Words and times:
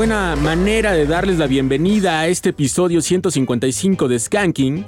Buena 0.00 0.34
manera 0.34 0.94
de 0.94 1.04
darles 1.04 1.36
la 1.36 1.46
bienvenida 1.46 2.20
a 2.20 2.28
este 2.28 2.48
episodio 2.48 3.02
155 3.02 4.08
de 4.08 4.18
Skanking, 4.18 4.86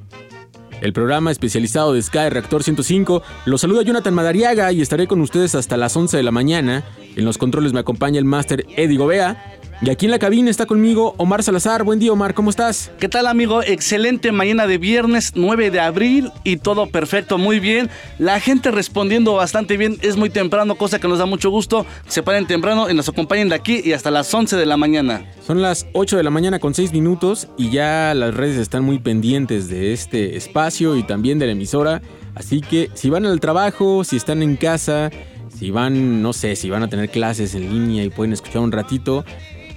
el 0.81 0.95
programa 0.95 1.31
especializado 1.31 1.93
de 1.93 2.01
Sky 2.01 2.31
Reactor 2.31 2.63
105. 2.63 3.23
Los 3.45 3.61
saluda 3.61 3.83
Jonathan 3.83 4.15
Madariaga 4.15 4.73
y 4.73 4.81
estaré 4.81 5.07
con 5.07 5.21
ustedes 5.21 5.55
hasta 5.55 5.77
las 5.77 5.95
11 5.95 6.17
de 6.17 6.23
la 6.23 6.31
mañana. 6.31 6.83
En 7.15 7.27
los 7.27 7.37
controles 7.37 7.75
me 7.75 7.81
acompaña 7.81 8.19
el 8.19 8.25
máster 8.25 8.65
Eddie 8.75 8.97
Gobea. 8.97 9.52
Y 9.85 9.91
aquí 9.91 10.05
en 10.05 10.13
la 10.13 10.21
cabina 10.21 10.49
está 10.49 10.65
conmigo 10.65 11.17
Omar 11.17 11.43
Salazar. 11.43 11.83
Buen 11.83 11.99
día, 11.99 12.13
Omar, 12.13 12.35
¿cómo 12.35 12.51
estás? 12.51 12.93
¿Qué 13.01 13.09
tal, 13.09 13.27
amigo? 13.27 13.65
Excelente 13.65 14.31
mañana 14.31 14.69
de 14.69 14.79
viernes 14.79 15.33
9 15.35 15.73
de 15.73 15.81
abril 15.81 16.31
y 16.45 16.59
todo 16.59 16.87
perfecto, 16.87 17.37
muy 17.37 17.59
bien. 17.59 17.91
La 18.21 18.39
gente 18.39 18.71
respondiendo 18.71 19.35
bastante 19.35 19.77
bien, 19.77 19.99
es 20.03 20.17
muy 20.17 20.31
temprano, 20.31 20.77
cosa 20.77 21.01
que 21.01 21.09
nos 21.09 21.19
da 21.19 21.27
mucho 21.27 21.51
gusto. 21.51 21.85
Se 22.07 22.23
paren 22.23 22.47
temprano 22.47 22.89
y 22.89 22.95
nos 22.95 23.09
acompañen 23.09 23.49
de 23.49 23.57
aquí 23.57 23.83
y 23.85 23.93
hasta 23.93 24.13
las 24.13 24.33
11 24.33 24.57
de 24.57 24.67
la 24.67 24.77
mañana. 24.77 25.27
Son 25.45 25.61
las 25.61 25.85
8 25.95 26.17
de 26.17 26.23
la 26.23 26.31
mañana 26.31 26.61
con 26.61 26.75
6 26.75 26.93
minutos 26.93 27.49
y 27.59 27.71
ya 27.71 28.15
las 28.15 28.35
redes 28.35 28.59
están 28.59 28.85
muy 28.85 29.01
pendientes 29.01 29.69
de 29.69 29.93
este 29.93 30.37
espacio 30.37 30.95
y 30.95 31.03
también 31.03 31.41
de 31.41 31.47
la 31.47 31.53
emisora. 31.53 32.03
Así 32.37 32.61
que 32.61 32.89
si 32.95 33.11
van 33.11 33.27
al 33.27 33.41
trabajo, 33.41 34.05
si 34.05 34.17
están 34.17 34.45
en 34.45 34.55
casa, 34.55 35.11
si 35.59 35.71
van, 35.71 36.23
no 36.23 36.33
sé, 36.33 36.57
si 36.57 36.71
van 36.71 36.83
a 36.83 36.89
tener 36.89 37.09
clases 37.11 37.55
en 37.55 37.69
línea 37.69 38.05
y 38.05 38.11
pueden 38.11 38.33
escuchar 38.33 38.63
un 38.63 38.73
ratito, 38.73 39.25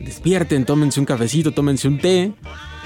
despierten, 0.06 0.66
tómense 0.66 1.00
un 1.00 1.06
cafecito, 1.06 1.52
tómense 1.52 1.88
un 1.88 1.98
té 1.98 2.32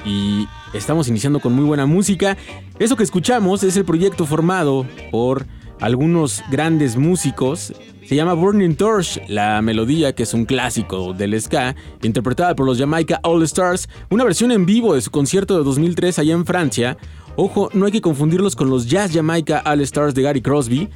y 0.06 0.48
estamos 0.74 1.08
iniciando 1.10 1.40
con 1.40 1.54
muy 1.54 1.66
buena 1.66 1.86
música. 1.86 2.38
Eso 2.80 2.96
que 2.96 3.04
escuchamos 3.04 3.64
es 3.64 3.78
el 3.78 3.86
proyecto 3.86 4.26
formado 4.26 4.86
por 5.12 5.46
algunos 5.82 6.42
grandes 6.50 6.96
músicos. 6.96 7.74
Se 8.06 8.16
llama 8.16 8.34
Burning 8.34 8.76
Torch, 8.76 9.22
la 9.28 9.62
melodía 9.62 10.16
que 10.16 10.24
es 10.24 10.34
un 10.34 10.46
clásico 10.46 11.14
del 11.14 11.40
ska, 11.40 11.76
interpretada 12.02 12.56
por 12.56 12.66
los 12.66 12.80
Jamaica 12.80 13.20
All 13.22 13.44
Stars, 13.44 13.88
una 14.10 14.24
versión 14.24 14.52
en 14.52 14.66
vivo 14.66 14.96
de 14.96 15.02
su 15.02 15.12
concierto 15.12 15.58
de 15.58 15.64
2003 15.64 16.18
allá 16.18 16.34
en 16.34 16.46
Francia. 16.46 16.98
Ojo, 17.36 17.70
no 17.74 17.86
hay 17.86 17.92
que 17.92 18.02
confundirlos 18.02 18.56
con 18.56 18.70
los 18.70 18.88
Jazz 18.88 19.12
Jamaica 19.14 19.62
All 19.66 19.82
Stars 19.82 20.16
de 20.16 20.24
Gary 20.24 20.42
Crosby, 20.42 20.90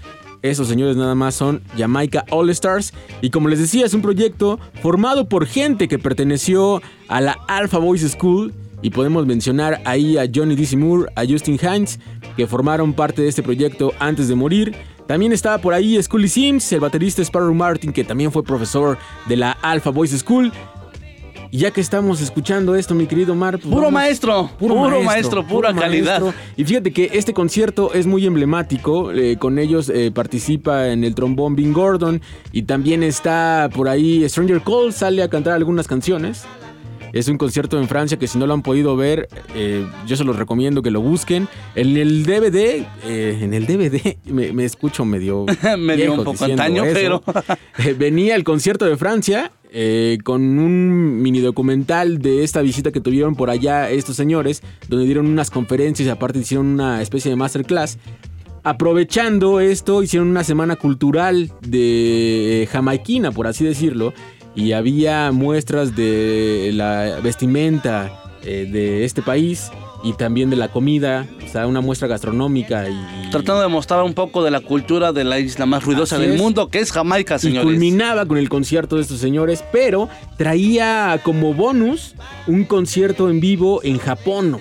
esos 0.43 0.67
señores 0.67 0.97
nada 0.97 1.15
más 1.15 1.35
son 1.35 1.61
Jamaica 1.77 2.25
All 2.29 2.49
Stars. 2.49 2.93
Y 3.21 3.29
como 3.29 3.47
les 3.47 3.59
decía, 3.59 3.85
es 3.85 3.93
un 3.93 4.01
proyecto 4.01 4.59
formado 4.81 5.27
por 5.29 5.47
gente 5.47 5.87
que 5.87 5.97
perteneció 5.97 6.81
a 7.07 7.21
la 7.21 7.37
Alpha 7.47 7.79
Voice 7.79 8.07
School. 8.09 8.53
Y 8.81 8.89
podemos 8.89 9.25
mencionar 9.25 9.81
ahí 9.85 10.17
a 10.17 10.25
Johnny 10.33 10.55
D. 10.55 10.75
Moore, 10.75 11.09
a 11.15 11.25
Justin 11.25 11.57
Hines, 11.57 12.01
que 12.35 12.45
formaron 12.45 12.91
parte 12.91 13.21
de 13.21 13.29
este 13.29 13.41
proyecto 13.41 13.93
antes 13.99 14.27
de 14.27 14.35
morir. 14.35 14.75
También 15.07 15.31
estaba 15.31 15.57
por 15.59 15.73
ahí 15.73 16.01
Scully 16.01 16.27
Sims, 16.27 16.71
el 16.73 16.81
baterista 16.81 17.21
Sparrow 17.21 17.53
Martin, 17.53 17.93
que 17.93 18.03
también 18.03 18.31
fue 18.31 18.43
profesor 18.43 18.97
de 19.27 19.37
la 19.37 19.51
Alpha 19.51 19.89
Voice 19.89 20.17
School. 20.17 20.51
Y 21.53 21.59
ya 21.59 21.69
que 21.69 21.81
estamos 21.81 22.19
escuchando 22.19 22.73
esto, 22.73 22.95
mi 22.95 23.05
querido 23.05 23.35
Mar, 23.35 23.59
pues 23.59 23.71
puro, 23.71 23.91
maestro, 23.91 24.49
puro, 24.57 25.03
maestro, 25.03 25.45
pura 25.45 25.71
calidad. 25.71 26.19
Y 26.57 26.63
fíjate 26.63 26.91
que 26.91 27.11
este 27.13 27.31
concierto 27.31 27.93
es 27.93 28.07
muy 28.07 28.25
emblemático. 28.25 29.11
Eh, 29.11 29.37
con 29.37 29.59
ellos 29.59 29.87
eh, 29.89 30.09
participa 30.11 30.87
en 30.87 31.03
el 31.03 31.13
trombón 31.13 31.55
Bing 31.55 31.71
Gordon 31.71 32.23
y 32.51 32.63
también 32.63 33.03
está 33.03 33.69
por 33.71 33.87
ahí 33.87 34.27
Stranger 34.27 34.61
Cole, 34.61 34.91
sale 34.91 35.21
a 35.21 35.27
cantar 35.27 35.53
algunas 35.53 35.87
canciones. 35.87 36.43
Es 37.11 37.27
un 37.27 37.37
concierto 37.37 37.79
en 37.79 37.87
Francia 37.87 38.17
que 38.17 38.25
si 38.25 38.39
no 38.39 38.47
lo 38.47 38.55
han 38.55 38.63
podido 38.63 38.97
ver, 38.97 39.27
eh, 39.53 39.85
yo 40.07 40.15
se 40.15 40.23
los 40.23 40.35
recomiendo 40.35 40.81
que 40.81 40.89
lo 40.89 41.01
busquen. 41.01 41.47
En 41.75 41.95
el 41.97 42.25
DVD, 42.25 42.83
en 43.05 43.53
el 43.53 43.67
DVD, 43.67 44.17
me, 44.25 44.65
escucho 44.65 45.05
medio... 45.05 45.45
medio 45.77 46.15
un 46.15 46.23
poco 46.23 46.45
antaño, 46.45 46.81
pero... 46.91 47.21
venía 47.99 48.35
el 48.35 48.43
concierto 48.43 48.85
de 48.85 48.97
Francia 48.97 49.51
eh, 49.75 50.19
con 50.23 50.59
un 50.59 51.21
mini 51.21 51.39
documental 51.39 52.19
de 52.19 52.43
esta 52.43 52.61
visita 52.61 52.91
que 52.91 53.01
tuvieron 53.01 53.35
por 53.35 53.49
allá 53.49 53.89
estos 53.89 54.15
señores, 54.15 54.61
donde 54.87 55.05
dieron 55.05 55.25
unas 55.25 55.49
conferencias 55.49 56.07
y 56.07 56.11
aparte 56.11 56.39
hicieron 56.39 56.67
una 56.67 57.01
especie 57.01 57.31
de 57.31 57.35
masterclass. 57.35 57.97
Aprovechando 58.63 59.59
esto, 59.59 60.03
hicieron 60.03 60.29
una 60.29 60.43
semana 60.43 60.75
cultural 60.75 61.51
de 61.61 62.69
jamaiquina, 62.71 63.31
por 63.31 63.47
así 63.47 63.65
decirlo, 63.65 64.13
y 64.55 64.73
había 64.73 65.31
muestras 65.31 65.95
de 65.95 66.69
la 66.73 67.19
vestimenta 67.23 68.31
eh, 68.43 68.69
de 68.71 69.03
este 69.05 69.21
país 69.23 69.71
y 70.03 70.13
también 70.13 70.49
de 70.49 70.55
la 70.55 70.69
comida, 70.69 71.25
o 71.43 71.47
sea, 71.47 71.65
una 71.65 71.81
muestra 71.81 72.07
gastronómica 72.07 72.89
y... 72.89 73.29
Tratando 73.31 73.61
de 73.61 73.67
mostrar 73.69 74.03
un 74.03 74.13
poco 74.13 74.43
de 74.43 74.51
la 74.51 74.59
cultura 74.59 75.13
de 75.13 75.23
la 75.23 75.39
isla 75.39 75.65
más 75.65 75.83
ruidosa 75.83 76.19
del 76.19 76.37
mundo, 76.37 76.67
que 76.69 76.79
es 76.79 76.91
Jamaica, 76.91 77.39
señores. 77.39 77.63
Y 77.63 77.65
culminaba 77.65 78.25
con 78.25 78.37
el 78.37 78.49
concierto 78.49 78.97
de 78.97 79.01
estos 79.01 79.19
señores, 79.19 79.63
pero 79.71 80.09
traía 80.37 81.19
como 81.23 81.53
bonus 81.53 82.15
un 82.47 82.65
concierto 82.65 83.29
en 83.29 83.39
vivo 83.39 83.81
en 83.83 83.97
Japón. 83.97 84.59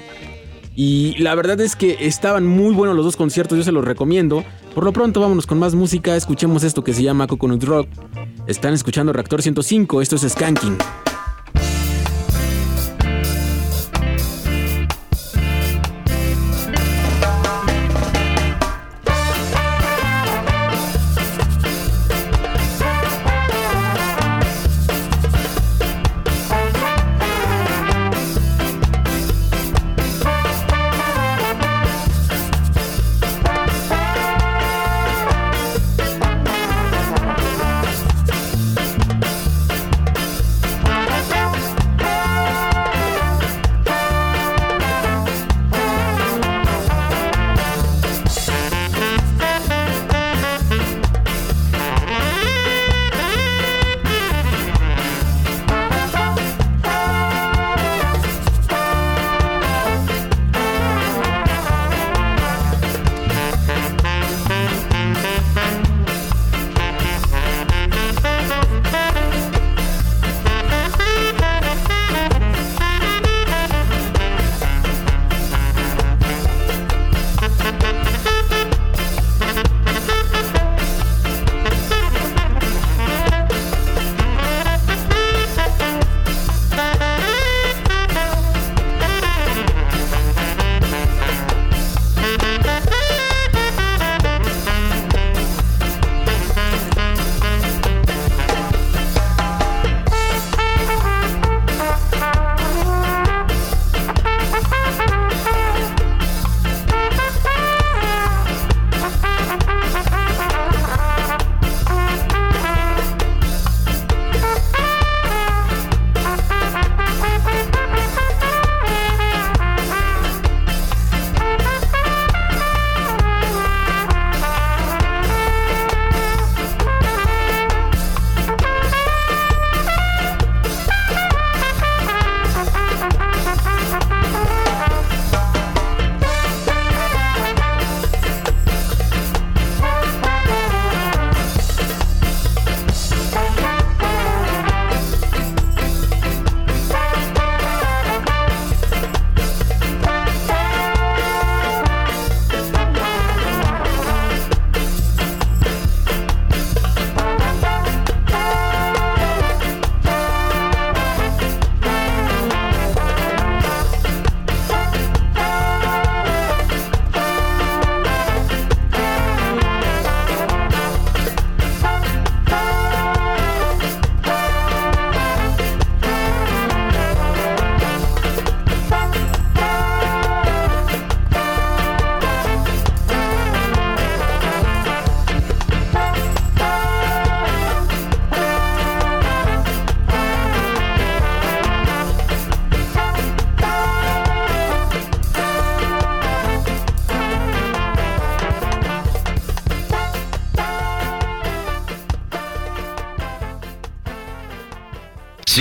Y 0.75 1.19
la 1.19 1.35
verdad 1.35 1.61
es 1.61 1.77
que 1.77 1.99
estaban 2.01 2.47
muy 2.47 2.75
buenos 2.75 2.97
los 2.97 3.05
dos 3.05 3.17
conciertos, 3.17 3.59
yo 3.59 3.65
se 3.65 3.73
los 3.73 3.85
recomiendo. 3.85 4.45
Por 4.75 4.85
lo 4.85 4.93
pronto 4.93 5.21
vámonos 5.21 5.47
con 5.47 5.59
más 5.59 5.75
música, 5.75 6.17
escuchemos 6.17 6.63
esto 6.63 6.83
que 6.83 6.95
se 6.95 7.03
llama 7.03 7.27
Coconut 7.27 7.63
Rock. 7.65 7.89
Están 8.47 8.73
escuchando 8.73 9.13
Reactor 9.13 9.43
105, 9.43 10.01
esto 10.01 10.17
es 10.17 10.23
Skanking. 10.23 10.79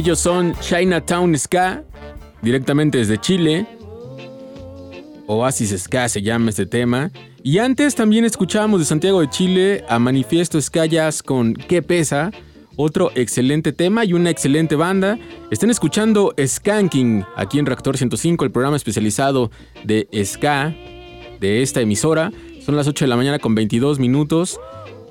Ellos 0.00 0.18
son 0.18 0.54
Chinatown 0.60 1.38
Ska, 1.38 1.84
directamente 2.40 2.96
desde 2.96 3.18
Chile. 3.18 3.66
Oasis 5.26 5.78
Ska 5.78 6.08
se 6.08 6.22
llama 6.22 6.48
este 6.48 6.64
tema. 6.64 7.10
Y 7.42 7.58
antes 7.58 7.96
también 7.96 8.24
escuchábamos 8.24 8.80
de 8.80 8.86
Santiago 8.86 9.20
de 9.20 9.28
Chile 9.28 9.84
a 9.90 9.98
Manifiesto 9.98 10.58
Jazz 10.58 11.22
con 11.22 11.52
Qué 11.52 11.82
pesa. 11.82 12.30
Otro 12.76 13.10
excelente 13.14 13.74
tema 13.74 14.06
y 14.06 14.14
una 14.14 14.30
excelente 14.30 14.74
banda. 14.74 15.18
Están 15.50 15.68
escuchando 15.68 16.34
Skanking 16.42 17.26
aquí 17.36 17.58
en 17.58 17.66
Reactor 17.66 17.98
105, 17.98 18.46
el 18.46 18.52
programa 18.52 18.78
especializado 18.78 19.50
de 19.84 20.08
Ska 20.24 20.74
de 21.40 21.60
esta 21.60 21.82
emisora. 21.82 22.32
Son 22.64 22.74
las 22.74 22.88
8 22.88 23.04
de 23.04 23.08
la 23.10 23.16
mañana 23.16 23.38
con 23.38 23.54
22 23.54 23.98
minutos. 23.98 24.58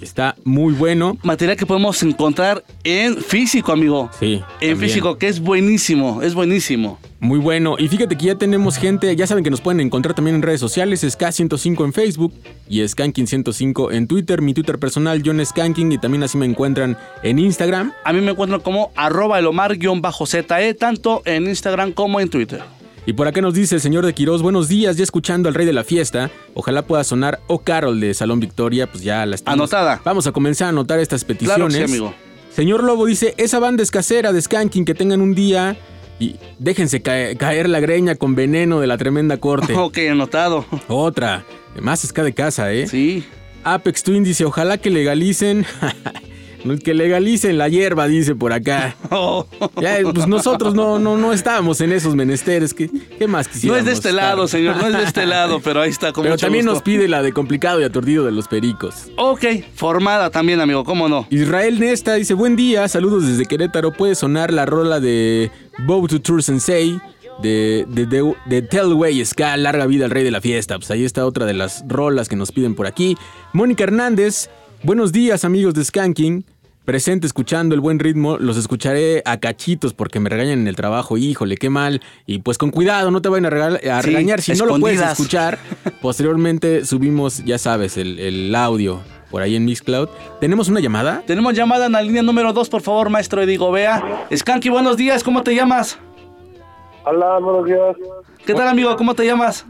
Y 0.00 0.04
está 0.04 0.36
muy 0.44 0.74
bueno. 0.74 1.16
Material 1.22 1.56
que 1.56 1.66
podemos 1.66 2.02
encontrar 2.02 2.64
en 2.84 3.16
físico, 3.16 3.72
amigo. 3.72 4.10
Sí. 4.18 4.34
En 4.34 4.42
también. 4.42 4.78
físico, 4.78 5.18
que 5.18 5.28
es 5.28 5.40
buenísimo, 5.40 6.22
es 6.22 6.34
buenísimo. 6.34 6.98
Muy 7.20 7.40
bueno. 7.40 7.74
Y 7.78 7.88
fíjate 7.88 8.16
que 8.16 8.26
ya 8.26 8.34
tenemos 8.36 8.76
gente, 8.76 9.14
ya 9.16 9.26
saben 9.26 9.42
que 9.42 9.50
nos 9.50 9.60
pueden 9.60 9.80
encontrar 9.80 10.14
también 10.14 10.36
en 10.36 10.42
redes 10.42 10.60
sociales, 10.60 11.02
Ska105 11.02 11.84
en 11.84 11.92
Facebook 11.92 12.32
y 12.68 12.80
Skanking105 12.80 13.92
en 13.92 14.06
Twitter, 14.06 14.40
mi 14.40 14.54
Twitter 14.54 14.78
personal, 14.78 15.22
John 15.24 15.44
Skanking, 15.44 15.90
y 15.90 15.98
también 15.98 16.22
así 16.22 16.38
me 16.38 16.46
encuentran 16.46 16.96
en 17.24 17.40
Instagram. 17.40 17.92
A 18.04 18.12
mí 18.12 18.20
me 18.20 18.30
encuentro 18.30 18.62
como 18.62 18.92
arroba 18.94 19.40
elomar-ze, 19.40 20.74
tanto 20.74 21.22
en 21.24 21.48
Instagram 21.48 21.92
como 21.92 22.20
en 22.20 22.28
Twitter. 22.28 22.77
Y 23.08 23.14
por 23.14 23.26
acá 23.26 23.40
nos 23.40 23.54
dice 23.54 23.76
el 23.76 23.80
señor 23.80 24.04
de 24.04 24.12
Quirós, 24.12 24.42
buenos 24.42 24.68
días, 24.68 24.98
ya 24.98 25.02
escuchando 25.02 25.48
al 25.48 25.54
rey 25.54 25.64
de 25.64 25.72
la 25.72 25.82
fiesta. 25.82 26.30
Ojalá 26.52 26.82
pueda 26.82 27.02
sonar 27.04 27.40
O 27.46 27.60
Carol 27.60 27.98
de 28.00 28.12
Salón 28.12 28.38
Victoria, 28.38 28.86
pues 28.86 29.02
ya 29.02 29.24
la 29.24 29.34
estamos. 29.34 29.58
Anotada. 29.72 30.02
Vamos 30.04 30.26
a 30.26 30.32
comenzar 30.32 30.66
a 30.66 30.68
anotar 30.68 30.98
estas 31.00 31.24
peticiones. 31.24 31.56
Claro 31.56 31.68
que 31.72 31.88
sí, 31.88 31.90
amigo. 31.90 32.14
Señor 32.54 32.84
Lobo 32.84 33.06
dice, 33.06 33.32
esa 33.38 33.60
banda 33.60 33.82
es 33.82 33.90
casera 33.90 34.30
de 34.34 34.42
Skanking, 34.42 34.84
que 34.84 34.94
tengan 34.94 35.22
un 35.22 35.34
día 35.34 35.78
y 36.18 36.36
déjense 36.58 37.00
cae- 37.02 37.34
caer 37.38 37.70
la 37.70 37.80
greña 37.80 38.14
con 38.16 38.34
veneno 38.34 38.78
de 38.78 38.86
la 38.86 38.98
tremenda 38.98 39.38
corte. 39.38 39.72
Ok, 39.78 39.96
anotado. 40.10 40.66
Otra, 40.88 41.46
más 41.80 42.00
ska 42.02 42.22
de 42.22 42.34
casa, 42.34 42.74
¿eh? 42.74 42.88
Sí. 42.88 43.24
Apex 43.64 44.02
Twin 44.02 44.22
dice, 44.22 44.44
ojalá 44.44 44.76
que 44.76 44.90
legalicen... 44.90 45.64
que 46.84 46.94
legalicen 46.94 47.58
la 47.58 47.68
hierba, 47.68 48.08
dice 48.08 48.34
por 48.34 48.52
acá. 48.52 48.96
Oh. 49.10 49.46
Ya, 49.80 49.98
pues 50.12 50.26
nosotros 50.26 50.74
no, 50.74 50.98
no, 50.98 51.16
no 51.16 51.32
estábamos 51.32 51.80
en 51.80 51.92
esos 51.92 52.14
menesteres. 52.14 52.74
¿Qué, 52.74 52.90
qué 53.18 53.26
más 53.26 53.46
No 53.46 53.52
quisiéramos? 53.52 53.78
es 53.80 53.86
de 53.86 53.92
este 53.92 54.12
lado, 54.12 54.46
señor, 54.46 54.76
no 54.76 54.86
es 54.86 54.92
de 54.96 55.02
este 55.04 55.26
lado, 55.26 55.60
pero 55.60 55.80
ahí 55.80 55.90
está 55.90 56.12
con 56.12 56.22
Pero 56.22 56.34
mucho 56.34 56.46
también 56.46 56.66
nos 56.66 56.82
pide 56.82 57.08
la 57.08 57.22
de 57.22 57.32
complicado 57.32 57.80
y 57.80 57.84
aturdido 57.84 58.24
de 58.24 58.32
los 58.32 58.46
pericos. 58.48 59.10
Ok, 59.16 59.44
formada 59.74 60.30
también, 60.30 60.60
amigo, 60.60 60.84
¿cómo 60.84 61.08
no? 61.08 61.26
Israel 61.30 61.80
Nesta 61.80 62.14
dice, 62.14 62.34
buen 62.34 62.54
día, 62.54 62.86
saludos 62.88 63.26
desde 63.26 63.46
Querétaro. 63.46 63.92
Puede 63.92 64.14
sonar 64.14 64.52
la 64.52 64.66
rola 64.66 65.00
de 65.00 65.50
Bow 65.86 66.06
to 66.06 66.20
Tour 66.20 66.42
Sensei, 66.42 67.00
de, 67.42 67.86
de, 67.88 68.06
de, 68.06 68.34
de 68.46 68.62
Tellway 68.62 69.24
Ska, 69.24 69.56
larga 69.56 69.86
vida 69.86 70.04
al 70.04 70.10
rey 70.10 70.24
de 70.24 70.30
la 70.30 70.40
fiesta. 70.40 70.76
Pues 70.76 70.90
ahí 70.90 71.04
está 71.04 71.24
otra 71.24 71.46
de 71.46 71.54
las 71.54 71.84
rolas 71.88 72.28
que 72.28 72.36
nos 72.36 72.52
piden 72.52 72.74
por 72.74 72.86
aquí. 72.86 73.16
Mónica 73.52 73.84
Hernández, 73.84 74.50
buenos 74.82 75.12
días 75.12 75.44
amigos 75.44 75.74
de 75.74 75.84
Skanking. 75.84 76.44
Presente 76.84 77.26
escuchando 77.26 77.74
el 77.74 77.82
buen 77.82 77.98
ritmo, 77.98 78.38
los 78.38 78.56
escucharé 78.56 79.22
a 79.26 79.36
cachitos 79.38 79.92
porque 79.92 80.20
me 80.20 80.30
regañan 80.30 80.60
en 80.60 80.68
el 80.68 80.74
trabajo, 80.76 81.18
híjole, 81.18 81.58
qué 81.58 81.68
mal. 81.68 82.00
Y 82.24 82.38
pues 82.38 82.56
con 82.56 82.70
cuidado, 82.70 83.10
no 83.10 83.20
te 83.20 83.28
vayan 83.28 83.44
a, 83.44 83.50
regal- 83.50 83.90
a 83.90 84.00
Sí, 84.00 84.06
regañar 84.08 84.40
si 84.40 84.52
no 84.54 84.64
lo 84.64 84.78
puedes 84.80 85.00
escuchar. 85.02 85.58
Posteriormente 86.00 86.86
subimos, 86.86 87.44
ya 87.44 87.58
sabes, 87.58 87.98
el, 87.98 88.18
el 88.18 88.54
audio 88.54 89.00
por 89.30 89.42
ahí 89.42 89.54
en 89.54 89.66
Mixcloud. 89.66 90.08
¿Tenemos 90.40 90.68
una 90.70 90.80
llamada? 90.80 91.22
Tenemos 91.26 91.52
llamada 91.52 91.84
en 91.86 91.92
la 91.92 92.00
línea 92.00 92.22
número 92.22 92.54
2, 92.54 92.70
por 92.70 92.80
favor, 92.80 93.10
maestro 93.10 93.42
Edigo 93.42 93.70
Bea. 93.70 94.26
Skanky, 94.34 94.70
buenos 94.70 94.96
días, 94.96 95.22
¿cómo 95.22 95.42
te 95.42 95.54
llamas? 95.54 95.98
Alan, 97.04 97.44
buenos 97.44 97.66
días. 97.66 97.96
¿Qué 98.46 98.54
tal, 98.54 98.66
amigo? 98.66 98.96
¿Cómo 98.96 99.14
te 99.14 99.26
llamas? 99.26 99.66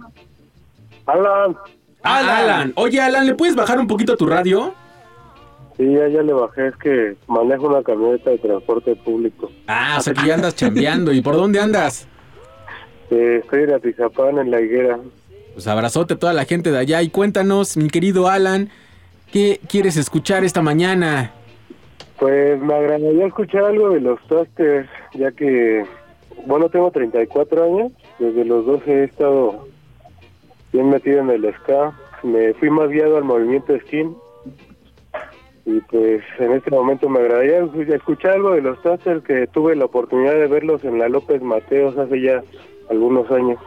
Alan. 1.05 1.57
Ah, 2.05 2.39
Alan. 2.39 2.73
Oye, 2.77 3.01
Alan, 3.01 3.27
¿le 3.27 3.35
puedes 3.35 3.57
bajar 3.57 3.81
un 3.81 3.89
poquito 3.89 4.17
tu 4.17 4.25
radio? 4.27 4.73
Sí, 5.79 5.93
ya, 5.93 6.09
ya 6.09 6.23
le 6.23 6.33
bajé, 6.33 6.67
es 6.67 6.77
que 6.77 7.17
manejo 7.29 7.69
una 7.69 7.85
camioneta 7.85 8.31
de 8.31 8.39
transporte 8.39 8.97
público. 8.97 9.49
Ah, 9.69 9.97
o 9.99 10.03
sea 10.03 10.13
que 10.13 10.27
ya 10.27 10.35
andas 10.35 10.57
chambeando. 10.57 11.13
¿Y 11.13 11.23
por 11.23 11.37
dónde 11.37 11.61
andas? 11.61 12.07
Eh, 13.11 13.41
estoy 13.43 13.63
en 13.63 13.73
Atizapán, 13.73 14.37
en 14.37 14.51
La 14.51 14.61
Higuera. 14.61 14.99
Pues 15.55 15.67
abrazote 15.67 16.13
a 16.13 16.19
toda 16.19 16.35
la 16.35 16.45
gente 16.45 16.71
de 16.71 16.77
allá 16.77 17.01
y 17.01 17.09
cuéntanos, 17.09 17.79
mi 17.79 17.89
querido 17.89 18.29
Alan, 18.29 18.69
¿qué 19.33 19.63
quieres 19.67 19.97
escuchar 19.97 20.45
esta 20.45 20.61
mañana? 20.61 21.33
Pues 22.19 22.61
me 22.61 22.75
agradaría 22.75 23.27
escuchar 23.27 23.65
algo 23.65 23.89
de 23.91 24.01
los 24.03 24.21
Toasters, 24.29 24.91
ya 25.15 25.31
que, 25.33 25.87
bueno, 26.45 26.69
tengo 26.69 26.91
34 26.91 27.65
años. 27.65 27.93
Desde 28.19 28.45
los 28.45 28.67
12 28.67 28.93
he 28.93 29.05
estado 29.05 29.67
bien 30.73 30.91
metido 30.91 31.21
en 31.21 31.31
el 31.31 31.55
ska. 31.55 31.99
Me 32.23 32.53
fui 32.55 32.69
más 32.69 32.91
guiado 32.91 33.17
al 33.17 33.25
movimiento 33.25 33.75
skin. 33.87 34.15
Y 35.71 35.83
pues 35.83 36.23
en 36.39 36.53
este 36.53 36.71
momento 36.71 37.11
me 37.11 37.21
agradaría 37.21 37.59
escuchar 37.95 38.33
algo 38.33 38.53
de 38.53 38.63
los 38.63 38.81
Toasters, 38.81 39.23
que 39.23 39.47
tuve 39.49 39.77
la 39.77 39.85
oportunidad 39.85 40.33
de 40.33 40.47
verlos 40.47 40.83
en 40.83 40.99
la 40.99 41.11
López 41.11 41.43
Mateos 41.43 41.99
hace 41.99 42.23
ya 42.23 42.43
algunos 42.89 43.31
años. 43.31 43.61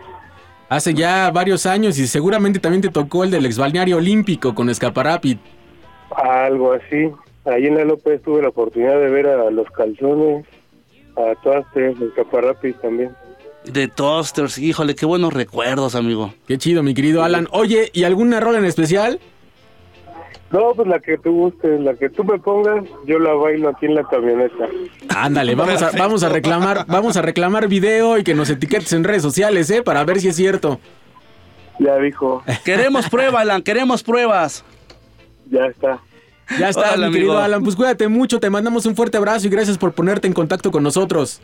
Hace 0.67 0.95
ya 0.95 1.29
varios 1.29 1.67
años 1.67 1.99
y 1.99 2.07
seguramente 2.07 2.59
también 2.59 2.81
te 2.81 2.89
tocó 2.89 3.23
el 3.23 3.29
del 3.29 3.45
exbalneario 3.45 3.97
olímpico 3.97 4.55
con 4.55 4.67
Escaparapid. 4.71 5.37
Algo 6.15 6.73
así. 6.73 7.11
Ahí 7.45 7.67
en 7.67 7.75
la 7.75 7.85
López 7.85 8.19
tuve 8.23 8.41
la 8.41 8.49
oportunidad 8.49 8.99
de 8.99 9.09
ver 9.11 9.27
a 9.27 9.51
los 9.51 9.69
calzones, 9.69 10.47
a 11.15 11.35
Toasters, 11.43 12.01
el 12.01 12.11
Caparrapi 12.15 12.73
también. 12.73 13.11
De 13.63 13.87
Toasters, 13.87 14.57
híjole, 14.57 14.95
qué 14.95 15.05
buenos 15.05 15.33
recuerdos, 15.33 15.93
amigo. 15.93 16.33
Qué 16.47 16.57
chido, 16.57 16.81
mi 16.81 16.95
querido 16.95 17.23
Alan. 17.23 17.47
Oye, 17.51 17.91
¿y 17.93 18.05
alguna 18.05 18.39
rola 18.39 18.57
en 18.57 18.65
especial? 18.65 19.19
No, 20.51 20.73
pues 20.75 20.87
la 20.87 20.99
que 20.99 21.17
tú 21.17 21.31
gustes, 21.31 21.79
la 21.79 21.93
que 21.95 22.09
tú 22.09 22.23
me 22.25 22.37
pongas, 22.37 22.83
yo 23.05 23.19
la 23.19 23.33
bailo 23.33 23.69
aquí 23.69 23.85
en 23.85 23.95
la 23.95 24.03
camioneta. 24.03 24.67
Ándale, 25.15 25.55
vamos 25.55 25.81
a, 25.81 25.91
vamos 25.97 26.23
a 26.23 26.29
reclamar, 26.29 26.85
vamos 26.87 27.15
a 27.15 27.21
reclamar 27.21 27.67
video 27.69 28.17
y 28.17 28.23
que 28.23 28.33
nos 28.33 28.49
etiquetes 28.49 28.91
en 28.93 29.03
redes 29.05 29.21
sociales, 29.21 29.69
¿eh? 29.69 29.81
Para 29.81 30.03
ver 30.03 30.19
si 30.19 30.27
es 30.27 30.35
cierto. 30.35 30.79
Ya 31.79 31.95
dijo, 31.97 32.43
Queremos 32.65 33.09
pruebas, 33.09 33.41
Alan, 33.41 33.61
queremos 33.61 34.03
pruebas. 34.03 34.63
ya 35.49 35.65
está. 35.67 35.99
Ya 36.59 36.67
está, 36.67 36.95
Hola, 36.95 37.07
mi 37.07 37.13
querido. 37.13 37.37
Alan. 37.39 37.63
Pues 37.63 37.77
cuídate 37.77 38.09
mucho, 38.09 38.41
te 38.41 38.49
mandamos 38.49 38.85
un 38.85 38.93
fuerte 38.95 39.15
abrazo 39.17 39.47
y 39.47 39.49
gracias 39.49 39.77
por 39.77 39.93
ponerte 39.93 40.27
en 40.27 40.33
contacto 40.33 40.69
con 40.69 40.83
nosotros. 40.83 41.39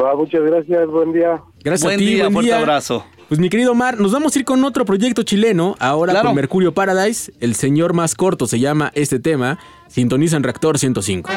Va, 0.00 0.14
muchas 0.14 0.42
gracias, 0.42 0.86
buen 0.88 1.12
día. 1.12 1.42
Gracias 1.64 1.82
buen 1.84 1.96
a 1.96 1.98
ti, 1.98 2.04
día, 2.06 2.22
buen 2.24 2.32
fuerte 2.34 2.46
día. 2.50 2.58
abrazo. 2.58 3.04
Pues 3.28 3.40
mi 3.40 3.50
querido 3.50 3.74
Mar, 3.74 3.98
nos 4.00 4.12
vamos 4.12 4.34
a 4.34 4.38
ir 4.38 4.44
con 4.44 4.64
otro 4.64 4.84
proyecto 4.84 5.22
chileno, 5.22 5.74
ahora 5.80 6.12
Claro. 6.12 6.28
con 6.28 6.36
Mercurio 6.36 6.72
Paradise. 6.72 7.32
El 7.40 7.54
señor 7.54 7.92
más 7.92 8.14
corto 8.14 8.46
se 8.46 8.58
llama 8.58 8.90
este 8.94 9.18
tema. 9.18 9.58
Sintoniza 9.88 10.36
en 10.36 10.44
Reactor 10.44 10.78
105. 10.78 11.28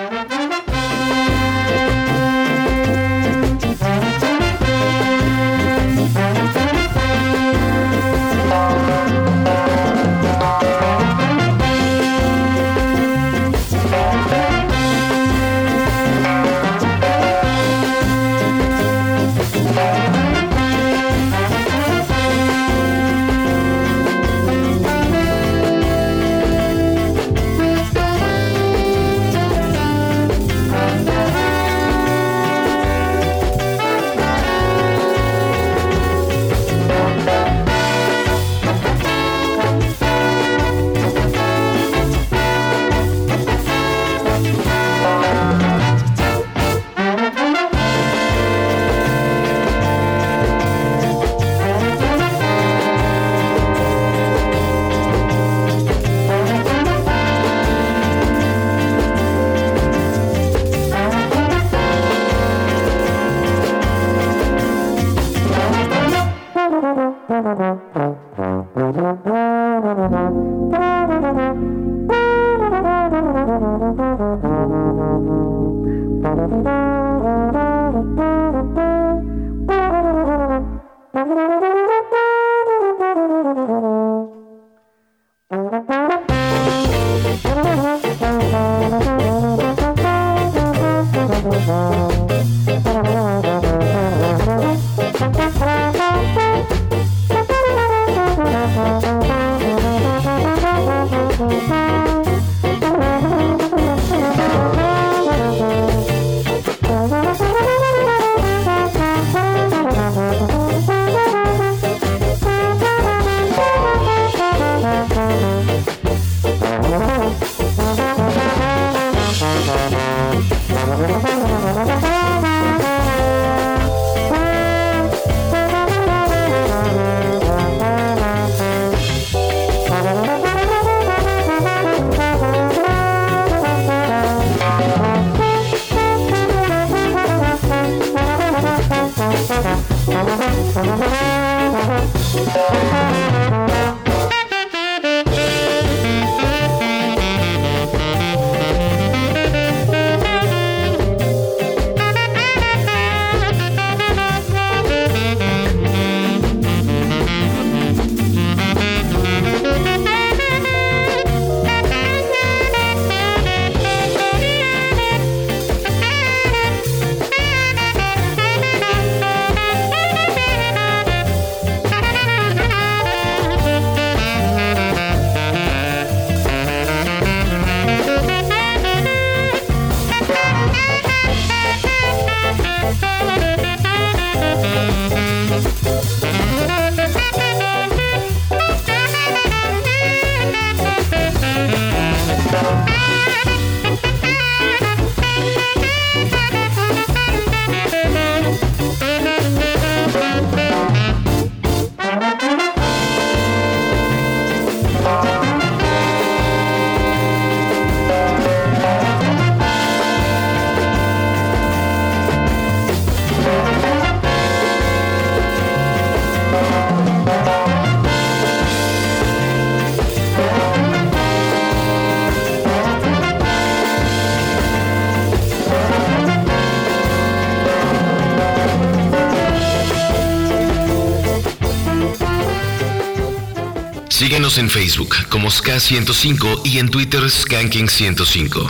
Facebook 234.71 235.13
como 235.27 235.49
SK105 235.49 236.61
y 236.63 236.79
en 236.79 236.89
Twitter 236.89 237.21
Skanking105. 237.23 238.69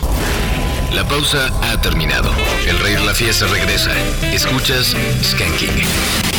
La 0.95 1.07
pausa 1.07 1.53
ha 1.61 1.79
terminado. 1.79 2.33
El 2.65 2.79
rey 2.79 2.95
de 2.95 3.05
la 3.05 3.13
fiesta 3.13 3.45
regresa. 3.45 3.91
Escuchas 4.33 4.95
Skanking. 5.23 6.30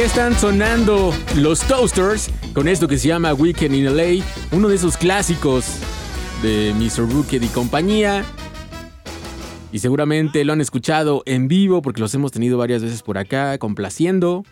Están 0.00 0.32
sonando 0.32 1.12
los 1.36 1.60
Toasters 1.60 2.30
con 2.54 2.68
esto 2.68 2.88
que 2.88 2.96
se 2.96 3.08
llama 3.08 3.34
Weekend 3.34 3.74
in 3.74 3.84
LA, 3.94 4.24
uno 4.50 4.68
de 4.68 4.76
esos 4.76 4.96
clásicos 4.96 5.76
de 6.42 6.72
Mr. 6.74 7.06
Rooked 7.12 7.42
y 7.42 7.48
compañía. 7.48 8.24
Y 9.70 9.78
seguramente 9.80 10.42
lo 10.46 10.54
han 10.54 10.62
escuchado 10.62 11.22
en 11.26 11.48
vivo 11.48 11.82
porque 11.82 12.00
los 12.00 12.14
hemos 12.14 12.32
tenido 12.32 12.56
varias 12.56 12.82
veces 12.82 13.02
por 13.02 13.18
acá, 13.18 13.58
complaciendo 13.58 14.42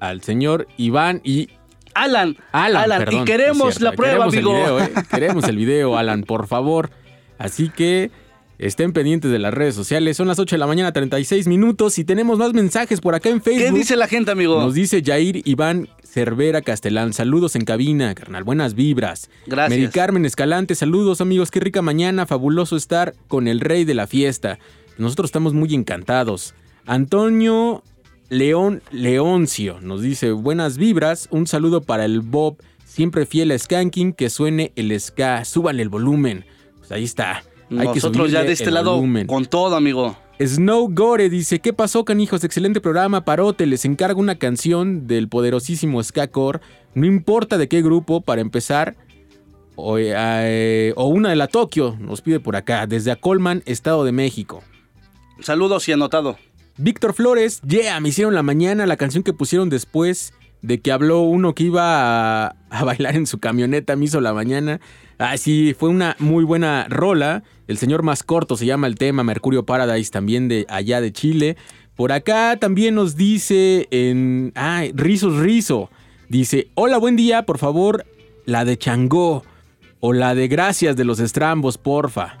al 0.00 0.22
señor 0.22 0.68
Iván 0.78 1.20
y 1.22 1.50
Alan. 1.92 2.38
Alan, 2.52 2.84
Alan. 2.84 3.04
perdón, 3.04 3.22
y 3.22 3.24
queremos 3.26 3.74
cierto, 3.74 3.84
la 3.84 3.92
prueba, 3.92 4.30
queremos 4.30 4.34
amigo. 4.34 4.56
El 4.56 4.56
video, 4.56 4.80
¿eh? 4.80 5.04
Queremos 5.10 5.44
el 5.44 5.56
video, 5.58 5.98
Alan, 5.98 6.22
por 6.22 6.46
favor. 6.46 6.88
Así 7.36 7.68
que 7.68 8.10
estén 8.58 8.92
pendientes 8.92 9.30
de 9.30 9.38
las 9.38 9.52
redes 9.52 9.74
sociales. 9.74 10.16
Son 10.16 10.28
las 10.28 10.38
8 10.38 10.54
de 10.54 10.58
la 10.58 10.66
mañana, 10.66 10.92
36 10.92 11.46
minutos. 11.46 11.98
Y 11.98 12.04
tenemos 12.04 12.38
más 12.38 12.52
mensajes 12.52 13.00
por 13.00 13.14
acá 13.14 13.28
en 13.28 13.42
Facebook. 13.42 13.72
¿Qué 13.72 13.78
dice 13.78 13.96
la 13.96 14.08
gente, 14.08 14.30
amigo? 14.30 14.60
Nos 14.60 14.74
dice 14.74 15.02
Jair 15.04 15.42
Iván 15.44 15.88
Cervera 16.02 16.62
Castelán. 16.62 17.12
Saludos 17.12 17.56
en 17.56 17.64
cabina, 17.64 18.14
carnal. 18.14 18.44
Buenas 18.44 18.74
vibras. 18.74 19.30
Gracias. 19.46 19.78
Mary 19.78 19.90
Carmen 19.92 20.24
Escalante. 20.24 20.74
Saludos, 20.74 21.20
amigos. 21.20 21.50
Qué 21.50 21.60
rica 21.60 21.82
mañana. 21.82 22.26
Fabuloso 22.26 22.76
estar 22.76 23.14
con 23.28 23.48
el 23.48 23.60
rey 23.60 23.84
de 23.84 23.94
la 23.94 24.06
fiesta. 24.06 24.58
Nosotros 24.96 25.28
estamos 25.28 25.54
muy 25.54 25.74
encantados. 25.74 26.54
Antonio 26.86 27.82
León 28.28 28.82
Leoncio 28.90 29.80
nos 29.80 30.02
dice 30.02 30.30
buenas 30.32 30.78
vibras. 30.78 31.28
Un 31.30 31.46
saludo 31.46 31.80
para 31.80 32.04
el 32.04 32.20
Bob, 32.20 32.58
siempre 32.84 33.26
fiel 33.26 33.50
a 33.50 33.58
Skanking. 33.58 34.12
Que 34.12 34.30
suene 34.30 34.72
el 34.76 34.98
ska. 35.00 35.44
Súbanle 35.44 35.82
el 35.82 35.88
volumen. 35.88 36.44
Pues 36.78 36.92
ahí 36.92 37.04
está. 37.04 37.42
Nosotros 37.74 38.30
ya 38.30 38.42
de 38.42 38.52
este 38.52 38.70
lado 38.70 38.94
volumen. 38.94 39.26
con 39.26 39.44
todo, 39.46 39.76
amigo. 39.76 40.16
Snow 40.40 40.88
Gore 40.92 41.30
dice, 41.30 41.60
¿qué 41.60 41.72
pasó, 41.72 42.04
canijos? 42.04 42.42
Excelente 42.42 42.80
programa, 42.80 43.24
parote. 43.24 43.66
Les 43.66 43.84
encargo 43.84 44.20
una 44.20 44.36
canción 44.36 45.06
del 45.06 45.28
poderosísimo 45.28 46.02
Ska 46.02 46.28
Core. 46.28 46.60
No 46.94 47.06
importa 47.06 47.56
de 47.56 47.68
qué 47.68 47.82
grupo, 47.82 48.20
para 48.20 48.40
empezar. 48.40 48.96
O, 49.76 49.96
eh, 49.98 50.92
o 50.96 51.06
una 51.06 51.30
de 51.30 51.36
la 51.36 51.48
Tokio, 51.48 51.96
nos 52.00 52.20
pide 52.20 52.40
por 52.40 52.56
acá, 52.56 52.86
desde 52.86 53.10
Acolman, 53.10 53.62
Estado 53.66 54.04
de 54.04 54.12
México. 54.12 54.62
Saludos 55.40 55.88
y 55.88 55.92
anotado. 55.92 56.36
Víctor 56.76 57.12
Flores, 57.12 57.60
yeah, 57.62 57.98
me 58.00 58.08
hicieron 58.08 58.34
la 58.34 58.42
mañana 58.42 58.86
la 58.86 58.96
canción 58.96 59.22
que 59.22 59.32
pusieron 59.32 59.70
después 59.70 60.32
de 60.64 60.80
que 60.80 60.92
habló 60.92 61.20
uno 61.20 61.54
que 61.54 61.64
iba 61.64 62.46
a, 62.46 62.56
a 62.70 62.84
bailar 62.84 63.16
en 63.16 63.26
su 63.26 63.38
camioneta, 63.38 63.96
me 63.96 64.06
hizo 64.06 64.22
la 64.22 64.32
mañana. 64.32 64.80
Ah, 65.18 65.36
sí, 65.36 65.76
fue 65.78 65.90
una 65.90 66.16
muy 66.18 66.42
buena 66.42 66.86
rola. 66.88 67.42
El 67.68 67.76
señor 67.76 68.02
más 68.02 68.22
corto 68.22 68.56
se 68.56 68.64
llama 68.64 68.86
el 68.86 68.94
tema, 68.94 69.22
Mercurio 69.24 69.66
Paradise, 69.66 70.10
también 70.10 70.48
de 70.48 70.64
allá 70.70 71.02
de 71.02 71.12
Chile. 71.12 71.58
Por 71.96 72.12
acá 72.12 72.56
también 72.58 72.94
nos 72.94 73.14
dice 73.14 73.88
en... 73.90 74.52
Ah, 74.54 74.84
Rizos 74.94 75.36
Rizo. 75.36 75.90
Dice, 76.30 76.68
hola, 76.74 76.96
buen 76.96 77.16
día, 77.16 77.44
por 77.44 77.58
favor, 77.58 78.06
la 78.46 78.64
de 78.64 78.78
Changó 78.78 79.44
o 80.00 80.12
la 80.14 80.34
de 80.34 80.48
Gracias 80.48 80.96
de 80.96 81.04
los 81.04 81.20
Estrambos, 81.20 81.76
porfa. 81.76 82.38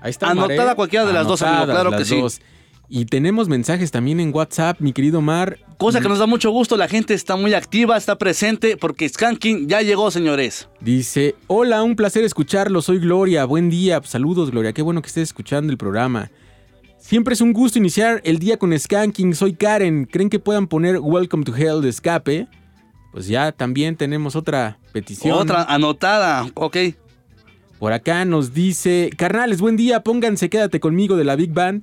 Ahí 0.00 0.10
está. 0.10 0.30
Anotada 0.30 0.74
cualquiera 0.74 1.06
de 1.06 1.12
las 1.12 1.28
dos, 1.28 1.42
amigo, 1.42 1.66
claro 1.66 1.92
que 1.92 2.04
sí. 2.04 2.20
dos. 2.20 2.40
Y 2.88 3.06
tenemos 3.06 3.48
mensajes 3.48 3.90
también 3.90 4.20
en 4.20 4.32
WhatsApp, 4.32 4.80
mi 4.80 4.92
querido 4.92 5.20
Mar. 5.20 5.58
Cosa 5.76 6.00
que 6.00 6.08
nos 6.08 6.20
da 6.20 6.26
mucho 6.26 6.50
gusto, 6.50 6.76
la 6.76 6.88
gente 6.88 7.14
está 7.14 7.36
muy 7.36 7.52
activa, 7.52 7.96
está 7.96 8.16
presente, 8.16 8.76
porque 8.76 9.08
Skanking 9.08 9.68
ya 9.68 9.82
llegó, 9.82 10.10
señores. 10.10 10.68
Dice, 10.80 11.34
hola, 11.48 11.82
un 11.82 11.96
placer 11.96 12.24
escucharlo, 12.24 12.80
soy 12.82 12.98
Gloria, 12.98 13.44
buen 13.44 13.70
día, 13.70 14.00
saludos 14.04 14.50
Gloria, 14.50 14.72
qué 14.72 14.82
bueno 14.82 15.02
que 15.02 15.08
estés 15.08 15.24
escuchando 15.24 15.72
el 15.72 15.78
programa. 15.78 16.30
Siempre 16.98 17.34
es 17.34 17.40
un 17.40 17.52
gusto 17.52 17.78
iniciar 17.78 18.20
el 18.24 18.38
día 18.38 18.56
con 18.56 18.76
Skanking, 18.76 19.34
soy 19.34 19.54
Karen, 19.54 20.06
¿creen 20.06 20.30
que 20.30 20.38
puedan 20.38 20.66
poner 20.66 20.98
Welcome 21.00 21.44
to 21.44 21.54
Hell 21.54 21.82
de 21.82 21.88
escape? 21.88 22.46
Pues 23.12 23.26
ya 23.26 23.50
también 23.52 23.96
tenemos 23.96 24.36
otra 24.36 24.78
petición. 24.92 25.36
Otra 25.36 25.64
anotada, 25.64 26.46
ok. 26.54 26.76
Por 27.78 27.92
acá 27.92 28.24
nos 28.24 28.54
dice, 28.54 29.10
carnales, 29.16 29.60
buen 29.60 29.76
día, 29.76 30.00
pónganse, 30.02 30.48
quédate 30.48 30.80
conmigo 30.80 31.16
de 31.16 31.24
la 31.24 31.36
Big 31.36 31.52
Band. 31.52 31.82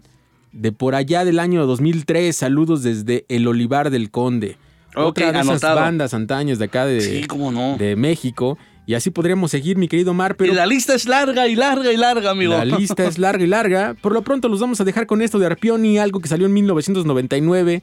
De 0.54 0.72
por 0.72 0.96
allá 0.96 1.26
del 1.26 1.39
año 1.39 1.66
2003, 1.66 2.36
saludos 2.36 2.84
desde 2.84 3.26
el 3.28 3.48
Olivar 3.48 3.89
del 3.89 4.12
Conde. 4.12 4.58
Otra 4.96 5.32
de 5.32 5.39
esas 5.39 5.50
anotado. 5.50 5.76
bandas 5.80 6.13
antaños 6.13 6.60
de 6.60 6.66
acá 6.66 6.86
de, 6.86 7.02
Sí, 7.02 7.26
cómo 7.26 7.52
no. 7.52 7.76
de 7.78 7.96
México. 7.96 8.58
Y 8.86 8.94
así 8.94 9.10
podríamos 9.10 9.50
seguir, 9.50 9.78
mi 9.78 9.88
querido 9.88 10.13
Mar, 10.13 10.36
pero 10.36 10.52
y 10.54 10.56
la 10.56 10.66
lista 10.66 10.94
es 10.94 11.08
larga 11.08 11.48
y 11.48 11.56
larga 11.56 11.92
y 11.92 11.98
larga, 11.98 12.32
amigo. 12.32 12.54
la 12.54 12.66
lista 12.66 13.08
es 13.08 13.18
larga 13.18 13.44
y 13.44 13.48
larga. 13.48 13.96
Por 14.00 14.12
lo 14.13 14.22
pronto 14.22 14.50
los 14.50 14.60
vamos 14.60 14.80
a 14.82 14.84
dejar 14.84 15.08
con 15.08 15.22
esto 15.22 15.39
de 15.39 15.46
Arpioni, 15.48 15.98
algo 15.98 16.20
que 16.20 16.28
salió 16.28 16.46
en 16.46 16.54
1999, 16.54 17.82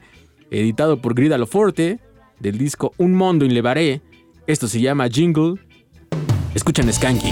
editado 0.51 1.01
por 1.01 1.13
Gridalo 1.15 1.47
Forte, 1.47 1.99
del 2.39 2.57
disco 2.57 2.93
Un 2.97 3.15
Mondo 3.15 3.43
in 3.45 3.53
Levaré. 3.53 4.01
Esto 4.47 4.67
se 4.67 4.79
llama 4.79 5.09
Jingle. 5.09 5.55
Escuchan 6.53 6.91
Skanky. 6.93 7.31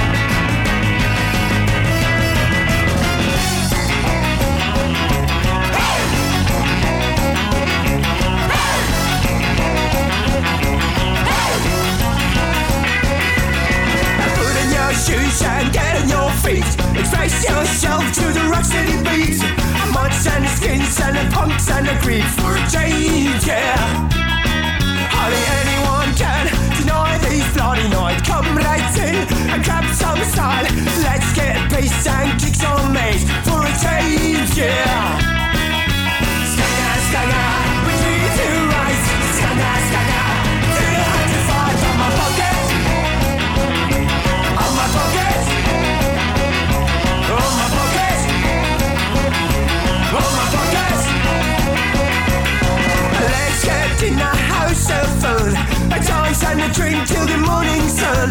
And 56.43 56.61
a 56.61 56.69
drink 56.73 57.07
till 57.07 57.25
the 57.25 57.37
morning 57.37 57.87
sun. 57.89 58.29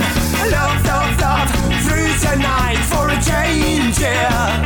Love, 0.50 0.84
love, 0.86 1.20
love 1.20 1.48
through 1.84 2.12
tonight 2.18 2.80
for 2.90 3.08
a 3.08 3.18
change, 3.22 3.98
yeah. 3.98 4.62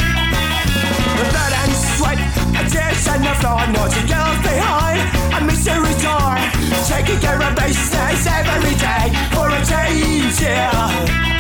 Blood 1.31 1.53
and 1.63 1.73
sweat, 1.73 2.19
tears 2.71 3.07
and 3.09 3.25
the 3.25 3.35
floor, 3.41 3.67
naughty 3.75 4.03
girls 4.07 4.39
behind 4.43 5.01
a 5.37 5.41
misery 5.45 5.95
door. 6.01 6.37
Taking 6.87 7.21
care 7.21 7.43
of 7.43 7.55
business 7.57 8.27
every 8.27 8.75
day 8.77 9.13
for 9.33 9.49
a 9.49 9.61
change, 9.65 10.41
yeah. 10.41 11.34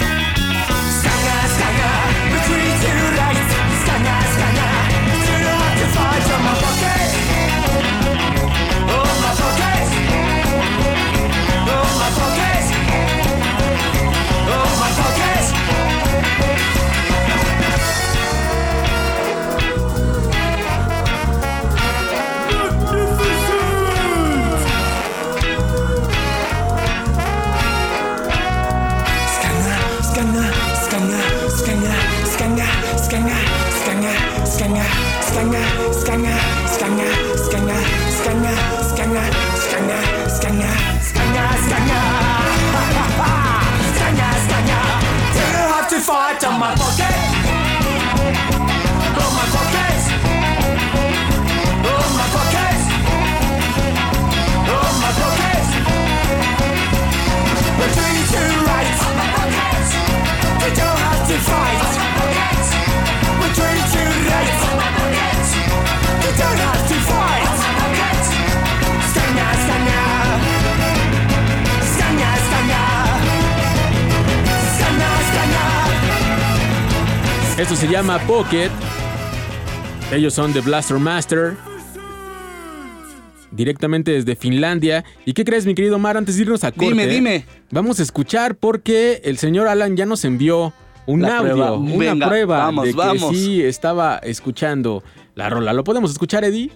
Esto 77.59 77.77
se 77.77 77.87
llama 77.89 78.19
Pocket. 78.27 78.71
Ellos 80.13 80.35
son 80.35 80.53
The 80.53 80.61
Blaster 80.61 80.99
Master. 80.99 81.55
Directamente 83.53 84.11
desde 84.11 84.35
Finlandia. 84.35 85.05
¿Y 85.25 85.33
qué 85.33 85.45
crees, 85.45 85.65
mi 85.65 85.75
querido 85.75 85.99
Mar? 85.99 86.17
Antes 86.17 86.37
de 86.37 86.43
irnos 86.43 86.65
a 86.65 86.73
corte. 86.73 86.87
Dime, 86.87 87.07
dime. 87.07 87.47
Vamos 87.71 88.01
a 88.01 88.03
escuchar 88.03 88.57
porque 88.57 89.23
el 89.25 89.39
señor 89.39 89.69
Alan 89.69 89.97
ya 89.97 90.07
nos 90.07 90.25
envió 90.25 90.73
un 91.07 91.23
La 91.23 91.39
audio, 91.39 91.53
prueba. 91.55 91.73
una 91.77 91.97
Venga, 91.97 92.29
prueba 92.29 92.59
vamos, 92.59 92.85
de 92.87 92.91
que 92.91 92.97
vamos. 92.97 93.37
sí 93.37 93.63
estaba 93.63 94.17
escuchando 94.19 95.05
la 95.37 95.49
rola. 95.49 95.73
¿Lo 95.73 95.85
podemos 95.85 96.11
escuchar, 96.11 96.43
Eddie? 96.45 96.73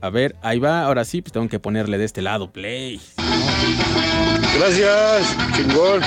A 0.00 0.08
ver, 0.08 0.34
ahí 0.40 0.58
va. 0.58 0.84
Ahora 0.86 1.04
sí, 1.04 1.20
pues 1.20 1.32
tengo 1.32 1.46
que 1.48 1.58
ponerle 1.60 1.98
de 1.98 2.06
este 2.06 2.22
lado 2.22 2.50
play. 2.50 2.98
Gracias, 4.58 5.36
chingón. 5.54 6.00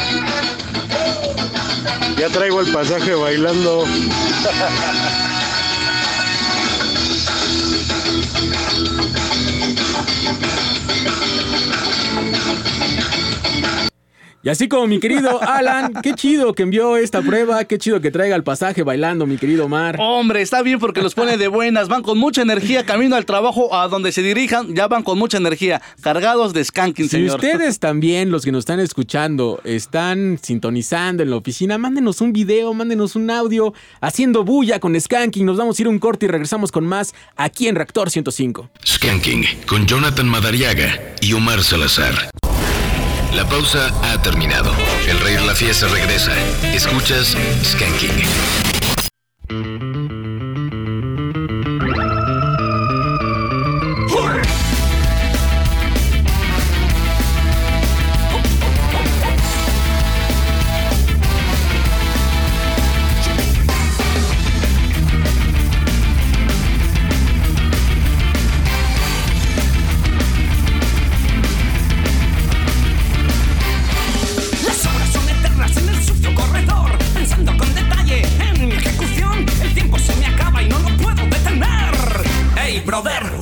Ya 2.17 2.29
traigo 2.29 2.61
el 2.61 2.71
pasaje 2.71 3.13
bailando. 3.15 3.85
Y 14.45 14.49
así 14.49 14.67
como 14.67 14.87
mi 14.87 14.99
querido 14.99 15.41
Alan, 15.41 15.93
qué 16.03 16.13
chido 16.15 16.53
que 16.53 16.63
envió 16.63 16.97
esta 16.97 17.21
prueba, 17.21 17.63
qué 17.63 17.77
chido 17.77 18.01
que 18.01 18.11
traiga 18.11 18.35
el 18.35 18.43
pasaje 18.43 18.83
bailando, 18.83 19.25
mi 19.25 19.37
querido 19.37 19.69
Mar. 19.69 19.95
Hombre, 19.99 20.41
está 20.41 20.61
bien 20.61 20.79
porque 20.79 21.01
los 21.01 21.15
pone 21.15 21.37
de 21.37 21.47
buenas, 21.47 21.87
van 21.87 22.03
con 22.03 22.17
mucha 22.17 22.41
energía, 22.41 22.85
camino 22.85 23.15
al 23.15 23.25
trabajo, 23.25 23.73
a 23.73 23.87
donde 23.87 24.11
se 24.11 24.21
dirijan, 24.21 24.75
ya 24.75 24.89
van 24.89 25.03
con 25.03 25.17
mucha 25.17 25.37
energía, 25.37 25.81
cargados 26.01 26.51
de 26.51 26.61
skanking, 26.65 27.05
Si 27.05 27.11
señor. 27.11 27.35
ustedes 27.35 27.79
también, 27.79 28.31
los 28.31 28.43
que 28.43 28.51
nos 28.51 28.59
están 28.59 28.81
escuchando, 28.81 29.61
están 29.63 30.37
sintonizando 30.41 31.23
en 31.23 31.29
la 31.29 31.37
oficina, 31.37 31.77
mándenos 31.77 32.19
un 32.19 32.33
video, 32.33 32.73
mándenos 32.73 33.15
un 33.15 33.31
audio 33.31 33.73
haciendo 34.01 34.43
bulla 34.43 34.81
con 34.81 34.99
Skanking. 34.99 35.45
Nos 35.45 35.55
vamos 35.55 35.79
a 35.79 35.81
ir 35.83 35.87
a 35.87 35.89
un 35.89 35.99
corte 35.99 36.25
y 36.25 36.29
regresamos 36.29 36.73
con 36.73 36.85
más 36.85 37.15
aquí 37.37 37.69
en 37.69 37.75
Reactor 37.75 38.09
105. 38.09 38.69
Skanking 38.85 39.45
con 39.65 39.85
Jonathan 39.85 40.27
Madariaga 40.27 40.99
y 41.21 41.31
Omar 41.31 41.63
Salazar. 41.63 42.29
La 43.35 43.45
pausa 43.49 43.89
ha 44.03 44.21
terminado. 44.21 44.71
El 45.07 45.19
rey 45.19 45.35
de 45.35 45.45
la 45.45 45.55
fiesta 45.55 45.87
regresa. 45.87 46.31
Escuchas 46.73 47.35
Skanking. 47.63 48.23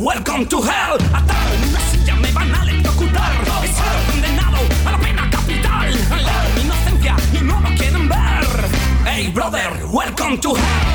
Welcome 0.02 0.46
to 0.48 0.58
hell. 0.62 0.98
Atado 1.14 1.54
en 1.54 1.70
una 1.70 1.80
silla 1.92 2.16
me 2.16 2.32
van 2.32 2.54
a 2.54 2.64
electrocutar. 2.64 3.32
He 3.64 3.68
sido 3.68 4.12
condenado 4.12 4.58
a 4.86 4.92
la 4.92 4.98
pena 4.98 5.30
capital. 5.30 5.94
La 6.10 6.62
inocencia 6.62 7.16
y 7.34 7.44
no 7.44 7.60
lo 7.62 7.70
quieren 7.76 8.10
ver. 8.10 8.46
Hey, 9.06 9.32
brother, 9.34 9.70
welcome 9.92 10.38
to 10.40 10.56
hell. 10.56 10.91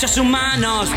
Derechos 0.00 0.16
humanos. 0.16 0.88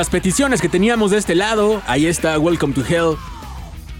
Las 0.00 0.08
peticiones 0.08 0.62
que 0.62 0.70
teníamos 0.70 1.10
de 1.10 1.18
este 1.18 1.34
lado, 1.34 1.82
ahí 1.86 2.06
está 2.06 2.38
Welcome 2.38 2.72
to 2.72 2.82
Hell, 2.88 3.18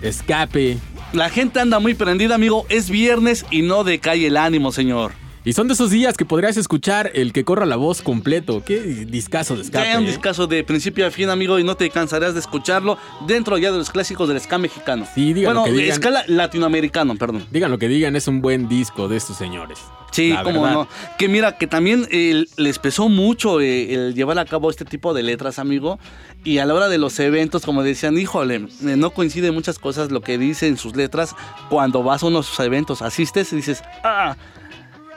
Escape. 0.01 0.78
La 1.12 1.28
gente 1.28 1.61
anda 1.61 1.78
muy 1.78 1.92
prendida, 1.92 2.36
amigo. 2.36 2.64
Es 2.70 2.88
viernes 2.88 3.44
y 3.51 3.61
no 3.61 3.84
decae 3.84 4.26
el 4.26 4.38
ánimo, 4.38 4.72
señor. 4.72 5.19
Y 5.43 5.55
son 5.55 5.68
de 5.68 5.74
esos 5.74 5.91
días 5.91 6.18
que 6.18 6.26
podrías 6.26 6.59
escuchar 6.59 7.11
el 7.14 7.32
que 7.32 7.45
corra 7.45 7.64
la 7.64 7.76
voz 7.76 8.03
completo. 8.03 8.62
Qué 8.62 8.78
discazo 8.78 9.57
de 9.57 9.62
escape. 9.62 9.97
Un 9.97 10.05
¿eh? 10.05 10.09
discazo 10.09 10.47
de 10.47 10.62
principio 10.64 11.07
a 11.07 11.11
fin, 11.11 11.30
amigo, 11.30 11.59
y 11.59 11.64
no 11.64 11.76
te 11.76 11.88
cansarás 11.88 12.34
de 12.34 12.41
escucharlo 12.41 12.99
dentro 13.26 13.57
ya 13.57 13.72
de 13.72 13.78
los 13.78 13.88
clásicos 13.88 14.28
del 14.28 14.38
ska 14.38 14.59
mexicano. 14.59 15.07
Sí, 15.14 15.32
digan 15.32 15.55
bueno, 15.55 15.66
lo 15.66 15.72
que 15.72 15.80
digan. 15.80 15.93
escala 15.95 16.24
latinoamericano, 16.26 17.16
perdón. 17.16 17.47
Digan 17.51 17.70
lo 17.70 17.78
que 17.78 17.88
digan, 17.88 18.16
es 18.16 18.28
un 18.28 18.43
buen 18.43 18.68
disco 18.68 19.09
de 19.09 19.16
estos 19.16 19.38
señores. 19.38 19.78
Sí, 20.11 20.30
verdad. 20.32 20.72
no. 20.72 20.88
Que 21.16 21.28
mira, 21.28 21.57
que 21.57 21.66
también 21.66 22.07
eh, 22.11 22.45
les 22.59 22.78
pesó 22.78 23.09
mucho 23.09 23.62
eh, 23.62 23.95
el 23.95 24.14
llevar 24.14 24.38
a 24.38 24.45
cabo 24.45 24.68
este 24.68 24.84
tipo 24.84 25.14
de 25.14 25.22
letras, 25.22 25.59
amigo. 25.59 25.99
Y 26.45 26.59
a 26.59 26.66
la 26.66 26.74
hora 26.74 26.88
de 26.91 26.99
los 26.99 27.18
eventos, 27.18 27.64
como 27.64 27.82
decían, 27.82 28.18
híjole, 28.18 28.57
eh, 28.57 28.68
no 28.82 29.11
coincide 29.11 29.53
muchas 29.53 29.78
cosas 29.78 30.11
lo 30.11 30.20
que 30.20 30.36
dice 30.36 30.66
en 30.68 30.76
sus 30.76 30.97
letras 30.97 31.34
cuando 31.70 32.03
vas 32.03 32.22
a 32.22 32.26
unos 32.26 32.61
eventos, 32.61 33.01
asistes 33.01 33.55
y 33.55 33.57
dices, 33.57 33.82
ah, 34.05 34.36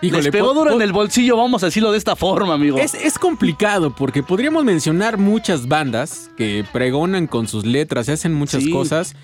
Híjole, 0.08 0.24
les 0.24 0.32
pegó 0.32 0.54
duro 0.54 0.74
en 0.74 0.82
el 0.82 0.92
bolsillo, 0.94 1.38
vamos 1.38 1.64
a 1.64 1.68
decirlo 1.68 1.92
de 1.92 1.98
esta 1.98 2.16
forma, 2.16 2.54
amigo. 2.54 2.78
Es, 2.78 2.94
es 2.94 3.18
complicado 3.18 3.96
porque 3.96 4.22
podríamos 4.24 4.64
mencionar 4.64 5.18
muchas 5.18 5.68
bandas 5.68 6.30
que 6.38 6.66
pregonan 6.74 7.28
con 7.28 7.48
sus 7.48 7.66
letras, 7.66 8.10
hacen 8.10 8.34
muchas 8.34 8.64
Sí. 8.64 8.72
cosas 8.72 9.16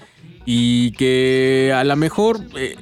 y 0.46 0.92
que 0.94 1.74
a 1.76 1.84
lo 1.84 1.96
mejor, 1.96 2.40
eh, 2.58 2.76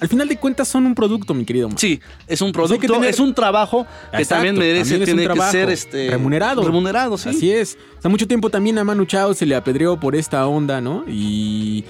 al 0.00 0.08
final 0.08 0.28
de 0.28 0.36
cuentas, 0.36 0.68
son 0.68 0.86
un 0.86 0.94
producto, 0.94 1.32
mi 1.34 1.44
querido. 1.44 1.68
Sí, 1.76 2.00
es 2.26 2.40
un 2.40 2.52
Pues 2.52 2.68
producto, 2.68 2.92
tener- 2.94 3.10
es 3.10 3.18
un 3.18 3.32
trabajo 3.34 3.86
que 4.10 4.18
Exacto, 4.22 4.34
también 4.34 4.58
merece, 4.58 4.98
también 4.98 5.16
tiene 5.18 5.34
que 5.34 5.40
ser 5.50 5.70
este, 5.70 6.10
remunerado. 6.10 6.62
Remunerado, 6.62 7.16
sí. 7.16 7.28
Así 7.30 7.50
es. 7.50 7.78
Hace 7.98 8.08
mucho 8.08 8.26
tiempo 8.26 8.50
también 8.50 8.78
a 8.78 8.84
Manu 8.84 9.04
Chao 9.04 9.32
se 9.34 9.46
le 9.46 9.54
apedreó 9.54 9.98
por 9.98 10.14
esta 10.16 10.46
onda, 10.46 10.80
¿no? 10.80 11.04
Y 11.08 11.84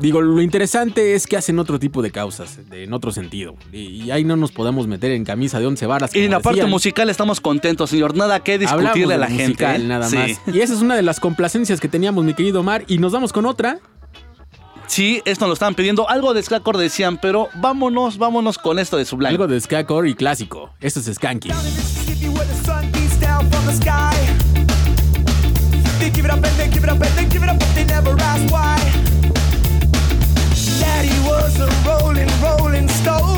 digo, 0.00 0.20
lo 0.20 0.40
interesante 0.42 1.14
es 1.14 1.26
que 1.26 1.36
hacen 1.36 1.58
otro 1.58 1.78
tipo 1.78 2.02
de 2.02 2.10
causas, 2.10 2.58
de- 2.70 2.84
en 2.84 2.92
otro 2.92 3.12
sentido. 3.12 3.54
Y, 3.72 4.04
y 4.04 4.10
ahí 4.10 4.24
no 4.24 4.36
nos 4.36 4.52
podemos 4.52 4.86
meter 4.86 5.10
en 5.12 5.24
camisa 5.24 5.58
de 5.60 5.66
once 5.66 5.86
varas. 5.86 6.14
Y 6.14 6.20
en 6.24 6.30
la 6.30 6.40
parte 6.40 6.64
musical 6.66 7.10
estamos 7.10 7.40
contentos, 7.40 7.90
señor. 7.90 8.16
Nada 8.16 8.40
que 8.40 8.54
Hablamos 8.54 8.80
discutirle 8.80 9.14
a 9.14 9.16
de 9.16 9.20
la 9.20 9.26
gente. 9.28 9.44
musical, 9.44 9.82
¿eh? 9.82 9.84
nada 9.86 10.08
Sí. 10.08 10.16
más. 10.16 10.30
Y 10.54 10.60
esa 10.60 10.74
es 10.74 10.80
una 10.80 10.96
de 10.96 11.02
las 11.02 11.20
complacencias 11.20 11.80
que 11.80 11.88
teníamos, 11.88 12.24
mi 12.24 12.34
querido 12.34 12.60
Omar. 12.60 12.84
Y 12.88 12.98
nos 12.98 13.12
vamos 13.12 13.32
con 13.32 13.46
otra. 13.46 13.78
Sí, 14.86 15.20
esto 15.26 15.44
nos 15.44 15.48
lo 15.50 15.52
estaban 15.54 15.74
pidiendo. 15.74 16.08
Algo 16.08 16.32
de 16.32 16.42
Skakor 16.42 16.78
decían, 16.78 17.18
pero 17.20 17.48
vámonos, 17.54 18.16
vámonos 18.16 18.56
con 18.56 18.78
esto 18.78 18.96
de 18.96 19.04
Sublime. 19.04 19.28
Algo 19.30 19.46
de 19.46 19.60
ska 19.60 19.84
core 19.84 20.08
y 20.10 20.14
clásico. 20.14 20.70
Esto 20.80 21.00
es 21.00 21.06
Skanky. 21.14 21.50
Was 31.48 31.60
a 31.60 31.88
rolling, 31.88 32.28
rolling 32.42 32.88
stone. 32.88 33.37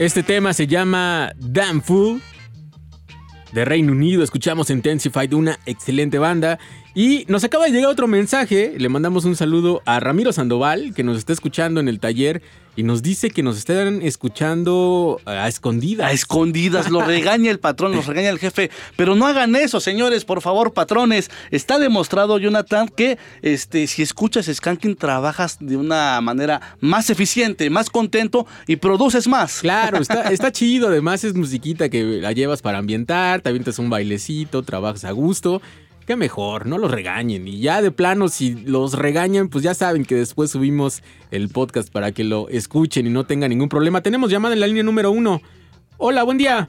Este 0.00 0.22
tema 0.22 0.54
se 0.54 0.66
llama 0.66 1.30
Damn 1.36 1.82
Fool 1.82 2.22
de 3.52 3.66
Reino 3.66 3.92
Unido. 3.92 4.22
Escuchamos 4.22 4.70
Intensified, 4.70 5.34
una 5.34 5.58
excelente 5.66 6.18
banda. 6.18 6.58
Y 6.94 7.26
nos 7.28 7.44
acaba 7.44 7.66
de 7.66 7.72
llegar 7.72 7.90
otro 7.90 8.08
mensaje. 8.08 8.72
Le 8.78 8.88
mandamos 8.88 9.26
un 9.26 9.36
saludo 9.36 9.82
a 9.84 10.00
Ramiro 10.00 10.32
Sandoval, 10.32 10.94
que 10.94 11.02
nos 11.04 11.18
está 11.18 11.34
escuchando 11.34 11.80
en 11.80 11.88
el 11.88 12.00
taller 12.00 12.40
y 12.76 12.82
nos 12.82 13.02
dice 13.02 13.30
que 13.30 13.42
nos 13.42 13.58
están 13.58 14.00
escuchando 14.02 15.20
eh, 15.26 15.30
a 15.30 15.48
escondidas. 15.48 16.06
A 16.06 16.12
escondidas, 16.12 16.88
lo 16.90 17.02
regaña 17.02 17.50
el 17.50 17.58
patrón, 17.58 17.92
los 17.92 18.06
regaña 18.06 18.30
el 18.30 18.38
jefe. 18.38 18.70
Pero 18.96 19.14
no 19.14 19.26
hagan 19.26 19.56
eso, 19.56 19.80
señores, 19.80 20.24
por 20.24 20.40
favor, 20.40 20.72
patrones. 20.72 21.30
Está 21.50 21.78
demostrado, 21.78 22.38
Jonathan, 22.38 22.88
que 22.88 23.18
este, 23.42 23.86
si 23.86 24.02
escuchas 24.02 24.46
Skanking, 24.46 24.96
trabajas 24.96 25.58
de 25.60 25.76
una 25.76 26.20
manera 26.20 26.76
más 26.80 27.10
eficiente, 27.10 27.68
más 27.70 27.90
contento 27.90 28.46
y 28.66 28.76
produces 28.76 29.26
más. 29.26 29.60
Claro, 29.60 29.98
está, 29.98 30.22
está 30.32 30.52
chido. 30.52 30.88
Además, 30.88 31.24
es 31.24 31.34
musiquita 31.34 31.88
que 31.88 32.02
la 32.02 32.32
llevas 32.32 32.62
para 32.62 32.78
ambientar, 32.78 33.40
te 33.40 33.48
avientas 33.48 33.78
un 33.78 33.90
bailecito, 33.90 34.62
trabajas 34.62 35.04
a 35.04 35.10
gusto 35.10 35.60
qué 36.10 36.16
mejor, 36.16 36.66
no 36.66 36.76
los 36.76 36.90
regañen. 36.90 37.46
Y 37.46 37.60
ya 37.60 37.80
de 37.82 37.92
plano, 37.92 38.26
si 38.26 38.54
los 38.64 38.94
regañan, 38.94 39.48
pues 39.48 39.62
ya 39.62 39.74
saben 39.74 40.04
que 40.04 40.16
después 40.16 40.50
subimos 40.50 41.04
el 41.30 41.50
podcast 41.50 41.88
para 41.92 42.10
que 42.10 42.24
lo 42.24 42.48
escuchen 42.48 43.06
y 43.06 43.10
no 43.10 43.26
tengan 43.26 43.50
ningún 43.50 43.68
problema. 43.68 44.00
Tenemos 44.02 44.28
llamada 44.28 44.54
en 44.54 44.58
la 44.58 44.66
línea 44.66 44.82
número 44.82 45.12
uno. 45.12 45.40
Hola, 45.98 46.24
buen 46.24 46.36
día. 46.36 46.68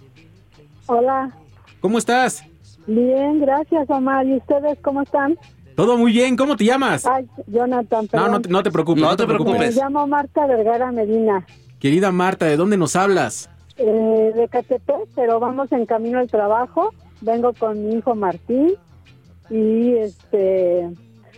Hola, 0.86 1.32
¿Cómo 1.80 1.98
estás? 1.98 2.44
bien, 2.86 3.40
gracias 3.42 3.90
Omar. 3.90 4.28
¿Y 4.28 4.36
ustedes 4.38 4.78
cómo 4.84 5.02
están? 5.02 5.36
Todo 5.76 5.98
muy 5.98 6.12
bien. 6.12 6.38
¿Cómo 6.38 6.56
te 6.56 6.66
llamas? 6.66 7.08
Ay, 7.08 7.26
Jonathan, 7.48 8.04
No, 8.04 8.10
perdón. 8.12 8.32
no, 8.34 8.42
te- 8.42 8.50
no 8.50 8.62
te 8.62 8.70
preocupes. 8.72 9.02
No 9.02 9.16
te 9.18 9.24
Me 9.26 9.34
preocupes. 9.34 9.76
llamo 9.76 10.06
Marta 10.06 10.46
Vergara 10.46 10.92
Medina, 10.92 11.48
Querida 11.80 12.12
Marta, 12.12 12.46
¿de 12.46 12.58
dónde 12.58 12.78
nos 12.78 12.96
hablas? 12.96 13.50
eh, 13.78 14.32
de 14.36 14.48
Catepec, 14.50 15.08
pero 15.16 15.40
vamos 15.40 15.72
en 15.72 15.88
camino 15.88 16.20
al 16.20 16.28
trabajo. 16.30 16.94
Vengo 17.22 17.54
con 17.54 17.88
mi 17.88 17.96
hijo 17.96 18.14
Martín 18.14 18.76
y 19.52 19.96
este, 19.98 20.90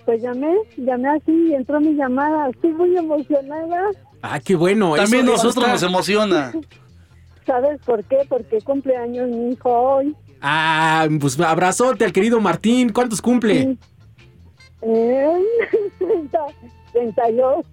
pues 0.06 0.22
llamé, 0.22 0.56
llamé 0.78 1.10
así 1.10 1.32
y 1.50 1.54
entró 1.56 1.82
mi 1.82 1.96
llamada. 1.96 2.50
Estoy 2.50 2.72
muy 2.74 2.96
emocionada. 2.96 3.90
Ah, 4.22 4.40
qué 4.40 4.56
bueno. 4.56 4.96
También 4.96 5.24
eso- 5.28 5.32
nosotros 5.34 5.68
nos 5.68 5.84
emociona. 5.84 6.54
¿Sabes 7.46 7.80
por 7.86 8.04
qué? 8.06 8.20
Porque 8.30 8.62
cumple 8.62 8.96
años 8.96 9.28
mi 9.30 9.52
hijo 9.52 9.70
hoy. 9.70 10.16
Ah, 10.42 11.08
pues 11.20 11.38
abrazote 11.40 12.06
al 12.06 12.14
querido 12.14 12.40
Martín. 12.40 12.90
¿Cuántos 12.94 13.22
cumple? 13.22 13.78
Eh, 14.82 15.38
30, 16.00 16.40
32. 16.94 17.66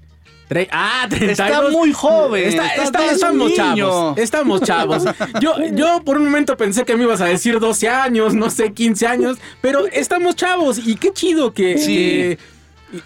Tre- 0.51 0.69
ah, 0.73 1.07
32. 1.09 1.39
Está 1.49 1.71
muy 1.71 1.93
joven. 1.93 2.49
Está- 2.49 2.67
está- 2.67 2.83
está- 2.83 3.05
es 3.05 3.11
un 3.11 3.15
estamos 3.15 3.47
niño. 3.51 3.57
chavos. 3.57 4.19
Estamos 4.19 4.61
chavos. 4.63 5.05
Yo, 5.41 5.55
yo 5.73 6.03
por 6.05 6.17
un 6.19 6.25
momento 6.25 6.57
pensé 6.57 6.85
que 6.85 6.97
me 6.97 7.05
ibas 7.05 7.21
a 7.21 7.27
decir 7.27 7.61
12 7.61 7.89
años, 7.89 8.35
no 8.35 8.51
sé, 8.51 8.73
15 8.73 9.07
años, 9.07 9.39
pero 9.61 9.87
estamos 9.87 10.35
chavos 10.35 10.79
y 10.85 10.97
qué 10.97 11.13
chido 11.13 11.53
que... 11.55 11.79
Sí. 11.79 11.95
que- 11.95 12.39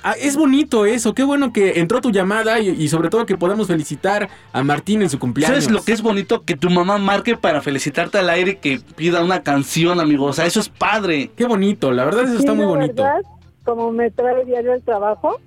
ah, 0.02 0.14
es 0.18 0.36
bonito 0.36 0.86
eso, 0.86 1.12
qué 1.12 1.22
bueno 1.22 1.52
que 1.52 1.78
entró 1.80 2.00
tu 2.00 2.10
llamada 2.10 2.58
y, 2.60 2.70
y 2.70 2.88
sobre 2.88 3.10
todo 3.10 3.26
que 3.26 3.36
podamos 3.36 3.66
felicitar 3.66 4.30
a 4.54 4.62
Martín 4.62 5.02
en 5.02 5.10
su 5.10 5.18
cumpleaños. 5.18 5.64
¿Sabes 5.64 5.70
lo 5.70 5.84
que 5.84 5.92
es 5.92 6.00
bonito? 6.00 6.44
Que 6.46 6.56
tu 6.56 6.70
mamá 6.70 6.96
marque 6.96 7.36
para 7.36 7.60
felicitarte 7.60 8.16
al 8.16 8.30
aire 8.30 8.52
y 8.52 8.56
que 8.56 8.80
pida 8.96 9.22
una 9.22 9.42
canción, 9.42 10.00
amigo. 10.00 10.24
O 10.24 10.32
sea, 10.32 10.46
eso 10.46 10.60
es 10.60 10.70
padre. 10.70 11.30
Qué 11.36 11.44
bonito, 11.44 11.92
la 11.92 12.06
verdad 12.06 12.24
eso 12.24 12.38
está 12.38 12.54
muy 12.54 12.64
la 12.64 12.70
bonito. 12.70 13.02
verdad, 13.02 13.20
como 13.66 13.92
me 13.92 14.10
trae 14.10 14.46
diario 14.46 14.72
el 14.72 14.82
trabajo, 14.82 15.38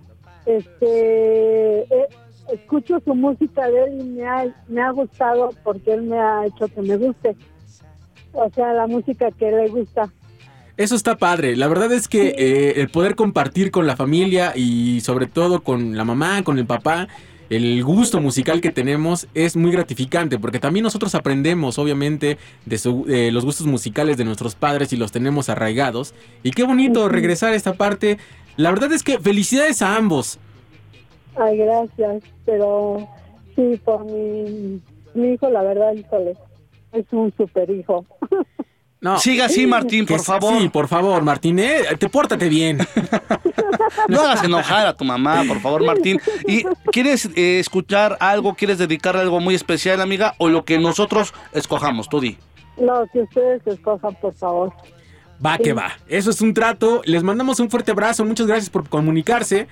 este, 0.48 1.80
eh, 1.82 2.08
escucho 2.54 3.00
su 3.04 3.14
música 3.14 3.70
de 3.70 3.84
él 3.84 4.02
y 4.02 4.04
me 4.06 4.26
ha, 4.28 4.46
me 4.68 4.82
ha 4.82 4.92
gustado 4.92 5.50
porque 5.64 5.94
él 5.94 6.04
me 6.04 6.18
ha 6.18 6.46
hecho 6.46 6.68
que 6.68 6.82
me 6.82 6.98
guste. 6.98 7.36
O 8.34 8.50
sea, 8.54 8.74
la 8.74 8.88
música 8.88 9.30
que 9.32 9.52
le 9.52 9.68
gusta. 9.68 10.10
Eso 10.78 10.96
está 10.96 11.18
padre. 11.18 11.56
La 11.56 11.68
verdad 11.68 11.92
es 11.92 12.08
que 12.08 12.36
eh, 12.38 12.82
el 12.82 12.90
poder 12.90 13.16
compartir 13.16 13.72
con 13.72 13.88
la 13.88 13.96
familia 13.96 14.54
y 14.56 15.02
sobre 15.02 15.26
todo 15.26 15.64
con 15.64 15.98
la 15.98 16.04
mamá, 16.06 16.44
con 16.44 16.60
el 16.60 16.68
papá, 16.68 17.08
el 17.50 17.84
gusto 17.84 18.20
musical 18.22 18.62
que 18.62 18.72
tenemos 18.72 19.28
es 19.34 19.56
muy 19.56 19.72
gratificante 19.72 20.38
porque 20.38 20.60
también 20.60 20.84
nosotros 20.84 21.16
aprendemos 21.16 21.80
obviamente 21.80 22.38
de, 22.66 22.78
su- 22.78 23.06
los 23.08 23.46
gustos 23.46 23.66
musicales 23.66 24.18
de 24.18 24.26
nuestros 24.26 24.54
padres 24.54 24.94
y 24.94 24.98
los 24.98 25.12
tenemos 25.12 25.50
arraigados. 25.50 26.14
Y 26.44 26.52
qué 26.52 26.64
bonito 26.64 27.10
regresar 27.10 27.54
a 27.54 27.56
esta 27.56 27.74
parte. 27.74 28.18
La 28.58 28.72
verdad 28.72 28.92
es 28.92 29.04
que 29.04 29.20
felicidades 29.20 29.82
a 29.82 29.96
ambos. 29.96 30.40
Ay, 31.36 31.58
gracias. 31.58 32.24
Pero 32.46 33.08
sí, 33.56 33.80
por 33.86 34.06
mi, 34.06 34.82
mi 35.14 35.34
hijo, 35.34 35.50
la 35.50 35.62
verdad, 35.62 35.94
híjole, 35.94 36.36
es 36.92 37.06
un 37.12 37.34
super 37.38 37.70
hijo. 37.70 38.06
No. 39.00 39.20
Siga 39.20 39.46
así, 39.46 39.68
Martín, 39.68 40.08
por 40.08 40.20
sí, 40.20 40.26
favor. 40.26 40.60
Sí, 40.60 40.70
por 40.70 40.88
favor, 40.88 41.22
Martín, 41.22 41.60
eh, 41.60 41.84
te 42.00 42.10
pórtate 42.10 42.50
bien. 42.50 42.80
No 44.10 44.22
hagas 44.22 44.44
enojar 44.44 44.86
a 44.88 44.94
tu 44.96 45.06
mamá, 45.06 45.44
por 45.48 45.60
favor, 45.60 45.84
Martín. 45.84 46.20
¿Y 46.48 46.64
quieres 46.92 47.30
eh, 47.36 47.60
escuchar 47.60 48.18
algo? 48.20 48.54
¿Quieres 48.54 48.78
dedicarle 48.78 49.22
algo 49.22 49.40
muy 49.40 49.56
especial, 49.56 50.02
amiga? 50.02 50.34
O 50.38 50.50
lo 50.50 50.66
que 50.66 50.78
nosotros 50.78 51.34
escojamos, 51.54 52.10
tú 52.10 52.20
di. 52.20 52.38
Lo 52.78 53.06
que 53.12 53.22
ustedes 53.22 53.66
escojan, 53.66 54.16
por 54.16 54.34
favor. 54.34 54.74
Va 55.46 55.58
que 55.58 55.74
va. 55.74 55.92
Eso 56.08 56.30
es 56.32 56.42
un 56.42 56.54
trato. 56.54 57.02
Les 57.06 57.24
mandamos 57.24 57.60
un 57.60 57.70
fuerte 57.70 57.92
abrazo. 57.92 58.26
Muchas 58.26 58.48
gracias 58.48 58.70
por 58.70 58.88
comunicarse. 58.90 59.68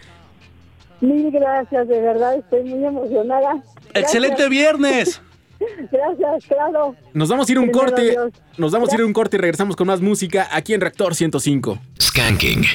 Mil 1.01 1.29
gracias, 1.31 1.87
de 1.87 2.01
verdad, 2.01 2.35
estoy 2.35 2.63
muy 2.63 2.85
emocionada. 2.85 3.53
Gracias. 3.53 3.93
¡Excelente 3.93 4.49
viernes! 4.49 5.21
Gracias, 5.91 6.45
claro. 6.47 6.95
Nos 7.13 7.29
vamos 7.29 7.47
a 7.47 7.51
ir 7.51 7.57
a 7.57 7.61
un 7.61 7.67
Primero 7.67 7.87
corte. 7.87 8.11
Dios. 8.11 8.33
Nos 8.57 8.71
vamos 8.73 8.91
a 8.91 8.95
ir 8.95 9.01
a 9.01 9.05
un 9.05 9.13
corte 9.13 9.37
y 9.37 9.39
regresamos 9.39 9.75
con 9.77 9.87
más 9.87 10.01
música 10.01 10.49
aquí 10.51 10.73
en 10.73 10.81
Reactor 10.81 11.15
105. 11.15 11.79
Skanking. 12.01 12.65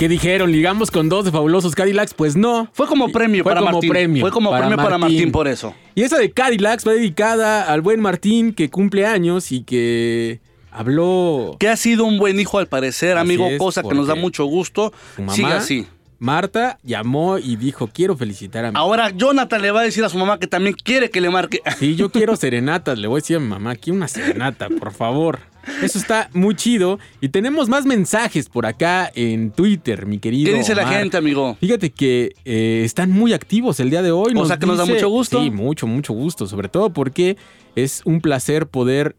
Qué 0.00 0.08
dijeron? 0.08 0.50
¿Ligamos 0.50 0.90
con 0.90 1.10
dos 1.10 1.26
de 1.26 1.30
fabulosos 1.30 1.74
Cadillacs? 1.74 2.14
Pues 2.14 2.34
no. 2.34 2.70
Fue 2.72 2.86
como 2.86 3.12
premio 3.12 3.44
Fue 3.44 3.50
para 3.50 3.60
como 3.60 3.72
Martín. 3.72 3.90
premio 3.90 4.20
Fue 4.22 4.30
como 4.30 4.48
para 4.48 4.62
premio 4.62 4.76
para 4.82 4.96
Martín. 4.96 5.18
Martín 5.18 5.32
por 5.32 5.46
eso. 5.46 5.74
Y 5.94 6.04
esa 6.04 6.16
de 6.16 6.30
Cadillacs 6.30 6.88
va 6.88 6.92
dedicada 6.92 7.70
al 7.70 7.82
buen 7.82 8.00
Martín 8.00 8.54
que 8.54 8.70
cumple 8.70 9.04
años 9.04 9.52
y 9.52 9.62
que 9.62 10.40
habló. 10.70 11.54
Que 11.60 11.68
ha 11.68 11.76
sido 11.76 12.06
un 12.06 12.16
buen 12.18 12.40
hijo 12.40 12.58
al 12.58 12.66
parecer, 12.66 13.18
Así 13.18 13.26
amigo, 13.26 13.46
es, 13.48 13.58
cosa 13.58 13.82
que 13.82 13.94
nos 13.94 14.06
da 14.06 14.14
mucho 14.14 14.46
gusto. 14.46 14.90
Siga 15.28 15.58
así. 15.58 15.86
Marta, 16.20 16.78
llamó 16.84 17.38
y 17.38 17.56
dijo: 17.56 17.88
Quiero 17.92 18.16
felicitar 18.16 18.66
a 18.66 18.70
mi. 18.70 18.78
Ahora 18.78 19.10
Jonathan 19.10 19.62
le 19.62 19.70
va 19.70 19.80
a 19.80 19.84
decir 19.84 20.04
a 20.04 20.08
su 20.10 20.18
mamá 20.18 20.38
que 20.38 20.46
también 20.46 20.76
quiere 20.76 21.10
que 21.10 21.20
le 21.20 21.30
marque. 21.30 21.62
Sí, 21.78 21.96
yo 21.96 22.10
quiero 22.10 22.36
serenatas. 22.36 22.98
Le 22.98 23.08
voy 23.08 23.18
a 23.18 23.20
decir 23.22 23.36
a 23.38 23.40
mi 23.40 23.48
mamá: 23.48 23.74
Quiero 23.74 23.96
una 23.96 24.06
serenata, 24.06 24.68
por 24.68 24.92
favor. 24.92 25.40
Eso 25.82 25.98
está 25.98 26.28
muy 26.34 26.54
chido. 26.54 26.98
Y 27.22 27.30
tenemos 27.30 27.70
más 27.70 27.86
mensajes 27.86 28.50
por 28.50 28.66
acá 28.66 29.10
en 29.14 29.50
Twitter, 29.50 30.04
mi 30.04 30.18
querido. 30.18 30.52
¿Qué 30.52 30.58
dice 30.58 30.74
la 30.74 30.86
gente, 30.86 31.16
amigo? 31.16 31.56
Fíjate 31.58 31.90
que 31.90 32.34
eh, 32.44 32.82
están 32.84 33.10
muy 33.10 33.32
activos 33.32 33.80
el 33.80 33.88
día 33.88 34.02
de 34.02 34.10
hoy. 34.10 34.34
O 34.36 34.44
sea, 34.44 34.58
que 34.58 34.66
nos 34.66 34.76
da 34.76 34.84
mucho 34.84 35.08
gusto. 35.08 35.42
Sí, 35.42 35.50
mucho, 35.50 35.86
mucho 35.86 36.12
gusto. 36.12 36.46
Sobre 36.46 36.68
todo 36.68 36.90
porque 36.90 37.38
es 37.76 38.02
un 38.04 38.20
placer 38.20 38.66
poder 38.66 39.16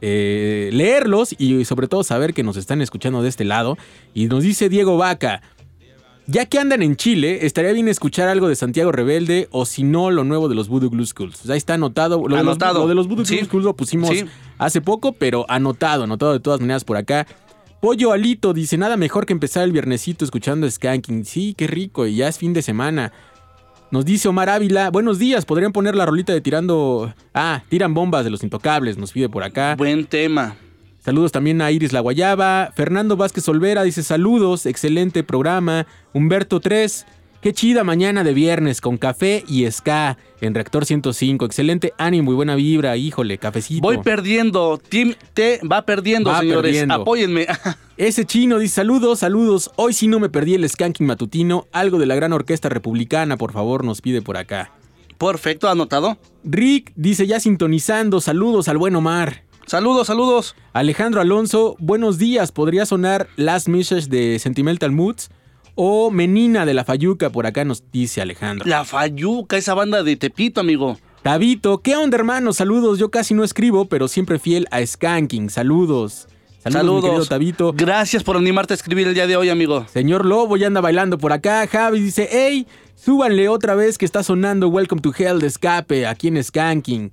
eh, 0.00 0.70
leerlos 0.72 1.34
y 1.38 1.64
sobre 1.64 1.86
todo 1.86 2.02
saber 2.02 2.34
que 2.34 2.42
nos 2.42 2.56
están 2.56 2.82
escuchando 2.82 3.22
de 3.22 3.28
este 3.28 3.44
lado. 3.44 3.78
Y 4.12 4.26
nos 4.26 4.42
dice 4.42 4.68
Diego 4.68 4.98
Vaca. 4.98 5.40
Ya 6.32 6.46
que 6.46 6.58
andan 6.58 6.80
en 6.80 6.96
Chile, 6.96 7.40
estaría 7.44 7.72
bien 7.72 7.88
escuchar 7.88 8.26
algo 8.28 8.48
de 8.48 8.56
Santiago 8.56 8.90
Rebelde 8.90 9.48
o 9.50 9.66
si 9.66 9.82
no, 9.82 10.10
lo 10.10 10.24
nuevo 10.24 10.48
de 10.48 10.54
los 10.54 10.66
Voodoo 10.68 10.88
Glue 10.88 11.04
Schools. 11.04 11.50
Ahí 11.50 11.58
está 11.58 11.74
anotado. 11.74 12.16
Lo 12.16 12.22
de 12.36 12.42
los- 12.42 12.52
Anotado. 12.52 12.78
lo 12.80 12.88
de 12.88 12.94
los 12.94 13.06
Voodoo 13.06 13.26
Sí. 13.26 13.34
Glue 13.36 13.44
Schools 13.46 13.64
lo 13.66 13.76
pusimos 13.76 14.08
Sí. 14.08 14.24
hace 14.56 14.80
poco, 14.80 15.12
pero 15.12 15.44
anotado, 15.50 16.04
anotado 16.04 16.32
de 16.32 16.40
todas 16.40 16.60
maneras 16.60 16.84
por 16.84 16.96
acá. 16.96 17.26
Pollo 17.82 18.12
Alito 18.12 18.54
dice, 18.54 18.78
nada 18.78 18.96
mejor 18.96 19.26
que 19.26 19.34
empezar 19.34 19.64
el 19.64 19.72
viernesito 19.72 20.24
escuchando 20.24 20.70
Skanking. 20.70 21.26
Sí, 21.26 21.52
qué 21.54 21.66
rico, 21.66 22.06
y 22.06 22.16
ya 22.16 22.28
es 22.28 22.38
fin 22.38 22.54
de 22.54 22.62
semana. 22.62 23.12
Nos 23.90 24.06
dice 24.06 24.26
Omar 24.28 24.48
Ávila, 24.48 24.88
buenos 24.90 25.18
días, 25.18 25.44
podrían 25.44 25.72
poner 25.72 25.94
la 25.94 26.06
rolita 26.06 26.32
de 26.32 26.40
tirando... 26.40 27.12
Ah, 27.34 27.62
tiran 27.68 27.92
bombas 27.92 28.24
de 28.24 28.30
los 28.30 28.42
intocables, 28.42 28.96
nos 28.96 29.12
pide 29.12 29.28
por 29.28 29.42
acá. 29.42 29.74
Buen 29.76 30.06
tema. 30.06 30.56
Saludos 31.04 31.32
también 31.32 31.60
a 31.60 31.70
Iris 31.72 31.92
La 31.92 31.98
Guayaba. 31.98 32.70
Fernando 32.76 33.16
Vázquez 33.16 33.48
Olvera 33.48 33.82
dice 33.82 34.04
saludos, 34.04 34.66
excelente 34.66 35.24
programa. 35.24 35.88
Humberto 36.12 36.60
3, 36.60 37.06
qué 37.40 37.52
chida 37.52 37.82
mañana 37.82 38.22
de 38.22 38.32
viernes 38.32 38.80
con 38.80 38.98
café 38.98 39.42
y 39.48 39.68
ska 39.68 40.16
en 40.40 40.54
Reactor 40.54 40.86
105. 40.86 41.44
Excelente 41.44 41.92
ánimo 41.98 42.30
y 42.30 42.36
buena 42.36 42.54
vibra, 42.54 42.96
híjole, 42.96 43.38
cafecito. 43.38 43.82
Voy 43.82 43.98
perdiendo. 43.98 44.78
Team 44.78 45.14
T 45.34 45.58
va 45.70 45.82
perdiendo, 45.82 46.30
Va 46.30 46.38
señores. 46.38 46.62
perdiendo. 46.62 46.94
Apóyenme. 46.94 47.48
Ese 47.96 48.24
chino 48.24 48.60
dice 48.60 48.76
saludos, 48.76 49.18
saludos. 49.18 49.72
Hoy 49.74 49.94
sí 49.94 50.06
no 50.06 50.20
me 50.20 50.28
perdí 50.28 50.54
el 50.54 50.68
skanking 50.68 51.06
matutino. 51.08 51.66
Algo 51.72 51.98
de 51.98 52.06
la 52.06 52.14
gran 52.14 52.32
orquesta 52.32 52.68
republicana, 52.68 53.36
por 53.36 53.52
favor, 53.52 53.84
nos 53.84 54.00
pide 54.02 54.22
por 54.22 54.36
acá. 54.36 54.70
Perfecto, 55.18 55.68
anotado. 55.68 56.16
Rick 56.44 56.92
dice 56.94 57.26
ya 57.26 57.40
sintonizando, 57.40 58.20
saludos 58.20 58.68
al 58.68 58.78
buen 58.78 58.94
Omar. 58.94 59.42
Saludos, 59.66 60.06
saludos. 60.06 60.54
Alejandro 60.72 61.20
Alonso, 61.20 61.76
buenos 61.78 62.18
días. 62.18 62.52
¿Podría 62.52 62.84
sonar 62.84 63.28
Last 63.36 63.68
Message 63.68 64.08
de 64.08 64.38
Sentimental 64.38 64.92
Moods? 64.92 65.30
O 65.74 66.10
Menina 66.10 66.66
de 66.66 66.74
la 66.74 66.84
Fayuca, 66.84 67.30
por 67.30 67.46
acá 67.46 67.64
nos 67.64 67.82
dice 67.90 68.20
Alejandro. 68.20 68.68
La 68.68 68.84
Fayuca, 68.84 69.56
esa 69.56 69.72
banda 69.74 70.02
de 70.02 70.16
Tepito, 70.16 70.60
amigo. 70.60 70.98
Tabito, 71.22 71.78
¿qué 71.78 71.96
onda, 71.96 72.16
hermano? 72.16 72.52
Saludos. 72.52 72.98
Yo 72.98 73.10
casi 73.10 73.32
no 73.32 73.44
escribo, 73.44 73.86
pero 73.86 74.08
siempre 74.08 74.38
fiel 74.38 74.66
a 74.70 74.84
Skanking. 74.84 75.50
Saludos. 75.50 76.26
Saludos, 76.58 77.02
mi 77.02 77.08
querido 77.08 77.26
Tabito. 77.26 77.72
Gracias 77.72 78.22
por 78.22 78.36
animarte 78.36 78.74
a 78.74 78.76
escribir 78.76 79.08
el 79.08 79.14
día 79.14 79.26
de 79.26 79.36
hoy, 79.36 79.48
amigo. 79.48 79.86
Señor 79.92 80.26
Lobo 80.26 80.56
ya 80.56 80.66
anda 80.66 80.80
bailando 80.80 81.18
por 81.18 81.32
acá. 81.32 81.66
Javi 81.66 82.00
dice, 82.00 82.28
hey, 82.30 82.66
súbanle 82.94 83.48
otra 83.48 83.74
vez 83.74 83.98
que 83.98 84.04
está 84.04 84.22
sonando 84.22 84.68
Welcome 84.68 85.00
to 85.00 85.12
Hell 85.16 85.40
de 85.40 85.46
Escape 85.46 86.06
aquí 86.06 86.28
en 86.28 86.42
Skanking. 86.42 87.12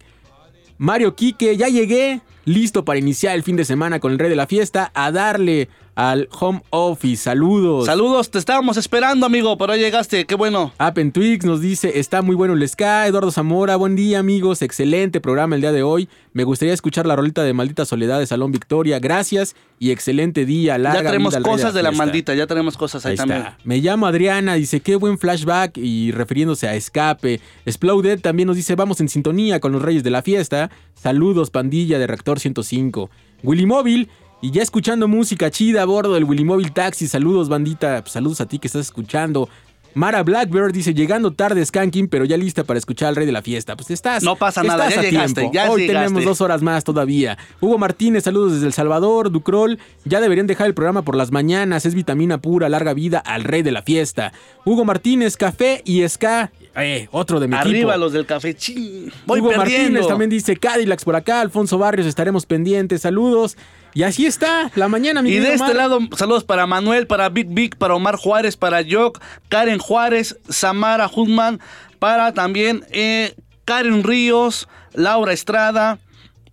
Mario 0.78 1.16
Quique, 1.16 1.56
ya 1.56 1.68
llegué. 1.68 2.22
Listo 2.46 2.86
para 2.86 3.00
iniciar 3.00 3.36
el 3.36 3.44
fin 3.44 3.56
de 3.56 3.66
semana 3.66 4.00
con 4.00 4.12
el 4.12 4.20
rey 4.20 4.30
de 4.30 4.36
la 4.36 4.48
fiesta. 4.48 4.92
A 4.94 5.12
darle 5.12 5.70
al 6.00 6.30
home 6.32 6.62
office. 6.70 7.24
Saludos. 7.24 7.86
Saludos, 7.86 8.32
te 8.32 8.40
estábamos 8.40 8.78
esperando, 8.78 9.26
amigo, 9.26 9.58
pero 9.58 9.76
llegaste, 9.76 10.24
qué 10.26 10.36
bueno. 10.36 10.72
Appen 10.78 11.12
Twix 11.12 11.44
nos 11.44 11.60
dice, 11.60 12.00
está 12.00 12.22
muy 12.22 12.38
bueno 12.38 12.54
el 12.54 12.66
ska. 12.70 13.06
Eduardo 13.06 13.32
Zamora, 13.32 13.76
buen 13.76 13.98
día 13.98 14.20
amigos, 14.20 14.62
excelente 14.62 15.20
programa 15.20 15.56
el 15.56 15.62
día 15.62 15.74
de 15.74 15.84
hoy. 15.84 16.08
Me 16.32 16.46
gustaría 16.46 16.74
escuchar 16.74 17.06
la 17.06 17.18
rolita 17.18 17.44
de 17.44 17.52
Maldita 17.52 17.84
Soledad 17.84 18.18
de 18.20 18.28
Salón 18.28 18.54
Victoria. 18.54 19.00
Gracias 19.00 19.58
y 19.78 19.92
excelente 19.92 20.46
día. 20.46 20.78
Larga 20.78 21.02
ya 21.04 21.10
tenemos 21.10 21.34
vida 21.36 21.44
cosas 21.44 21.74
de 21.74 21.84
la 21.84 21.92
maldita, 21.92 22.34
ya 22.34 22.48
tenemos 22.48 22.78
cosas 22.78 23.06
ahí, 23.06 23.12
Ahí 23.12 23.18
también. 23.18 23.42
está. 23.42 23.58
Me 23.66 23.80
llamo 23.80 24.08
Adriana, 24.08 24.54
dice, 24.54 24.80
qué 24.80 24.96
buen 24.96 25.18
flashback 25.20 25.78
y 25.78 26.14
refiriéndose 26.14 26.70
a 26.70 26.76
escape. 26.76 27.42
Exploded 27.66 28.22
también 28.22 28.48
nos 28.48 28.56
dice, 28.56 28.76
vamos 28.76 29.02
en 29.02 29.10
sintonía 29.10 29.60
con 29.60 29.74
los 29.74 29.82
reyes 29.82 30.04
de 30.06 30.12
la 30.12 30.22
fiesta. 30.22 30.72
Saludos, 30.94 31.50
pandilla 31.50 32.00
de 32.00 32.08
Reactor 32.08 32.40
105. 32.40 33.10
Willy 33.44 33.66
Móvil, 33.66 34.10
y 34.42 34.52
ya 34.52 34.62
escuchando 34.62 35.08
música 35.08 35.52
chida 35.52 35.82
a 35.82 35.86
bordo 35.86 36.14
del 36.14 36.24
Willy 36.24 36.44
Móvil 36.46 36.72
Taxi. 36.72 37.08
Saludos, 37.08 37.50
bandita. 37.50 38.02
Pues, 38.02 38.14
saludos 38.14 38.40
a 38.42 38.46
ti 38.46 38.58
que 38.60 38.68
estás 38.68 38.86
escuchando. 38.86 39.50
Mara 39.96 40.22
Blackbird 40.22 40.72
dice, 40.72 40.94
llegando 40.94 41.32
tarde 41.32 41.66
Skanking, 41.66 42.08
pero 42.10 42.24
ya 42.24 42.38
lista 42.38 42.64
para 42.64 42.78
escuchar 42.78 43.10
al 43.10 43.16
rey 43.16 43.26
de 43.26 43.32
la 43.32 43.42
fiesta. 43.42 43.76
Pues 43.76 43.90
estás. 43.90 44.22
No 44.24 44.36
pasa 44.36 44.62
nada, 44.64 44.88
estás 44.88 45.02
ya 45.04 45.08
a 45.10 45.12
llegaste, 45.12 45.42
tiempo. 45.42 45.54
ya 45.54 45.70
Hoy 45.72 45.82
llegaste. 45.82 46.06
tenemos 46.08 46.26
dos 46.26 46.42
horas 46.42 46.62
más 46.62 46.84
todavía. 46.84 47.38
Hugo 47.60 47.80
Martínez, 47.80 48.24
saludos 48.24 48.54
desde 48.54 48.68
El 48.68 48.74
Salvador. 48.74 49.32
Ducrol, 49.32 49.80
ya 50.06 50.22
deberían 50.22 50.46
dejar 50.48 50.68
el 50.68 50.76
programa 50.76 51.02
por 51.02 51.16
las 51.16 51.32
mañanas. 51.32 51.88
Es 51.88 51.96
vitamina 51.96 52.38
pura, 52.38 52.70
larga 52.70 52.94
vida 52.94 53.18
al 53.18 53.44
rey 53.44 53.64
de 53.64 53.72
la 53.72 53.82
fiesta. 53.82 54.32
Hugo 54.64 54.86
Martínez, 54.86 55.36
café 55.36 55.82
y 55.84 56.08
ska. 56.08 56.52
Eh, 56.76 57.10
otro 57.12 57.40
de 57.40 57.48
mi 57.48 57.56
Arriba 57.56 57.94
equipo. 57.94 57.98
los 57.98 58.14
del 58.14 58.28
café. 58.28 58.56
Chin, 58.56 59.12
voy 59.26 59.40
Hugo 59.42 59.50
perdiendo. 59.50 59.82
Martínez 59.90 60.08
también 60.08 60.30
dice 60.30 60.56
Cadillacs 60.56 61.04
por 61.04 61.16
acá. 61.16 61.42
Alfonso 61.42 61.80
Barrios, 61.80 62.06
estaremos 62.08 62.46
pendientes. 62.46 63.02
Saludos. 63.02 63.58
Y 64.00 64.04
así 64.04 64.26
está 64.26 64.72
la 64.76 64.88
mañana, 64.88 65.22
mi 65.22 65.30
Y 65.30 65.40
de 65.40 65.56
este 65.56 65.62
Omar. 65.62 65.76
lado, 65.76 66.00
saludos 66.16 66.46
para 66.46 66.66
Manuel, 66.66 67.06
para 67.06 67.28
Big 67.28 67.48
Big, 67.50 67.76
para 67.76 67.96
Omar 67.96 68.16
Juárez, 68.16 68.56
para 68.56 68.82
Jock, 68.90 69.20
Karen 69.50 69.78
Juárez, 69.78 70.38
Samara 70.48 71.12
Hudman, 71.14 71.60
para 72.00 72.34
también 72.34 72.86
eh, 72.92 73.36
Karen 73.66 74.06
Ríos, 74.06 74.70
Laura 74.94 75.34
Estrada. 75.34 76.00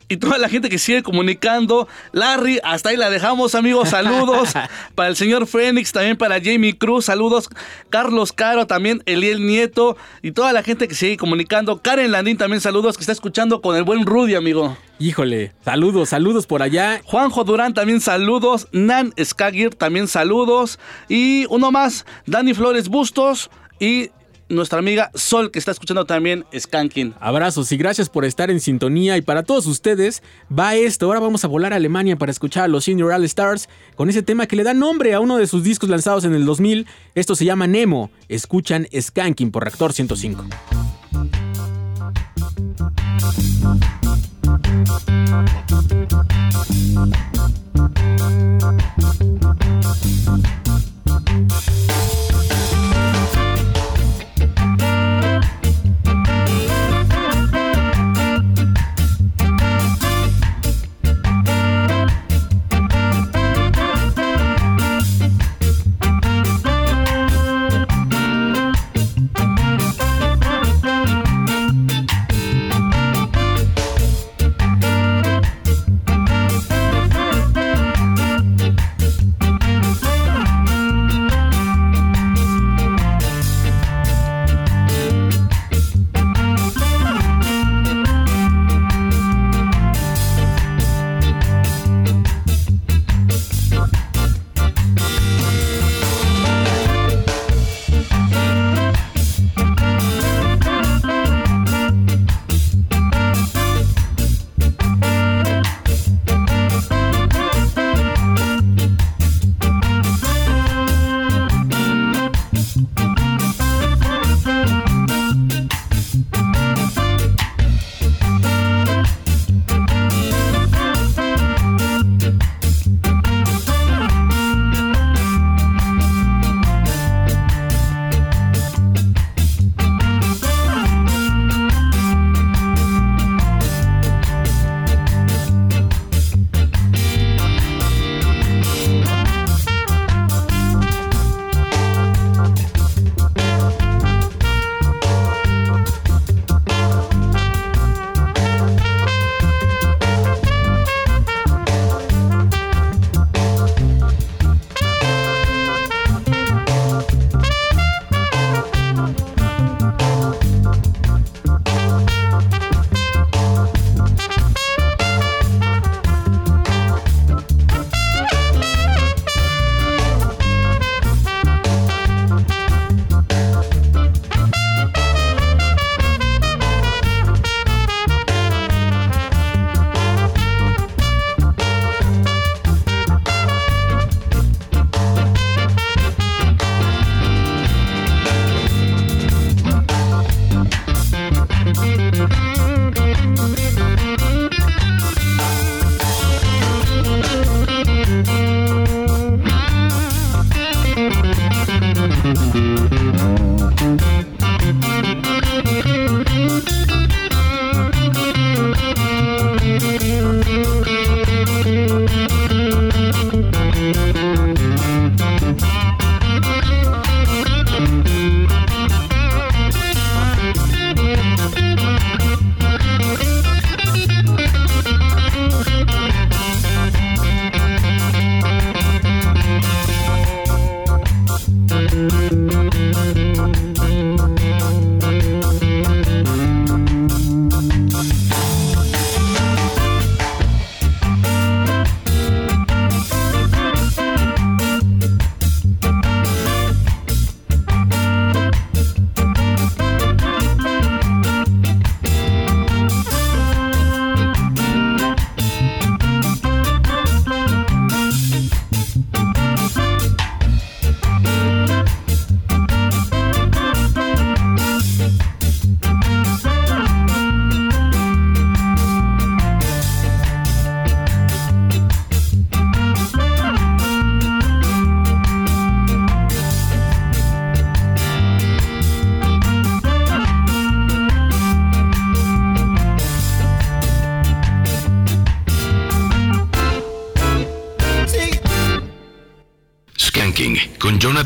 Y 0.08 0.18
toda 0.18 0.38
la 0.38 0.48
gente 0.48 0.68
que 0.68 0.78
sigue 0.78 1.02
comunicando. 1.02 1.88
Larry, 2.12 2.60
hasta 2.62 2.90
ahí 2.90 2.96
la 2.96 3.10
dejamos, 3.10 3.56
amigos. 3.56 3.88
Saludos. 3.88 4.52
para 4.94 5.08
el 5.08 5.16
señor 5.16 5.46
Fénix, 5.46 5.90
también 5.90 6.16
para 6.16 6.40
Jamie 6.40 6.78
Cruz. 6.78 7.06
Saludos. 7.06 7.48
Carlos 7.90 8.32
Caro, 8.32 8.66
también 8.66 9.02
Eliel 9.06 9.44
Nieto. 9.44 9.96
Y 10.22 10.30
toda 10.30 10.52
la 10.52 10.62
gente 10.62 10.86
que 10.86 10.94
sigue 10.94 11.16
comunicando. 11.16 11.82
Karen 11.82 12.12
Landín, 12.12 12.36
también 12.36 12.60
saludos, 12.60 12.96
que 12.96 13.02
está 13.02 13.12
escuchando 13.12 13.60
con 13.60 13.76
el 13.76 13.82
buen 13.82 14.06
Rudy, 14.06 14.36
amigo. 14.36 14.76
Híjole, 15.00 15.52
saludos, 15.64 16.10
saludos 16.10 16.46
por 16.46 16.62
allá. 16.62 17.00
Juanjo 17.04 17.42
Durán 17.42 17.74
también 17.74 18.00
saludos. 18.00 18.68
Nan 18.70 19.12
Skagir 19.22 19.74
también 19.74 20.06
saludos. 20.06 20.78
Y 21.08 21.46
uno 21.50 21.72
más, 21.72 22.06
Dani 22.26 22.54
Flores 22.54 22.88
Bustos. 22.88 23.50
Y 23.80 24.10
nuestra 24.48 24.78
amiga 24.78 25.10
Sol 25.14 25.50
que 25.50 25.58
está 25.58 25.70
escuchando 25.70 26.04
también 26.04 26.44
Skanking. 26.56 27.14
Abrazos 27.20 27.70
y 27.72 27.76
gracias 27.76 28.08
por 28.08 28.24
estar 28.24 28.50
en 28.50 28.60
sintonía. 28.60 29.16
Y 29.16 29.22
para 29.22 29.42
todos 29.42 29.66
ustedes, 29.66 30.22
va 30.56 30.74
esto. 30.74 31.06
Ahora 31.06 31.20
vamos 31.20 31.44
a 31.44 31.48
volar 31.48 31.72
a 31.72 31.76
Alemania 31.76 32.16
para 32.16 32.32
escuchar 32.32 32.64
a 32.64 32.68
los 32.68 32.84
Senior 32.84 33.12
All 33.12 33.24
Stars 33.24 33.68
con 33.94 34.08
ese 34.10 34.22
tema 34.22 34.46
que 34.46 34.56
le 34.56 34.64
da 34.64 34.74
nombre 34.74 35.14
a 35.14 35.20
uno 35.20 35.36
de 35.36 35.46
sus 35.46 35.62
discos 35.62 35.88
lanzados 35.88 36.24
en 36.24 36.34
el 36.34 36.44
2000. 36.44 36.86
Esto 37.14 37.34
se 37.34 37.44
llama 37.44 37.66
Nemo. 37.66 38.10
Escuchan 38.28 38.86
Skanking 38.92 39.50
por 39.50 39.64
Reactor 39.64 39.92
105. 39.92 40.44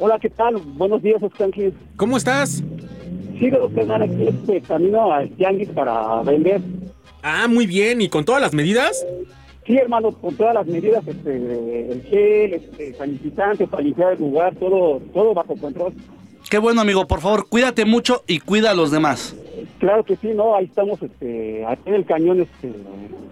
Hola, 0.00 0.18
¿qué 0.20 0.30
tal? 0.30 0.56
Buenos 0.56 1.00
días, 1.00 1.22
Skanky. 1.32 1.72
¿Cómo 1.96 2.16
estás? 2.16 2.64
Sigo 3.38 3.66
usted 3.66 3.90
aquí 3.90 4.28
este 4.28 4.60
camino 4.62 5.12
al 5.12 5.28
tianguis 5.30 5.68
para 5.70 6.22
vender. 6.22 6.60
Ah, 7.22 7.46
muy 7.48 7.66
bien. 7.66 8.00
¿Y 8.00 8.08
con 8.08 8.24
todas 8.24 8.40
las 8.40 8.54
medidas? 8.54 9.04
Sí, 9.66 9.76
hermano, 9.76 10.12
con 10.12 10.34
todas 10.36 10.54
las 10.54 10.66
medidas, 10.66 11.06
este, 11.06 11.36
el 11.90 12.02
gel, 12.04 12.54
este, 12.54 12.94
sanitizante 12.94 13.66
para 13.66 13.82
limpiar 13.82 14.12
el 14.12 14.20
lugar, 14.20 14.54
todo, 14.54 15.00
todo 15.12 15.34
bajo 15.34 15.56
control. 15.56 15.92
Qué 16.48 16.58
bueno, 16.58 16.80
amigo. 16.80 17.06
Por 17.08 17.20
favor, 17.20 17.48
cuídate 17.48 17.84
mucho 17.84 18.22
y 18.28 18.38
cuida 18.38 18.70
a 18.70 18.74
los 18.74 18.92
demás. 18.92 19.34
Claro 19.80 20.04
que 20.04 20.14
sí, 20.16 20.28
¿no? 20.28 20.54
Ahí 20.54 20.66
estamos, 20.66 21.02
este, 21.02 21.64
aquí 21.66 21.82
en 21.86 21.94
el 21.94 22.04
cañón, 22.06 22.40
este, 22.42 22.72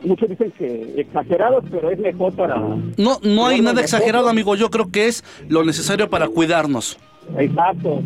muchos 0.02 0.28
dicen 0.28 0.50
que 0.58 0.94
exagerados, 1.00 1.64
pero 1.70 1.90
es 1.90 1.98
mejor 2.00 2.34
para... 2.34 2.56
No, 2.56 3.20
no 3.22 3.46
hay 3.46 3.60
nada 3.60 3.80
exagerado, 3.80 4.28
amigo. 4.28 4.56
Yo 4.56 4.70
creo 4.70 4.90
que 4.90 5.06
es 5.06 5.22
lo 5.48 5.62
necesario 5.64 6.10
para 6.10 6.26
cuidarnos. 6.26 6.98
Exacto, 7.38 8.02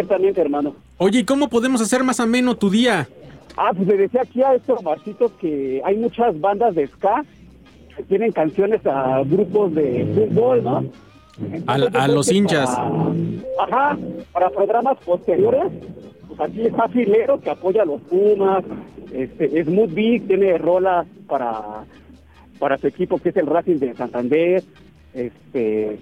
ciertamente, 0.00 0.40
hermano. 0.42 0.74
Oye, 0.98 1.20
¿y 1.20 1.24
cómo 1.24 1.48
podemos 1.48 1.80
hacer 1.80 2.04
más 2.04 2.20
ameno 2.20 2.54
tu 2.54 2.68
día? 2.68 3.08
Ah, 3.56 3.70
pues 3.74 3.88
le 3.88 3.96
decía 3.96 4.20
aquí 4.22 4.42
a 4.42 4.54
este 4.54 4.72
Omarcito 4.72 5.32
que 5.38 5.80
hay 5.84 5.96
muchas 5.96 6.38
bandas 6.38 6.74
de 6.74 6.86
ska 6.88 7.24
que 7.96 8.02
tienen 8.02 8.30
canciones 8.32 8.84
a 8.86 9.22
grupos 9.24 9.74
de 9.74 10.04
fútbol, 10.14 10.62
¿no? 10.62 10.84
A, 11.66 11.74
a 11.74 12.08
los 12.08 12.30
hinchas. 12.30 12.68
Para- 13.56 13.90
ajá, 13.92 13.98
para 14.32 14.50
programas 14.50 14.98
posteriores, 15.02 15.72
aquí 16.38 16.66
está 16.66 16.88
Filero 16.88 17.40
que 17.40 17.48
apoya 17.48 17.82
a 17.82 17.86
los 17.86 18.02
Pumas, 18.02 18.62
este, 19.12 19.64
Smooth 19.64 19.94
Big 19.94 20.26
tiene 20.26 20.58
rolas 20.58 21.06
para, 21.26 21.84
para 22.58 22.76
su 22.76 22.86
equipo 22.86 23.18
que 23.18 23.30
es 23.30 23.36
el 23.36 23.46
Racing 23.46 23.76
de 23.78 23.94
Santander, 23.94 24.62
este... 25.14 25.98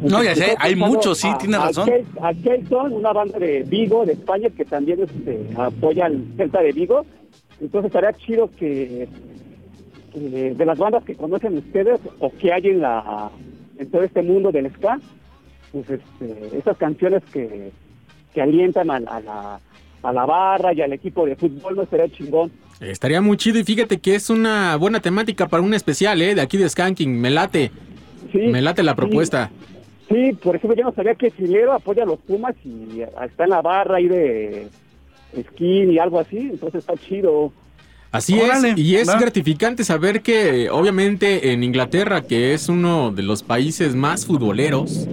No, 0.00 0.22
ya 0.22 0.34
sé, 0.34 0.54
hay 0.58 0.76
muchos, 0.76 1.18
sí, 1.18 1.26
a- 1.28 1.38
tienes 1.38 1.58
a 1.58 1.66
razón. 1.66 1.90
A 2.22 2.32
Kelton, 2.34 2.92
una 2.92 3.12
banda 3.12 3.38
de 3.38 3.64
Vigo, 3.64 4.04
de 4.06 4.12
España, 4.12 4.48
que 4.50 4.64
también 4.64 5.00
este, 5.02 5.48
apoya 5.56 6.06
al 6.06 6.22
Celta 6.36 6.60
de 6.62 6.72
Vigo. 6.72 7.04
Entonces 7.60 7.88
estaría 7.88 8.12
chido 8.12 8.48
que, 8.56 9.08
que 10.12 10.54
de 10.54 10.64
las 10.64 10.78
bandas 10.78 11.02
que 11.04 11.14
conocen 11.16 11.58
ustedes 11.58 11.98
o 12.20 12.30
que 12.30 12.52
hay 12.52 12.68
en, 12.68 12.80
la, 12.80 13.30
en 13.78 13.90
todo 13.90 14.02
este 14.04 14.22
mundo 14.22 14.52
del 14.52 14.70
ska, 14.74 14.98
pues 15.72 15.84
este, 15.90 16.56
esas 16.56 16.76
canciones 16.76 17.22
que, 17.32 17.72
que 18.32 18.40
alientan 18.40 18.90
a, 18.90 19.00
la- 19.00 19.10
a 19.16 19.20
la, 19.20 19.60
a 20.04 20.12
la 20.12 20.24
barra 20.26 20.72
y 20.72 20.80
al 20.80 20.92
equipo 20.92 21.26
de 21.26 21.34
fútbol, 21.34 21.74
no 21.74 21.82
estaría 21.82 22.08
chingón. 22.08 22.52
Estaría 22.80 23.20
muy 23.20 23.36
chido 23.36 23.58
y 23.58 23.64
fíjate 23.64 23.98
que 23.98 24.14
es 24.14 24.30
una 24.30 24.76
buena 24.76 25.00
temática 25.00 25.48
para 25.48 25.64
un 25.64 25.74
especial, 25.74 26.22
¿eh? 26.22 26.36
De 26.36 26.40
aquí 26.40 26.56
de 26.56 26.68
Skanking. 26.68 27.20
Me 27.20 27.28
late. 27.30 27.72
Me 28.32 28.60
late 28.60 28.82
la 28.82 28.94
propuesta. 28.94 29.50
Sí, 30.08 30.32
por 30.42 30.56
ejemplo, 30.56 30.76
yo 30.76 30.84
no 30.84 30.92
sabía 30.92 31.14
que 31.14 31.30
Filero 31.30 31.72
apoya 31.72 32.02
a 32.02 32.06
los 32.06 32.18
Pumas 32.20 32.54
y 32.64 33.02
está 33.02 33.44
en 33.44 33.50
la 33.50 33.60
barra 33.60 33.96
ahí 33.96 34.08
de 34.08 34.68
skin 35.50 35.92
y 35.92 35.98
algo 35.98 36.18
así, 36.18 36.38
entonces 36.38 36.80
está 36.80 36.94
chido. 36.96 37.52
Así 38.10 38.40
Órale, 38.40 38.70
es, 38.70 38.78
y 38.78 38.96
es 38.96 39.06
va. 39.08 39.20
gratificante 39.20 39.84
saber 39.84 40.22
que 40.22 40.70
obviamente 40.70 41.52
en 41.52 41.62
Inglaterra, 41.62 42.22
que 42.22 42.54
es 42.54 42.70
uno 42.70 43.10
de 43.10 43.22
los 43.22 43.42
países 43.42 43.94
más 43.94 44.24
futboleros, 44.24 45.06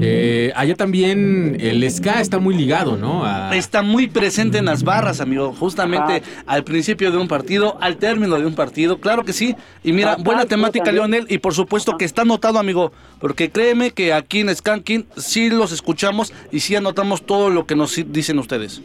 eh, 0.00 0.52
allá 0.56 0.74
también 0.74 1.56
el 1.60 1.88
ska 1.90 2.20
está 2.20 2.38
muy 2.38 2.54
ligado, 2.56 2.96
¿no? 2.96 3.24
A- 3.24 3.54
Está 3.56 3.82
muy 3.82 4.06
presente 4.08 4.58
en 4.58 4.64
las 4.66 4.82
barras, 4.84 5.20
amigo. 5.20 5.52
Justamente 5.52 6.22
al 6.46 6.64
principio 6.64 7.10
de 7.10 7.18
un 7.18 7.28
partido, 7.28 7.76
al 7.80 7.96
término 7.96 8.38
de 8.38 8.46
un 8.46 8.54
partido. 8.54 8.98
Claro 8.98 9.24
que 9.24 9.32
sí. 9.32 9.54
Y 9.82 9.92
mira, 9.92 10.16
buena 10.16 10.44
temática. 10.46 10.92
Leonel. 10.92 11.26
Y 11.28 11.38
por 11.38 11.54
supuesto 11.54 11.96
que 11.96 12.04
está 12.04 12.22
anotado, 12.22 12.58
amigo. 12.58 12.92
Porque 13.20 13.50
créeme 13.50 13.90
que 13.90 14.12
aquí 14.12 14.40
en 14.40 14.54
Skanking 14.54 15.06
sí 15.16 15.50
los 15.50 15.72
escuchamos 15.72 16.32
y 16.50 16.60
sí 16.60 16.74
anotamos 16.76 17.22
todo 17.22 17.50
lo 17.50 17.66
que 17.66 17.76
nos 17.76 17.94
dicen 18.12 18.38
ustedes. 18.38 18.82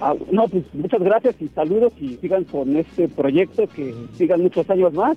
Ah, 0.00 0.14
no, 0.32 0.48
pues 0.48 0.64
muchas 0.72 1.00
gracias 1.00 1.36
y 1.40 1.48
saludos 1.48 1.92
y 2.00 2.16
sigan 2.20 2.44
con 2.44 2.76
este 2.76 3.08
proyecto, 3.08 3.68
que 3.68 3.94
sigan 4.18 4.40
muchos 4.42 4.68
años 4.68 4.92
más 4.92 5.16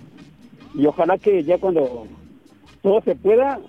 y 0.76 0.86
ojalá 0.86 1.18
que 1.18 1.44
ya 1.44 1.58
cuando 1.58 2.06
todo 2.84 3.02
se 3.04 3.16
pueda, 3.16 3.60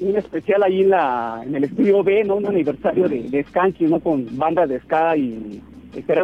un 0.00 0.16
especial 0.16 0.62
ahí 0.62 0.82
en, 0.82 0.90
la, 0.90 1.42
en 1.44 1.54
el 1.54 1.64
estudio 1.64 2.02
B, 2.02 2.24
¿no? 2.24 2.36
Un 2.36 2.46
aniversario 2.46 3.08
de, 3.08 3.22
de 3.22 3.44
Skanky, 3.44 3.84
¿no? 3.84 4.00
Con 4.00 4.26
banda 4.36 4.66
de 4.66 4.80
ska 4.80 5.16
y 5.16 5.62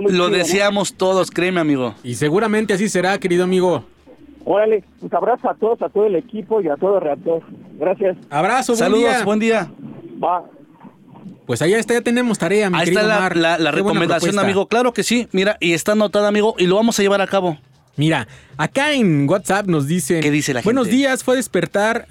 muy 0.00 0.12
Lo 0.12 0.28
deseamos 0.30 0.94
todos, 0.94 1.30
créeme, 1.30 1.60
amigo. 1.60 1.94
Y 2.02 2.14
seguramente 2.16 2.74
así 2.74 2.88
será, 2.88 3.18
querido 3.18 3.44
amigo. 3.44 3.84
Órale, 4.44 4.82
pues 4.98 5.12
abrazo 5.12 5.48
a 5.48 5.54
todos, 5.54 5.80
a 5.82 5.88
todo 5.88 6.06
el 6.06 6.16
equipo 6.16 6.60
y 6.60 6.68
a 6.68 6.74
todo 6.76 6.96
el 6.96 7.02
reactor. 7.04 7.42
Gracias. 7.78 8.16
Abrazo, 8.30 8.72
buen 8.72 8.78
Saludos, 8.78 9.14
día. 9.14 9.24
buen 9.24 9.38
día. 9.38 9.70
Va. 10.22 10.42
Pues 11.46 11.62
allá 11.62 11.78
está, 11.78 11.94
ya 11.94 12.00
tenemos 12.00 12.38
tarea, 12.38 12.68
mi 12.70 12.78
Ahí 12.78 12.84
querido 12.86 13.02
está 13.02 13.08
la, 13.12 13.18
Omar. 13.18 13.36
la- 13.36 13.70
recomendación, 13.70 14.38
amigo. 14.38 14.66
Claro 14.66 14.92
que 14.92 15.02
sí. 15.02 15.28
Mira, 15.32 15.56
y 15.60 15.72
está 15.72 15.92
anotada, 15.92 16.28
amigo, 16.28 16.54
y 16.58 16.66
lo 16.66 16.76
vamos 16.76 16.98
a 16.98 17.02
llevar 17.02 17.20
a 17.20 17.26
cabo. 17.26 17.58
Mira, 17.96 18.26
acá 18.56 18.92
en 18.94 19.28
WhatsApp 19.28 19.66
nos 19.66 19.86
dicen... 19.86 20.20
¿Qué 20.22 20.30
dice 20.30 20.54
la 20.54 20.62
Buenos 20.62 20.86
gente? 20.86 20.96
días, 20.96 21.22
fue 21.22 21.36
despertar 21.36 22.06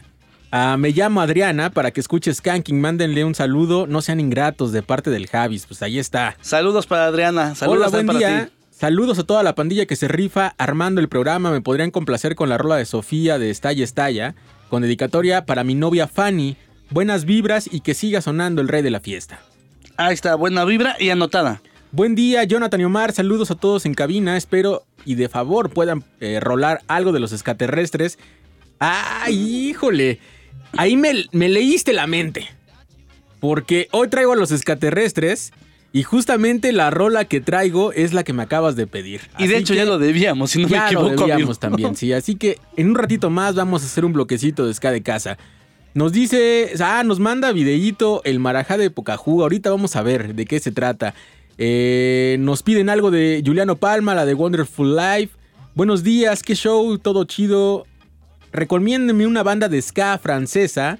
a 0.51 0.77
Me 0.77 0.91
llamo 0.91 1.21
Adriana 1.21 1.69
para 1.69 1.91
que 1.91 1.99
escuche 1.99 2.33
Skanking. 2.33 2.79
Mándenle 2.79 3.23
un 3.23 3.35
saludo, 3.35 3.87
no 3.87 4.01
sean 4.01 4.19
ingratos 4.19 4.71
de 4.71 4.81
parte 4.81 5.09
del 5.09 5.27
Javis. 5.27 5.65
Pues 5.65 5.81
ahí 5.81 5.99
está. 5.99 6.37
Saludos 6.41 6.87
para 6.87 7.05
Adriana. 7.05 7.55
Saludos 7.55 7.79
Hola, 7.79 7.89
buen 7.89 8.07
para 8.07 8.19
día. 8.19 8.45
ti. 8.45 8.53
Saludos 8.71 9.19
a 9.19 9.23
toda 9.23 9.43
la 9.43 9.55
pandilla 9.55 9.85
que 9.85 9.95
se 9.95 10.07
rifa 10.07 10.55
armando 10.57 11.01
el 11.01 11.09
programa. 11.09 11.51
Me 11.51 11.61
podrían 11.61 11.91
complacer 11.91 12.35
con 12.35 12.47
la 12.49 12.57
rola 12.57 12.77
de 12.77 12.85
Sofía 12.85 13.37
de 13.37 13.49
Estalla 13.49 13.83
Estalla, 13.83 14.35
con 14.69 14.81
dedicatoria 14.81 15.45
para 15.45 15.63
mi 15.63 15.75
novia 15.75 16.07
Fanny. 16.07 16.55
Buenas 16.89 17.25
vibras 17.25 17.69
y 17.71 17.81
que 17.81 17.93
siga 17.93 18.21
sonando 18.21 18.61
el 18.61 18.69
rey 18.69 18.81
de 18.81 18.89
la 18.89 19.01
fiesta. 19.01 19.41
Ahí 19.97 20.13
está, 20.13 20.35
buena 20.35 20.63
vibra 20.63 20.95
y 20.97 21.09
anotada. 21.09 21.61
Buen 21.91 22.15
día, 22.15 22.43
Jonathan 22.45 22.79
y 22.79 22.85
Omar. 22.85 23.11
Saludos 23.11 23.51
a 23.51 23.55
todos 23.55 23.85
en 23.85 23.93
cabina. 23.93 24.37
Espero 24.37 24.85
y 25.05 25.15
de 25.15 25.27
favor 25.27 25.71
puedan 25.71 26.03
eh, 26.21 26.39
rolar 26.39 26.81
algo 26.87 27.11
de 27.11 27.19
los 27.19 27.33
extraterrestres. 27.33 28.17
¡Ay, 28.79 29.69
híjole! 29.69 30.19
Ahí 30.77 30.95
me, 30.95 31.25
me 31.31 31.49
leíste 31.49 31.93
la 31.93 32.07
mente. 32.07 32.47
Porque 33.39 33.87
hoy 33.91 34.09
traigo 34.09 34.33
a 34.33 34.35
los 34.35 34.51
extraterrestres 34.51 35.51
y 35.91 36.03
justamente 36.03 36.71
la 36.71 36.89
rola 36.91 37.25
que 37.25 37.41
traigo 37.41 37.93
es 37.93 38.13
la 38.13 38.23
que 38.23 38.33
me 38.33 38.43
acabas 38.43 38.75
de 38.75 38.85
pedir. 38.85 39.21
Y 39.37 39.47
de 39.47 39.55
Así 39.55 39.63
hecho 39.63 39.73
ya 39.73 39.85
lo 39.85 39.97
debíamos, 39.97 40.51
si 40.51 40.61
no 40.61 40.67
me 40.67 40.73
ya 40.73 40.85
equivoco. 40.87 41.09
lo 41.09 41.15
debíamos 41.15 41.39
amigo. 41.39 41.55
también, 41.55 41.95
sí. 41.95 42.13
Así 42.13 42.35
que 42.35 42.59
en 42.77 42.89
un 42.89 42.95
ratito 42.95 43.29
más 43.29 43.55
vamos 43.55 43.83
a 43.83 43.85
hacer 43.85 44.05
un 44.05 44.13
bloquecito 44.13 44.67
de 44.67 44.73
ska 44.73 44.91
de 44.91 45.01
casa. 45.01 45.37
Nos 45.95 46.11
dice, 46.11 46.71
ah, 46.81 47.01
nos 47.03 47.19
manda 47.19 47.51
videíto 47.51 48.21
el 48.23 48.39
marajá 48.39 48.77
de 48.77 48.91
Pocahú. 48.91 49.41
Ahorita 49.41 49.71
vamos 49.71 49.95
a 49.95 50.03
ver 50.03 50.35
de 50.35 50.45
qué 50.45 50.59
se 50.59 50.71
trata. 50.71 51.15
Eh, 51.57 52.37
nos 52.39 52.61
piden 52.61 52.89
algo 52.89 53.09
de 53.09 53.41
Juliano 53.43 53.75
Palma, 53.75 54.13
la 54.13 54.25
de 54.25 54.33
Wonderful 54.35 54.95
Life. 54.95 55.33
Buenos 55.73 56.03
días, 56.03 56.43
qué 56.43 56.55
show, 56.55 56.97
todo 56.99 57.23
chido. 57.23 57.87
Recomiéndenme 58.51 59.27
una 59.27 59.43
banda 59.43 59.69
de 59.69 59.81
ska 59.81 60.17
francesa. 60.17 60.99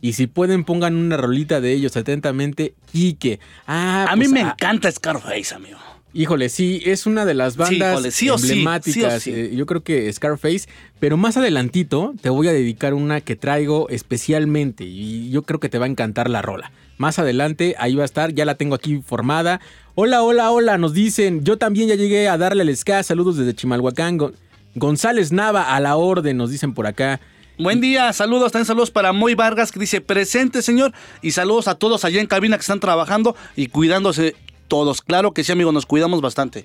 Y 0.00 0.12
si 0.12 0.28
pueden, 0.28 0.64
pongan 0.64 0.94
una 0.94 1.16
rolita 1.16 1.60
de 1.60 1.72
ellos 1.72 1.96
atentamente. 1.96 2.74
Quique. 2.92 3.40
Ah, 3.66 4.06
A 4.08 4.16
mí 4.16 4.24
pues, 4.24 4.32
me 4.32 4.42
ah, 4.42 4.54
encanta 4.56 4.90
Scarface, 4.92 5.54
amigo. 5.54 5.78
Híjole, 6.14 6.48
sí, 6.48 6.80
es 6.86 7.06
una 7.06 7.26
de 7.26 7.34
las 7.34 7.56
bandas 7.56 8.02
sí 8.14 8.26
sí, 8.26 8.28
emblemáticas. 8.28 9.22
sí. 9.22 9.30
eh, 9.32 9.50
yo 9.54 9.66
creo 9.66 9.82
que 9.82 10.10
Scarface, 10.10 10.66
pero 10.98 11.18
más 11.18 11.36
adelantito 11.36 12.14
te 12.22 12.30
voy 12.30 12.48
a 12.48 12.52
dedicar 12.52 12.94
una 12.94 13.20
que 13.20 13.36
traigo 13.36 13.88
especialmente 13.90 14.84
y 14.84 15.28
yo 15.30 15.42
creo 15.42 15.60
que 15.60 15.68
te 15.68 15.78
va 15.78 15.84
a 15.84 15.88
encantar 15.88 16.30
la 16.30 16.40
rola. 16.40 16.72
Más 16.96 17.18
adelante 17.18 17.74
ahí 17.78 17.94
va 17.94 18.02
a 18.02 18.06
estar, 18.06 18.32
ya 18.32 18.46
la 18.46 18.54
tengo 18.54 18.74
aquí 18.74 19.02
formada. 19.04 19.60
Hola, 19.94 20.22
hola, 20.22 20.50
hola, 20.50 20.78
nos 20.78 20.94
dicen, 20.94 21.44
yo 21.44 21.58
también 21.58 21.88
ya 21.88 21.94
llegué 21.94 22.26
a 22.28 22.38
darle 22.38 22.62
el 22.62 22.74
ska, 22.76 23.02
saludos 23.02 23.36
desde 23.36 23.54
Chimalhuacán. 23.54 24.18
Gon- 24.78 24.88
González 24.88 25.32
Nava 25.32 25.74
a 25.74 25.80
la 25.80 25.96
orden, 25.96 26.36
nos 26.36 26.50
dicen 26.50 26.72
por 26.74 26.86
acá. 26.86 27.20
Buen 27.58 27.80
día, 27.80 28.12
saludos, 28.12 28.52
también 28.52 28.66
saludos 28.66 28.90
para 28.90 29.12
Moy 29.12 29.34
Vargas 29.34 29.72
que 29.72 29.80
dice 29.80 30.00
presente 30.00 30.62
señor 30.62 30.92
y 31.22 31.32
saludos 31.32 31.66
a 31.68 31.74
todos 31.74 32.04
allá 32.04 32.20
en 32.20 32.26
cabina 32.26 32.56
que 32.56 32.60
están 32.62 32.78
trabajando 32.80 33.34
y 33.56 33.66
cuidándose 33.68 34.36
todos. 34.68 35.02
Claro 35.02 35.32
que 35.32 35.42
sí, 35.44 35.52
amigo, 35.52 35.72
nos 35.72 35.84
cuidamos 35.86 36.20
bastante. 36.20 36.64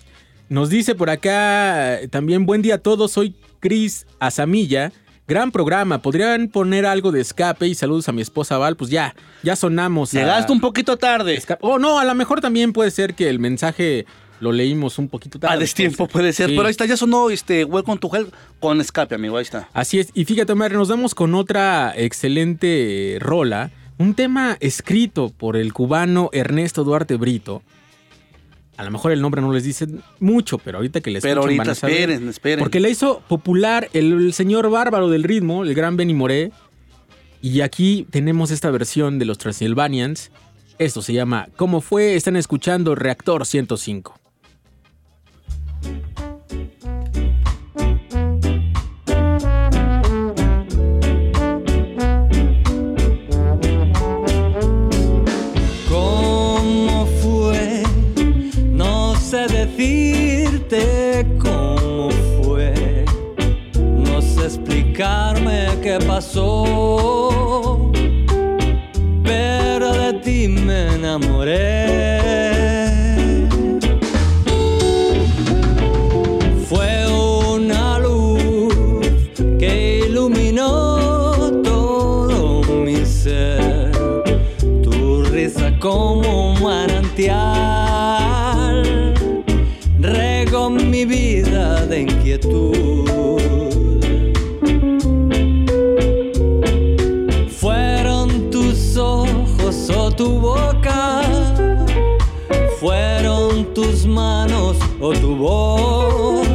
Nos 0.50 0.70
dice 0.70 0.94
por 0.94 1.10
acá 1.10 2.00
eh, 2.02 2.08
también 2.10 2.46
buen 2.46 2.62
día 2.62 2.76
a 2.76 2.78
todos, 2.78 3.12
soy 3.12 3.36
Cris 3.60 4.06
Azamilla. 4.20 4.92
Gran 5.26 5.52
programa, 5.52 6.00
podrían 6.02 6.50
poner 6.50 6.86
algo 6.86 7.12
de 7.14 7.22
escape 7.22 7.66
y 7.68 7.76
saludos 7.76 8.10
a 8.10 8.12
mi 8.12 8.22
esposa 8.22 8.58
Val, 8.58 8.76
pues 8.76 8.92
ya, 8.92 9.16
ya 9.42 9.56
sonamos. 9.56 10.14
a- 10.14 10.20
Llegaste 10.20 10.52
un 10.52 10.60
poquito 10.60 10.98
tarde. 10.98 11.36
Esca- 11.40 11.58
Oh, 11.62 11.80
no, 11.80 11.98
a 11.98 12.04
lo 12.04 12.14
mejor 12.14 12.42
también 12.42 12.74
puede 12.74 12.92
ser 12.92 13.16
que 13.16 13.30
el 13.30 13.40
mensaje 13.40 14.06
lo 14.44 14.52
leímos 14.52 15.00
un 15.00 15.08
poquito 15.10 15.40
tarde. 15.40 15.56
A 15.56 15.58
destiempo 15.58 16.08
puede 16.08 16.34
ser, 16.34 16.50
Sí. 16.50 16.56
pero 16.56 16.68
ahí 16.68 16.72
está, 16.72 16.86
ya 16.86 16.98
sonó 16.98 17.30
este 17.32 17.66
Welcome 17.66 17.98
to 18.00 18.10
Hell 18.16 18.28
con 18.60 18.80
escape, 18.82 19.16
amigo, 19.16 19.38
ahí 19.38 19.44
está. 19.44 19.70
Así 19.74 20.00
es, 20.00 20.10
y 20.14 20.26
fíjate, 20.26 20.52
Omar, 20.54 20.72
nos 20.74 20.90
damos 20.90 21.16
con 21.16 21.34
otra 21.34 21.94
excelente 21.96 23.18
rola, 23.20 23.72
un 23.98 24.14
tema 24.14 24.58
escrito 24.60 25.30
por 25.30 25.56
el 25.58 25.74
cubano 25.74 26.30
Ernesto 26.34 26.84
Duarte 26.84 27.16
Brito. 27.16 27.64
A 28.76 28.84
lo 28.84 28.90
mejor 28.92 29.12
el 29.12 29.22
nombre 29.22 29.40
no 29.40 29.54
les 29.54 29.64
dice 29.64 29.86
mucho, 30.20 30.58
pero 30.58 30.80
ahorita 30.80 31.00
que 31.02 31.12
les 31.12 31.22
Pero 31.22 31.42
ahorita 31.42 31.62
van 31.64 31.70
a 31.70 31.76
saber. 31.76 32.10
esperen, 32.10 32.28
esperen. 32.30 32.60
Porque 32.60 32.80
la 32.80 32.90
hizo 32.90 33.22
popular 33.28 33.88
el, 33.94 34.12
el 34.14 34.34
señor 34.34 34.70
bárbaro 34.72 35.10
del 35.10 35.24
ritmo, 35.24 35.64
el 35.64 35.76
gran 35.76 35.96
Benny 35.96 36.16
Moré. 36.16 36.52
Y 37.40 37.62
aquí 37.62 38.08
tenemos 38.10 38.50
esta 38.50 38.72
versión 38.72 39.20
de 39.20 39.26
los 39.26 39.38
Transylvanians. 39.38 40.32
Esto 40.80 41.04
se 41.04 41.14
llama 41.14 41.50
¿Cómo 41.56 41.82
fue? 41.82 42.16
Están 42.16 42.36
escuchando 42.36 42.96
Reactor 42.96 43.46
105. 43.46 44.16
Pasó. 66.00 67.92
Pero 69.24 69.94
de 69.94 70.14
ti 70.24 70.48
me 70.48 70.96
enamoré. 70.96 72.20
Fue 76.70 77.06
una 77.56 78.00
luz 78.00 78.74
que 79.60 80.06
iluminó 80.08 81.52
todo 81.64 82.64
mi 82.74 83.06
ser 83.06 83.92
tu 84.82 85.24
risa 85.26 85.78
como 85.80 86.54
un 86.54 86.64
manantial 86.64 87.53
tu 105.20 105.36
voz. 105.36 106.48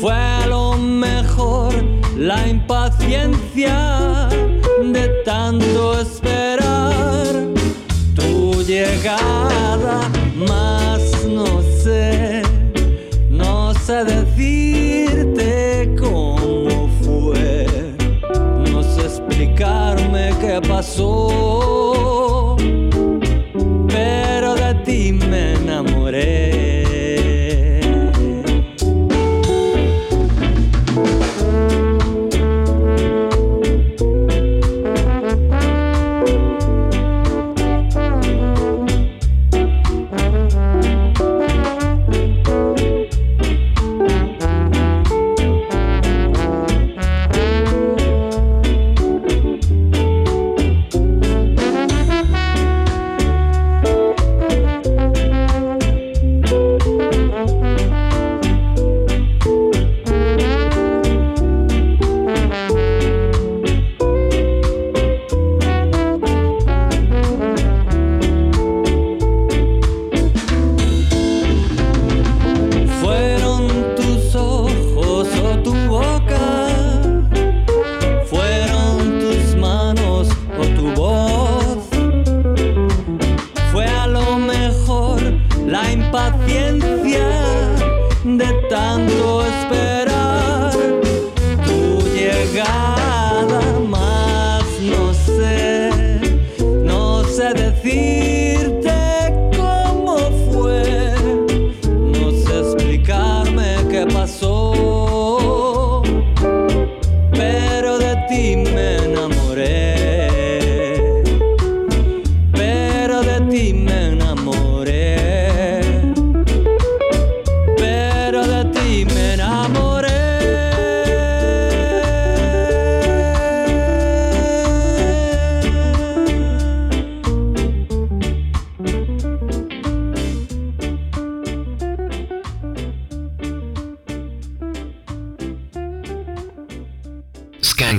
Fue 0.00 0.12
a 0.12 0.46
lo 0.46 0.76
mejor 0.76 1.72
la 2.16 2.46
impaciencia 2.48 4.28
de 4.82 5.08
tanto 5.24 6.00
esperar 6.00 7.26
tu 8.14 8.62
llegada, 8.62 10.00
más 10.36 11.24
no 11.26 11.62
sé, 11.82 12.42
no 13.30 13.74
sé 13.74 14.04
decirte 14.04 15.94
cómo 15.98 16.88
fue, 17.02 17.66
no 18.70 18.82
sé 18.82 19.02
explicarme 19.02 20.32
qué 20.40 20.60
pasó. 20.68 21.93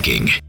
thinking. 0.06 0.45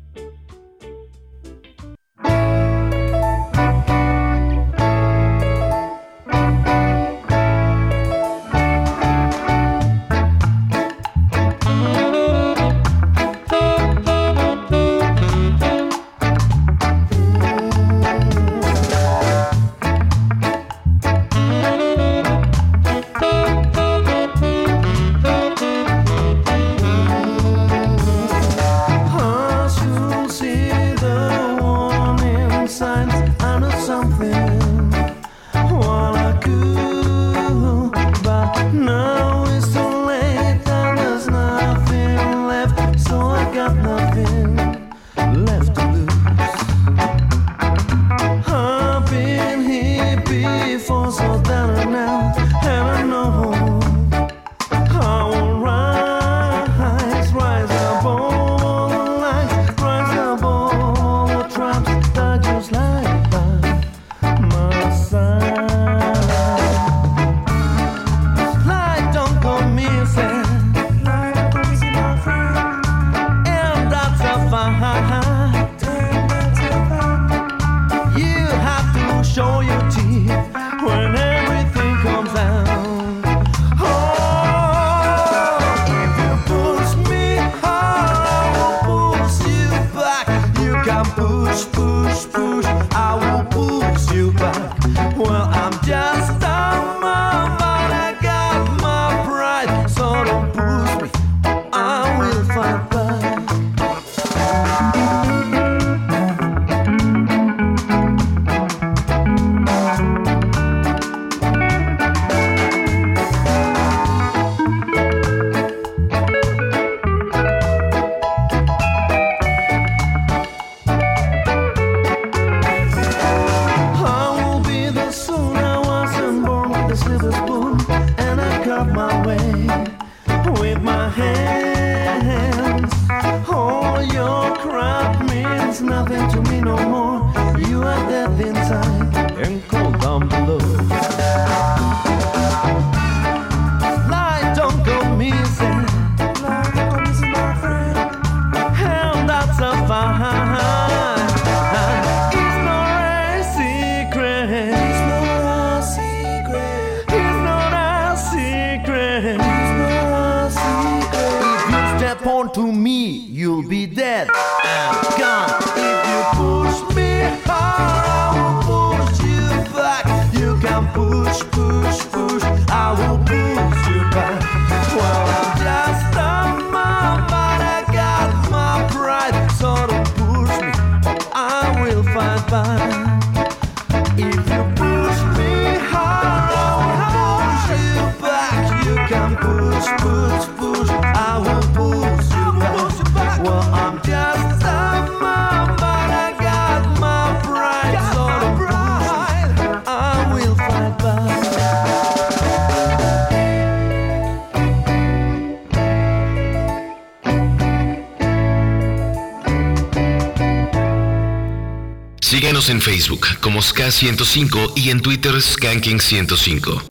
105 213.91 214.73
y 214.75 214.91
en 214.91 215.01
Twitter 215.01 215.33
Skanking105. 215.33 216.83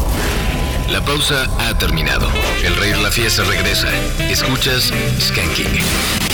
La 0.92 1.04
pausa 1.04 1.50
ha 1.60 1.78
terminado. 1.78 2.28
El 2.64 2.76
rey 2.76 2.92
de 2.92 3.02
la 3.02 3.12
fiesta 3.12 3.44
regresa. 3.44 3.90
Escuchas 4.30 4.94
Skanking. 5.20 6.25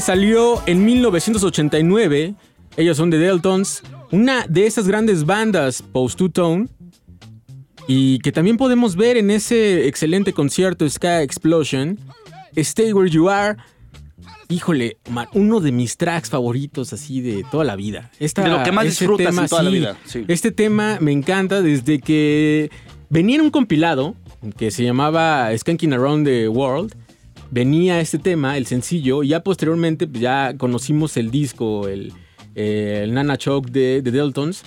Salió 0.00 0.62
en 0.66 0.84
1989. 0.84 2.34
Ellos 2.76 2.96
son 2.96 3.10
The 3.10 3.18
Deltons, 3.18 3.82
una 4.12 4.46
de 4.46 4.66
esas 4.66 4.86
grandes 4.86 5.24
bandas 5.26 5.82
post-two-tone. 5.82 6.68
Y 7.86 8.18
que 8.20 8.32
también 8.32 8.56
podemos 8.58 8.96
ver 8.96 9.16
en 9.16 9.30
ese 9.30 9.86
excelente 9.88 10.32
concierto 10.32 10.88
Sky 10.88 11.22
Explosion. 11.22 11.98
Stay 12.54 12.92
Where 12.92 13.10
You 13.10 13.28
Are. 13.30 13.56
Híjole, 14.50 14.98
uno 15.34 15.60
de 15.60 15.72
mis 15.72 15.96
tracks 15.96 16.30
favoritos 16.30 16.92
así 16.92 17.20
de 17.20 17.44
toda 17.50 17.64
la 17.64 17.76
vida. 17.76 18.10
Esta- 18.18 18.42
De 18.44 18.50
lo 18.50 18.62
que 18.62 18.72
más 18.72 18.86
este 18.86 19.04
disfrutas 19.04 19.36
en 19.36 19.46
toda 19.48 19.62
la 19.62 19.70
vida, 19.70 19.96
sí. 20.04 20.24
Este 20.28 20.52
tema 20.52 20.98
me 21.00 21.12
encanta 21.12 21.60
desde 21.60 21.98
que 21.98 22.70
venía 23.10 23.36
en 23.36 23.42
un 23.42 23.50
compilado 23.50 24.14
que 24.56 24.70
se 24.70 24.84
llamaba 24.84 25.50
Skanking 25.56 25.92
Around 25.92 26.26
the 26.26 26.48
World. 26.48 26.94
Venía 27.50 28.00
este 28.00 28.18
tema, 28.18 28.56
el 28.58 28.66
sencillo, 28.66 29.22
y 29.22 29.28
ya 29.28 29.42
posteriormente 29.42 30.06
pues, 30.06 30.20
ya 30.20 30.54
conocimos 30.58 31.16
el 31.16 31.30
disco, 31.30 31.88
el, 31.88 32.12
eh, 32.54 33.00
el 33.04 33.14
Nana 33.14 33.36
Choke 33.38 33.70
de, 33.70 34.02
de 34.02 34.10
Deltons. 34.10 34.62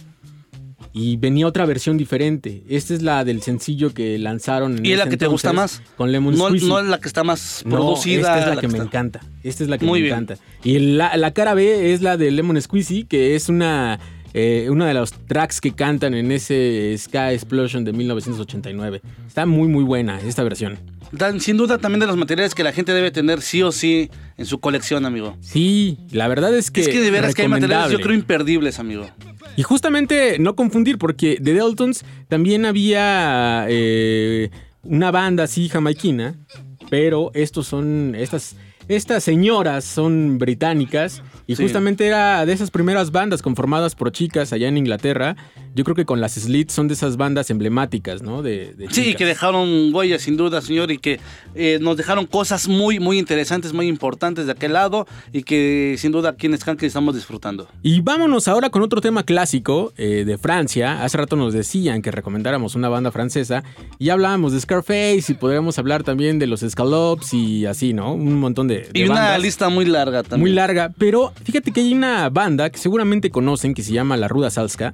Y 0.94 1.16
venía 1.16 1.48
otra 1.48 1.66
versión 1.66 1.98
diferente. 1.98 2.64
Esta 2.68 2.94
es 2.94 3.02
la 3.02 3.24
del 3.24 3.42
sencillo 3.42 3.94
que 3.94 4.18
lanzaron 4.20 4.78
en 4.80 4.86
¿Y 4.86 4.92
es 4.92 4.98
la 4.98 5.08
que 5.08 5.16
te 5.16 5.26
gusta 5.28 5.54
más? 5.54 5.82
Con 5.96 6.12
Lemon 6.12 6.36
No, 6.38 6.48
Squeezy. 6.48 6.68
no 6.68 6.80
es 6.80 6.86
la 6.88 7.00
que 7.00 7.08
está 7.08 7.24
más 7.24 7.62
No, 7.66 7.78
producida. 7.78 8.20
Esta 8.38 8.40
es 8.50 8.56
la, 8.56 8.62
que, 8.62 8.68
me 8.68 8.74
está- 8.74 8.84
encanta. 8.84 9.22
Esta 9.42 9.64
es 9.64 9.70
la 9.70 9.78
que 9.78 9.86
Muy 9.86 10.00
me 10.00 10.04
bien. 10.08 10.16
encanta. 10.16 10.36
Y 10.66 10.80
la, 10.80 11.16
la 11.16 11.32
cara 11.32 11.54
B 11.54 11.94
es 11.94 12.02
la 12.02 12.18
de 12.18 12.30
Lemon 12.32 12.62
Squeezy, 12.62 13.06
que 13.06 13.36
es 13.38 13.48
una, 13.48 14.02
eh, 14.34 14.68
una 14.70 14.86
de 14.86 14.94
los 14.94 15.14
tracks 15.14 15.62
que 15.62 15.72
cantan 15.72 16.14
en 16.14 16.30
ese 16.30 16.94
Sky 16.98 17.36
Explosion 17.36 17.86
de 17.86 17.94
1989. 17.94 19.02
Está 19.28 19.46
muy, 19.46 19.70
muy 19.70 19.86
buena 19.86 20.20
esta 20.20 20.44
versión. 20.44 20.78
Dan- 21.12 21.40
sin 21.42 21.58
duda 21.58 21.78
también 21.78 22.00
de 22.00 22.08
los 22.08 22.16
materiales 22.18 22.56
que 22.56 22.64
la 22.64 22.72
gente 22.72 22.94
debe 22.94 23.12
tener 23.12 23.42
sí 23.42 23.62
o 23.64 23.72
sí 23.72 24.10
en 24.38 24.46
su 24.46 24.60
colección, 24.60 25.06
amigo. 25.06 25.38
Sí, 25.42 25.98
la 26.12 26.28
verdad 26.28 26.56
es 26.56 26.72
que. 26.72 26.82
es 26.82 26.88
que 26.88 27.02
de 27.02 27.12
veras 27.12 27.36
que 27.36 27.42
hay 27.44 27.48
materiales 27.48 27.92
yo 27.92 28.00
creo 28.00 28.16
imperdibles, 28.16 28.80
amigo. 28.80 29.10
Y 29.58 29.64
justamente 29.64 30.38
no 30.40 30.56
confundir, 30.56 30.98
porque 30.98 31.38
de 31.42 31.54
Deltons 31.54 32.06
también 32.30 32.66
había 32.66 33.66
eh, 33.68 34.50
una 34.84 35.12
banda 35.12 35.44
así 35.44 35.68
jamaiquina, 35.68 36.36
pero 36.90 37.32
estos 37.34 37.68
son, 37.68 38.16
estas, 38.16 38.56
estas 38.96 39.24
señoras 39.24 39.84
son 39.86 40.38
británicas 40.38 41.24
y 41.48 41.56
Sí. 41.56 41.64
justamente 41.64 42.06
era 42.08 42.46
de 42.46 42.54
esas 42.54 42.72
primeras 42.72 43.12
bandas 43.12 43.42
conformadas 43.42 43.96
por 43.96 44.12
chicas 44.12 44.54
allá 44.54 44.68
en 44.68 44.78
Inglaterra. 44.78 45.36
Yo 45.74 45.84
creo 45.84 45.96
que 45.96 46.06
con 46.06 46.20
las 46.22 46.34
Slits 46.34 46.74
son 46.74 46.88
de 46.88 46.94
esas 46.96 47.16
bandas 47.18 47.50
emblemáticas, 47.50 48.22
¿no? 48.22 48.42
De, 48.42 48.74
de 48.74 48.90
Sí, 48.90 49.16
que 49.16 49.26
dejaron 49.26 49.94
huellas 49.94 50.22
sin 50.22 50.36
duda, 50.38 50.62
señor, 50.62 50.92
y 50.92 50.98
que 50.98 51.20
eh, 51.56 51.80
nos 51.82 51.96
dejaron 51.98 52.26
cosas 52.26 52.68
muy, 52.68 53.00
muy 53.00 53.18
interesantes, 53.20 53.74
muy 53.74 53.88
importantes 53.88 54.46
de 54.46 54.52
aquel 54.52 54.74
lado 54.74 55.08
y 55.32 55.44
que 55.44 55.96
sin 55.98 56.12
duda 56.12 56.30
aquí 56.30 56.48
en 56.48 56.58
Skank 56.58 56.84
estamos 56.84 57.16
disfrutando. 57.16 57.68
Y 57.84 58.02
vámonos 58.02 58.48
ahora 58.48 58.70
con 58.70 58.82
otro 58.82 59.00
tema 59.02 59.24
clásico 59.24 59.94
eh, 59.98 60.24
de 60.26 60.38
Francia. 60.38 61.04
Hace 61.04 61.18
rato 61.18 61.36
nos 61.36 61.54
decían 61.54 62.02
que 62.02 62.12
recomendáramos 62.12 62.76
una 62.76 62.90
banda 62.90 63.12
francesa 63.12 63.64
y 64.00 64.10
hablábamos 64.10 64.52
de 64.54 64.60
Scarface 64.60 65.24
y 65.30 65.34
podríamos 65.36 65.78
hablar 65.80 66.04
también 66.04 66.38
de 66.40 66.48
los 66.48 66.62
Scallops 66.62 67.34
y 67.34 67.66
así, 67.66 67.94
¿no? 67.94 68.14
Un 68.14 68.40
montón 68.40 68.68
de, 68.68 68.81
de 68.92 69.00
Y 69.00 69.04
una 69.04 69.16
bandas. 69.16 69.42
lista 69.42 69.70
muy 69.70 69.86
larga 69.86 70.24
también. 70.24 70.42
Muy 70.42 70.52
larga, 70.52 70.92
pero 70.98 71.34
fíjate 71.44 71.72
que 71.72 71.82
hay 71.82 71.94
una 71.94 72.30
banda 72.30 72.70
que 72.70 72.78
seguramente 72.78 73.30
conocen 73.30 73.74
que 73.74 73.84
se 73.84 73.94
llama 73.94 74.18
La 74.18 74.28
Ruda 74.28 74.50
Salska, 74.50 74.94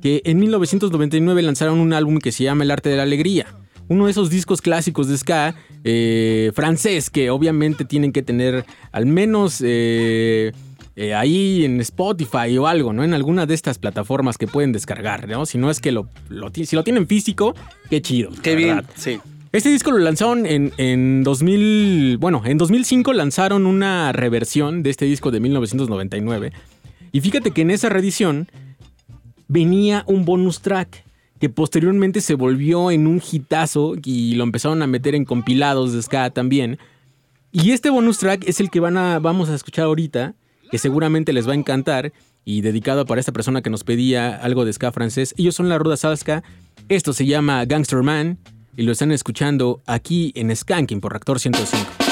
que 0.00 0.20
en 0.24 0.38
1999 0.38 1.42
lanzaron 1.42 1.78
un 1.78 1.92
álbum 1.92 2.18
que 2.18 2.32
se 2.32 2.44
llama 2.44 2.64
El 2.64 2.70
Arte 2.70 2.88
de 2.90 2.96
la 2.96 3.04
Alegría. 3.04 3.46
Uno 3.88 4.06
de 4.06 4.12
esos 4.12 4.30
discos 4.30 4.62
clásicos 4.62 5.08
de 5.08 5.18
ska 5.18 5.54
eh, 5.84 6.50
francés 6.54 7.10
que 7.10 7.30
obviamente 7.30 7.84
tienen 7.84 8.12
que 8.12 8.22
tener 8.22 8.64
al 8.90 9.06
menos 9.06 9.60
eh, 9.64 10.52
eh, 10.96 11.14
ahí 11.14 11.64
en 11.64 11.80
Spotify 11.80 12.56
o 12.58 12.66
algo, 12.66 12.92
¿no? 12.92 13.02
En 13.04 13.12
alguna 13.14 13.44
de 13.46 13.54
estas 13.54 13.78
plataformas 13.78 14.38
que 14.38 14.46
pueden 14.46 14.72
descargar, 14.72 15.28
¿no? 15.28 15.46
Si 15.46 15.58
no 15.58 15.70
es 15.70 15.80
que 15.80 15.90
lo, 15.92 16.08
si 16.52 16.76
lo 16.76 16.84
tienen 16.84 17.06
físico, 17.06 17.54
qué 17.90 18.00
chido. 18.02 18.30
Qué 18.42 18.54
bien, 18.56 18.76
verdad. 18.76 18.90
sí. 18.96 19.18
Este 19.52 19.68
disco 19.68 19.90
lo 19.90 19.98
lanzaron 19.98 20.46
en, 20.46 20.72
en 20.78 21.22
2000. 21.24 22.16
Bueno, 22.16 22.40
en 22.46 22.56
2005 22.56 23.12
lanzaron 23.12 23.66
una 23.66 24.10
reversión 24.12 24.82
de 24.82 24.88
este 24.88 25.04
disco 25.04 25.30
de 25.30 25.40
1999. 25.40 26.52
Y 27.12 27.20
fíjate 27.20 27.50
que 27.50 27.60
en 27.60 27.70
esa 27.70 27.90
reedición 27.90 28.48
venía 29.48 30.04
un 30.06 30.24
bonus 30.24 30.62
track 30.62 31.04
que 31.38 31.50
posteriormente 31.50 32.22
se 32.22 32.34
volvió 32.34 32.90
en 32.90 33.06
un 33.06 33.20
hitazo 33.20 33.94
y 34.02 34.36
lo 34.36 34.44
empezaron 34.44 34.80
a 34.80 34.86
meter 34.86 35.14
en 35.14 35.26
compilados 35.26 35.92
de 35.92 36.00
ska 36.00 36.30
también. 36.30 36.78
Y 37.50 37.72
este 37.72 37.90
bonus 37.90 38.16
track 38.16 38.48
es 38.48 38.58
el 38.58 38.70
que 38.70 38.80
van 38.80 38.96
a, 38.96 39.18
vamos 39.18 39.50
a 39.50 39.54
escuchar 39.54 39.84
ahorita, 39.84 40.34
que 40.70 40.78
seguramente 40.78 41.34
les 41.34 41.46
va 41.46 41.52
a 41.52 41.56
encantar 41.56 42.14
y 42.46 42.62
dedicado 42.62 43.04
para 43.04 43.20
esta 43.20 43.32
persona 43.32 43.60
que 43.60 43.68
nos 43.68 43.84
pedía 43.84 44.34
algo 44.34 44.64
de 44.64 44.72
ska 44.72 44.92
francés. 44.92 45.34
Ellos 45.36 45.54
son 45.54 45.68
la 45.68 45.78
Ruda 45.78 45.98
Salska. 45.98 46.42
Esto 46.88 47.12
se 47.12 47.26
llama 47.26 47.62
Gangster 47.66 48.02
Man 48.02 48.38
y 48.76 48.82
lo 48.82 48.92
están 48.92 49.12
escuchando 49.12 49.82
aquí 49.86 50.32
en 50.34 50.54
Skanking 50.54 51.00
por 51.00 51.12
Reactor 51.12 51.40
105. 51.40 52.11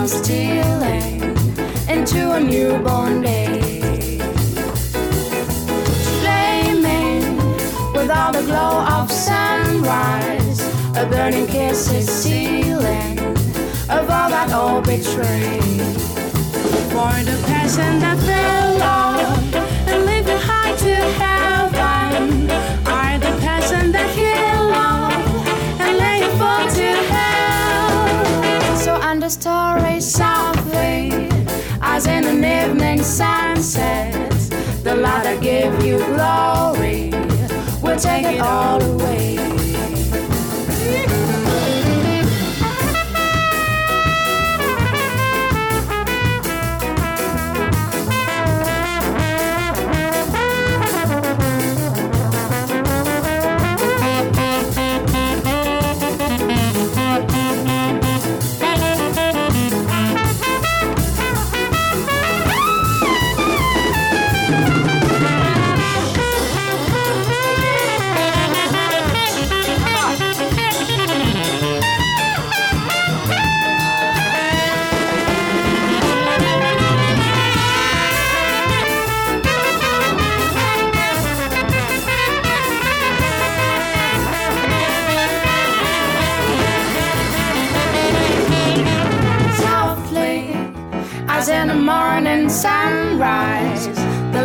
Comes 0.00 0.12
stealing 0.12 1.20
into 1.86 2.32
a 2.32 2.40
newborn 2.40 3.20
day. 3.20 3.60
Flaming 6.20 7.36
with 7.92 8.10
all 8.10 8.32
the 8.32 8.42
glow 8.46 8.82
of 8.96 9.12
sunrise, 9.12 10.60
a 10.96 11.06
burning 11.06 11.46
kiss 11.46 11.92
is 11.92 12.08
sealing 12.08 13.18
of 13.90 14.08
all 14.16 14.30
that 14.30 14.50
all 14.52 14.80
betray. 14.80 15.60
For 16.92 17.12
the 17.28 17.38
passion 17.46 17.98
that 18.00 18.18
fell 18.24 18.78
low 18.78 19.19
light 35.30 35.42
give 35.42 35.84
you 35.84 35.98
glory 35.98 37.10
We'll 37.82 37.98
take 37.98 38.26
it 38.26 38.40
all 38.40 38.82
away. 38.82 39.49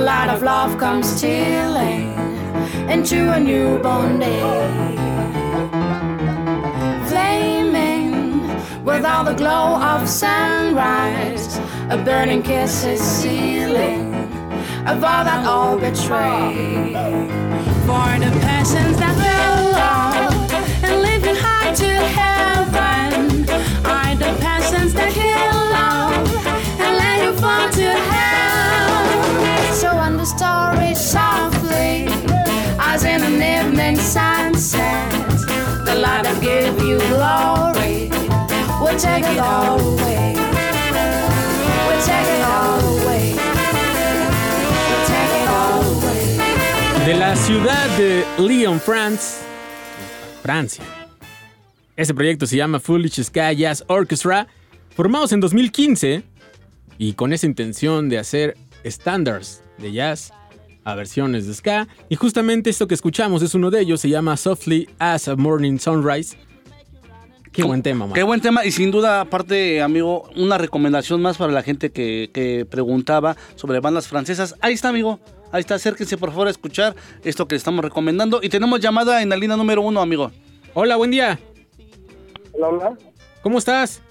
Light 0.05 0.29
of 0.29 0.43
love 0.43 0.77
comes 0.77 1.09
stealing 1.09 2.13
into 2.87 3.33
a 3.33 3.39
newborn 3.39 4.19
day. 4.19 4.39
Flaming 7.07 8.13
with 8.85 9.03
all 9.03 9.23
the 9.23 9.33
glow 9.33 9.81
of 9.81 10.07
sunrise 10.07 11.57
a 11.89 11.97
burning 12.05 12.43
kiss 12.43 12.85
is 12.85 13.01
sealing 13.01 14.13
of 14.85 15.03
all 15.03 15.23
that 15.25 15.43
all 15.47 15.75
betray 15.75 16.93
for 17.87 18.07
the 18.23 18.31
passions 18.45 18.97
that 18.97 19.15
fell 19.17 19.64
glory 37.25 38.09
will 38.81 38.97
take 38.97 39.25
it 39.25 39.39
all 39.39 39.79
away. 39.79 40.35
Will 41.87 42.01
take 42.03 42.29
it 42.35 42.43
all 42.43 42.79
away. 42.97 43.33
Will 44.89 45.05
take 45.13 45.33
it 45.41 45.47
all 45.47 45.83
away. 45.95 47.05
De 47.05 47.13
la 47.13 47.35
ciudad 47.35 47.97
de 47.97 48.25
Lyon, 48.37 48.79
France, 48.79 49.41
Francia. 50.41 50.83
Ese 51.95 52.13
proyecto 52.13 52.45
se 52.45 52.57
llama 52.57 52.79
Foolish 52.79 53.23
Sky 53.23 53.55
Jazz 53.55 53.83
Orchestra, 53.87 54.47
formados 54.95 55.31
en 55.31 55.39
2015 55.39 56.23
y 56.97 57.13
con 57.13 57.31
esa 57.31 57.45
intención 57.45 58.09
de 58.09 58.17
hacer 58.19 58.57
estándares 58.83 59.63
de 59.77 59.93
jazz 59.93 60.33
a 60.83 60.93
versiones 60.95 61.47
de 61.47 61.53
ska. 61.53 61.87
Y 62.09 62.15
justamente 62.15 62.69
esto 62.69 62.87
que 62.87 62.95
escuchamos 62.95 63.41
es 63.41 63.55
uno 63.55 63.71
de 63.71 63.81
ellos, 63.81 64.01
se 64.01 64.09
llama 64.09 64.35
Softly 64.35 64.89
as 64.99 65.27
a 65.27 65.35
Morning 65.35 65.77
Sunrise. 65.79 66.37
Qué 67.55 67.63
buen 67.63 67.81
tema, 67.81 68.05
man. 68.05 68.13
Qué 68.13 68.23
buen 68.23 68.41
tema 68.41 68.65
y 68.65 68.71
sin 68.71 68.91
duda, 68.91 69.21
aparte, 69.21 69.81
amigo, 69.81 70.29
una 70.35 70.57
recomendación 70.57 71.21
más 71.21 71.37
para 71.37 71.53
la 71.53 71.63
gente 71.63 71.91
que, 71.91 72.29
que 72.33 72.65
preguntaba 72.69 73.37
sobre 73.55 73.79
bandas 73.79 74.07
francesas. 74.07 74.55
Ahí 74.61 74.73
está, 74.73 74.89
amigo. 74.89 75.19
Ahí 75.51 75.61
está, 75.61 75.75
acérquense 75.75 76.17
por 76.17 76.31
favor 76.31 76.47
a 76.47 76.51
escuchar 76.51 76.95
esto 77.23 77.47
que 77.47 77.55
estamos 77.55 77.83
recomendando. 77.83 78.39
Y 78.43 78.49
tenemos 78.49 78.81
llamada 78.81 79.21
en 79.21 79.29
la 79.29 79.37
línea 79.37 79.55
número 79.55 79.81
uno, 79.81 80.01
amigo. 80.01 80.31
Hola, 80.73 80.97
buen 80.97 81.11
día. 81.11 81.39
Hola, 82.51 82.67
hola. 82.67 82.97
¿Cómo 83.41 83.57
estás? 83.57 84.01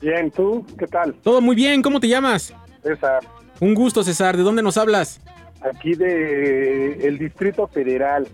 Bien, 0.00 0.30
¿tú? 0.30 0.66
¿Qué 0.78 0.86
tal? 0.86 1.14
Todo 1.22 1.40
muy 1.40 1.54
bien, 1.54 1.82
¿cómo 1.82 2.00
te 2.00 2.08
llamas? 2.08 2.52
César, 2.82 3.20
Un 3.60 3.74
gusto, 3.74 4.02
César. 4.02 4.36
¿De 4.36 4.42
dónde 4.42 4.62
nos 4.62 4.76
hablas? 4.76 5.20
aquí 5.62 5.94
de 5.94 7.06
el 7.06 7.18
Distrito 7.18 7.66
Federal. 7.68 8.26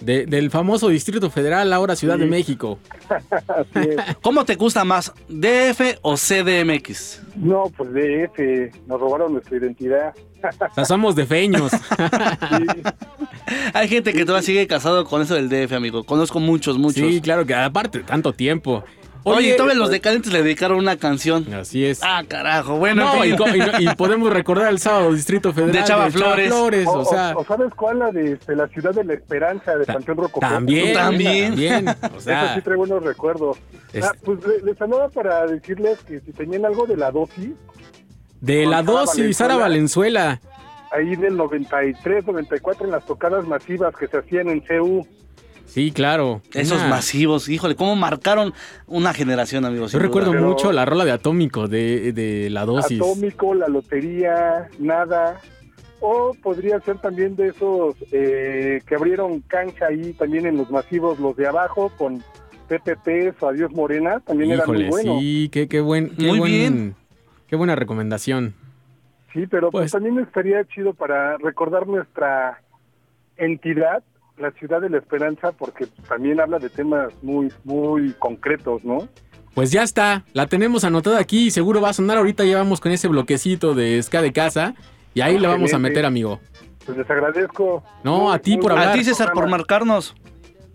De- 0.00 0.26
del 0.26 0.50
famoso 0.50 0.88
Distrito 0.88 1.30
Federal, 1.30 1.72
ahora 1.72 1.96
Ciudad 1.96 2.18
de. 2.18 2.26
México. 2.26 2.78
¿Cómo 4.22 4.44
te 4.44 4.54
gusta 4.54 4.84
más, 4.84 5.12
DF 5.28 5.98
o 6.02 6.16
CDMX? 6.16 7.22
No, 7.36 7.64
pues 7.76 7.90
DF, 7.92 8.86
nos 8.86 9.00
robaron 9.00 9.32
nuestra 9.32 9.56
identidad. 9.58 10.14
O 10.70 10.74
sea, 10.74 10.84
somos 10.84 11.16
de 11.16 11.26
feños. 11.26 11.72
Hay 13.74 13.88
gente 13.88 14.12
que 14.12 14.24
todavía 14.24 14.46
sigue 14.46 14.66
casado 14.66 15.04
con 15.04 15.22
eso 15.22 15.34
del 15.34 15.48
DF, 15.48 15.72
amigo. 15.72 16.04
Conozco 16.04 16.40
muchos, 16.40 16.78
muchos. 16.78 17.08
Sí, 17.08 17.20
claro 17.20 17.44
que 17.44 17.54
aparte, 17.54 18.00
tanto 18.00 18.32
tiempo. 18.32 18.84
Oye, 19.36 19.54
todavía 19.54 19.74
los 19.78 19.90
decadentes 19.90 20.32
le 20.32 20.42
dedicaron 20.42 20.78
una 20.78 20.96
canción. 20.96 21.52
Así 21.54 21.84
es. 21.84 22.00
Ah, 22.02 22.22
carajo. 22.26 22.76
Bueno, 22.78 23.04
No, 23.04 23.24
en 23.24 23.28
y, 23.28 23.32
fin. 23.32 23.36
co- 23.36 23.48
y 23.48 23.58
no- 23.58 23.80
y 23.92 23.94
podemos 23.96 24.32
recordar 24.32 24.70
el 24.70 24.78
sábado 24.78 25.12
Distrito 25.12 25.52
Federal 25.52 25.72
De 25.72 25.84
Chava 25.84 26.10
Flores. 26.10 26.52
o, 26.52 26.98
o 27.00 27.04
sea, 27.04 27.34
o- 27.36 27.44
sabes 27.44 27.72
cuál 27.74 27.98
la 28.00 28.10
de, 28.10 28.32
este, 28.32 28.56
la 28.56 28.66
ciudad 28.68 28.92
de 28.94 29.04
la 29.04 29.14
esperanza 29.14 29.76
de 29.76 29.84
Panteón 29.86 30.16
Rococó. 30.18 30.40
también, 30.40 30.94
también. 30.94 31.50
también, 31.50 31.88
o 31.88 32.06
Eso 32.06 32.20
sea, 32.20 32.54
sí 32.54 32.60
trae 32.62 32.76
buenos 32.76 33.02
recuerdos. 33.02 33.58
Es- 33.92 34.04
Ah, 34.04 34.12
pues 34.24 34.38
le- 34.46 34.62
les 34.62 34.80
hablaba 34.80 35.08
para 35.08 35.46
decirles 35.46 35.98
que 36.06 36.20
si 36.20 36.32
tenían 36.32 36.64
algo 36.64 36.86
de 36.86 36.96
la 36.96 37.10
dosis, 37.10 37.50
de 38.40 38.66
la 38.66 38.82
dosis, 38.82 39.36
Sara 39.36 39.56
Valenzuela. 39.56 40.40
ahí 40.92 41.16
del 41.16 41.36
93, 41.36 42.26
94 42.26 42.86
en 42.86 42.92
las 42.92 43.04
tocadas 43.04 43.46
masivas 43.46 43.94
que 43.96 44.06
se 44.06 44.16
hacían 44.18 44.48
en 44.48 44.60
CU. 44.60 45.06
Sí, 45.68 45.92
claro. 45.92 46.42
Esos 46.54 46.78
Una- 46.80 46.88
masivos, 46.88 47.48
híjole, 47.48 47.76
cómo 47.76 47.94
marcaron 47.94 48.52
una 48.86 49.12
generación, 49.14 49.64
amigos. 49.64 49.92
Yo 49.92 49.98
recuerdo 49.98 50.32
duda. 50.32 50.40
mucho 50.40 50.72
la 50.72 50.84
rola 50.84 51.04
de 51.04 51.12
Atómico 51.12 51.68
de, 51.68 52.12
de 52.12 52.50
la 52.50 52.64
dosis. 52.64 53.00
Atómico, 53.00 53.54
la 53.54 53.68
lotería, 53.68 54.68
nada. 54.78 55.40
O 56.00 56.32
podría 56.42 56.80
ser 56.80 56.98
también 56.98 57.36
de 57.36 57.48
esos 57.48 57.94
eh, 58.12 58.80
que 58.86 58.94
abrieron 58.94 59.40
cancha 59.40 59.86
ahí 59.86 60.12
también 60.14 60.46
en 60.46 60.56
los 60.56 60.70
masivos, 60.70 61.18
los 61.20 61.36
de 61.36 61.46
abajo, 61.48 61.90
con 61.98 62.22
PPPs 62.68 63.42
o 63.42 63.48
Adiós 63.48 63.72
Morena, 63.72 64.20
también 64.20 64.52
era 64.52 64.64
muy 64.66 64.82
Híjole, 64.84 64.90
bueno. 64.90 65.20
sí, 65.20 65.48
qué, 65.52 65.68
qué 65.68 65.80
buen, 65.80 66.10
qué 66.16 66.26
Muy 66.28 66.38
buen- 66.38 66.52
bien. 66.52 66.94
Qué 67.48 67.56
buena 67.56 67.74
recomendación. 67.74 68.54
Sí, 69.32 69.46
pero 69.46 69.70
pues, 69.70 69.82
Pues- 69.84 69.92
también 69.92 70.18
estaría 70.18 70.64
chido 70.66 70.92
para 70.94 71.36
recordar 71.38 71.86
nuestra 71.86 72.62
entidad, 73.36 74.02
la 74.40 74.50
ciudad 74.52 74.80
de 74.80 74.90
la 74.90 74.98
esperanza, 74.98 75.52
porque 75.52 75.86
también 76.08 76.40
habla 76.40 76.58
de 76.58 76.68
temas 76.70 77.08
muy, 77.22 77.52
muy 77.64 78.12
concretos, 78.18 78.84
¿no? 78.84 79.08
Pues 79.54 79.70
ya 79.72 79.82
está, 79.82 80.24
la 80.34 80.46
tenemos 80.46 80.84
anotada 80.84 81.18
aquí 81.18 81.46
y 81.46 81.50
seguro 81.50 81.80
va 81.80 81.88
a 81.90 81.92
sonar 81.92 82.16
ahorita. 82.18 82.44
Ya 82.44 82.58
vamos 82.58 82.80
con 82.80 82.92
ese 82.92 83.08
bloquecito 83.08 83.74
de 83.74 84.00
ska 84.02 84.22
de 84.22 84.32
casa 84.32 84.74
y 85.14 85.20
ahí 85.20 85.38
le 85.38 85.48
vamos 85.48 85.74
a 85.74 85.78
meter, 85.78 86.04
amigo. 86.06 86.40
Pues 86.86 86.96
les 86.96 87.10
agradezco. 87.10 87.82
No, 88.04 88.20
Muy- 88.20 88.34
a 88.34 88.38
ti 88.38 88.56
por 88.56 88.72
hablar. 88.72 88.88
A 88.90 88.92
ti, 88.92 89.04
César, 89.04 89.32
por 89.32 89.48
marcarnos. 89.48 90.14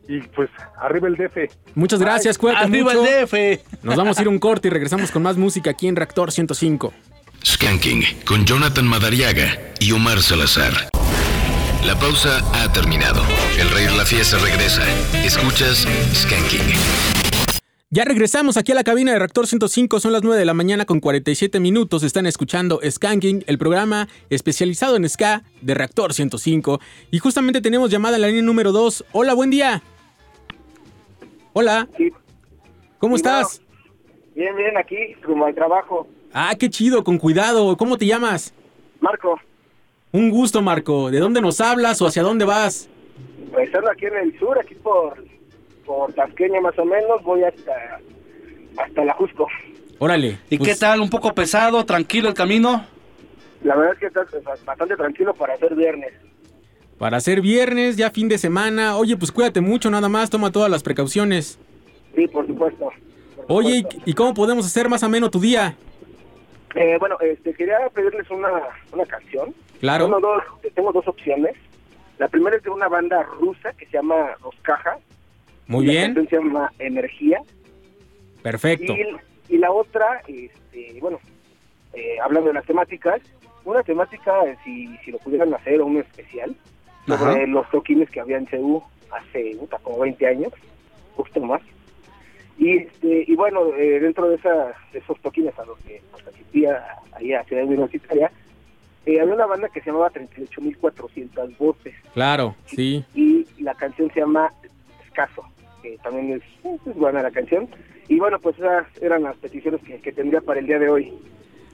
Y 0.08 0.20
pues, 0.20 0.50
arriba 0.82 1.08
el 1.08 1.16
DF. 1.16 1.50
Muchas 1.76 2.02
gracias, 2.02 2.38
cuídate 2.38 2.66
Arriba 2.66 2.94
mucho. 2.94 3.06
el 3.08 3.26
DF. 3.26 3.62
Nos 3.84 3.96
vamos 3.96 4.20
a 4.20 4.22
ir 4.22 4.28
un 4.28 4.38
corte 4.38 4.68
y 4.68 4.72
regresamos 4.72 5.12
con 5.12 5.24
más 5.24 5.38
música 5.38 5.70
aquí 5.72 5.88
en 5.88 5.96
Reactor 5.96 6.32
105. 6.34 6.94
Skanking 7.46 8.04
con 8.26 8.44
Jonathan 8.46 8.86
Madariaga 8.86 9.48
y 9.80 9.94
Omar 9.94 10.22
Salazar. 10.22 10.93
La 11.86 11.96
pausa 11.96 12.40
ha 12.54 12.72
terminado. 12.72 13.22
El 13.60 13.70
Rey 13.70 13.86
de 13.86 13.92
la 13.98 14.06
Fiesta 14.06 14.38
regresa. 14.38 14.82
Escuchas 15.26 15.86
Skanking. 16.14 16.74
Ya 17.90 18.06
regresamos 18.06 18.58
aquí 18.58 18.72
a 18.72 18.76
la 18.76 18.84
cabina 18.84 19.12
de 19.12 19.20
Reactor 19.20 19.46
105, 19.46 20.00
son 20.00 20.14
las 20.14 20.24
9 20.24 20.40
de 20.40 20.46
la 20.46 20.54
mañana 20.54 20.86
con 20.86 21.00
47 21.00 21.60
minutos. 21.60 22.02
Están 22.04 22.26
escuchando 22.26 22.80
Skanking, 22.90 23.44
el 23.48 23.58
programa 23.58 24.08
especializado 24.30 24.96
en 24.96 25.08
ska 25.08 25.44
de 25.62 25.74
Reactor 25.74 26.14
105. 26.14 26.80
Y 27.12 27.20
justamente 27.20 27.62
tenemos 27.62 27.92
llamada 27.92 28.16
en 28.16 28.22
la 28.22 28.28
línea 28.30 28.44
número 28.44 28.72
2. 28.72 29.06
Hola, 29.12 29.34
buen 29.34 29.50
día. 29.52 29.84
Hola. 31.54 31.88
¿Cómo 32.98 33.16
Sí, 33.16 33.20
estás? 33.20 33.62
Bien, 34.36 34.56
bien, 34.56 34.76
aquí, 34.78 34.98
como 35.24 35.46
al 35.46 35.54
trabajo. 35.54 36.08
Ah, 36.34 36.56
qué 36.58 36.70
chido, 36.70 37.04
con 37.04 37.20
cuidado. 37.20 37.78
¿Cómo 37.78 37.98
te 37.98 38.08
llamas? 38.08 38.54
Marco, 39.02 39.40
Un 40.14 40.30
gusto, 40.30 40.62
Marco. 40.62 41.12
¿De 41.12 41.20
dónde 41.20 41.42
nos 41.42 41.60
hablas 41.60 42.02
o 42.02 42.08
hacia 42.08 42.24
dónde 42.24 42.46
vas? 42.46 42.88
pues 43.52 43.74
ando 43.76 43.92
aquí 43.92 44.06
en 44.06 44.18
el 44.18 44.40
sur, 44.40 44.58
aquí 44.60 44.74
por, 44.76 45.24
por 45.86 46.12
Tasqueña 46.14 46.60
más 46.60 46.78
o 46.80 46.86
menos, 46.86 47.22
voy 47.24 47.44
hasta, 47.44 48.00
hasta 48.78 49.06
la 49.06 49.14
Jusco. 49.14 49.48
Órale. 50.00 50.40
¿Y 50.50 50.58
qué 50.58 50.76
tal? 50.76 51.02
¿Un 51.02 51.10
poco 51.10 51.34
pesado, 51.34 51.86
tranquilo 51.86 52.30
el 52.30 52.34
camino? 52.34 52.86
La 53.64 53.76
verdad 53.76 53.94
es 53.94 54.00
que 54.00 54.08
está 54.08 54.26
pues, 54.26 54.44
bastante 54.66 54.96
tranquilo 54.96 55.34
para 55.34 55.54
hacer 55.54 55.76
viernes. 55.76 56.14
Para 56.98 57.18
hacer 57.18 57.42
viernes, 57.42 57.96
ya 57.96 58.10
fin 58.10 58.28
de 58.28 58.38
semana. 58.38 58.98
Oye, 58.98 59.16
pues 59.18 59.32
cuídate 59.32 59.62
mucho, 59.62 59.90
nada 59.90 60.10
más, 60.10 60.30
toma 60.30 60.52
todas 60.52 60.70
las 60.70 60.84
precauciones. 60.84 61.60
Sí, 62.16 62.28
por 62.28 62.48
supuesto. 62.48 62.90
Oye, 63.48 63.84
¿y, 64.06 64.12
y 64.12 64.14
cómo 64.14 64.34
podemos 64.34 64.66
hacer 64.66 64.90
más 64.90 65.04
ameno 65.04 65.30
tu 65.30 65.40
día? 65.40 65.76
Eh, 66.76 66.98
bueno, 67.00 67.18
este, 67.20 67.54
quería 67.54 67.78
pedirles 67.94 68.30
una, 68.32 68.50
una 68.92 69.06
canción. 69.06 69.54
Claro. 69.80 70.06
Tengo 70.06 70.20
dos, 70.20 70.44
tengo 70.74 70.92
dos 70.92 71.08
opciones. 71.08 71.56
La 72.18 72.28
primera 72.28 72.56
es 72.58 72.64
de 72.64 72.70
una 72.70 72.88
banda 72.88 73.24
rusa 73.24 73.74
que 73.74 73.86
se 73.86 73.94
llama 73.94 74.32
Los 74.44 74.56
Cajas. 74.62 75.00
Muy 75.68 75.86
La 75.86 75.92
bien, 75.92 76.14
canción 76.16 76.28
se 76.30 76.36
llama 76.48 76.72
Energía. 76.80 77.40
perfecto. 78.42 78.94
Y, 78.94 79.56
y 79.56 79.58
la 79.58 79.72
otra, 79.72 80.22
este, 80.28 80.98
bueno, 81.00 81.20
eh, 81.94 82.18
hablando 82.24 82.50
de 82.50 82.56
las 82.56 82.66
temáticas, 82.66 83.22
una 83.66 83.84
temática, 83.84 84.32
eh, 84.46 84.58
si, 84.64 84.96
si 85.06 85.12
lo 85.12 85.20
pudieran 85.20 85.54
hacer, 85.54 85.80
o 85.82 85.86
un 85.86 85.98
especial, 85.98 86.56
sobre 87.08 87.32
Ajá. 87.44 87.48
los 87.48 87.70
toquines 87.70 88.10
que 88.10 88.20
había 88.20 88.38
en 88.38 88.48
CEU 88.48 88.84
hace 89.12 89.58
como 89.84 90.00
20 90.00 90.26
años, 90.28 90.54
justo 91.16 91.40
más. 91.42 91.62
Y, 92.64 92.78
este, 92.78 93.26
y 93.28 93.36
bueno, 93.36 93.76
eh, 93.78 94.00
dentro 94.00 94.30
de, 94.30 94.36
esa, 94.38 94.74
de 94.94 95.00
esos 95.00 95.20
toquines 95.20 95.58
a 95.60 95.66
los 95.66 95.78
que 95.80 96.02
participé 96.12 96.70
ahí 97.12 97.34
a 97.34 97.44
Ciudad 97.44 97.66
Universitaria, 97.66 98.32
eh, 99.06 99.20
había 99.20 99.34
una 99.36 99.46
banda 99.46 99.68
que 99.68 99.82
se 99.82 99.88
llamaba 99.88 100.10
38.400 100.12 101.58
voces 101.58 101.94
Claro, 102.14 102.56
sí. 102.68 103.04
y 103.14 103.46
la 103.62 103.74
canción 103.76 104.10
se 104.14 104.22
llama 104.22 104.54
Escaso, 105.06 105.44
que 105.82 105.98
también 106.02 106.34
es, 106.42 106.42
es 106.88 106.96
buena 106.96 107.22
la 107.22 107.32
canción. 107.32 107.68
Y 108.08 108.20
bueno, 108.20 108.40
pues 108.40 108.58
esas 108.58 108.86
eran 109.02 109.24
las 109.24 109.36
peticiones 109.38 109.82
que, 109.82 110.00
que 110.00 110.14
tendría 110.14 110.40
para 110.40 110.62
el 110.62 110.68
día 110.68 110.80
de 110.80 110.88
hoy. 110.88 111.14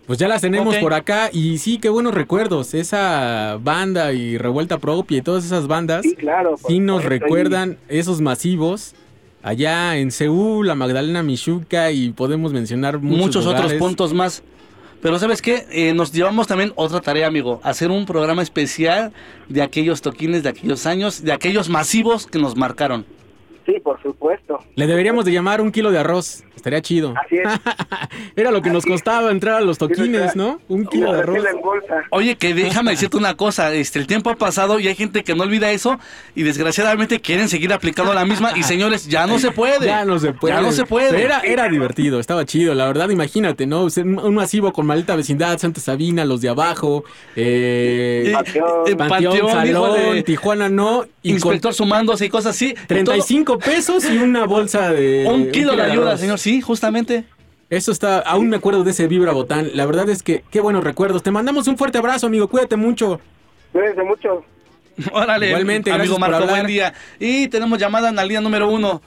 Pues 0.07 0.17
ya 0.17 0.27
las 0.27 0.41
tenemos 0.41 0.75
por 0.77 0.95
acá 0.95 1.29
y 1.31 1.59
sí, 1.59 1.77
qué 1.77 1.89
buenos 1.89 2.15
recuerdos. 2.15 2.73
Esa 2.73 3.59
banda 3.61 4.11
y 4.11 4.39
Revuelta 4.39 4.79
Propia 4.79 5.19
y 5.19 5.21
todas 5.21 5.45
esas 5.45 5.67
bandas 5.67 6.01
Sí, 6.01 6.15
claro. 6.15 6.57
por 6.57 6.71
sí 6.71 6.79
nos 6.79 7.05
recuerdan 7.05 7.77
esos 7.89 8.19
masivos 8.21 8.95
allá 9.41 9.97
en 9.97 10.11
Seúl, 10.11 10.67
la 10.67 10.75
Magdalena 10.75 11.23
Michuca 11.23 11.91
y 11.91 12.09
podemos 12.11 12.53
mencionar 12.53 12.99
muchos, 12.99 13.19
Muchos, 13.19 13.45
otros 13.45 13.73
puntos 13.73 14.13
más. 14.13 14.43
Pero 15.01 15.17
¿sabes 15.17 15.41
qué? 15.41 15.65
Eh, 15.71 15.93
nos 15.93 16.11
llevamos 16.11 16.47
también 16.47 16.73
otra 16.75 16.99
tarea, 16.99 17.27
amigo. 17.27 17.61
Hacer 17.63 17.89
un 17.89 18.05
programa 18.05 18.41
especial 18.41 19.13
de 19.47 19.61
aquellos 19.61 20.01
toquines, 20.01 20.43
de 20.43 20.49
aquellos 20.49 20.85
años, 20.85 21.23
de 21.23 21.31
aquellos 21.31 21.69
masivos 21.69 22.27
que 22.27 22.37
nos 22.37 22.57
marcaron. 22.57 23.05
Sí, 23.65 23.79
por 23.81 24.01
supuesto. 24.01 24.59
Le 24.75 24.87
deberíamos 24.87 25.25
de 25.25 25.31
llamar 25.31 25.61
un 25.61 25.71
kilo 25.71 25.91
de 25.91 25.99
arroz. 25.99 26.43
Estaría 26.59 26.81
chido. 26.81 27.13
Así 27.25 27.37
es. 27.37 27.47
Era 28.35 28.51
lo 28.51 28.61
que 28.61 28.69
nos 28.69 28.85
costaba 28.85 29.31
entrar 29.31 29.55
a 29.55 29.61
los 29.61 29.77
toquines, 29.77 30.35
¿no? 30.35 30.59
Un 30.67 30.85
kilo 30.85 31.13
de 31.13 31.19
arroz. 31.19 31.43
Oye, 32.11 32.35
que 32.35 32.53
déjame 32.53 32.91
decirte 32.91 33.17
una 33.17 33.35
cosa, 33.35 33.73
este, 33.73 33.99
el 33.99 34.07
tiempo 34.07 34.29
ha 34.29 34.35
pasado 34.35 34.79
y 34.79 34.87
hay 34.87 34.95
gente 34.95 35.23
que 35.23 35.35
no 35.35 35.43
olvida 35.43 35.71
eso 35.71 35.99
y 36.35 36.43
desgraciadamente 36.43 37.19
quieren 37.21 37.49
seguir 37.49 37.73
aplicando 37.73 38.13
la 38.13 38.25
misma 38.25 38.51
y 38.55 38.63
señores, 38.63 39.07
ya 39.07 39.25
no 39.27 39.39
se 39.39 39.51
puede. 39.51 39.85
Ya 39.85 40.05
no 40.05 40.19
se 40.19 40.33
puede. 40.33 40.55
Ya 40.55 40.61
no 40.61 40.71
se 40.71 40.85
puede. 40.85 41.09
Pero 41.11 41.19
Era, 41.23 41.39
era 41.39 41.69
divertido, 41.69 42.19
estaba 42.19 42.45
chido. 42.45 42.73
La 42.75 42.85
verdad, 42.87 43.09
imagínate, 43.09 43.65
¿no? 43.65 43.83
Un 43.85 44.19
un 44.19 44.35
masivo 44.35 44.71
con 44.73 44.85
maldita 44.85 45.15
vecindad, 45.15 45.57
Santa 45.57 45.81
Sabina, 45.81 46.25
los 46.25 46.41
de 46.41 46.49
abajo, 46.49 47.03
eh, 47.35 48.23
Eh, 48.27 48.31
Panteón, 48.33 48.97
Panteón, 48.97 49.51
Salón. 49.51 50.23
Tijuana 50.23 50.69
no. 50.69 51.05
Y 51.21 51.31
Inspector 51.31 51.73
sumándose 51.73 52.25
y 52.25 52.29
cosas 52.29 52.55
así. 52.55 52.73
con 52.73 52.87
35 52.87 53.59
pesos 53.59 54.05
y 54.09 54.17
una 54.17 54.45
bolsa 54.45 54.91
de. 54.91 55.25
Un 55.27 55.51
kilo 55.51 55.75
de 55.75 55.83
ayuda, 55.83 56.09
arroz. 56.11 56.19
señor, 56.21 56.39
sí, 56.39 56.48
justamente. 56.61 57.25
Eso 57.69 57.91
está, 57.91 58.19
aún 58.19 58.49
me 58.49 58.57
acuerdo 58.57 58.83
de 58.83 58.91
ese 58.91 59.07
Vibra 59.07 59.31
Botán. 59.31 59.69
La 59.75 59.85
verdad 59.85 60.09
es 60.09 60.23
que 60.23 60.43
qué 60.49 60.59
buenos 60.59 60.83
recuerdos. 60.83 61.21
Te 61.21 61.31
mandamos 61.31 61.67
un 61.67 61.77
fuerte 61.77 61.99
abrazo, 61.99 62.27
amigo. 62.27 62.47
Cuídate 62.47 62.75
mucho. 62.75 63.21
Cuídense 63.71 64.03
mucho. 64.03 64.43
Órale, 65.13 65.47
Igualmente, 65.47 65.91
amigo 65.91 66.15
gracias 66.15 66.31
Marco, 66.31 66.47
buen 66.47 66.67
día. 66.67 66.93
Y 67.19 67.47
tenemos 67.47 67.79
llamada 67.79 68.09
en 68.09 68.15
la 68.15 68.23
línea 68.23 68.41
número 68.41 68.69
uno. 68.69 69.01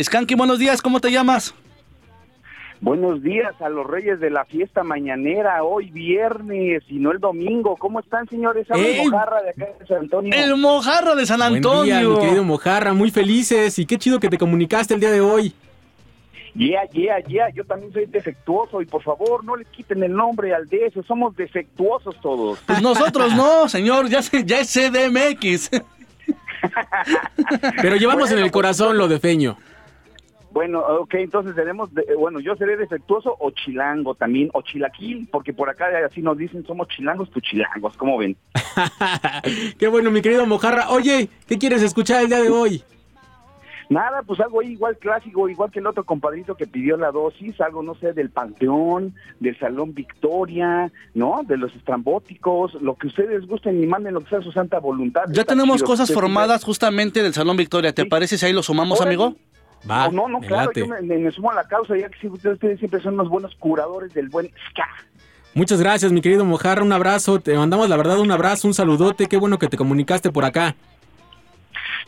Skanky, 0.00 0.34
buenos 0.36 0.58
días, 0.58 0.80
¿cómo 0.80 1.00
te 1.00 1.10
llamas? 1.10 1.54
Buenos 2.80 3.22
días 3.22 3.54
a 3.60 3.68
los 3.68 3.86
reyes 3.86 4.18
de 4.18 4.30
la 4.30 4.44
fiesta 4.44 4.82
mañanera, 4.82 5.62
hoy 5.62 5.90
viernes 5.90 6.82
y 6.88 6.94
no 6.98 7.12
el 7.12 7.20
domingo. 7.20 7.76
¿Cómo 7.76 8.00
están, 8.00 8.26
señores? 8.28 8.68
Habla 8.70 8.88
el. 8.88 9.10
Mojarra 9.10 9.42
de 9.42 9.50
acá 9.50 9.66
de 9.78 9.86
San 9.86 9.98
Antonio. 9.98 10.32
El 10.34 10.56
Mojarra 10.56 11.14
de 11.14 11.26
San 11.26 11.38
Buen 11.38 11.54
Antonio. 11.56 11.84
día, 11.84 12.08
mi 12.08 12.18
querido 12.18 12.42
Mojarra. 12.44 12.92
Muy 12.92 13.10
felices 13.10 13.78
y 13.78 13.86
qué 13.86 13.98
chido 13.98 14.18
que 14.18 14.28
te 14.28 14.38
comunicaste 14.38 14.94
el 14.94 15.00
día 15.00 15.12
de 15.12 15.20
hoy. 15.20 15.54
Yeah, 16.54 16.84
yeah, 16.92 17.18
yeah, 17.26 17.48
yo 17.54 17.64
también 17.64 17.92
soy 17.94 18.04
defectuoso 18.06 18.82
y 18.82 18.86
por 18.86 19.02
favor 19.02 19.42
no 19.42 19.56
le 19.56 19.64
quiten 19.64 20.02
el 20.02 20.12
nombre 20.12 20.54
al 20.54 20.68
de 20.68 20.86
eso, 20.86 21.02
somos 21.02 21.34
defectuosos 21.34 22.14
todos. 22.20 22.58
Pues 22.66 22.82
nosotros 22.82 23.34
no, 23.34 23.68
señor, 23.70 24.08
ya, 24.08 24.20
se- 24.20 24.44
ya 24.44 24.60
es 24.60 24.70
CDMX. 24.72 25.70
Pero 27.80 27.96
llevamos 27.96 28.30
en 28.30 28.38
el 28.38 28.44
pues, 28.44 28.52
corazón 28.52 28.98
lo 28.98 29.08
de 29.08 29.18
Feño. 29.18 29.56
Bueno, 30.50 30.80
ok, 30.80 31.14
entonces 31.14 31.54
tenemos, 31.56 31.92
de- 31.94 32.02
eh, 32.02 32.14
bueno, 32.18 32.38
yo 32.38 32.54
seré 32.56 32.76
defectuoso 32.76 33.34
o 33.40 33.50
chilango 33.52 34.14
también, 34.14 34.50
o 34.52 34.60
chilaquil, 34.60 35.26
porque 35.32 35.54
por 35.54 35.70
acá 35.70 35.86
así 36.06 36.20
nos 36.20 36.36
dicen, 36.36 36.66
somos 36.66 36.88
chilangos, 36.88 37.30
tu 37.30 37.40
chilangos, 37.40 37.96
¿cómo 37.96 38.18
ven? 38.18 38.36
Qué 39.78 39.88
bueno, 39.88 40.10
mi 40.10 40.20
querido 40.20 40.44
Mojarra. 40.44 40.90
Oye, 40.90 41.30
¿qué 41.48 41.56
quieres 41.58 41.80
escuchar 41.82 42.20
el 42.22 42.28
día 42.28 42.42
de 42.42 42.50
hoy? 42.50 42.84
Nada, 43.92 44.22
pues 44.22 44.40
algo 44.40 44.60
ahí 44.60 44.72
igual 44.72 44.96
clásico, 44.96 45.48
igual 45.48 45.70
que 45.70 45.80
el 45.80 45.86
otro 45.86 46.04
compadrito 46.04 46.54
que 46.56 46.66
pidió 46.66 46.96
la 46.96 47.10
dosis, 47.10 47.60
algo, 47.60 47.82
no 47.82 47.94
sé, 47.94 48.12
del 48.12 48.30
Panteón, 48.30 49.14
del 49.38 49.58
Salón 49.58 49.92
Victoria, 49.92 50.90
¿no? 51.14 51.42
De 51.46 51.56
los 51.58 51.74
estrambóticos, 51.76 52.74
lo 52.80 52.94
que 52.94 53.08
ustedes 53.08 53.46
gusten 53.46 53.82
y 53.82 53.86
manden 53.86 54.14
lo 54.14 54.20
que 54.20 54.30
sea 54.30 54.40
su 54.40 54.50
santa 54.52 54.78
voluntad. 54.78 55.24
Ya 55.28 55.42
Está 55.42 55.52
tenemos 55.54 55.76
chido. 55.76 55.86
cosas 55.88 56.12
formadas 56.12 56.64
justamente 56.64 57.22
del 57.22 57.34
Salón 57.34 57.56
Victoria. 57.56 57.92
¿Te 57.92 58.06
parece 58.06 58.38
si 58.38 58.46
ahí 58.46 58.52
lo 58.52 58.62
sumamos, 58.62 59.00
Órale. 59.00 59.14
amigo? 59.14 59.36
Va, 59.90 60.08
no, 60.08 60.28
no, 60.28 60.40
me 60.40 60.46
claro, 60.46 60.66
late. 60.68 60.80
yo 60.80 60.86
me, 60.86 61.30
sumo 61.32 61.50
a 61.50 61.54
la 61.54 61.64
causa, 61.64 61.96
ya 61.96 62.08
que 62.08 62.18
sí, 62.18 62.28
ustedes, 62.28 62.54
ustedes 62.54 62.78
siempre 62.78 63.00
son 63.02 63.14
unos 63.14 63.28
buenos 63.28 63.54
curadores 63.56 64.14
del 64.14 64.28
buen 64.28 64.48
ska. 64.70 64.86
Muchas 65.54 65.80
gracias, 65.80 66.10
mi 66.12 66.22
querido 66.22 66.44
Mojarra. 66.46 66.82
Un 66.82 66.92
abrazo. 66.92 67.40
Te 67.40 67.54
mandamos, 67.56 67.88
la 67.88 67.96
verdad, 67.96 68.18
un 68.18 68.30
abrazo, 68.30 68.68
un 68.68 68.74
saludote. 68.74 69.26
Qué 69.26 69.36
bueno 69.36 69.58
que 69.58 69.68
te 69.68 69.76
comunicaste 69.76 70.30
por 70.30 70.44
acá. 70.46 70.76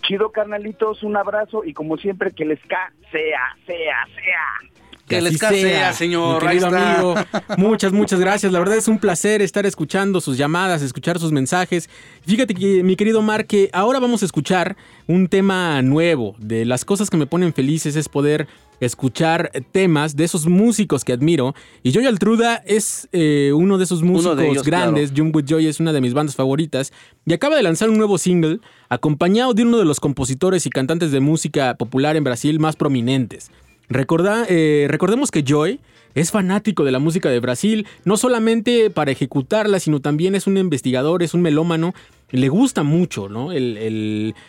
Chido, 0.07 0.31
carnalitos, 0.31 1.03
un 1.03 1.17
abrazo 1.17 1.65
y 1.65 1.73
como 1.73 1.97
siempre, 1.97 2.33
que 2.33 2.45
el 2.45 2.59
ska 2.59 2.93
sea, 3.11 3.57
sea, 3.67 4.07
sea. 4.15 4.71
Que 5.09 5.17
así 5.17 5.25
les 5.31 5.39
casea, 5.39 5.89
Mi 5.89 5.95
señor. 5.95 6.41
querido 6.41 6.69
ahí 6.69 6.75
está. 6.75 6.95
amigo, 6.95 7.15
muchas, 7.59 7.93
muchas 7.93 8.21
gracias. 8.21 8.53
La 8.53 8.59
verdad 8.59 8.77
es 8.77 8.89
un 8.89 8.99
placer 8.99 9.43
estar 9.43 9.67
escuchando 9.67 10.21
sus 10.21 10.39
llamadas, 10.39 10.81
escuchar 10.83 11.19
sus 11.19 11.31
mensajes. 11.31 11.91
Fíjate 12.27 12.55
que, 12.55 12.83
mi 12.83 12.97
querido 12.97 13.21
Mar, 13.21 13.47
que 13.47 13.69
ahora 13.73 14.01
vamos 14.01 14.23
a 14.23 14.27
escuchar 14.27 14.77
un 15.07 15.29
tema 15.29 15.83
nuevo. 15.83 16.35
De 16.39 16.65
las 16.65 16.85
cosas 16.85 17.11
que 17.11 17.19
me 17.19 17.27
ponen 17.27 17.53
felices 17.53 17.97
es 17.97 18.09
poder 18.09 18.47
escuchar 18.87 19.51
temas 19.73 20.17
de 20.17 20.25
esos 20.25 20.47
músicos 20.47 21.05
que 21.05 21.13
admiro. 21.13 21.55
Y 21.83 21.93
Joy 21.93 22.07
Altruda 22.07 22.57
es 22.67 23.09
eh, 23.13 23.53
uno 23.55 23.79
de 23.79 23.85
esos 23.85 24.03
músicos 24.03 24.37
de 24.37 24.43
ellos, 24.51 24.63
grandes. 24.67 25.13
With 25.35 25.45
Joy 25.47 25.67
es 25.67 25.81
una 25.81 25.93
de 25.93 26.01
mis 26.01 26.15
bandas 26.15 26.35
favoritas. 26.37 26.93
Y 27.27 27.33
acaba 27.33 27.57
de 27.57 27.63
lanzar 27.63 27.91
un 27.91 27.99
nuevo 27.99 28.19
single 28.19 28.61
acompañado 28.89 29.55
de 29.55 29.63
uno 29.63 29.79
de 29.79 29.85
los 29.85 30.01
compositores 30.01 30.67
y 30.67 30.71
cantantes 30.71 31.11
de 31.13 31.21
música 31.21 31.75
popular 31.77 32.17
en 32.17 32.25
Brasil 32.25 32.59
más 32.61 32.77
prominentes. 32.77 33.51
Recorda- 33.89 34.47
eh, 34.49 34.87
recordemos 34.89 35.31
que 35.31 35.43
Joy 35.43 35.81
es 36.15 36.31
fanático 36.31 36.85
de 36.85 36.93
la 36.93 36.99
música 36.99 37.29
de 37.29 37.41
Brasil, 37.41 37.87
no 38.05 38.17
solamente 38.17 38.91
para 38.91 39.11
ejecutarla, 39.11 39.81
sino 39.81 40.01
también 40.01 40.35
es 40.35 40.47
un 40.47 40.57
investigador, 40.57 41.23
es 41.23 41.35
un 41.35 41.43
melómano. 41.43 41.95
Le 42.31 42.49
gusta 42.49 42.83
mucho, 42.83 43.29
¿no? 43.29 43.51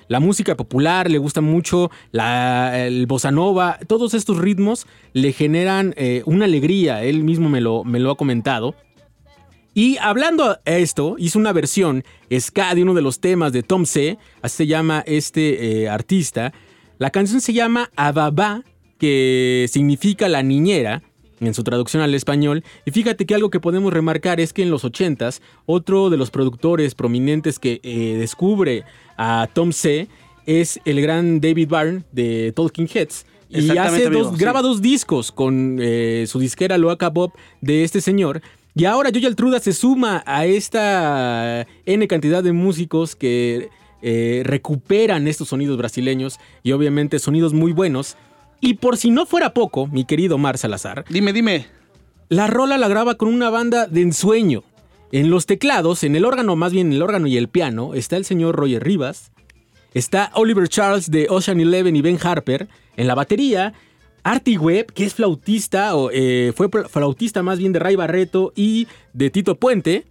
La 0.08 0.20
música 0.20 0.56
popular, 0.56 1.10
le 1.10 1.18
gusta 1.18 1.42
mucho 1.42 1.92
la, 2.12 2.86
el 2.86 3.06
bossa 3.06 3.32
nova. 3.32 3.80
Todos 3.88 4.14
estos 4.14 4.38
ritmos 4.38 4.88
le 5.14 5.34
generan 5.34 5.94
eh, 5.98 6.24
una 6.26 6.46
alegría. 6.46 7.04
Él 7.04 7.24
mismo 7.24 7.50
me 7.50 7.62
lo, 7.62 8.12
ha 8.12 8.18
comentado. 8.18 8.76
Y 9.74 9.98
hablando 9.98 10.46
a 10.52 10.60
esto, 10.66 11.16
hizo 11.20 11.38
una 11.38 11.52
versión 11.52 12.04
ska 12.32 12.74
de 12.74 12.84
uno 12.84 12.94
de 12.94 13.02
los 13.02 13.20
temas 13.20 13.52
de 13.52 13.62
Tom 13.62 13.86
C. 13.86 14.18
Así 14.42 14.58
se 14.58 14.68
llama 14.68 15.04
este 15.06 15.84
eh, 15.84 15.90
artista. 15.90 16.54
La 16.98 17.10
canción 17.10 17.42
se 17.42 17.54
llama 17.54 17.92
Ababa, 17.98 18.64
que 18.98 19.68
significa 19.70 20.30
la 20.30 20.42
niñera 20.42 21.04
en 21.47 21.53
su 21.53 21.63
traducción 21.63 22.01
al 22.01 22.13
español. 22.15 22.63
Y 22.85 22.91
fíjate 22.91 23.26
que 23.26 23.35
algo 23.35 23.49
que 23.49 23.59
podemos 23.59 23.93
remarcar 23.93 24.39
es 24.39 24.53
que 24.53 24.63
en 24.63 24.69
los 24.69 24.84
80s, 24.84 25.41
otro 25.65 26.09
de 26.09 26.17
los 26.17 26.31
productores 26.31 26.95
prominentes 26.95 27.59
que 27.59 27.80
eh, 27.84 28.15
descubre 28.19 28.84
a 29.17 29.47
Tom 29.53 29.72
C. 29.72 30.07
es 30.45 30.80
el 30.85 31.01
gran 31.01 31.41
David 31.41 31.69
Byrne 31.69 32.03
de 32.11 32.53
Talking 32.55 32.89
Heads. 32.93 33.26
Y 33.49 33.77
hace 33.77 34.07
amigo, 34.07 34.23
dos, 34.23 34.34
sí. 34.34 34.41
graba 34.41 34.61
dos 34.61 34.81
discos 34.81 35.31
con 35.31 35.77
eh, 35.80 36.26
su 36.27 36.39
disquera 36.39 36.77
Loaca 36.77 37.09
Bob 37.09 37.31
de 37.61 37.84
este 37.84 38.01
señor. 38.01 38.41
Y 38.73 38.85
ahora 38.85 39.09
Joy 39.11 39.26
Altruda 39.26 39.59
se 39.59 39.72
suma 39.72 40.23
a 40.26 40.45
esta 40.45 41.65
N 41.85 42.07
cantidad 42.07 42.43
de 42.43 42.51
músicos 42.51 43.15
que 43.15 43.69
eh, 44.01 44.43
recuperan 44.45 45.27
estos 45.27 45.47
sonidos 45.47 45.77
brasileños 45.77 46.39
y 46.61 46.73
obviamente 46.73 47.17
sonidos 47.19 47.53
muy 47.53 47.72
buenos. 47.72 48.17
Y 48.66 48.74
por 48.74 48.98
si 48.98 49.12
no 49.12 49.28
fuera 49.28 49.54
poco, 49.54 49.86
mi 49.86 50.06
querido 50.06 50.40
Mar 50.40 50.58
Salazar. 50.58 51.06
Dime, 51.08 51.34
dime. 51.34 51.68
La 52.30 52.48
rola 52.48 52.80
la 52.80 52.88
graba 52.88 53.14
con 53.14 53.32
una 53.32 53.52
banda 53.52 53.86
de 53.86 54.02
ensueño. 54.02 54.64
En 55.12 55.30
los 55.30 55.46
teclados, 55.46 56.04
en 56.04 56.16
el 56.16 56.26
órgano, 56.26 56.56
más 56.56 56.72
bien 56.72 56.92
el 56.92 57.04
órgano 57.04 57.28
y 57.28 57.38
el 57.38 57.48
piano, 57.48 57.94
está 57.94 58.18
el 58.18 58.26
señor 58.26 58.56
Roger 58.56 58.84
Rivas. 58.84 59.32
Está 59.94 60.32
Oliver 60.34 60.68
Charles 60.68 61.12
de 61.12 61.28
Ocean 61.30 61.60
Eleven 61.60 61.96
y 61.96 62.02
Ben 62.02 62.18
Harper. 62.20 62.68
En 62.98 63.06
la 63.06 63.14
batería, 63.14 63.74
Artie 64.24 64.58
Webb, 64.58 64.94
que 64.94 65.06
es 65.06 65.14
flautista, 65.14 65.96
o 65.96 66.10
eh, 66.12 66.52
fue 66.56 66.68
flautista 66.90 67.44
más 67.44 67.60
bien 67.60 67.72
de 67.72 67.78
Ray 67.78 67.96
Barreto 67.96 68.52
y 68.56 68.88
de 69.14 69.30
Tito 69.30 69.60
Puente. 69.60 70.08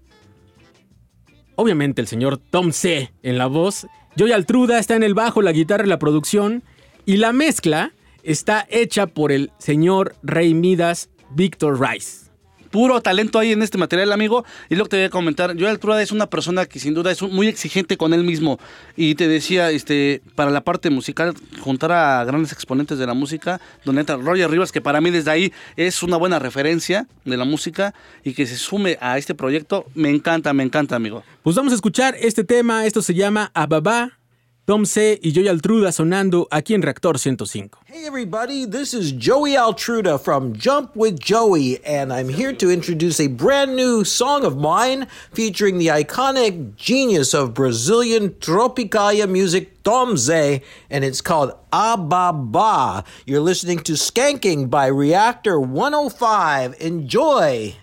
Obviamente 1.57 2.01
el 2.01 2.07
señor 2.07 2.39
Tom 2.39 2.71
C. 2.71 3.11
en 3.25 3.37
la 3.37 3.47
voz. 3.47 3.89
Joy 4.15 4.31
Altruda 4.31 4.79
está 4.79 4.95
en 4.95 5.03
el 5.03 5.15
bajo, 5.15 5.43
la 5.43 5.51
guitarra 5.51 5.85
y 5.85 5.89
la 5.89 5.99
producción. 5.99 6.63
Y 7.05 7.17
la 7.17 7.33
mezcla 7.33 7.91
está 8.25 8.67
hecha 8.71 9.07
por 9.07 9.31
el 9.31 9.53
señor 9.59 10.17
Rey 10.23 10.55
Midas, 10.55 11.11
Victor 11.31 11.81
Rice. 11.81 12.25
Puro 12.71 13.01
talento 13.01 13.39
ahí 13.39 13.53
en 13.53 13.63
este 13.63 13.79
material, 13.79 14.11
amigo. 14.11 14.45
Y 14.69 14.75
lo 14.75 14.83
que 14.83 14.91
te 14.91 14.97
voy 14.97 15.05
a 15.05 15.11
comentar, 15.11 15.55
Joel 15.57 15.69
Altruda 15.69 16.03
es 16.03 16.11
una 16.11 16.29
persona 16.29 16.67
que 16.67 16.81
sin 16.81 16.93
duda 16.93 17.13
es 17.13 17.23
muy 17.23 17.47
exigente 17.47 17.97
con 17.97 18.13
él 18.13 18.25
mismo. 18.25 18.59
Y 18.97 19.15
te 19.15 19.29
decía, 19.29 19.71
este, 19.71 20.23
para 20.35 20.51
la 20.51 20.65
parte 20.65 20.91
musical, 20.91 21.35
juntar 21.61 21.93
a 21.93 22.25
grandes 22.25 22.51
exponentes 22.51 22.99
de 22.99 23.07
la 23.07 23.15
música, 23.15 23.61
donde 23.85 24.01
entra 24.01 24.17
Roger 24.17 24.51
Rivas, 24.51 24.73
que 24.73 24.81
para 24.81 25.01
mí 25.01 25.13
desde 25.13 25.31
ahí 25.31 25.53
es 25.77 26.03
una 26.03 26.17
buena 26.17 26.41
referencia 26.41 27.07
de 27.25 27.37
la 27.37 27.45
música, 27.45 27.95
y 28.25 28.35
que 28.35 28.45
se 28.45 28.57
sume 28.57 28.99
a 29.01 29.19
este 29.19 29.37
proyecto, 29.37 29.87
me 29.95 30.11
encanta, 30.11 30.53
me 30.53 30.65
encanta, 30.65 30.97
amigo. 30.97 31.23
Pues 31.45 31.55
vamos 31.55 31.73
a 31.73 31.77
escuchar 31.77 32.17
este 32.19 32.43
tema. 32.43 32.87
Esto 32.87 33.03
se 33.03 33.15
llama 33.15 33.53
Ababa, 33.55 34.19
Tom 34.67 34.87
C. 34.87 35.21
y 35.23 35.31
Joy 35.31 35.47
Altruda 35.49 35.93
sonando 35.93 36.49
aquí 36.51 36.73
en 36.73 36.81
Reactor 36.81 37.19
105. 37.19 37.69
Hey 37.85 38.07
everybody, 38.07 38.65
this 38.65 38.95
is 38.95 39.13
Joey 39.13 39.57
Altruda 39.57 40.19
from 40.19 40.55
Jump 40.55 40.97
with 40.97 41.21
Joey, 41.21 41.85
and 41.85 42.11
I'm 42.11 42.31
here 42.31 42.55
to 42.55 42.71
introduce 42.71 43.21
a 43.21 43.27
brand 43.27 43.77
new 43.77 44.05
song 44.05 44.43
of 44.43 44.57
mine 44.57 45.07
featuring 45.35 45.77
the 45.77 45.89
iconic 45.89 46.77
genius 46.77 47.35
of 47.35 47.53
Brazilian 47.53 48.31
Tropicalia 48.41 49.29
music, 49.29 49.83
Tom 49.83 50.15
Zé, 50.15 50.63
and 50.89 51.05
it's 51.05 51.21
called 51.21 51.53
Ababa. 51.71 53.05
You're 53.27 53.41
listening 53.41 53.81
to 53.81 53.93
Skanking 53.93 54.71
by 54.71 54.87
Reactor 54.87 55.61
105. 55.61 56.81
Enjoy! 56.81 57.75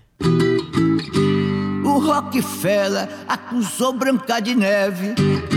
O 1.85 1.99
Rockefeller 1.99 3.07
acusou 3.27 3.93
Branca 3.93 4.41
de 4.41 4.55
Neve. 4.55 5.50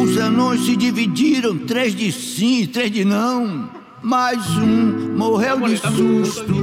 Os 0.00 0.16
anões 0.16 0.64
se 0.64 0.76
dividiram, 0.76 1.58
três 1.58 1.94
de 1.94 2.12
sim 2.12 2.62
e 2.62 2.66
três 2.66 2.90
de 2.90 3.04
não. 3.04 3.68
Mais 4.02 4.56
um 4.56 5.16
morreu 5.16 5.60
de 5.62 5.76
susto 5.76 6.54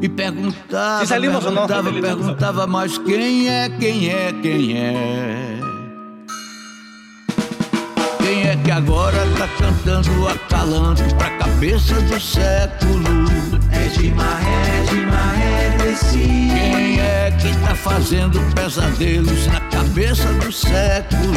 e 0.00 0.08
perguntava, 0.08 1.04
perguntava, 1.06 1.92
perguntava, 1.92 2.66
mas 2.68 2.96
quem 2.98 3.48
é, 3.48 3.68
quem 3.68 4.08
é, 4.08 4.32
quem 4.32 4.76
é? 4.76 5.60
Quem 8.18 8.46
é 8.46 8.56
que 8.56 8.70
agora 8.70 9.26
tá 9.36 9.48
cantando 9.58 10.28
acalanto 10.28 11.02
pra 11.16 11.30
cabeça 11.30 11.94
do 12.02 12.20
século? 12.20 13.26
É 13.72 13.88
de 13.88 14.10
maré, 14.12 14.82
de 14.88 15.00
maré 15.06 15.67
desse. 15.98 16.18
Quem 16.18 17.00
é 17.00 17.32
que 17.38 17.56
tá 17.58 17.74
fazendo 17.74 18.40
pesadelos 18.54 19.46
na 19.46 19.60
cabeça 19.60 20.32
do 20.34 20.52
século? 20.52 21.32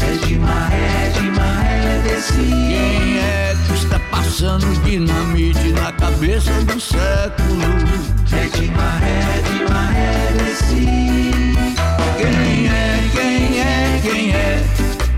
É 0.00 0.26
de 0.26 0.38
maré, 0.38 1.10
de 1.14 1.30
maré 1.30 2.02
desse. 2.04 2.32
Quem 2.32 3.18
é 3.18 3.56
que 3.66 3.74
está 3.74 3.98
passando 4.10 4.66
dinamite 4.82 5.72
na 5.72 5.92
cabeça 5.92 6.52
do 6.64 6.80
século? 6.80 7.62
É 8.32 8.58
de 8.58 8.70
maré, 8.70 9.42
de 9.42 9.72
maré 9.72 10.32
desse. 10.38 11.34
Quem 12.16 12.68
é, 12.68 13.10
quem 13.12 13.60
é, 13.60 14.00
quem 14.02 14.32
é? 14.32 14.64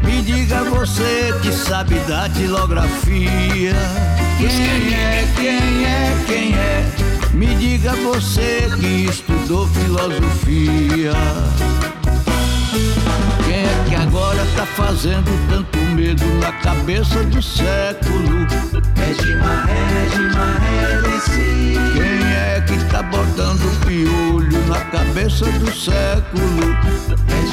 Me 0.05 0.23
diga 0.23 0.65
você 0.65 1.35
que 1.43 1.53
sabe 1.53 1.95
da 2.01 2.29
tilografia. 2.29 3.75
Quem 4.39 4.95
é, 4.95 5.27
quem 5.35 5.85
é, 5.85 6.25
quem 6.27 6.55
é? 6.55 7.06
Me 7.37 7.55
diga 7.57 7.95
você 7.97 8.67
que 8.81 9.05
estudou 9.11 9.69
filosofia. 9.69 11.13
Quem 13.45 13.57
é 13.57 13.85
que 13.87 13.95
agora 13.95 14.43
tá 14.57 14.65
fazendo 14.65 15.31
tanto 15.51 15.79
medo 15.95 16.25
na 16.41 16.51
cabeça 16.51 17.23
do 17.25 17.43
século? 17.43 18.47
De 19.21 19.35
maré 19.35 21.03
desse. 21.03 21.75
Quem 21.93 22.33
é 22.33 22.65
que 22.67 22.83
tá 22.91 23.03
botando 23.03 23.85
piolho 23.85 24.67
na 24.67 24.81
cabeça 24.87 25.45
do 25.45 25.71
século? 25.71 26.75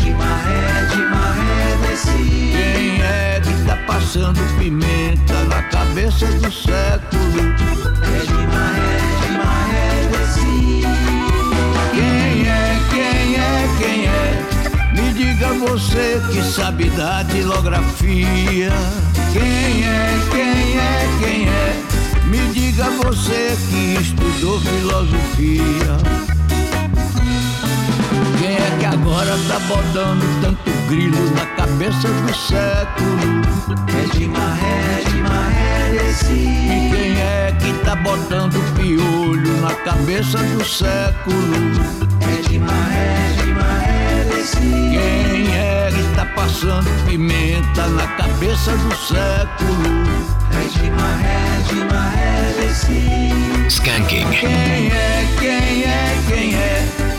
De 0.01 0.11
maré 0.13 1.77
desse. 1.85 2.07
Quem 2.07 3.01
é 3.01 3.41
que 3.43 3.65
tá 3.65 3.75
passando 3.85 4.39
pimenta 4.57 5.43
na 5.49 5.61
cabeça 5.63 6.25
do 6.25 6.49
século? 6.49 7.53
De 8.25 8.43
quem 13.77 14.05
é? 14.05 14.63
Me 14.93 15.13
diga 15.13 15.53
você 15.53 16.21
que 16.31 16.41
sabe 16.43 16.89
da 16.91 17.23
tilografia. 17.25 18.71
Quem 19.31 19.83
é, 19.83 20.19
quem 20.31 20.77
é, 20.77 21.09
quem 21.19 21.47
é? 21.47 21.93
Me 22.25 22.53
diga 22.53 22.89
você 22.91 23.57
que 23.69 24.01
estudou 24.01 24.59
filosofia. 24.61 25.97
Quem 28.39 28.55
é 28.55 28.77
que 28.79 28.85
agora 28.85 29.37
tá 29.47 29.59
botando 29.67 30.41
tanto 30.41 30.71
grilo 30.87 31.29
na 31.35 31.45
cabeça 31.55 32.07
do 32.07 32.35
século? 32.35 33.41
É 33.87 34.17
de 34.17 34.27
maré, 34.27 35.03
maré 35.27 35.91
desse. 35.91 36.33
E 36.33 36.89
quem 36.91 37.21
é 37.21 37.55
que 37.59 37.73
tá 37.85 37.95
botando 37.95 38.59
piolho 38.75 39.61
na 39.61 39.73
cabeça 39.75 40.37
do 40.37 40.63
século? 40.63 41.55
É 42.21 42.41
de 42.47 42.59
Quem 44.51 45.55
é 45.55 45.89
que 45.89 46.15
tá 46.15 46.25
passando 46.35 46.89
pimenta 47.05 47.87
na 47.87 48.05
cabeça 48.17 48.75
do 48.75 48.93
século? 48.97 50.03
Maré 51.89 52.53
desse. 52.59 53.67
Skanking. 53.69 54.29
Quem 54.31 54.91
é, 54.91 55.25
quem 55.39 55.83
é, 55.83 56.23
quem 56.27 56.55
é? 56.55 57.12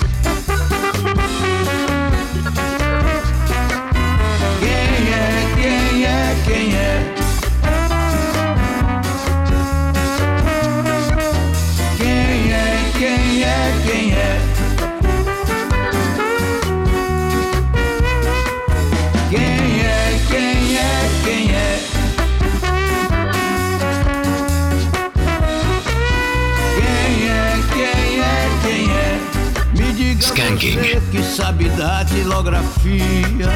Skanking. 30.65 30.85
você 30.95 31.03
que 31.11 31.23
sabe 31.23 31.69
da 31.71 32.05
tilografia. 32.05 33.49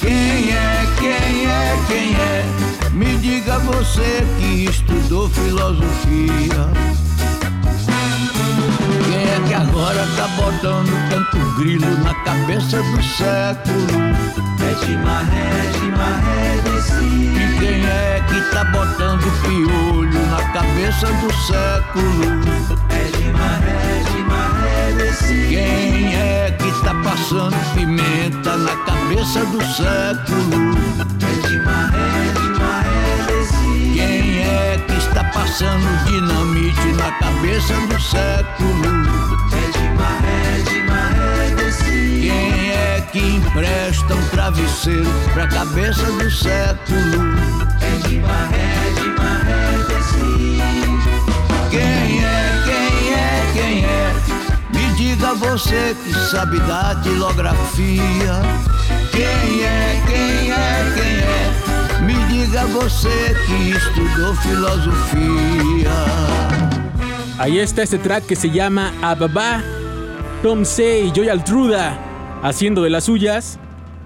Quem 0.00 0.50
é, 0.50 0.86
quem 0.98 1.46
é, 1.46 1.76
quem 1.86 2.14
é? 2.14 2.44
Me 2.92 3.16
diga 3.18 3.58
você 3.60 4.26
que 4.38 4.64
estudou 4.64 5.28
filosofia. 5.30 6.68
Quem 9.04 9.22
é 9.22 9.40
que 9.48 9.54
agora 9.54 10.06
tá 10.16 10.28
botando 10.28 11.10
tanto 11.10 11.38
grilo 11.56 11.98
na 11.98 12.14
cabeça 12.24 12.82
do 12.82 13.02
século. 13.02 14.12
Rede 14.58 14.96
maré, 14.96 16.60
desci. 16.64 17.04
E 17.04 17.58
quem 17.58 17.84
é 17.84 18.22
que 18.28 18.54
tá 18.54 18.64
botando 18.64 19.22
piolho 19.42 20.26
na 20.28 20.42
cabeça 20.52 21.06
do 21.06 21.32
século? 21.32 22.40
Rede 22.88 23.30
maré, 23.32 24.92
desci. 24.96 25.46
Quem 25.48 25.91
que 26.52 26.84
tá 26.84 26.94
passando 27.02 27.56
pimenta 27.74 28.56
na 28.56 28.76
cabeça 28.84 29.44
do 29.46 29.60
século? 29.64 30.74
Rede 31.20 31.58
maré, 31.64 33.26
desci. 33.26 33.92
Quem 33.94 34.38
é 34.42 34.84
que 34.86 34.94
está 34.98 35.24
passando 35.24 36.04
dinamite 36.06 36.92
na 36.96 37.10
cabeça 37.12 37.74
do 37.86 38.00
século? 38.00 39.22
Quem 42.20 42.70
é 42.70 43.00
que 43.12 43.18
empresta 43.18 44.14
um 44.14 44.28
travesseiro 44.28 45.10
pra 45.34 45.46
cabeça 45.48 46.04
do 46.04 46.30
século? 46.30 47.32
Diga 55.22 55.34
você 55.34 55.96
que 56.02 56.12
sabe 56.12 56.58
da 56.60 57.00
tilografia. 57.00 58.42
Quem 59.12 59.62
é, 59.62 60.02
quem 60.04 60.50
é, 60.50 60.92
quem 60.96 61.14
é? 61.20 62.02
Me 62.02 62.14
diga 62.26 62.66
você 62.66 63.32
que 63.46 63.70
estudou 63.70 64.34
filosofia. 64.34 65.90
Ahí 67.38 67.60
está 67.60 67.84
este 67.84 67.98
track 67.98 68.26
que 68.26 68.34
se 68.34 68.50
llama 68.50 68.92
Ababa, 69.00 69.62
Tom 70.42 70.64
C 70.64 71.04
y 71.04 71.12
Joy 71.14 71.28
Altruda 71.28 71.96
haciendo 72.42 72.82
de 72.82 72.90
las 72.90 73.04
suyas. 73.04 73.60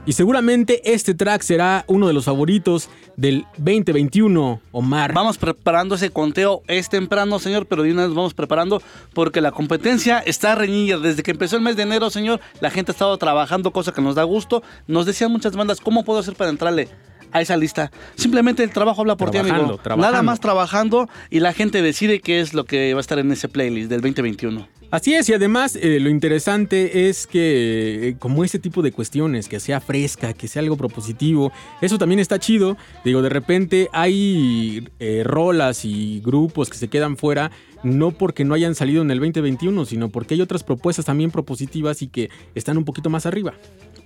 Y 0.06 0.12
seguramente 0.12 0.92
este 0.94 1.14
track 1.14 1.42
será 1.42 1.84
uno 1.88 2.06
de 2.06 2.12
los 2.12 2.26
favoritos 2.26 2.88
del 3.16 3.44
2021, 3.58 4.60
Omar. 4.70 5.12
Vamos 5.12 5.36
preparando 5.36 5.96
ese 5.96 6.10
conteo. 6.10 6.62
Es 6.68 6.88
temprano, 6.88 7.40
señor, 7.40 7.66
pero 7.66 7.82
de 7.82 7.90
una 7.90 8.06
vez 8.06 8.14
vamos 8.14 8.32
preparando 8.32 8.80
porque 9.14 9.40
la 9.40 9.50
competencia 9.50 10.20
está 10.20 10.54
reñida. 10.54 10.98
Desde 10.98 11.24
que 11.24 11.32
empezó 11.32 11.56
el 11.56 11.62
mes 11.62 11.76
de 11.76 11.82
enero, 11.82 12.08
señor, 12.10 12.40
la 12.60 12.70
gente 12.70 12.92
ha 12.92 12.94
estado 12.94 13.18
trabajando, 13.18 13.72
cosa 13.72 13.90
que 13.90 14.00
nos 14.00 14.14
da 14.14 14.22
gusto. 14.22 14.62
Nos 14.86 15.06
decían 15.06 15.32
muchas 15.32 15.56
bandas, 15.56 15.80
¿cómo 15.80 16.04
puedo 16.04 16.20
hacer 16.20 16.36
para 16.36 16.50
entrarle? 16.50 16.88
A 17.32 17.40
esa 17.40 17.56
lista. 17.56 17.90
Simplemente 18.14 18.62
el 18.62 18.70
trabajo 18.70 19.00
habla 19.00 19.16
por 19.16 19.32
ti, 19.32 19.38
amigo. 19.38 19.56
Trabajando, 19.56 19.82
trabajando. 19.82 20.12
Nada 20.12 20.22
más 20.22 20.38
trabajando 20.38 21.08
y 21.28 21.40
la 21.40 21.52
gente 21.52 21.82
decide 21.82 22.20
qué 22.20 22.40
es 22.40 22.54
lo 22.54 22.64
que 22.64 22.94
va 22.94 23.00
a 23.00 23.02
estar 23.02 23.18
en 23.18 23.32
ese 23.32 23.48
playlist 23.48 23.90
del 23.90 24.00
2021. 24.00 24.68
Así 24.96 25.12
es, 25.12 25.28
y 25.28 25.34
además 25.34 25.76
eh, 25.76 26.00
lo 26.00 26.08
interesante 26.08 27.10
es 27.10 27.26
que 27.26 28.08
eh, 28.08 28.16
como 28.18 28.44
este 28.44 28.58
tipo 28.58 28.80
de 28.80 28.92
cuestiones, 28.92 29.46
que 29.46 29.60
sea 29.60 29.78
fresca, 29.78 30.32
que 30.32 30.48
sea 30.48 30.62
algo 30.62 30.78
propositivo, 30.78 31.52
eso 31.82 31.98
también 31.98 32.18
está 32.18 32.38
chido. 32.38 32.78
Digo, 33.04 33.20
de 33.20 33.28
repente 33.28 33.90
hay 33.92 34.88
eh, 34.98 35.20
rolas 35.22 35.84
y 35.84 36.22
grupos 36.24 36.70
que 36.70 36.78
se 36.78 36.88
quedan 36.88 37.18
fuera, 37.18 37.50
no 37.82 38.12
porque 38.12 38.46
no 38.46 38.54
hayan 38.54 38.74
salido 38.74 39.02
en 39.02 39.10
el 39.10 39.18
2021, 39.18 39.84
sino 39.84 40.08
porque 40.08 40.32
hay 40.32 40.40
otras 40.40 40.64
propuestas 40.64 41.04
también 41.04 41.30
propositivas 41.30 42.00
y 42.00 42.08
que 42.08 42.30
están 42.54 42.78
un 42.78 42.86
poquito 42.86 43.10
más 43.10 43.26
arriba. 43.26 43.52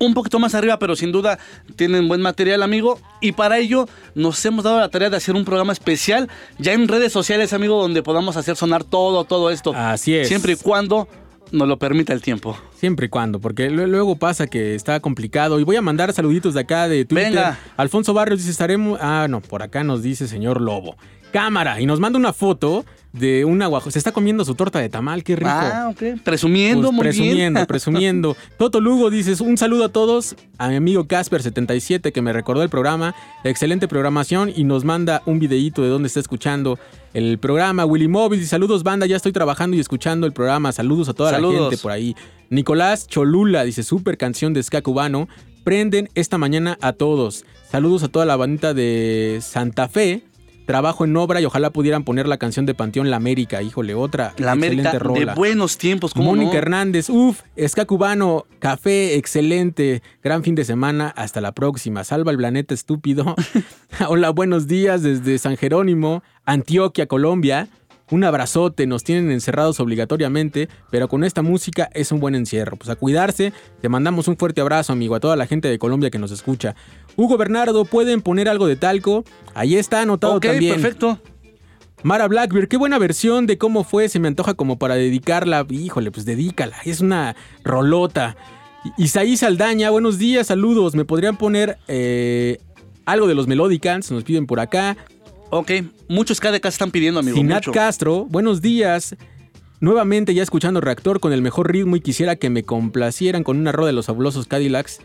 Un 0.01 0.15
poquito 0.15 0.41
más 0.41 0.55
arriba, 0.57 0.79
pero 0.81 0.97
sin 0.97 1.13
duda 1.13 1.39
tienen 1.77 2.09
buen 2.09 2.21
material, 2.21 2.65
amigo. 2.65 2.99
Y 3.21 3.33
para 3.33 3.59
ello 3.59 3.87
nos 4.17 4.45
hemos 4.45 4.65
dado 4.65 4.81
la 4.81 4.89
tarea 4.89 5.11
de 5.11 5.17
hacer 5.19 5.37
un 5.37 5.45
programa 5.45 5.73
especial 5.73 6.29
ya 6.59 6.73
en 6.73 6.89
redes 6.89 7.13
sociales, 7.13 7.53
amigo, 7.53 7.81
donde 7.81 8.03
podamos 8.03 8.37
hacer 8.37 8.57
sonar 8.57 8.83
todo, 8.83 9.23
todo 9.25 9.51
esto. 9.51 9.73
Así 9.77 10.17
es. 10.17 10.27
Siempre 10.27 10.55
y 10.55 10.57
cuando 10.57 11.07
nos 11.53 11.69
lo 11.69 11.79
permita 11.79 12.13
el 12.13 12.23
tiempo. 12.23 12.57
Siempre 12.77 13.07
y 13.07 13.09
cuando, 13.09 13.41
porque 13.41 13.69
lu- 13.71 13.87
luego 13.87 14.17
pasa 14.17 14.47
que 14.47 14.75
está 14.75 15.01
complicado. 15.01 15.61
Y 15.61 15.65
voy 15.65 15.77
a 15.77 15.83
mandar 15.83 16.13
saluditos 16.13 16.55
de 16.55 16.61
acá 16.61 16.89
de 16.89 17.05
Twitter. 17.05 17.27
Venga. 17.33 17.59
Alfonso 17.77 18.15
Barrios 18.15 18.39
dice, 18.39 18.51
estaremos... 18.53 18.99
Ah, 19.03 19.27
no, 19.29 19.41
por 19.41 19.63
acá 19.63 19.85
nos 19.85 20.03
dice 20.03 20.29
señor 20.29 20.61
Lobo. 20.61 20.97
Cámara. 21.31 21.81
Y 21.81 21.87
nos 21.87 22.01
manda 22.01 22.19
una 22.19 22.33
foto 22.33 22.85
de 23.13 23.45
un 23.45 23.61
aguajo. 23.61 23.91
Se 23.91 23.99
está 23.99 24.13
comiendo 24.13 24.45
su 24.45 24.55
torta 24.55 24.79
de 24.79 24.89
tamal, 24.89 25.25
qué 25.25 25.35
rico. 25.35 25.51
Ah, 25.53 25.89
ok. 25.91 26.21
Presumiendo, 26.23 26.89
Pues, 26.89 26.93
muy 26.95 27.03
presumiendo, 27.03 27.59
bien. 27.59 27.67
presumiendo. 27.67 28.37
Toto 28.59 28.81
Lugo 28.81 29.11
dices, 29.11 29.41
un 29.41 29.57
saludo 29.57 29.87
a 29.87 29.89
todos, 29.89 30.37
a 30.59 30.69
mi 30.69 30.77
amigo 30.77 31.07
Casper77 31.07 32.13
que 32.13 32.23
me 32.23 32.33
recordó 32.33 32.63
el 32.63 32.69
programa, 32.69 33.15
excelente 33.43 33.89
programación 33.89 34.53
y 34.55 34.63
nos 34.65 34.85
manda 34.85 35.23
un 35.27 35.39
videíto 35.41 35.83
de 35.83 35.89
dónde 35.89 36.07
está 36.07 36.21
escuchando 36.21 36.79
el 37.13 37.39
programa. 37.39 37.85
Willy 37.85 38.07
Móvil, 38.09 38.47
saludos 38.47 38.83
banda, 38.85 39.07
ya 39.07 39.17
estoy 39.17 39.33
trabajando 39.33 39.77
y 39.77 39.81
escuchando 39.81 40.27
el 40.27 40.33
programa, 40.33 40.71
saludos 40.71 41.09
a 41.09 41.13
toda 41.13 41.33
la 41.33 41.41
gente 41.51 41.79
por 41.79 41.91
ahí. 41.91 42.15
Nicolás 42.49 43.07
Cholula 43.09 43.65
dice, 43.65 43.83
super 43.83 44.19
canción 44.19 44.53
de 44.55 44.63
ska 44.63 44.83
cubano, 44.83 45.29
prenden 45.65 46.09
esta 46.15 46.39
mañana 46.39 46.79
a 46.81 46.93
todos. 46.93 47.45
Saludos 47.71 48.03
a 48.05 48.09
toda 48.09 48.25
la 48.25 48.37
bandita 48.37 48.73
de 48.75 49.39
Santa 49.43 49.89
Fe. 49.89 50.23
Trabajo 50.71 51.05
en 51.05 51.17
obra 51.17 51.41
y 51.41 51.45
ojalá 51.45 51.71
pudieran 51.71 52.05
poner 52.05 52.29
la 52.29 52.37
canción 52.37 52.65
de 52.65 52.75
Panteón 52.75 53.11
La 53.11 53.17
América. 53.17 53.61
Híjole, 53.61 53.97
otra 53.97 54.35
La 54.37 54.53
América 54.53 54.91
excelente 54.91 55.19
de 55.19 55.25
rola. 55.25 55.35
buenos 55.35 55.79
tiempos, 55.79 56.15
¿cómo 56.15 56.31
Mónica 56.31 56.53
no? 56.53 56.59
Hernández, 56.59 57.11
uff, 57.11 57.41
ska 57.67 57.87
cubano, 57.87 58.47
café, 58.61 59.17
excelente, 59.17 60.01
gran 60.23 60.45
fin 60.45 60.55
de 60.55 60.65
semana, 60.65 61.09
hasta 61.09 61.41
la 61.41 61.51
próxima. 61.51 62.05
Salva 62.05 62.31
el 62.31 62.37
planeta 62.37 62.73
estúpido. 62.73 63.35
Hola, 64.09 64.31
buenos 64.31 64.69
días 64.69 65.03
desde 65.03 65.39
San 65.39 65.57
Jerónimo, 65.57 66.23
Antioquia, 66.45 67.09
Colombia. 67.09 67.67
Un 68.11 68.25
abrazote, 68.25 68.87
nos 68.87 69.05
tienen 69.05 69.31
encerrados 69.31 69.79
obligatoriamente, 69.79 70.69
pero 70.91 71.09
con 71.09 71.23
esta 71.23 71.43
música 71.43 71.89
es 71.95 72.11
un 72.11 72.19
buen 72.19 72.35
encierro. 72.35 72.77
Pues 72.77 72.91
a 72.91 72.97
cuidarse, 72.97 73.53
te 73.81 73.89
mandamos 73.89 74.27
un 74.27 74.37
fuerte 74.37 74.61
abrazo, 74.61 74.93
amigo, 74.93 75.15
a 75.15 75.21
toda 75.21 75.37
la 75.37 75.47
gente 75.47 75.69
de 75.69 75.79
Colombia 75.79 76.11
que 76.11 76.19
nos 76.19 76.33
escucha. 76.33 76.75
Hugo 77.17 77.37
Bernardo, 77.37 77.85
¿pueden 77.85 78.21
poner 78.21 78.49
algo 78.49 78.67
de 78.67 78.77
talco? 78.77 79.25
Ahí 79.55 79.77
está 79.77 80.03
anotado 80.03 80.35
Ok, 80.35 80.47
también. 80.47 80.75
perfecto. 80.75 81.21
Mara 82.03 82.27
Blackbeard, 82.29 82.67
qué 82.69 82.77
buena 82.79 82.99
versión 82.99 83.47
de 83.47 83.59
cómo 83.59 83.85
fue, 83.85 84.09
se 84.09 84.19
me 84.19 84.27
antoja 84.29 84.55
como 84.55 84.79
para 84.79 84.95
dedicarla. 84.95 85.67
Híjole, 85.69 86.11
pues 86.11 86.25
dedícala, 86.27 86.77
es 86.85 87.01
una 87.01 87.37
rolota. 87.63 88.37
Isaí 88.97 89.37
Saldaña, 89.37 89.91
buenos 89.91 90.19
días, 90.19 90.47
saludos. 90.47 90.95
¿Me 90.95 91.05
podrían 91.05 91.37
poner 91.37 91.79
eh, 91.87 92.59
algo 93.05 93.29
de 93.29 93.35
los 93.35 93.47
Melodicans? 93.47 94.11
Nos 94.11 94.25
piden 94.25 94.47
por 94.47 94.59
acá. 94.61 94.97
Ok, 95.51 95.73
muchos 96.09 96.41
KDK 96.41 96.65
están 96.67 96.91
pidiendo, 96.91 97.21
amigo. 97.21 97.37
Sinat 97.37 97.67
mucho. 97.67 97.73
Castro, 97.73 98.25
buenos 98.27 98.63
días. 98.63 99.17
Nuevamente 99.81 100.33
ya 100.35 100.43
escuchando 100.43 100.81
Reactor 100.81 101.21
con 101.21 101.33
el 101.33 101.43
mejor 101.43 101.73
ritmo 101.73 101.97
y 101.97 102.01
quisiera 102.01 102.37
que 102.37 102.51
me 102.51 102.63
complacieran 102.63 103.43
con 103.43 103.59
una 103.59 103.73
roda 103.73 103.89
de 103.89 103.93
los 103.95 104.07
fabulosos 104.07 104.47
Cadillacs 104.47 105.01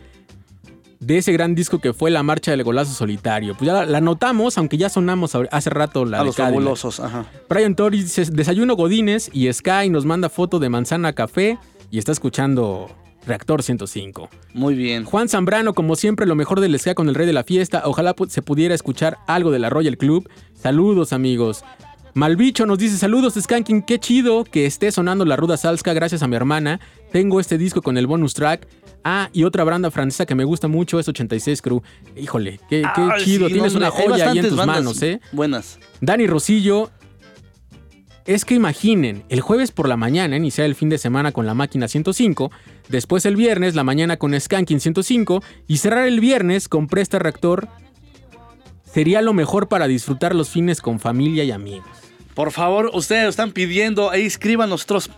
de 1.00 1.18
ese 1.18 1.32
gran 1.32 1.54
disco 1.54 1.80
que 1.80 1.92
fue 1.92 2.10
La 2.10 2.22
Marcha 2.22 2.52
del 2.52 2.62
Golazo 2.62 2.92
Solitario. 2.92 3.54
Pues 3.54 3.66
ya 3.66 3.72
la, 3.72 3.86
la 3.86 4.00
notamos, 4.00 4.56
aunque 4.58 4.76
ya 4.78 4.88
sonamos 4.88 5.34
hace 5.50 5.70
rato 5.70 6.04
la 6.04 6.18
a 6.18 6.20
de 6.20 6.26
los 6.26 6.36
Cadillac. 6.36 6.54
fabulosos, 6.54 7.00
ajá. 7.00 7.26
Brian 7.48 7.74
Torres 7.74 8.02
dice, 8.14 8.30
desayuno 8.30 8.76
Godines 8.76 9.30
y 9.32 9.52
Sky 9.52 9.90
nos 9.90 10.04
manda 10.04 10.28
foto 10.28 10.58
de 10.58 10.68
manzana 10.68 11.12
café 11.12 11.58
y 11.90 11.98
está 11.98 12.12
escuchando 12.12 12.88
Reactor 13.26 13.62
105. 13.62 14.30
Muy 14.54 14.74
bien. 14.74 15.04
Juan 15.04 15.28
Zambrano, 15.28 15.74
como 15.74 15.96
siempre, 15.96 16.26
lo 16.26 16.34
mejor 16.34 16.60
del 16.60 16.78
Sky 16.78 16.94
con 16.94 17.08
el 17.08 17.14
rey 17.14 17.26
de 17.26 17.32
la 17.32 17.44
fiesta. 17.44 17.82
Ojalá 17.84 18.14
se 18.28 18.42
pudiera 18.42 18.74
escuchar 18.74 19.18
algo 19.26 19.50
de 19.50 19.58
la 19.58 19.70
Royal 19.70 19.98
Club. 19.98 20.28
Saludos, 20.54 21.12
amigos. 21.12 21.64
Malbicho 22.14 22.64
nos 22.64 22.78
dice, 22.78 22.96
saludos 22.96 23.34
Skanking, 23.38 23.82
qué 23.82 23.98
chido 23.98 24.44
que 24.44 24.64
esté 24.64 24.90
sonando 24.90 25.26
la 25.26 25.36
ruda 25.36 25.58
salsa 25.58 25.92
gracias 25.92 26.22
a 26.22 26.26
mi 26.26 26.34
hermana. 26.34 26.80
Tengo 27.12 27.40
este 27.40 27.58
disco 27.58 27.82
con 27.82 27.98
el 27.98 28.06
bonus 28.06 28.32
track. 28.32 28.66
Ah, 29.04 29.28
y 29.34 29.44
otra 29.44 29.64
banda 29.64 29.90
francesa 29.90 30.24
que 30.24 30.34
me 30.34 30.44
gusta 30.44 30.66
mucho 30.66 30.98
es 30.98 31.06
86 31.08 31.60
Crew. 31.60 31.82
Híjole, 32.16 32.58
qué, 32.70 32.82
qué 32.94 33.08
chido. 33.22 33.48
sí, 33.48 33.52
Tienes 33.52 33.74
no, 33.74 33.80
una 33.80 33.90
joya 33.90 34.30
ahí 34.30 34.38
en 34.38 34.48
tus 34.48 34.64
manos, 34.64 35.02
¿eh? 35.02 35.20
Buenas. 35.30 35.78
Dani 36.00 36.26
Rosillo, 36.26 36.90
es 38.26 38.44
que 38.44 38.54
imaginen, 38.54 39.24
el 39.28 39.40
jueves 39.40 39.70
por 39.70 39.88
la 39.88 39.96
mañana 39.96 40.36
iniciar 40.36 40.66
el 40.66 40.74
fin 40.74 40.88
de 40.88 40.98
semana 40.98 41.32
con 41.32 41.46
la 41.46 41.54
máquina 41.54 41.88
105, 41.88 42.50
después 42.88 43.24
el 43.24 43.36
viernes 43.36 43.74
la 43.74 43.84
mañana 43.84 44.16
con 44.16 44.38
Skanking 44.38 44.80
105 44.80 45.42
y 45.68 45.76
cerrar 45.78 46.08
el 46.08 46.20
viernes 46.20 46.68
con 46.68 46.88
Presta 46.88 47.18
Reactor 47.18 47.68
sería 48.92 49.22
lo 49.22 49.32
mejor 49.32 49.68
para 49.68 49.86
disfrutar 49.86 50.34
los 50.34 50.48
fines 50.48 50.80
con 50.80 50.98
familia 50.98 51.44
y 51.44 51.52
amigos. 51.52 51.86
Por 52.34 52.52
favor, 52.52 52.90
ustedes 52.92 53.30
están 53.30 53.52
pidiendo, 53.52 54.10
ahí 54.10 54.26
escriban 54.26 54.68
nuestros 54.68 55.08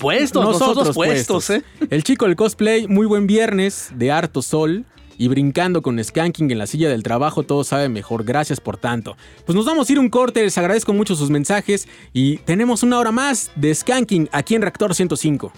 puestos, 0.00 0.44
nosotros, 0.44 0.94
puestos, 0.94 1.50
¿eh? 1.50 1.64
El 1.90 2.04
chico 2.04 2.26
del 2.26 2.36
cosplay, 2.36 2.86
muy 2.86 3.06
buen 3.06 3.26
viernes 3.26 3.90
de 3.96 4.12
harto 4.12 4.42
sol 4.42 4.84
y 5.18 5.28
brincando 5.28 5.82
con 5.82 6.02
Skanking 6.02 6.50
en 6.50 6.58
la 6.58 6.66
silla 6.66 6.88
del 6.88 7.02
trabajo, 7.02 7.42
todo 7.42 7.64
sabe 7.64 7.88
mejor. 7.88 8.24
Gracias 8.24 8.60
por 8.60 8.76
tanto. 8.76 9.16
Pues 9.44 9.56
nos 9.56 9.66
vamos 9.66 9.88
a 9.88 9.92
ir 9.92 9.98
un 9.98 10.08
corte, 10.08 10.42
les 10.42 10.58
agradezco 10.58 10.92
mucho 10.92 11.14
sus 11.14 11.30
mensajes 11.30 11.88
y 12.12 12.38
tenemos 12.38 12.82
una 12.82 12.98
hora 12.98 13.12
más 13.12 13.50
de 13.56 13.74
Skanking 13.74 14.28
aquí 14.32 14.54
en 14.54 14.62
Reactor 14.62 14.94
105. 14.94 15.52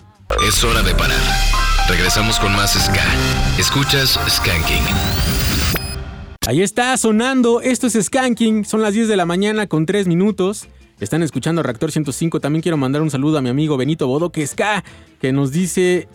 Es 0.46 0.62
hora 0.64 0.82
de 0.82 0.94
parar. 0.94 1.20
Regresamos 1.88 2.38
con 2.38 2.52
más 2.52 2.72
Ska. 2.72 3.04
Escuchas 3.58 4.18
Skanking. 4.28 4.82
Ahí 6.46 6.60
está 6.60 6.96
sonando, 6.98 7.62
esto 7.62 7.86
es 7.86 7.94
Skanking, 7.94 8.64
son 8.64 8.82
las 8.82 8.92
10 8.92 9.08
de 9.08 9.16
la 9.16 9.24
mañana 9.24 9.66
con 9.66 9.86
3 9.86 10.06
minutos. 10.06 10.68
Están 11.00 11.22
escuchando 11.22 11.62
Reactor 11.62 11.90
105, 11.90 12.38
también 12.40 12.62
quiero 12.62 12.76
mandar 12.76 13.02
un 13.02 13.10
saludo 13.10 13.38
a 13.38 13.42
mi 13.42 13.48
amigo 13.48 13.76
Benito 13.76 14.06
Bodoque 14.06 14.46
Ska, 14.46 14.84
que 15.20 15.32
nos 15.32 15.52
dice 15.52 16.06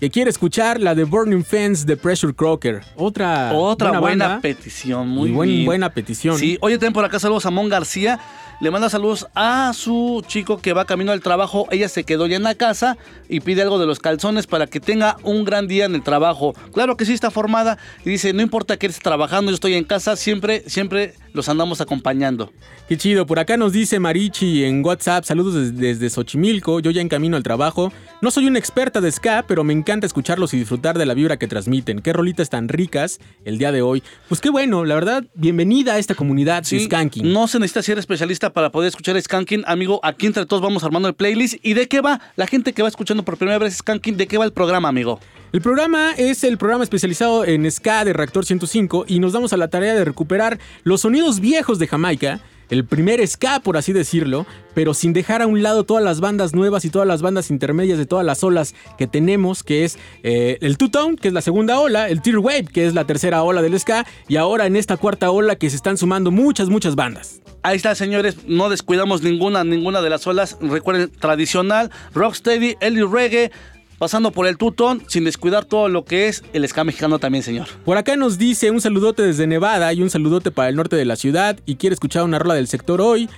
que 0.00 0.10
quiere 0.10 0.30
escuchar 0.30 0.80
la 0.80 0.94
de 0.94 1.04
Burning 1.04 1.42
Fence 1.44 1.84
de 1.84 1.96
Pressure 1.96 2.32
Crocker. 2.34 2.82
Otra, 2.96 3.52
Otra 3.54 3.98
buena, 3.98 4.28
banda 4.28 4.40
petición, 4.40 5.08
muy 5.08 5.30
buen- 5.30 5.48
bien. 5.50 5.66
buena 5.66 5.90
petición. 5.90 6.38
Sí, 6.38 6.56
oye, 6.60 6.76
también 6.76 6.92
por 6.92 7.04
acá 7.04 7.18
saludos 7.18 7.46
a 7.46 7.50
Mon 7.50 7.68
García. 7.68 8.20
Le 8.60 8.72
manda 8.72 8.90
saludos 8.90 9.28
a 9.36 9.72
su 9.72 10.20
chico 10.26 10.58
que 10.58 10.72
va 10.72 10.84
camino 10.84 11.12
al 11.12 11.20
trabajo. 11.20 11.68
Ella 11.70 11.88
se 11.88 12.02
quedó 12.02 12.26
ya 12.26 12.34
en 12.36 12.42
la 12.42 12.56
casa 12.56 12.98
y 13.28 13.38
pide 13.38 13.62
algo 13.62 13.78
de 13.78 13.86
los 13.86 14.00
calzones 14.00 14.48
para 14.48 14.66
que 14.66 14.80
tenga 14.80 15.16
un 15.22 15.44
gran 15.44 15.68
día 15.68 15.84
en 15.84 15.94
el 15.94 16.02
trabajo. 16.02 16.54
Claro 16.74 16.96
que 16.96 17.04
sí 17.04 17.12
está 17.12 17.30
formada 17.30 17.78
y 18.04 18.10
dice, 18.10 18.32
no 18.32 18.42
importa 18.42 18.76
que 18.76 18.86
estés 18.88 19.00
trabajando, 19.00 19.52
yo 19.52 19.54
estoy 19.54 19.74
en 19.74 19.84
casa, 19.84 20.16
siempre, 20.16 20.64
siempre 20.66 21.14
los 21.34 21.48
andamos 21.48 21.80
acompañando. 21.80 22.50
Qué 22.88 22.96
chido. 22.96 23.26
Por 23.26 23.38
acá 23.38 23.56
nos 23.56 23.72
dice 23.72 24.00
Marichi 24.00 24.64
en 24.64 24.84
WhatsApp, 24.84 25.22
saludos 25.22 25.54
des- 25.54 25.76
desde 25.76 26.10
Xochimilco, 26.10 26.80
yo 26.80 26.90
ya 26.90 27.00
en 27.00 27.08
camino 27.08 27.36
al 27.36 27.44
trabajo. 27.44 27.92
No 28.22 28.32
soy 28.32 28.48
una 28.48 28.58
experta 28.58 29.00
de 29.00 29.12
ska, 29.12 29.44
pero 29.46 29.62
me 29.62 29.72
encanta 29.72 29.87
escucharlos 29.88 30.52
y 30.52 30.58
disfrutar 30.58 30.98
de 30.98 31.06
la 31.06 31.14
vibra 31.14 31.38
que 31.38 31.48
transmiten. 31.48 32.00
Qué 32.00 32.12
rolitas 32.12 32.50
tan 32.50 32.68
ricas 32.68 33.20
el 33.46 33.56
día 33.56 33.72
de 33.72 33.80
hoy. 33.80 34.02
Pues 34.28 34.40
qué 34.40 34.50
bueno, 34.50 34.84
la 34.84 34.94
verdad, 34.94 35.24
bienvenida 35.34 35.94
a 35.94 35.98
esta 35.98 36.14
comunidad 36.14 36.64
Sí, 36.64 36.84
Skanking. 36.84 37.32
No 37.32 37.48
se 37.48 37.58
necesita 37.58 37.82
ser 37.82 37.98
especialista 37.98 38.52
para 38.52 38.70
poder 38.70 38.88
escuchar 38.88 39.20
Skanking. 39.20 39.64
Amigo, 39.66 39.98
aquí 40.02 40.26
entre 40.26 40.44
todos 40.44 40.62
vamos 40.62 40.84
armando 40.84 41.08
el 41.08 41.14
playlist. 41.14 41.56
¿Y 41.62 41.72
de 41.72 41.88
qué 41.88 42.02
va? 42.02 42.20
La 42.36 42.46
gente 42.46 42.74
que 42.74 42.82
va 42.82 42.88
escuchando 42.88 43.22
por 43.22 43.38
primera 43.38 43.58
vez 43.58 43.78
Skanking, 43.78 44.18
¿de 44.18 44.26
qué 44.26 44.36
va 44.36 44.44
el 44.44 44.52
programa, 44.52 44.90
amigo? 44.90 45.20
El 45.52 45.62
programa 45.62 46.12
es 46.18 46.44
el 46.44 46.58
programa 46.58 46.84
especializado 46.84 47.46
en 47.46 47.68
ska 47.70 48.04
de 48.04 48.12
Reactor 48.12 48.44
105 48.44 49.06
y 49.08 49.18
nos 49.20 49.32
damos 49.32 49.54
a 49.54 49.56
la 49.56 49.68
tarea 49.68 49.94
de 49.94 50.04
recuperar 50.04 50.58
los 50.84 51.00
sonidos 51.00 51.40
viejos 51.40 51.78
de 51.78 51.86
Jamaica, 51.86 52.40
el 52.70 52.84
primer 52.84 53.26
ska 53.26 53.60
por 53.60 53.76
así 53.76 53.92
decirlo, 53.92 54.46
pero 54.74 54.94
sin 54.94 55.12
dejar 55.12 55.42
a 55.42 55.46
un 55.46 55.62
lado 55.62 55.84
todas 55.84 56.04
las 56.04 56.20
bandas 56.20 56.54
nuevas 56.54 56.84
y 56.84 56.90
todas 56.90 57.08
las 57.08 57.22
bandas 57.22 57.50
intermedias 57.50 57.98
de 57.98 58.06
todas 58.06 58.24
las 58.24 58.42
olas 58.44 58.74
que 58.96 59.06
tenemos, 59.06 59.62
que 59.62 59.84
es 59.84 59.98
eh, 60.22 60.58
el 60.60 60.78
Two-Tone, 60.78 61.16
que 61.16 61.28
es 61.28 61.34
la 61.34 61.42
segunda 61.42 61.80
ola, 61.80 62.08
el 62.08 62.22
Tear 62.22 62.38
Wave, 62.38 62.66
que 62.66 62.86
es 62.86 62.94
la 62.94 63.04
tercera 63.04 63.42
ola 63.42 63.62
del 63.62 63.78
ska, 63.78 64.06
y 64.28 64.36
ahora 64.36 64.66
en 64.66 64.76
esta 64.76 64.96
cuarta 64.96 65.30
ola 65.30 65.56
que 65.56 65.70
se 65.70 65.76
están 65.76 65.96
sumando 65.96 66.30
muchas, 66.30 66.68
muchas 66.68 66.94
bandas. 66.94 67.40
Ahí 67.62 67.76
está, 67.76 67.94
señores. 67.94 68.46
No 68.46 68.68
descuidamos 68.68 69.22
ninguna, 69.22 69.64
ninguna 69.64 70.00
de 70.00 70.10
las 70.10 70.26
olas. 70.26 70.56
Recuerden, 70.60 71.10
tradicional, 71.10 71.90
rocksteady, 72.14 72.76
Ellie 72.80 73.04
Reggae, 73.04 73.50
pasando 73.98 74.30
por 74.30 74.46
el 74.46 74.56
tutón, 74.56 75.02
sin 75.08 75.24
descuidar 75.24 75.64
todo 75.64 75.88
lo 75.88 76.04
que 76.04 76.28
es 76.28 76.42
el 76.52 76.66
ska 76.68 76.84
mexicano 76.84 77.18
también, 77.18 77.42
señor. 77.42 77.66
Por 77.84 77.96
acá 77.98 78.16
nos 78.16 78.38
dice 78.38 78.70
un 78.70 78.80
saludote 78.80 79.22
desde 79.22 79.46
Nevada 79.46 79.92
y 79.92 80.02
un 80.02 80.10
saludote 80.10 80.50
para 80.50 80.68
el 80.68 80.76
norte 80.76 80.96
de 80.96 81.04
la 81.04 81.16
ciudad 81.16 81.58
y 81.66 81.76
quiere 81.76 81.94
escuchar 81.94 82.22
una 82.24 82.38
rola 82.38 82.54
del 82.54 82.68
sector 82.68 83.00
hoy. 83.00 83.28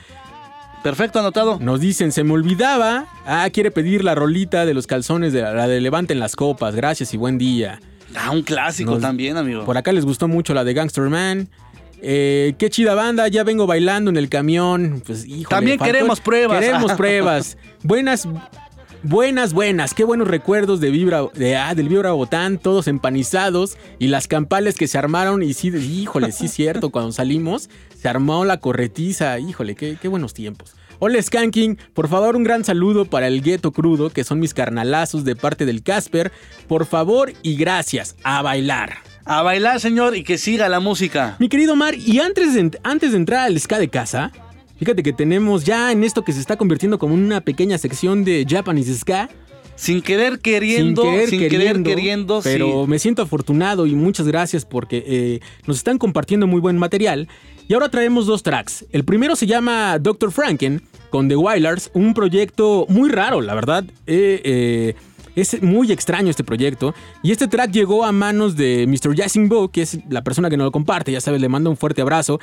Perfecto, 0.82 1.18
anotado. 1.18 1.58
Nos 1.60 1.80
dicen, 1.80 2.10
se 2.10 2.24
me 2.24 2.32
olvidaba. 2.32 3.06
Ah, 3.26 3.48
quiere 3.52 3.70
pedir 3.70 4.02
la 4.02 4.14
rolita 4.14 4.64
de 4.64 4.72
los 4.72 4.86
calzones 4.86 5.32
de 5.34 5.42
la 5.42 5.68
de 5.68 5.80
Levanten 5.80 6.18
las 6.18 6.36
copas. 6.36 6.74
Gracias 6.74 7.12
y 7.12 7.18
buen 7.18 7.36
día. 7.36 7.80
Ah, 8.16 8.30
un 8.30 8.42
clásico 8.42 8.92
Nos- 8.92 9.00
también, 9.02 9.36
amigo. 9.36 9.64
Por 9.66 9.76
acá 9.76 9.92
les 9.92 10.04
gustó 10.06 10.26
mucho 10.26 10.54
la 10.54 10.64
de 10.64 10.72
Gangster 10.72 11.04
Man. 11.10 11.48
Eh, 12.02 12.54
qué 12.56 12.70
chida 12.70 12.94
banda, 12.94 13.28
ya 13.28 13.44
vengo 13.44 13.66
bailando 13.66 14.10
en 14.10 14.16
el 14.16 14.30
camión. 14.30 15.02
Pues, 15.06 15.26
híjole, 15.26 15.44
También 15.48 15.78
queremos 15.78 16.18
pruebas. 16.20 16.60
Queremos 16.60 16.92
pruebas. 16.96 17.58
Buenas, 17.82 18.26
buenas, 19.02 19.52
buenas. 19.52 19.94
Qué 19.94 20.04
buenos 20.04 20.28
recuerdos 20.28 20.80
de 20.80 20.90
Vibra, 20.90 21.22
de, 21.34 21.56
ah, 21.56 21.74
del 21.74 21.88
Vibra 21.88 22.12
Botán, 22.12 22.58
todos 22.58 22.88
empanizados 22.88 23.76
y 23.98 24.08
las 24.08 24.28
campales 24.28 24.76
que 24.76 24.88
se 24.88 24.98
armaron. 24.98 25.42
Y 25.42 25.54
sí, 25.54 25.68
híjole, 25.68 26.32
sí 26.32 26.46
es 26.46 26.52
cierto, 26.52 26.90
cuando 26.90 27.12
salimos 27.12 27.70
se 28.00 28.08
armó 28.08 28.44
la 28.44 28.58
corretiza. 28.58 29.38
Híjole, 29.38 29.74
qué, 29.74 29.98
qué 30.00 30.08
buenos 30.08 30.34
tiempos. 30.34 30.74
Hola 30.98 31.20
Skanking, 31.22 31.78
por 31.94 32.08
favor 32.08 32.36
un 32.36 32.44
gran 32.44 32.62
saludo 32.62 33.06
para 33.06 33.26
el 33.26 33.40
Gueto 33.40 33.72
Crudo, 33.72 34.10
que 34.10 34.22
son 34.22 34.38
mis 34.38 34.52
carnalazos 34.52 35.24
de 35.24 35.34
parte 35.34 35.64
del 35.64 35.82
Casper. 35.82 36.30
Por 36.68 36.84
favor 36.84 37.32
y 37.42 37.56
gracias, 37.56 38.16
a 38.22 38.42
bailar. 38.42 38.98
A 39.24 39.42
bailar, 39.42 39.80
señor, 39.80 40.16
y 40.16 40.24
que 40.24 40.36
siga 40.36 40.68
la 40.68 40.80
música. 40.80 41.36
Mi 41.38 41.48
querido 41.48 41.76
Mar, 41.76 41.94
y 41.94 42.20
antes 42.20 42.52
de, 42.52 42.78
antes 42.82 43.12
de 43.12 43.16
entrar 43.16 43.46
al 43.46 43.58
ska 43.58 43.78
de 43.78 43.88
casa, 43.88 44.32
fíjate 44.80 45.02
que 45.02 45.12
tenemos 45.12 45.64
ya 45.64 45.92
en 45.92 46.02
esto 46.02 46.24
que 46.24 46.32
se 46.32 46.40
está 46.40 46.56
convirtiendo 46.56 46.98
como 46.98 47.14
una 47.14 47.42
pequeña 47.42 47.78
sección 47.78 48.24
de 48.24 48.46
Japanese 48.48 48.96
ska. 48.96 49.28
Sin 49.76 50.02
querer 50.02 50.40
queriendo, 50.40 51.04
sin 51.26 51.48
querer 51.48 51.82
queriendo, 51.82 52.40
pero 52.42 52.84
sí. 52.84 52.90
me 52.90 52.98
siento 52.98 53.22
afortunado 53.22 53.86
y 53.86 53.94
muchas 53.94 54.26
gracias 54.26 54.66
porque 54.66 55.02
eh, 55.06 55.40
nos 55.66 55.78
están 55.78 55.96
compartiendo 55.96 56.46
muy 56.46 56.60
buen 56.60 56.76
material. 56.76 57.28
Y 57.66 57.72
ahora 57.72 57.88
traemos 57.88 58.26
dos 58.26 58.42
tracks. 58.42 58.84
El 58.90 59.04
primero 59.04 59.36
se 59.36 59.46
llama 59.46 59.98
Dr. 59.98 60.32
Franken 60.32 60.82
con 61.08 61.28
The 61.28 61.36
Wailers, 61.36 61.90
un 61.94 62.12
proyecto 62.12 62.84
muy 62.88 63.08
raro, 63.08 63.40
la 63.40 63.54
verdad. 63.54 63.84
Eh, 64.06 64.42
eh, 64.44 64.94
es 65.34 65.62
muy 65.62 65.92
extraño 65.92 66.30
este 66.30 66.44
proyecto. 66.44 66.94
Y 67.22 67.32
este 67.32 67.48
track 67.48 67.70
llegó 67.70 68.04
a 68.04 68.12
manos 68.12 68.56
de 68.56 68.86
Mr. 68.86 69.48
Bo, 69.48 69.68
que 69.68 69.82
es 69.82 69.98
la 70.08 70.22
persona 70.22 70.50
que 70.50 70.56
nos 70.56 70.66
lo 70.66 70.72
comparte. 70.72 71.12
Ya 71.12 71.20
sabes, 71.20 71.40
le 71.40 71.48
mando 71.48 71.70
un 71.70 71.76
fuerte 71.76 72.02
abrazo. 72.02 72.40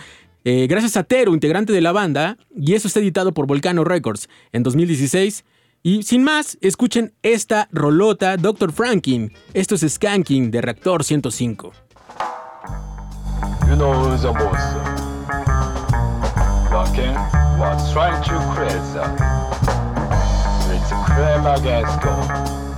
Eh, 0.50 0.66
gracias 0.66 0.96
a 0.96 1.04
Tero, 1.04 1.34
integrante 1.34 1.74
de 1.74 1.82
la 1.82 1.92
banda. 1.92 2.38
Y 2.56 2.74
eso 2.74 2.88
está 2.88 3.02
editado 3.02 3.34
por 3.34 3.48
Volcano 3.48 3.84
Records 3.84 4.30
en 4.54 4.64
2016. 4.64 5.44
Y 5.84 6.04
sin 6.04 6.24
más, 6.24 6.58
escuchen 6.62 7.14
esta 7.22 7.68
rolota 7.70 8.38
Dr. 8.38 8.72
Frankin. 8.72 9.34
Esto 9.54 9.76
es 9.76 9.82
Skanking 9.82 10.50
de 10.50 10.62
Reactor 10.62 11.04
105. 11.04 11.74
You 13.68 13.76
know 13.76 13.92
who's 13.92 14.22
the 14.22 14.32
boss. 14.32 14.74
Rockin' 16.72 17.14
was 17.60 17.92
trying 17.92 18.24
to 18.24 18.40
create 18.56 18.82
that. 18.94 19.20
It's 20.72 20.94
a 20.94 20.96
claim 21.08 21.46
against 21.46 22.00
God, 22.02 22.26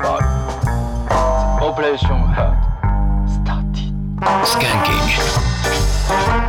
but 0.01 0.23
Operation 1.61 2.17
Heart 2.33 2.57
started. 3.29 3.93
Skanking. 4.43 6.48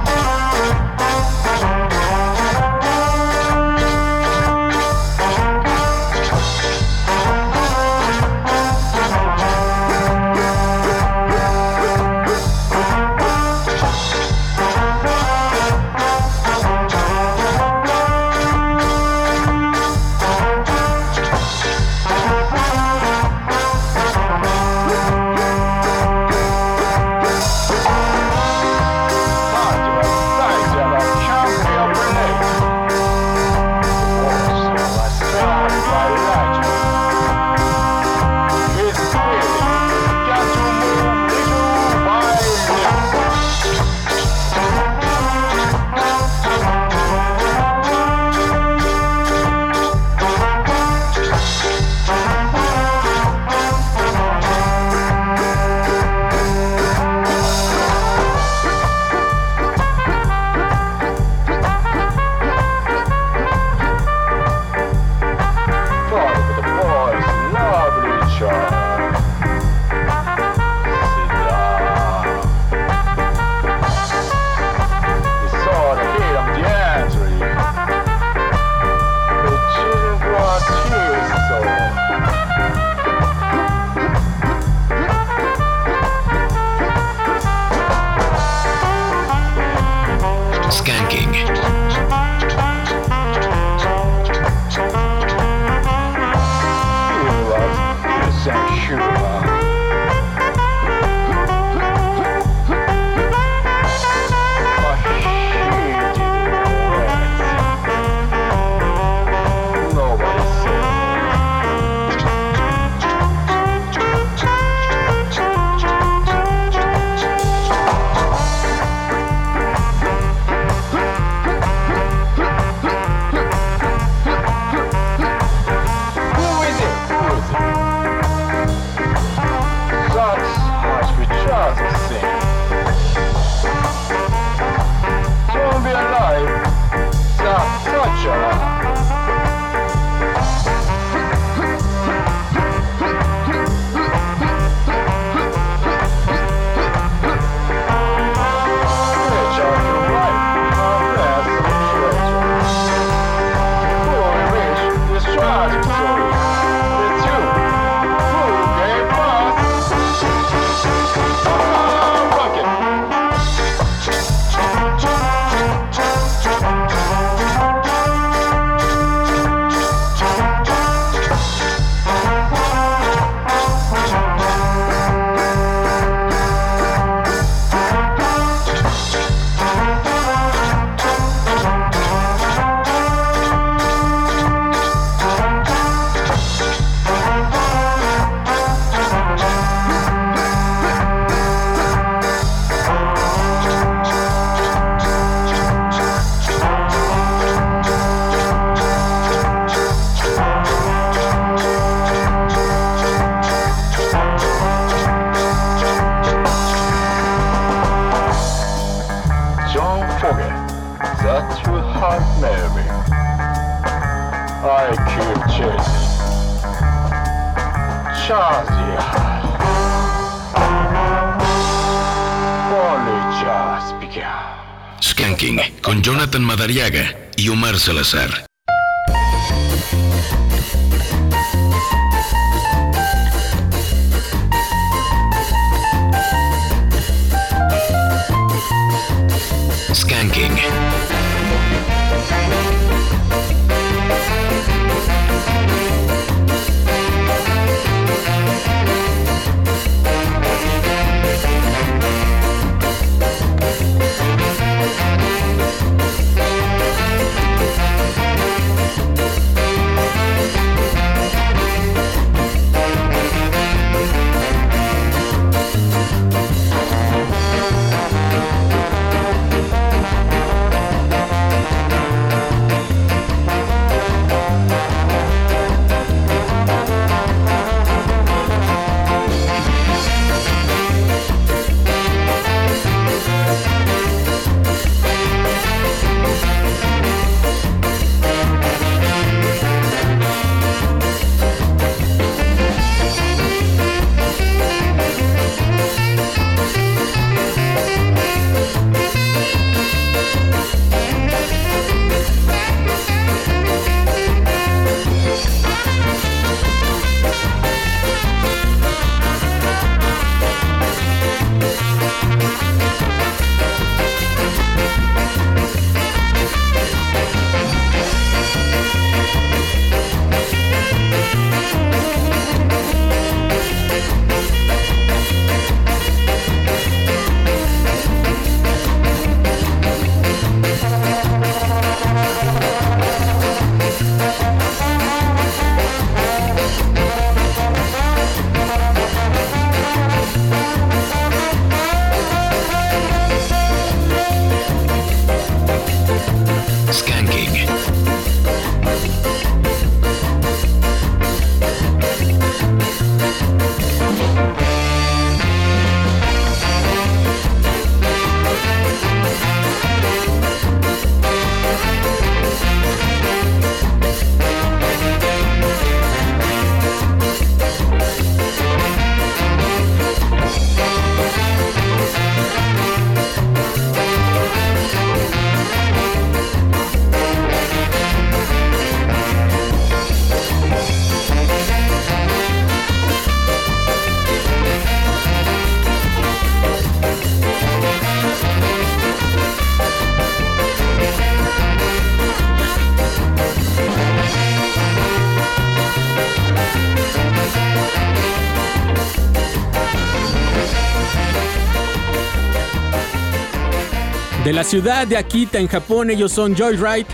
Ciudad 404.71 405.05
de 405.05 405.17
Akita 405.17 405.59
en 405.59 405.67
Japón, 405.67 406.11
ellos 406.11 406.31
son 406.31 406.55
Joyride. 406.55 407.09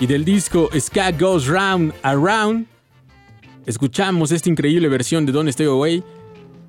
Y 0.00 0.08
del 0.08 0.24
disco 0.24 0.68
Ska 0.76 1.12
Goes 1.12 1.46
Round 1.46 1.94
Around, 2.02 2.66
escuchamos 3.64 4.32
esta 4.32 4.48
increíble 4.48 4.88
versión 4.88 5.24
de 5.24 5.30
Don't 5.30 5.48
Stay 5.50 5.66
Away, 5.66 6.02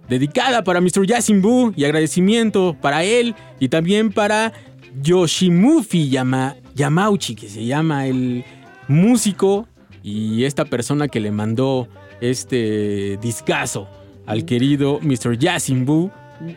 dedicada 0.08 0.64
para 0.64 0.80
Mr. 0.80 1.08
Yasimbu 1.08 1.74
y 1.76 1.86
agradecimiento 1.86 2.78
para 2.80 3.04
él 3.04 3.34
y 3.60 3.70
también 3.70 4.14
para 4.14 4.54
Yoshimufi 5.02 6.12
Yama, 6.12 6.56
Yamauchi, 6.76 7.34
que 7.34 7.50
se 7.50 7.66
llama 7.66 8.06
el 8.06 8.46
músico 8.88 9.68
y 10.04 10.44
esta 10.44 10.66
persona 10.66 11.08
que 11.08 11.20
le 11.20 11.32
mandó 11.32 11.88
este 12.22 13.18
discazo 13.24 13.90
al 14.28 14.46
querido 14.46 15.00
Mr. 15.02 15.36
Yasimbu. 15.40 16.12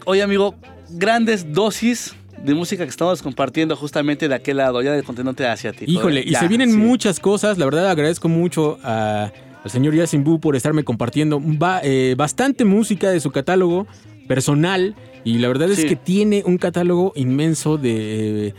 Oye, 0.05 0.23
amigo, 0.23 0.55
grandes 0.91 1.51
dosis 1.55 2.15
de 2.45 2.55
música 2.55 2.85
que 2.85 2.91
estamos 2.91 3.23
compartiendo 3.23 3.75
justamente 3.77 4.29
de 4.29 4.35
aquel 4.35 4.59
lado, 4.59 4.83
ya 4.83 4.93
del 4.93 5.03
continente 5.05 5.47
asiático. 5.47 5.91
Híjole, 5.91 6.23
y 6.25 6.35
se 6.35 6.47
vienen 6.49 6.71
sí. 6.73 6.77
muchas 6.77 7.19
cosas. 7.21 7.57
La 7.59 7.65
verdad 7.65 7.89
agradezco 7.89 8.29
mucho 8.29 8.79
a- 8.83 9.31
al 9.65 9.71
señor 9.71 9.95
Yasin 9.95 10.23
por 10.41 10.55
estarme 10.57 10.85
compartiendo 10.85 11.41
ba- 11.43 11.81
eh, 11.83 12.15
bastante 12.19 12.65
música 12.67 13.11
de 13.11 13.21
su 13.21 13.31
catálogo 13.31 13.87
personal. 14.29 14.95
Y 15.25 15.39
la 15.39 15.49
verdad 15.49 15.71
es 15.71 15.85
que 15.87 15.97
tiene 15.97 16.43
un 16.45 16.59
catálogo 16.59 17.13
inmenso 17.17 17.79
de 17.79 18.49
eh, 18.49 18.55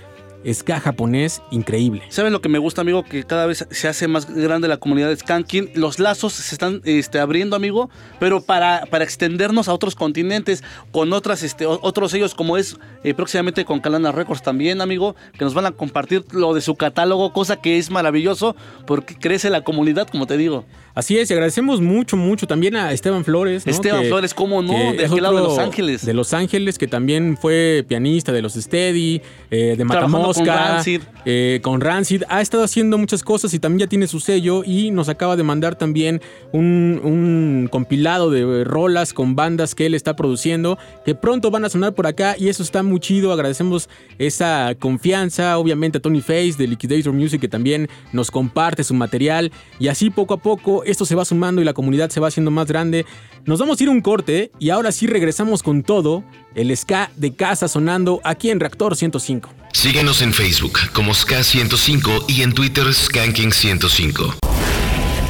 ska 0.53 0.79
japonés 0.79 1.41
increíble. 1.51 2.03
¿Sabes 2.09 2.31
lo 2.31 2.41
que 2.41 2.49
me 2.49 2.59
gusta, 2.59 2.81
amigo? 2.81 3.03
Que 3.03 3.23
cada 3.23 3.45
vez 3.45 3.67
se 3.71 3.87
hace 3.87 4.07
más 4.07 4.29
grande 4.29 4.67
la 4.67 4.77
comunidad 4.77 5.09
de 5.09 5.17
Skanking. 5.17 5.71
Los 5.75 5.99
lazos 5.99 6.33
se 6.33 6.55
están 6.55 6.81
este, 6.85 7.19
abriendo, 7.19 7.55
amigo, 7.55 7.89
pero 8.19 8.41
para, 8.41 8.85
para 8.89 9.03
extendernos 9.03 9.67
a 9.67 9.73
otros 9.73 9.95
continentes, 9.95 10.63
con 10.91 11.13
otras, 11.13 11.43
este, 11.43 11.65
otros 11.65 12.11
sellos, 12.11 12.35
como 12.35 12.57
es 12.57 12.77
eh, 13.03 13.13
próximamente 13.13 13.65
con 13.65 13.79
Calana 13.79 14.11
Records 14.11 14.43
también, 14.43 14.81
amigo, 14.81 15.15
que 15.37 15.45
nos 15.45 15.53
van 15.53 15.65
a 15.65 15.71
compartir 15.71 16.25
lo 16.31 16.53
de 16.53 16.61
su 16.61 16.75
catálogo, 16.75 17.33
cosa 17.33 17.57
que 17.57 17.77
es 17.77 17.89
maravilloso, 17.89 18.55
porque 18.85 19.15
crece 19.15 19.49
la 19.49 19.63
comunidad, 19.63 20.07
como 20.07 20.27
te 20.27 20.37
digo. 20.37 20.65
Así 20.95 21.17
es, 21.17 21.29
y 21.29 21.33
agradecemos 21.33 21.81
mucho, 21.81 22.15
mucho 22.15 22.47
también 22.47 22.75
a 22.77 22.93
Esteban 22.93 23.25
Flores. 23.25 23.65
¿no? 23.65 23.71
Esteban 23.71 24.01
Que- 24.03 24.07
Flores, 24.07 24.33
¿cómo 24.33 24.61
no? 24.61 24.93
De 24.93 25.05
aquel 25.05 25.21
lado 25.21 25.35
de 25.35 25.43
Los 25.43 25.59
Ángeles. 25.59 26.05
De 26.05 26.13
Los 26.13 26.33
Ángeles, 26.33 26.77
que 26.77 26.87
también 26.87 27.37
fue 27.39 27.83
pianista 27.87 28.31
de 28.31 28.41
los 28.41 28.53
Steady, 28.53 29.21
eh, 29.51 29.75
de 29.77 29.83
Trabajando 29.85 30.17
con 30.33 30.45
Matamosca, 30.45 30.73
Rancid. 30.75 31.01
eh, 31.25 31.59
con 31.61 31.81
Rancid. 31.81 32.23
Ha 32.29 32.39
estado 32.41 32.63
haciendo 32.63 32.97
muchas 32.97 33.23
cosas 33.23 33.53
y 33.53 33.59
también 33.59 33.87
ya 33.87 33.89
tiene 33.89 34.07
su 34.07 34.21
sello 34.21 34.63
y 34.65 34.89
nos 34.91 35.09
acaba 35.09 35.35
de 35.35 35.43
mandar 35.43 35.75
también 35.75 36.21
un, 36.53 37.01
un 37.03 37.67
compilado 37.69 38.31
de 38.31 38.63
rolas 38.63 39.11
con 39.13 39.35
bandas 39.35 39.75
que 39.75 39.87
él 39.87 39.95
está 39.95 40.15
produciendo, 40.15 40.77
que 41.03 41.13
pronto 41.13 41.51
van 41.51 41.65
a 41.65 41.69
sonar 41.69 41.93
por 41.93 42.07
acá 42.07 42.35
y 42.39 42.47
eso 42.47 42.63
está 42.63 42.83
muy 42.83 43.01
chido. 43.01 43.33
Agradecemos 43.33 43.89
esa 44.17 44.73
confianza, 44.79 45.57
obviamente 45.57 45.97
a 45.97 46.01
Tony 46.01 46.21
Face 46.21 46.53
de 46.57 46.67
Liquidator 46.67 47.11
Music, 47.11 47.41
que 47.41 47.49
también 47.49 47.89
nos 48.13 48.31
comparte 48.31 48.83
su 48.85 48.93
material 48.93 49.51
y 49.77 49.89
así 49.89 50.09
poco 50.09 50.33
a 50.35 50.37
poco 50.37 50.83
esto 50.85 51.05
se 51.05 51.15
va 51.15 51.25
sumando 51.25 51.61
y 51.61 51.65
la 51.65 51.73
comunidad 51.73 52.09
se 52.09 52.19
va 52.19 52.27
haciendo 52.27 52.51
más 52.51 52.67
grande. 52.67 53.05
Nos 53.45 53.59
vamos 53.59 53.79
a 53.79 53.83
ir 53.83 53.89
un 53.89 54.01
corte 54.01 54.51
y 54.59 54.69
ahora 54.69 54.91
sí 54.91 55.07
regresamos 55.07 55.63
con 55.63 55.83
todo 55.83 56.23
el 56.55 56.75
ska 56.75 57.11
de 57.15 57.35
casa 57.35 57.67
sonando 57.67 58.21
aquí 58.23 58.49
en 58.49 58.59
Reactor 58.59 58.95
105. 58.95 59.49
Síguenos 59.73 60.21
en 60.21 60.33
Facebook 60.33 60.79
como 60.93 61.13
Ska 61.13 61.43
105 61.43 62.25
y 62.27 62.41
en 62.41 62.53
Twitter 62.53 62.93
Skanking 62.93 63.51
105. 63.51 64.35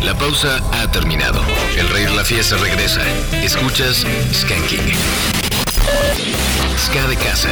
La 0.03 0.15
pausa 0.15 0.61
ha 0.71 0.91
terminado. 0.91 1.41
El 1.77 1.89
rey 1.89 2.05
de 2.05 2.15
la 2.15 2.23
fiesta 2.23 2.57
regresa. 2.57 3.01
Escuchas 3.43 4.05
Skanking. 4.31 4.93
Ska 6.77 7.07
de 7.07 7.15
casa. 7.15 7.49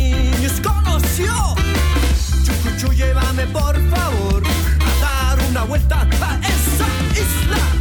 mí 0.00 0.30
desconoció. 0.40 1.32
Yucuchu, 2.44 2.92
llévame 2.92 3.46
por 3.46 3.74
favor 3.90 4.42
a 4.88 5.00
dar 5.00 5.38
una 5.50 5.64
vuelta 5.64 6.06
a 6.20 6.38
esa 6.38 6.86
isla. 7.12 7.79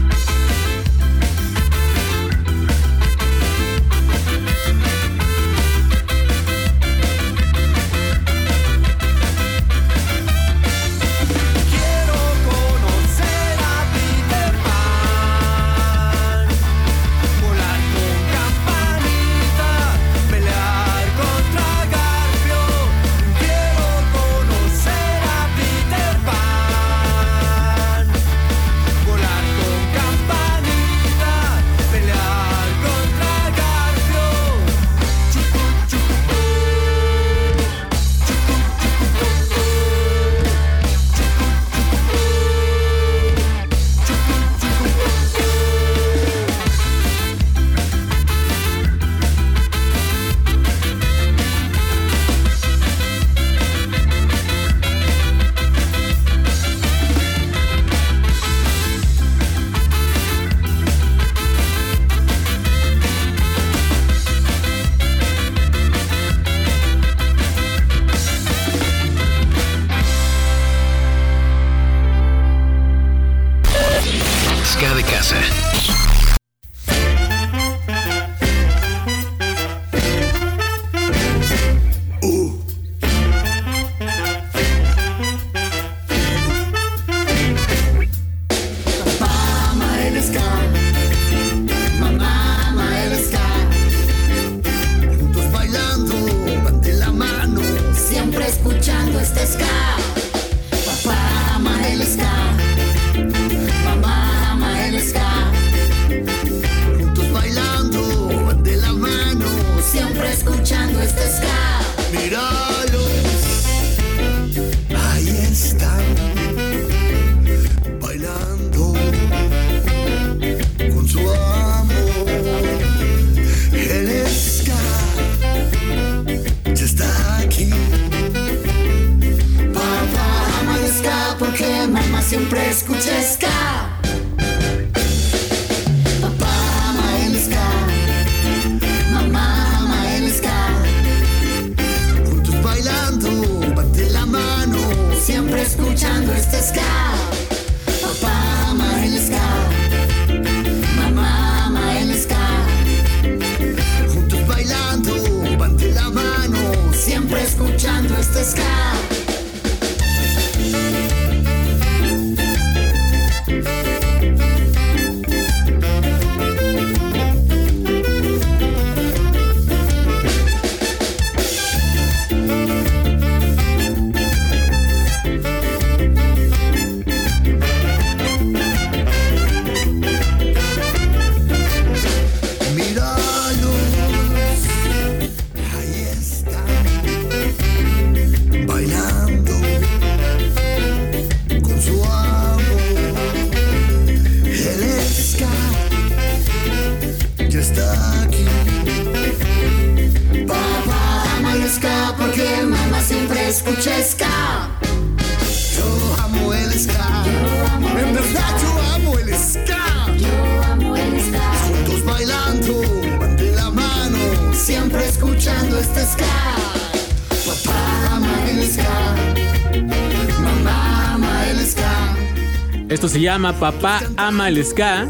Se 223.20 223.26
llama 223.26 223.52
Papá 223.52 224.00
ama 224.16 224.48
el 224.48 224.64
ska. 224.64 225.06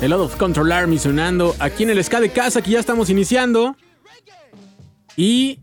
El 0.00 0.08
Lot 0.08 0.20
of 0.20 0.36
Control 0.36 0.72
Army 0.72 0.98
sonando 0.98 1.54
aquí 1.58 1.82
en 1.82 1.90
el 1.90 2.02
ska 2.02 2.18
de 2.18 2.30
casa 2.30 2.62
que 2.62 2.70
ya 2.70 2.80
estamos 2.80 3.10
iniciando. 3.10 3.76
Y 5.18 5.58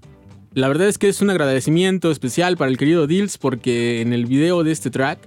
la 0.54 0.68
verdad 0.68 0.88
es 0.88 1.00
que 1.00 1.10
es 1.10 1.20
un 1.22 1.32
agradecimiento 1.32 2.12
especial 2.12 2.58
para 2.58 2.70
el 2.70 2.78
querido 2.78 3.08
Dills 3.08 3.40
porque 3.40 4.02
en 4.02 4.14
el 4.14 4.28
video 4.28 4.64
de 4.64 4.72
este 4.72 4.92
track 4.92 5.18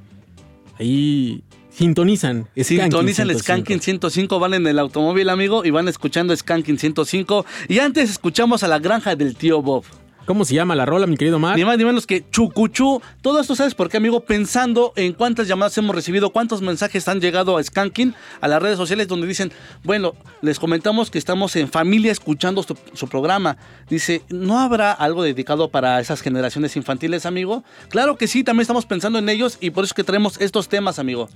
ahí 0.78 1.42
sintonizan. 1.70 2.46
Sintonizan 2.54 3.28
el 3.28 3.36
Skanking 3.36 3.80
105, 3.80 4.38
van 4.38 4.54
en 4.54 4.68
el 4.68 4.78
automóvil, 4.78 5.28
amigo, 5.28 5.64
y 5.64 5.70
van 5.70 5.88
escuchando 5.88 6.36
Skanking 6.36 6.78
105. 6.78 7.44
Y 7.66 7.80
antes 7.80 8.08
escuchamos 8.08 8.62
a 8.62 8.68
la 8.68 8.78
granja 8.78 9.16
del 9.16 9.34
tío 9.34 9.62
Bob. 9.62 9.82
¿Cómo 10.26 10.44
se 10.44 10.56
llama 10.56 10.74
la 10.74 10.84
rola, 10.84 11.06
mi 11.06 11.16
querido 11.16 11.38
Mar? 11.38 11.56
Ni 11.56 11.64
más 11.64 11.78
ni 11.78 11.84
menos 11.84 12.04
que 12.04 12.28
Chucuchú. 12.28 13.00
Todo 13.22 13.40
esto, 13.40 13.54
¿sabes 13.54 13.76
por 13.76 13.88
qué, 13.88 13.98
amigo? 13.98 14.24
Pensando 14.24 14.92
en 14.96 15.12
cuántas 15.12 15.46
llamadas 15.46 15.78
hemos 15.78 15.94
recibido, 15.94 16.30
cuántos 16.30 16.62
mensajes 16.62 17.06
han 17.06 17.20
llegado 17.20 17.56
a 17.56 17.62
Skanking, 17.62 18.12
a 18.40 18.48
las 18.48 18.60
redes 18.60 18.76
sociales, 18.76 19.06
donde 19.06 19.28
dicen, 19.28 19.52
bueno, 19.84 20.14
les 20.42 20.58
comentamos 20.58 21.12
que 21.12 21.18
estamos 21.18 21.54
en 21.54 21.68
familia 21.68 22.10
escuchando 22.10 22.64
su, 22.64 22.76
su 22.92 23.08
programa. 23.08 23.56
Dice, 23.88 24.22
¿no 24.28 24.58
habrá 24.58 24.90
algo 24.90 25.22
dedicado 25.22 25.70
para 25.70 26.00
esas 26.00 26.22
generaciones 26.22 26.74
infantiles, 26.74 27.24
amigo? 27.24 27.62
Claro 27.88 28.16
que 28.16 28.26
sí, 28.26 28.42
también 28.42 28.62
estamos 28.62 28.84
pensando 28.84 29.20
en 29.20 29.28
ellos 29.28 29.58
y 29.60 29.70
por 29.70 29.84
eso 29.84 29.92
es 29.92 29.94
que 29.94 30.04
traemos 30.04 30.40
estos 30.40 30.68
temas, 30.68 30.98
amigo. 30.98 31.28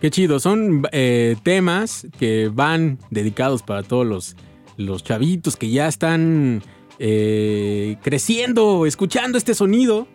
Qué 0.00 0.10
chido, 0.10 0.40
son 0.40 0.84
eh, 0.92 1.36
temas 1.42 2.06
que 2.18 2.50
van 2.50 2.98
dedicados 3.10 3.62
para 3.62 3.82
todos 3.82 4.06
los, 4.06 4.36
los 4.78 5.04
chavitos 5.04 5.56
que 5.56 5.68
ya 5.68 5.86
están 5.86 6.62
eh, 6.98 7.96
creciendo, 8.02 8.86
escuchando 8.86 9.38
este 9.38 9.54
sonido. 9.54 10.06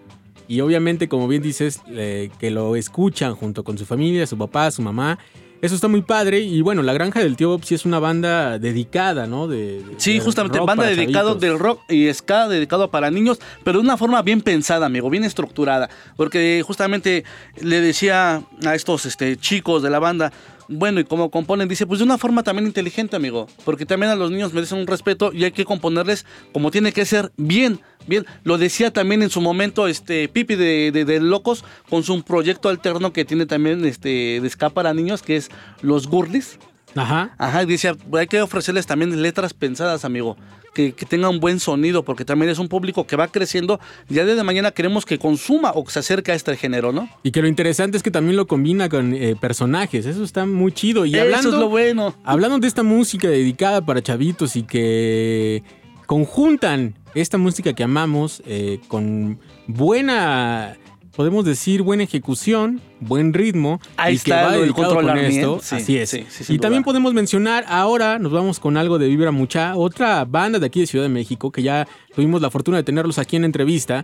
Y 0.48 0.60
obviamente, 0.62 1.08
como 1.08 1.28
bien 1.28 1.42
dices, 1.42 1.82
eh, 1.90 2.30
que 2.40 2.52
lo 2.52 2.76
escuchan 2.76 3.36
junto 3.36 3.64
con 3.64 3.78
su 3.78 3.86
familia, 3.86 4.28
su 4.28 4.38
papá, 4.38 4.70
su 4.72 4.82
mamá. 4.82 5.18
Eso 5.62 5.76
está 5.76 5.88
muy 5.88 6.02
padre. 6.02 6.42
Y 6.42 6.62
bueno, 6.62 6.82
La 6.84 6.92
Granja 6.92 7.22
del 7.22 7.38
Tío 7.38 7.48
Bob 7.48 7.64
sí 7.64 7.74
es 7.74 7.86
una 7.86 7.98
banda 8.00 8.60
dedicada, 8.60 9.26
¿no? 9.28 9.48
De, 9.48 9.82
de- 9.82 9.94
Sí, 9.96 10.16
de 10.16 10.20
justamente, 10.20 10.60
banda 10.60 10.94
chavitos. 10.94 11.40
del 11.40 11.58
rock 11.58 11.80
y 11.90 12.14
ska 12.14 12.50
dedicado 12.50 12.92
para 12.92 13.10
niños, 13.10 13.40
pero 13.64 13.80
de 13.80 13.86
una 13.86 13.96
forma 13.96 14.22
bien 14.22 14.42
pensada, 14.42 14.86
amigo, 14.88 15.10
bien 15.10 15.24
estructurada. 15.24 15.90
Porque 16.18 16.62
justamente 16.68 17.24
le 17.62 17.80
decía 17.80 18.44
a 18.66 18.76
estos 18.76 19.06
este, 19.06 19.38
chicos 19.38 19.82
de 19.82 19.90
la 19.90 20.00
banda, 20.00 20.34
bueno, 20.68 21.00
y 21.00 21.04
como 21.04 21.30
componen, 21.30 21.68
dice, 21.68 21.86
pues 21.86 22.00
de 22.00 22.06
una 22.06 22.18
forma 22.18 22.44
también 22.44 22.68
inteligente, 22.68 23.16
amigo. 23.16 23.48
Porque 23.66 23.86
también 23.86 24.12
a 24.12 24.16
los 24.16 24.32
niños 24.32 24.54
merecen 24.54 24.80
un 24.80 24.88
respeto 24.88 25.32
y 25.34 25.44
hay 25.44 25.52
que 25.52 25.66
componerles 25.66 26.26
como 26.54 26.72
tiene 26.72 26.92
que 26.92 27.06
ser 27.06 27.32
bien, 27.38 27.80
bien. 28.08 28.26
Lo 28.44 28.58
decía 28.58 28.92
también 28.92 29.22
en 29.24 29.30
su 29.30 29.42
momento 29.42 29.88
este 29.88 30.28
Pipi 30.30 30.56
de, 30.56 30.92
de- 30.92 31.20
Locos 31.20 31.64
con 31.90 32.04
su 32.04 32.22
proyecto 32.24 32.70
alterno 32.70 33.14
que 33.14 33.26
tiene 33.26 33.46
también 33.46 33.86
este 33.86 34.40
de 34.42 34.50
ska 34.50 34.70
para 34.70 34.94
niños, 34.94 35.22
que 35.22 35.36
es 35.38 35.50
Los 35.82 36.08
Gurlis. 36.08 36.58
Ajá. 36.96 37.34
Ajá, 37.38 37.66
dice, 37.66 37.94
hay 38.14 38.28
que 38.28 38.42
ofrecerles 38.42 38.86
también 38.86 39.22
letras 39.22 39.54
pensadas, 39.54 40.06
amigo. 40.06 40.38
Que, 40.74 40.94
que 40.94 41.06
tengan 41.06 41.40
buen 41.40 41.60
sonido, 41.60 42.04
porque 42.04 42.26
también 42.26 42.50
es 42.50 42.58
un 42.58 42.68
público 42.68 43.06
que 43.06 43.16
va 43.16 43.28
creciendo. 43.28 43.80
Ya 44.10 44.26
desde 44.26 44.44
mañana 44.44 44.72
queremos 44.72 45.06
que 45.06 45.20
consuma 45.20 45.72
o 45.76 45.84
que 45.84 45.92
se 45.92 46.00
acerque 46.00 46.32
a 46.32 46.36
este 46.36 46.58
género, 46.58 46.92
¿no? 46.92 47.08
Y 47.22 47.30
que 47.30 47.44
lo 47.44 47.48
interesante 47.48 47.96
es 47.96 48.02
que 48.02 48.10
también 48.10 48.38
lo 48.38 48.48
combina 48.48 48.90
con 48.90 49.14
eh, 49.14 49.36
personajes. 49.40 50.08
Eso 50.08 50.24
está 50.24 50.48
muy 50.48 50.72
chido. 50.72 51.06
Y 51.06 51.14
Eso 51.14 51.22
hablando, 51.22 51.50
es 51.50 51.56
lo 51.56 51.70
bueno. 51.70 52.16
Hablando 52.24 52.58
de 52.58 52.68
esta 52.68 52.82
música 52.82 53.28
dedicada 53.28 53.86
para 53.86 54.02
chavitos 54.02 54.56
y 54.56 54.64
que 54.64 55.64
conjuntan 56.08 56.96
esta 57.16 57.38
música 57.38 57.74
que 57.74 57.84
amamos 57.84 58.42
eh, 58.46 58.80
con 58.88 59.40
buena, 59.68 60.76
podemos 61.16 61.46
decir, 61.46 61.82
buena 61.82 62.04
ejecución, 62.04 62.82
buen 63.00 63.34
ritmo. 63.34 63.80
Ahí 63.98 64.16
y 64.16 64.20
que 64.20 64.32
está 64.32 64.44
va 64.44 64.52
del 64.52 64.62
dedicado 64.62 64.96
Control 64.96 65.16
con 65.16 65.18
esto. 65.26 65.60
Sí, 65.62 65.76
Así 65.76 65.98
es. 65.98 66.10
sí, 66.10 66.26
sí, 66.30 66.44
sin 66.44 66.56
y 66.56 66.60
también 66.60 66.84
podemos 66.84 67.14
mencionar, 67.14 67.66
ahora 67.68 68.20
nos 68.20 68.32
vamos 68.32 68.60
con 68.60 68.78
algo 68.78 69.00
de 69.00 69.08
Vibra 69.08 69.32
Mucha, 69.32 69.76
otra 69.76 70.26
banda 70.26 70.60
de 70.60 70.66
aquí 70.66 70.82
de 70.82 70.88
Ciudad 70.88 71.06
de 71.06 71.10
México, 71.10 71.52
que 71.52 71.64
ya 71.64 71.88
tuvimos 72.16 72.42
la 72.42 72.50
fortuna 72.50 72.78
de 72.78 72.84
tenerlos 72.84 73.18
aquí 73.18 73.36
en 73.36 73.46
entrevista. 73.46 74.04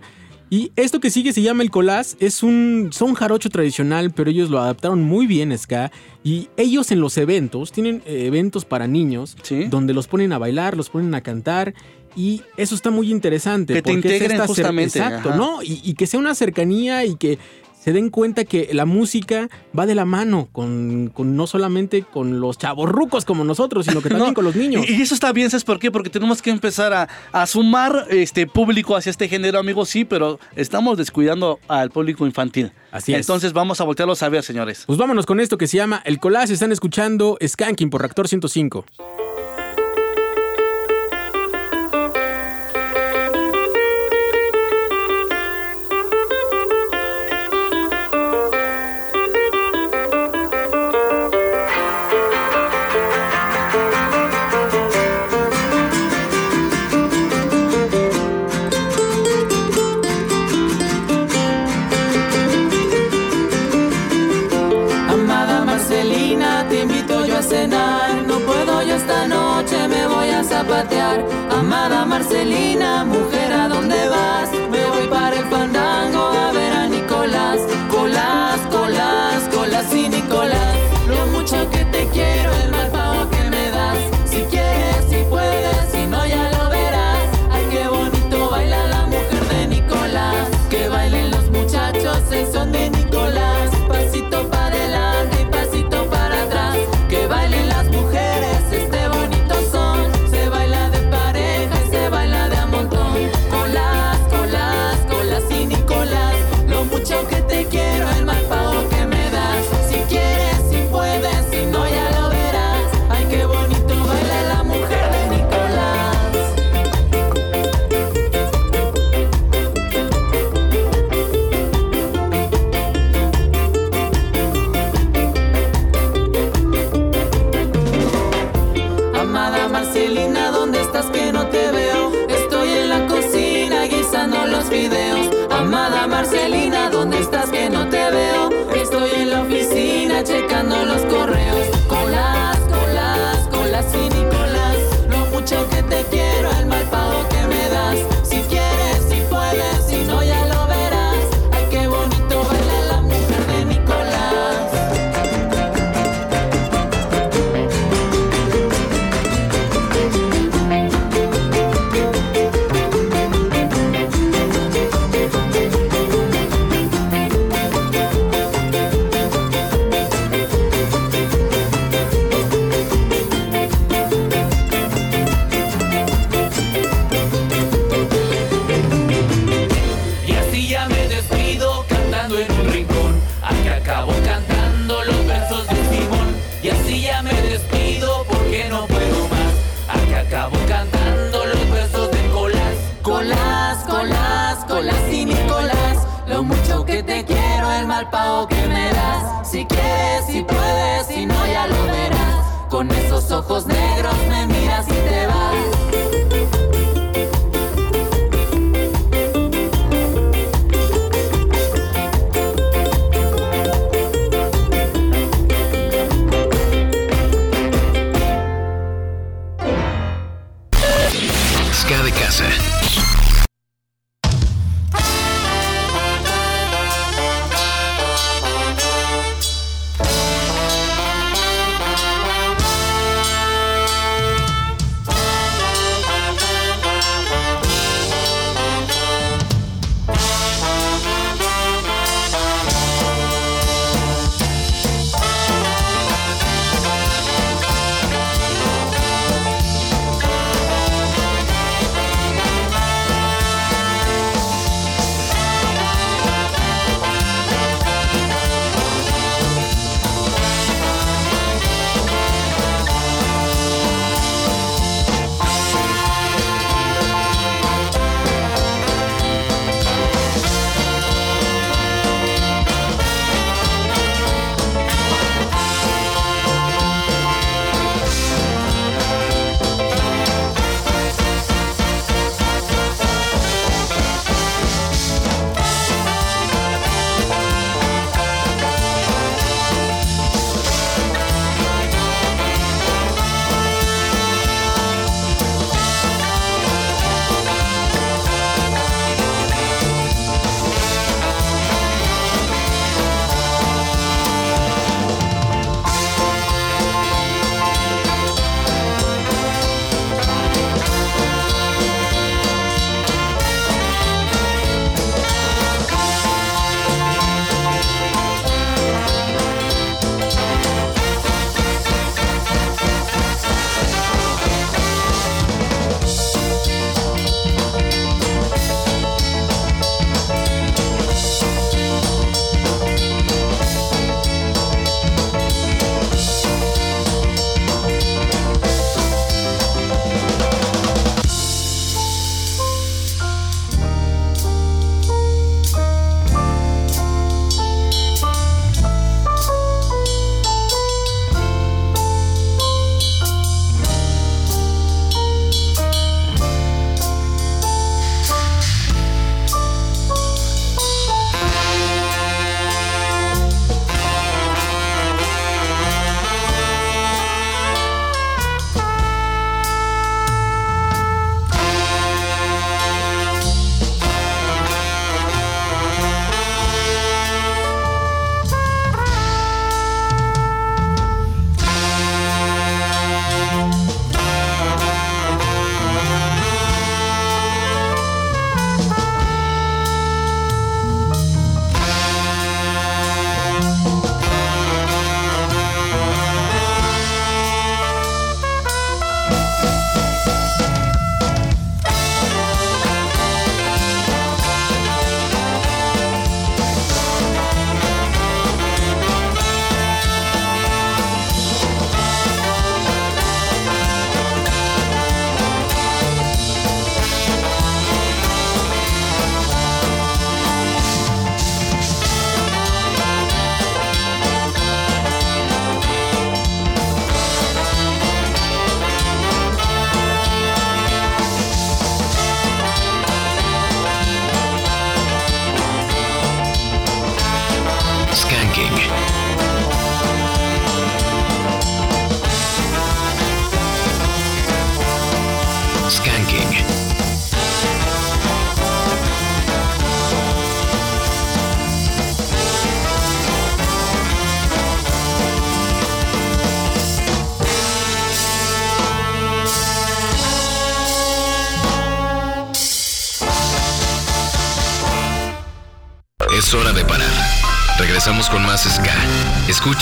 Y 0.52 0.72
esto 0.74 0.98
que 0.98 1.10
sigue 1.10 1.32
se 1.32 1.42
llama 1.42 1.62
el 1.62 1.70
Colás, 1.70 2.16
es 2.18 2.42
un 2.42 2.88
son 2.90 3.14
jarocho 3.14 3.50
tradicional, 3.50 4.10
pero 4.10 4.30
ellos 4.30 4.50
lo 4.50 4.58
adaptaron 4.58 5.00
muy 5.00 5.28
bien 5.28 5.56
ska 5.56 5.92
y 6.24 6.48
ellos 6.56 6.90
en 6.90 7.00
los 7.00 7.16
eventos 7.18 7.70
tienen 7.70 8.02
eventos 8.04 8.64
para 8.64 8.88
niños 8.88 9.36
donde 9.68 9.94
los 9.94 10.08
ponen 10.08 10.32
a 10.32 10.38
bailar, 10.38 10.76
los 10.76 10.90
ponen 10.90 11.14
a 11.14 11.20
cantar 11.20 11.72
y 12.16 12.42
eso 12.56 12.74
está 12.74 12.90
muy 12.90 13.10
interesante 13.10 13.74
Que 13.74 13.82
te 13.82 13.90
es 13.90 13.96
integren 13.96 14.40
justamente, 14.46 14.98
exacto, 14.98 15.30
ajá. 15.30 15.38
¿no? 15.38 15.62
Y, 15.62 15.80
y 15.84 15.94
que 15.94 16.06
sea 16.06 16.20
una 16.20 16.34
cercanía 16.34 17.04
y 17.04 17.16
que 17.16 17.38
se 17.80 17.94
den 17.94 18.10
cuenta 18.10 18.44
que 18.44 18.68
la 18.74 18.84
música 18.84 19.48
va 19.76 19.86
de 19.86 19.94
la 19.94 20.04
mano 20.04 20.48
con, 20.52 21.10
con 21.14 21.34
no 21.34 21.46
solamente 21.46 22.02
con 22.02 22.38
los 22.38 22.58
chavorrucos 22.58 23.24
como 23.24 23.42
nosotros, 23.42 23.86
sino 23.86 24.02
que 24.02 24.08
también 24.10 24.28
No, 24.28 24.34
con 24.34 24.44
los 24.44 24.54
niños. 24.54 24.84
Y, 24.86 24.96
y 24.96 25.02
eso 25.02 25.14
está 25.14 25.32
bien, 25.32 25.48
¿sabes 25.48 25.64
por 25.64 25.78
qué? 25.78 25.90
Porque 25.90 26.10
tenemos 26.10 26.42
que 26.42 26.50
empezar 26.50 26.92
a, 26.92 27.08
a 27.32 27.46
sumar 27.46 28.06
este 28.10 28.46
público 28.46 28.96
hacia 28.96 29.08
este 29.08 29.28
género, 29.28 29.58
amigos, 29.58 29.88
sí, 29.88 30.04
pero 30.04 30.38
estamos 30.56 30.98
descuidando 30.98 31.58
al 31.68 31.90
público 31.90 32.26
infantil. 32.26 32.70
Así 32.92 33.14
es. 33.14 33.20
Entonces 33.20 33.54
vamos 33.54 33.80
a 33.80 33.84
voltearlos 33.84 34.22
a 34.22 34.28
ver, 34.28 34.42
señores. 34.42 34.84
Pues 34.86 34.98
vámonos 34.98 35.24
con 35.24 35.40
esto 35.40 35.56
que 35.56 35.66
se 35.66 35.78
llama 35.78 36.02
El 36.04 36.18
Collage. 36.20 36.52
Están 36.52 36.72
escuchando 36.72 37.38
Skanking 37.42 37.88
por 37.88 38.02
Reactor 38.02 38.28
105. 38.28 38.84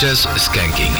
Escuchas 0.01 0.29
Skanking. 0.37 0.93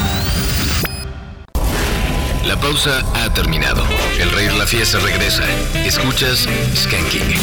La 2.45 2.59
pausa 2.59 3.01
ha 3.13 3.33
terminado. 3.33 3.81
El 4.19 4.29
reír 4.31 4.51
la 4.55 4.67
fiesta 4.67 4.99
regresa. 4.99 5.45
Escuchas 5.85 6.45
Skanking. 6.75 7.38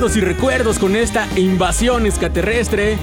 Recuerdos 0.00 0.16
y 0.16 0.24
recuerdos 0.24 0.78
con 0.78 0.96
esta 0.96 1.28
invasión 1.36 2.06
extraterrestre. 2.06 2.96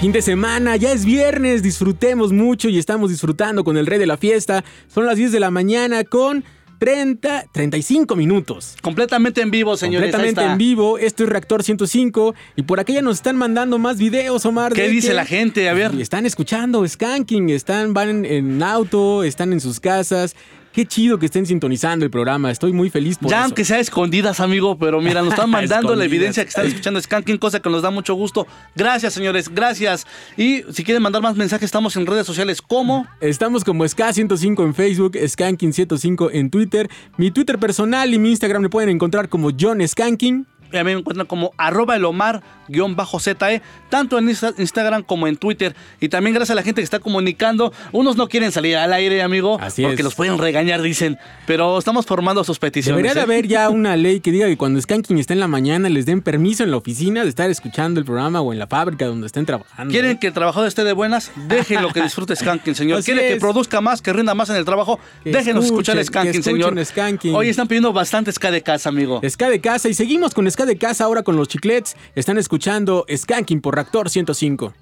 Fin 0.00 0.10
de 0.10 0.20
semana, 0.20 0.74
ya 0.74 0.90
es 0.90 1.04
viernes, 1.04 1.62
disfrutemos 1.62 2.32
mucho 2.32 2.68
y 2.68 2.76
estamos 2.76 3.10
disfrutando 3.10 3.62
con 3.62 3.76
el 3.76 3.86
rey 3.86 4.00
de 4.00 4.06
la 4.06 4.16
fiesta. 4.16 4.64
Son 4.88 5.06
las 5.06 5.14
10 5.14 5.30
de 5.30 5.38
la 5.38 5.52
mañana 5.52 6.02
con 6.02 6.42
30, 6.80 7.50
35 7.52 8.16
minutos. 8.16 8.74
Completamente 8.82 9.42
en 9.42 9.52
vivo, 9.52 9.76
señores. 9.76 10.10
Completamente 10.10 10.52
en 10.52 10.58
vivo. 10.58 10.98
Esto 10.98 11.22
es 11.22 11.28
Reactor 11.28 11.62
105. 11.62 12.34
Y 12.56 12.62
por 12.62 12.80
acá 12.80 12.92
ya 12.92 13.00
nos 13.00 13.18
están 13.18 13.36
mandando 13.36 13.78
más 13.78 13.98
videos, 13.98 14.44
Omar. 14.44 14.72
¿Qué 14.72 14.88
dice 14.88 15.10
que 15.10 15.14
la 15.14 15.24
gente? 15.24 15.68
A 15.68 15.72
ver. 15.72 15.92
Están 16.00 16.26
escuchando 16.26 16.84
Skanking, 16.84 17.48
están, 17.50 17.94
van 17.94 18.08
en, 18.08 18.24
en 18.24 18.62
auto, 18.64 19.22
están 19.22 19.52
en 19.52 19.60
sus 19.60 19.78
casas. 19.78 20.34
Qué 20.72 20.86
chido 20.86 21.18
que 21.18 21.26
estén 21.26 21.44
sintonizando 21.44 22.04
el 22.04 22.10
programa. 22.10 22.50
Estoy 22.50 22.72
muy 22.72 22.88
feliz 22.88 23.18
por 23.18 23.30
Ya 23.30 23.36
eso. 23.38 23.44
aunque 23.44 23.64
sea 23.64 23.78
escondidas, 23.78 24.40
amigo, 24.40 24.78
pero 24.78 25.00
mira, 25.00 25.20
nos 25.22 25.34
están 25.34 25.50
mandando 25.50 25.94
la 25.94 26.04
evidencia 26.04 26.42
que 26.44 26.48
están 26.48 26.66
escuchando 26.66 27.00
Skanking, 27.00 27.36
cosa 27.38 27.60
que 27.60 27.68
nos 27.68 27.82
da 27.82 27.90
mucho 27.90 28.14
gusto. 28.14 28.46
Gracias, 28.74 29.12
señores, 29.12 29.48
gracias. 29.50 30.06
Y 30.36 30.62
si 30.72 30.82
quieren 30.82 31.02
mandar 31.02 31.20
más 31.20 31.36
mensajes, 31.36 31.66
estamos 31.66 31.94
en 31.96 32.06
redes 32.06 32.26
sociales 32.26 32.62
como 32.62 33.06
Estamos 33.20 33.64
como 33.64 33.84
SK105 33.84 34.64
en 34.64 34.74
Facebook, 34.74 35.12
Skanking105 35.16 36.30
en 36.32 36.50
Twitter. 36.50 36.88
Mi 37.18 37.30
Twitter 37.30 37.58
personal 37.58 38.12
y 38.14 38.18
mi 38.18 38.30
Instagram 38.30 38.62
me 38.62 38.68
pueden 38.70 38.88
encontrar 38.88 39.28
como 39.28 39.50
John 39.58 39.86
Skanking. 39.86 40.46
Y 40.72 40.76
a 40.78 40.84
mí 40.84 40.92
me 40.92 40.98
encuentran 41.00 41.26
como 41.26 41.52
arroba 41.58 41.96
el 41.96 42.04
Omar-ZE, 42.04 43.62
tanto 43.88 44.18
en 44.18 44.28
Insta- 44.28 44.54
Instagram 44.58 45.02
como 45.02 45.26
en 45.26 45.36
Twitter. 45.36 45.74
Y 46.00 46.08
también 46.08 46.34
gracias 46.34 46.52
a 46.52 46.54
la 46.54 46.62
gente 46.62 46.80
que 46.80 46.84
está 46.84 46.98
comunicando. 46.98 47.72
Unos 47.92 48.16
no 48.16 48.28
quieren 48.28 48.52
salir 48.52 48.76
al 48.76 48.92
aire, 48.92 49.22
amigo, 49.22 49.58
porque 49.58 49.94
es. 49.94 50.02
los 50.02 50.14
pueden 50.14 50.38
regañar, 50.38 50.80
dicen. 50.82 51.18
Pero 51.46 51.78
estamos 51.78 52.06
formando 52.06 52.44
sus 52.44 52.58
peticiones. 52.58 52.96
Debería 53.02 53.14
de 53.14 53.20
¿eh? 53.20 53.22
haber 53.24 53.46
ya 53.46 53.68
una 53.70 53.96
ley 53.96 54.20
que 54.20 54.30
diga 54.32 54.46
que 54.46 54.56
cuando 54.56 54.80
Skanking 54.80 55.18
está 55.18 55.34
en 55.34 55.40
la 55.40 55.48
mañana 55.48 55.88
les 55.88 56.06
den 56.06 56.22
permiso 56.22 56.62
en 56.64 56.70
la 56.70 56.76
oficina 56.76 57.22
de 57.22 57.28
estar 57.28 57.50
escuchando 57.50 58.00
el 58.00 58.06
programa 58.06 58.40
o 58.40 58.52
en 58.52 58.58
la 58.58 58.66
fábrica 58.66 59.06
donde 59.06 59.26
estén 59.26 59.46
trabajando. 59.46 59.92
¿Quieren 59.92 60.18
que 60.18 60.28
el 60.28 60.32
trabajador 60.32 60.68
esté 60.68 60.84
de 60.84 60.92
buenas? 60.92 61.30
Déjenlo 61.48 61.92
que 61.92 62.02
disfrute 62.02 62.34
Skanking, 62.42 62.74
señor. 62.74 62.98
Así 62.98 63.12
¿Quieren 63.12 63.34
que 63.34 63.40
produzca 63.40 63.80
más, 63.80 64.02
que 64.02 64.12
rinda 64.12 64.34
más 64.34 64.50
en 64.50 64.56
el 64.56 64.64
trabajo? 64.64 64.98
Que 65.22 65.30
Déjenos 65.30 65.64
escuchar 65.66 65.98
escuchen, 65.98 66.22
que 66.32 66.32
Skanking, 66.32 66.42
señor. 66.42 66.84
Skanking. 66.84 67.34
Hoy 67.34 67.48
están 67.48 67.68
pidiendo 67.68 67.92
bastante 67.92 68.32
ska 68.32 68.50
de 68.50 68.62
casa, 68.62 68.88
amigo. 68.88 69.20
Ska 69.28 69.48
de 69.50 69.60
casa 69.60 69.88
y 69.88 69.94
seguimos 69.94 70.34
con 70.34 70.50
Ska 70.50 70.61
de 70.66 70.78
casa 70.78 71.04
ahora 71.04 71.22
con 71.22 71.36
los 71.36 71.48
chiclets. 71.48 71.96
Están 72.14 72.38
escuchando 72.38 73.04
Skanking 73.14 73.60
por 73.60 73.74
Reactor 73.74 74.10
105. 74.10 74.72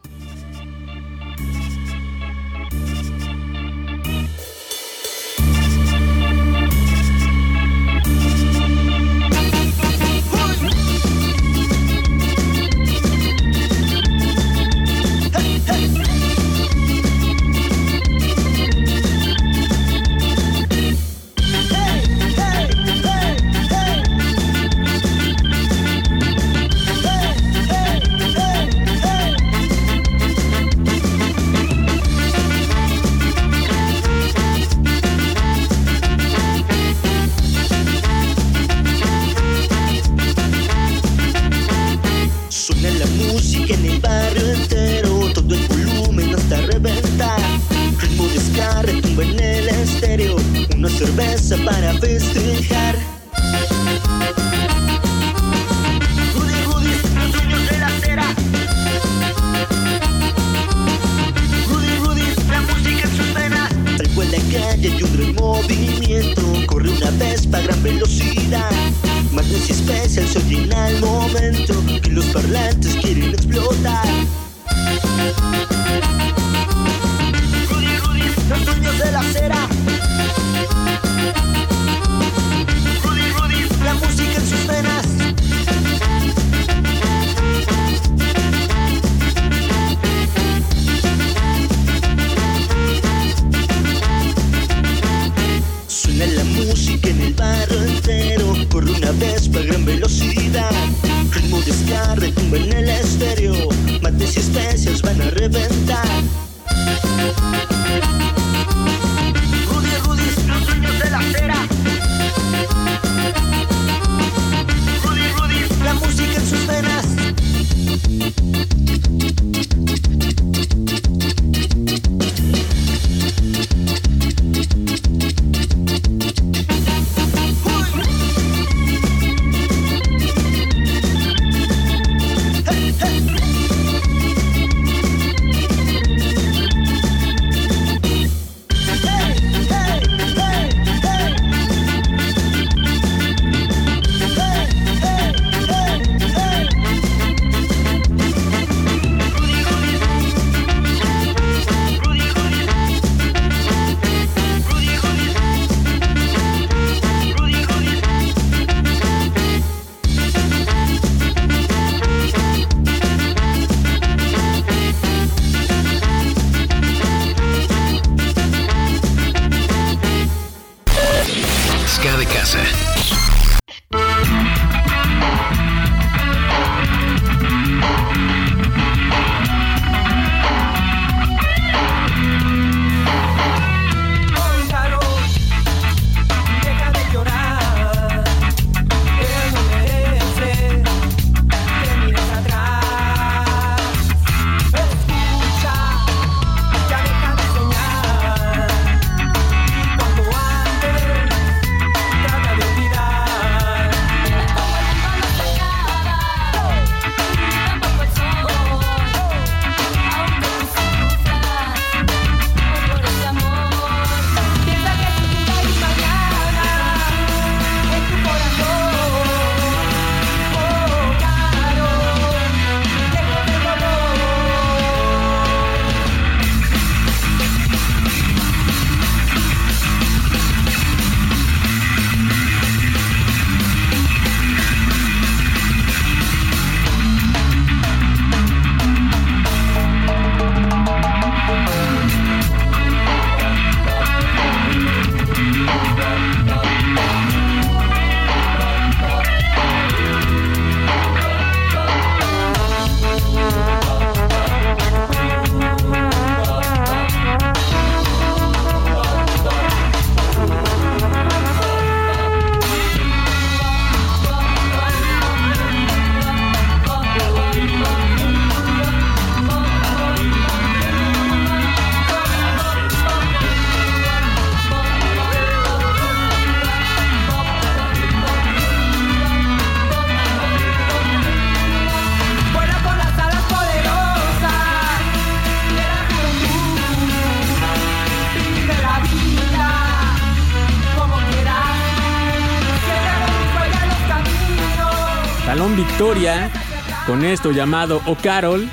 Con 297.20 297.28
esto 297.28 297.50
llamado 297.50 298.00
O 298.06 298.14
Carol 298.14 298.66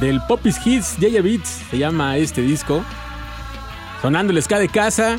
del 0.00 0.22
Popis 0.26 0.56
Hits, 0.64 0.96
Yaya 1.00 1.20
Beats 1.20 1.60
se 1.70 1.76
llama 1.76 2.16
este 2.16 2.40
disco. 2.40 2.82
Sonando 4.00 4.32
el 4.32 4.42
ska 4.42 4.58
de 4.58 4.70
casa. 4.70 5.18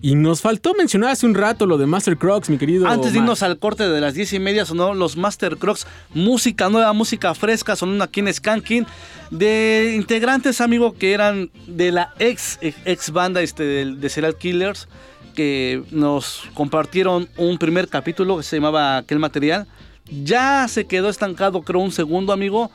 Y 0.00 0.16
nos 0.16 0.40
faltó 0.40 0.74
mencionar 0.74 1.10
hace 1.10 1.26
un 1.26 1.34
rato 1.36 1.66
lo 1.66 1.78
de 1.78 1.86
Master 1.86 2.16
Crocs, 2.16 2.50
mi 2.50 2.58
querido. 2.58 2.88
Antes 2.88 3.12
de 3.12 3.20
irnos 3.20 3.44
al 3.44 3.56
corte 3.60 3.88
de 3.88 4.00
las 4.00 4.14
10 4.14 4.32
y 4.32 4.38
media 4.40 4.66
sonó 4.66 4.94
los 4.94 5.16
Master 5.16 5.58
Crocs, 5.58 5.86
música 6.12 6.68
nueva, 6.70 6.92
música 6.92 7.34
fresca, 7.34 7.76
sonando 7.76 8.02
aquí 8.02 8.18
en 8.18 8.34
Skanking, 8.34 8.86
de 9.30 9.92
integrantes, 9.94 10.60
amigo, 10.60 10.94
que 10.94 11.12
eran 11.12 11.52
de 11.68 11.92
la 11.92 12.14
ex, 12.18 12.58
ex 12.62 13.12
banda 13.12 13.42
este, 13.42 13.62
de, 13.62 13.94
de 13.94 14.08
Serial 14.08 14.34
Killers, 14.34 14.88
que 15.36 15.84
nos 15.92 16.48
compartieron 16.54 17.28
un 17.36 17.58
primer 17.58 17.86
capítulo 17.86 18.38
que 18.38 18.42
se 18.42 18.56
llamaba 18.56 18.96
Aquel 18.96 19.20
Material. 19.20 19.68
Ya 20.06 20.66
se 20.68 20.86
quedó 20.86 21.08
estancado, 21.08 21.62
creo, 21.62 21.80
un 21.80 21.92
segundo, 21.92 22.32
amigo. 22.32 22.70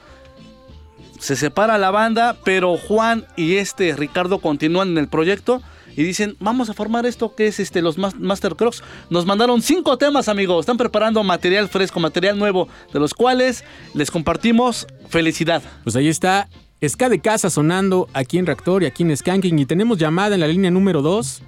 Se 1.19 1.35
separa 1.35 1.77
la 1.77 1.91
banda, 1.91 2.37
pero 2.43 2.77
Juan 2.77 3.25
y 3.35 3.55
este 3.55 3.95
Ricardo 3.95 4.39
continúan 4.39 4.89
en 4.89 4.97
el 4.97 5.07
proyecto 5.07 5.61
y 5.95 6.03
dicen, 6.03 6.35
vamos 6.41 6.69
a 6.69 6.73
formar 6.73 7.05
esto 7.05 7.35
que 7.35 7.47
es 7.47 7.59
este 7.61 7.81
los 7.81 7.97
Mas- 7.97 8.15
Master 8.19 8.55
Crocs. 8.55 8.83
Nos 9.09 9.25
mandaron 9.25 9.61
cinco 9.61 9.97
temas, 9.97 10.27
amigos. 10.27 10.61
Están 10.61 10.75
preparando 10.77 11.23
material 11.23 11.69
fresco, 11.69 11.99
material 12.01 12.37
nuevo, 12.37 12.67
de 12.93 12.99
los 12.99 13.13
cuales 13.13 13.63
les 13.93 14.11
compartimos 14.11 14.87
felicidad. 15.09 15.63
Pues 15.83 15.95
ahí 15.95 16.09
está. 16.09 16.49
Ska 16.85 17.07
de 17.09 17.19
casa 17.21 17.49
sonando 17.49 18.07
aquí 18.13 18.37
en 18.37 18.45
Reactor 18.45 18.83
y 18.83 18.85
aquí 18.85 19.03
en 19.03 19.15
Skanking. 19.15 19.57
Y 19.57 19.65
tenemos 19.65 19.97
llamada 19.97 20.35
en 20.35 20.41
la 20.41 20.47
línea 20.47 20.69
número 20.69 21.01
2. 21.01 21.41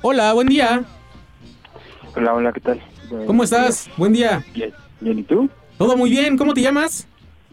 Hola, 0.00 0.32
buen 0.32 0.48
día. 0.48 0.84
Hola, 2.16 2.32
hola, 2.34 2.52
¿qué 2.52 2.60
tal? 2.60 2.82
¿Cómo 3.26 3.42
estás? 3.42 3.88
Buen 3.96 4.12
día. 4.12 4.44
Bien, 4.54 4.72
bien, 5.00 5.18
¿y 5.18 5.22
tú? 5.22 5.48
Todo 5.78 5.96
muy 5.96 6.10
bien. 6.10 6.36
¿Cómo 6.36 6.54
te 6.54 6.60
llamas? 6.60 7.06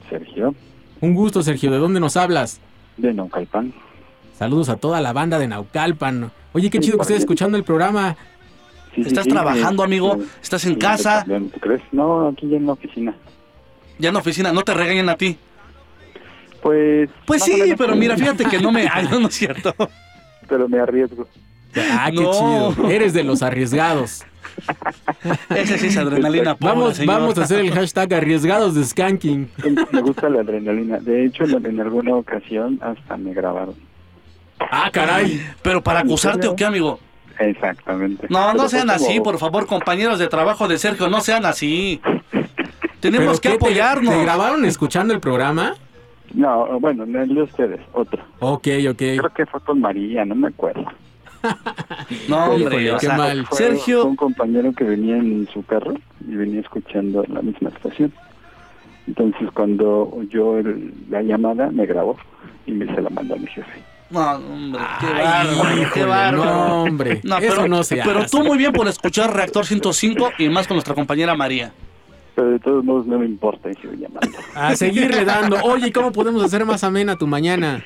Sergio, 0.09 0.53
Un 1.01 1.13
gusto, 1.13 1.41
Sergio. 1.41 1.71
¿De 1.71 1.77
dónde 1.77 1.99
nos 1.99 2.17
hablas? 2.17 2.59
de 2.97 3.13
Naucalpan. 3.13 3.73
Saludos 4.37 4.69
a 4.69 4.77
toda 4.77 5.01
la 5.01 5.11
banda 5.11 5.37
de 5.37 5.47
Naucalpan. 5.47 6.31
Oye, 6.53 6.69
qué 6.69 6.79
chido 6.79 6.97
que 6.97 7.01
estés 7.03 7.19
escuchando 7.19 7.57
el 7.57 7.63
programa. 7.65 8.15
Sí, 8.93 9.03
sí, 9.03 9.07
¿Estás 9.09 9.25
sí, 9.25 9.29
trabajando, 9.31 9.83
amigo? 9.83 10.17
¿Estás 10.41 10.65
en 10.65 10.73
sí, 10.73 10.79
casa? 10.79 11.19
también, 11.19 11.49
¿Tú 11.49 11.59
crees? 11.59 11.81
No, 11.91 12.29
aquí 12.29 12.47
ya 12.47 12.55
en 12.57 12.65
la 12.65 12.71
oficina. 12.73 13.13
Ya 13.99 14.09
en 14.09 14.13
la 14.13 14.19
oficina, 14.21 14.53
no 14.53 14.61
te 14.61 14.73
regañan 14.73 15.09
a 15.09 15.17
ti. 15.17 15.37
Pues. 16.61 17.09
Pues 17.25 17.43
sí, 17.43 17.73
pero 17.77 17.95
mira, 17.95 18.15
fíjate 18.15 18.45
que 18.45 18.59
no 18.59 18.71
me. 18.71 18.87
Ay, 18.93 19.07
no, 19.11 19.19
no 19.19 19.27
es 19.27 19.35
cierto. 19.35 19.73
Pero 20.47 20.69
me 20.69 20.79
arriesgo. 20.79 21.27
Ah, 21.91 22.09
qué 22.11 22.21
No. 22.21 22.73
chido. 22.73 22.89
Eres 22.89 23.13
de 23.13 23.23
los 23.23 23.41
arriesgados. 23.43 24.23
Ese 25.49 25.77
sí 25.77 25.87
es 25.87 25.97
adrenalina 25.97 26.55
Vamos, 26.59 26.95
señor. 26.95 27.15
vamos 27.15 27.37
a 27.37 27.43
hacer 27.43 27.59
el 27.59 27.71
hashtag 27.71 28.13
arriesgados 28.13 28.73
de 28.75 28.85
Skanking. 28.85 29.49
Me 29.91 30.01
gusta 30.01 30.29
la 30.29 30.41
adrenalina. 30.41 30.99
De 30.99 31.25
hecho, 31.25 31.43
en, 31.43 31.79
alguna 31.81 32.15
ocasión 32.15 32.79
hasta 32.81 33.17
me 33.17 33.33
grabaron. 33.33 33.75
Ah, 34.59 34.89
caray. 34.91 35.41
¿Pero 35.61 35.83
para 35.83 35.99
acusarte 35.99 36.47
o 36.47 36.55
qué, 36.55 36.63
amigo? 36.65 36.99
Exactamente. 37.37 38.27
No, 38.29 38.53
no 38.53 38.69
sean 38.69 38.83
como- 38.87 38.93
así, 38.95 39.19
por 39.19 39.37
favor, 39.37 39.65
compañeros 39.67 40.19
de 40.19 40.27
trabajo 40.27 40.69
de 40.69 40.77
Sergio, 40.77 41.09
no 41.09 41.19
sean 41.19 41.45
así. 41.45 41.99
Tenemos 43.01 43.41
¿Pero 43.41 43.41
que 43.41 43.49
te- 43.49 43.65
apoyarnos. 43.65 44.13
¿Te 44.15 44.21
grabaron 44.23 44.63
escuchando 44.63 45.13
el 45.13 45.19
programa? 45.19 45.75
No, 46.33 46.79
bueno, 46.79 47.05
no 47.05 47.21
el 47.21 47.35
de 47.35 47.41
ustedes, 47.43 47.81
otro. 47.93 48.23
Ok, 48.39 48.67
ok. 48.89 48.97
Creo 48.97 49.29
que 49.35 49.45
fue 49.45 49.59
con 49.61 49.81
María, 49.81 50.23
no 50.25 50.35
me 50.35 50.47
acuerdo. 50.47 50.85
No, 52.29 52.45
hombre, 52.45 52.59
Híjole, 52.83 52.91
o 52.91 52.97
qué 52.97 53.05
sea, 53.07 53.17
mal. 53.17 53.45
Fue- 53.47 53.57
Sergio- 53.57 54.01
fue 54.01 54.09
un 54.11 54.15
compañero 54.15 54.73
que 54.73 54.83
venía 54.83 55.17
en 55.17 55.47
su 55.53 55.63
carro 55.65 55.93
y 56.27 56.35
venía 56.35 56.61
escuchando 56.61 57.23
la 57.27 57.41
misma 57.41 57.69
estación. 57.69 58.11
Entonces, 59.07 59.49
cuando 59.53 60.09
oyó 60.09 60.57
el- 60.57 60.93
la 61.09 61.21
llamada, 61.21 61.69
me 61.71 61.85
grabó 61.85 62.17
y 62.65 62.71
me 62.71 62.85
se 62.93 63.01
la 63.01 63.09
mandó 63.09 63.35
a 63.35 63.37
mi 63.37 63.47
jefe. 63.47 63.81
No, 64.09 64.31
hombre, 64.33 64.81
qué 64.99 65.07
bárbaro, 65.07 65.89
qué 65.93 66.05
bárbaro. 66.05 66.45
no, 66.67 66.83
hombre, 66.83 67.11
eso 67.23 67.27
pero, 67.39 67.67
no 67.67 67.83
se 67.83 67.95
Pero 67.97 68.19
hace. 68.19 68.29
tú 68.37 68.43
muy 68.43 68.57
bien 68.57 68.71
por 68.71 68.87
escuchar 68.87 69.33
Reactor 69.35 69.65
105 69.65 70.31
y 70.37 70.49
más 70.49 70.67
con 70.67 70.75
nuestra 70.75 70.93
compañera 70.93 71.35
María. 71.35 71.71
Pero 72.35 72.49
de 72.49 72.59
todos 72.59 72.83
modos, 72.83 73.07
no 73.07 73.17
me 73.17 73.25
importa 73.25 73.69
y 73.71 73.75
sigo 73.75 73.93
llamando. 73.93 74.37
A 74.55 74.75
seguirle 74.75 75.23
dando. 75.25 75.57
Oye, 75.63 75.91
¿cómo 75.91 76.11
podemos 76.11 76.43
hacer 76.43 76.65
más 76.65 76.83
amena 76.83 77.15
tu 77.15 77.27
mañana? 77.27 77.83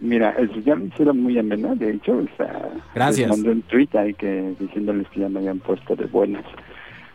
Mira, 0.00 0.30
el- 0.38 0.62
ya 0.64 0.76
me 0.76 0.86
hicieron 0.86 1.20
muy 1.22 1.38
amena, 1.38 1.74
de 1.74 1.90
hecho, 1.92 2.12
o 2.18 2.36
sea, 2.36 2.68
Gracias. 2.94 3.28
les 3.28 3.36
mandé 3.38 3.50
un 3.52 3.62
tweet 3.62 3.88
ahí 3.94 4.14
que 4.14 4.54
diciéndoles 4.60 5.08
que 5.08 5.20
ya 5.20 5.28
me 5.28 5.40
habían 5.40 5.58
puesto 5.58 5.96
de 5.96 6.06
buenas. 6.06 6.44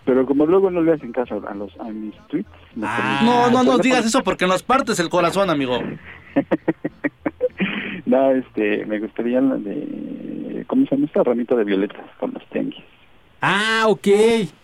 Pero 0.06 0.26
como 0.26 0.46
luego 0.46 0.70
no 0.70 0.82
le 0.82 0.92
hacen 0.92 1.14
caso 1.14 1.42
a 1.48 1.54
los 1.56 1.72
a 1.80 1.86
mis 1.86 2.14
tweets, 2.28 2.50
Ah, 2.82 3.22
No, 3.24 3.50
no 3.52 3.64
nos 3.64 3.80
digas 3.82 4.06
eso 4.06 4.22
porque 4.22 4.46
nos 4.48 4.62
partes 4.64 5.00
el 5.00 5.10
corazón, 5.10 5.50
amigo. 5.50 5.80
No, 8.06 8.32
este, 8.32 8.86
me 8.86 9.00
gustaría 9.00 9.40
la 9.42 9.56
de 9.56 10.66
¿cómo 10.68 10.86
se 10.86 10.96
llama 10.96 11.06
esta 11.08 11.24
ramita 11.24 11.56
de 11.56 11.64
violetas 11.64 12.06
con 12.20 12.34
los 12.34 12.46
tenguis? 12.50 12.84
Ah, 13.42 13.86
ok. 13.88 14.08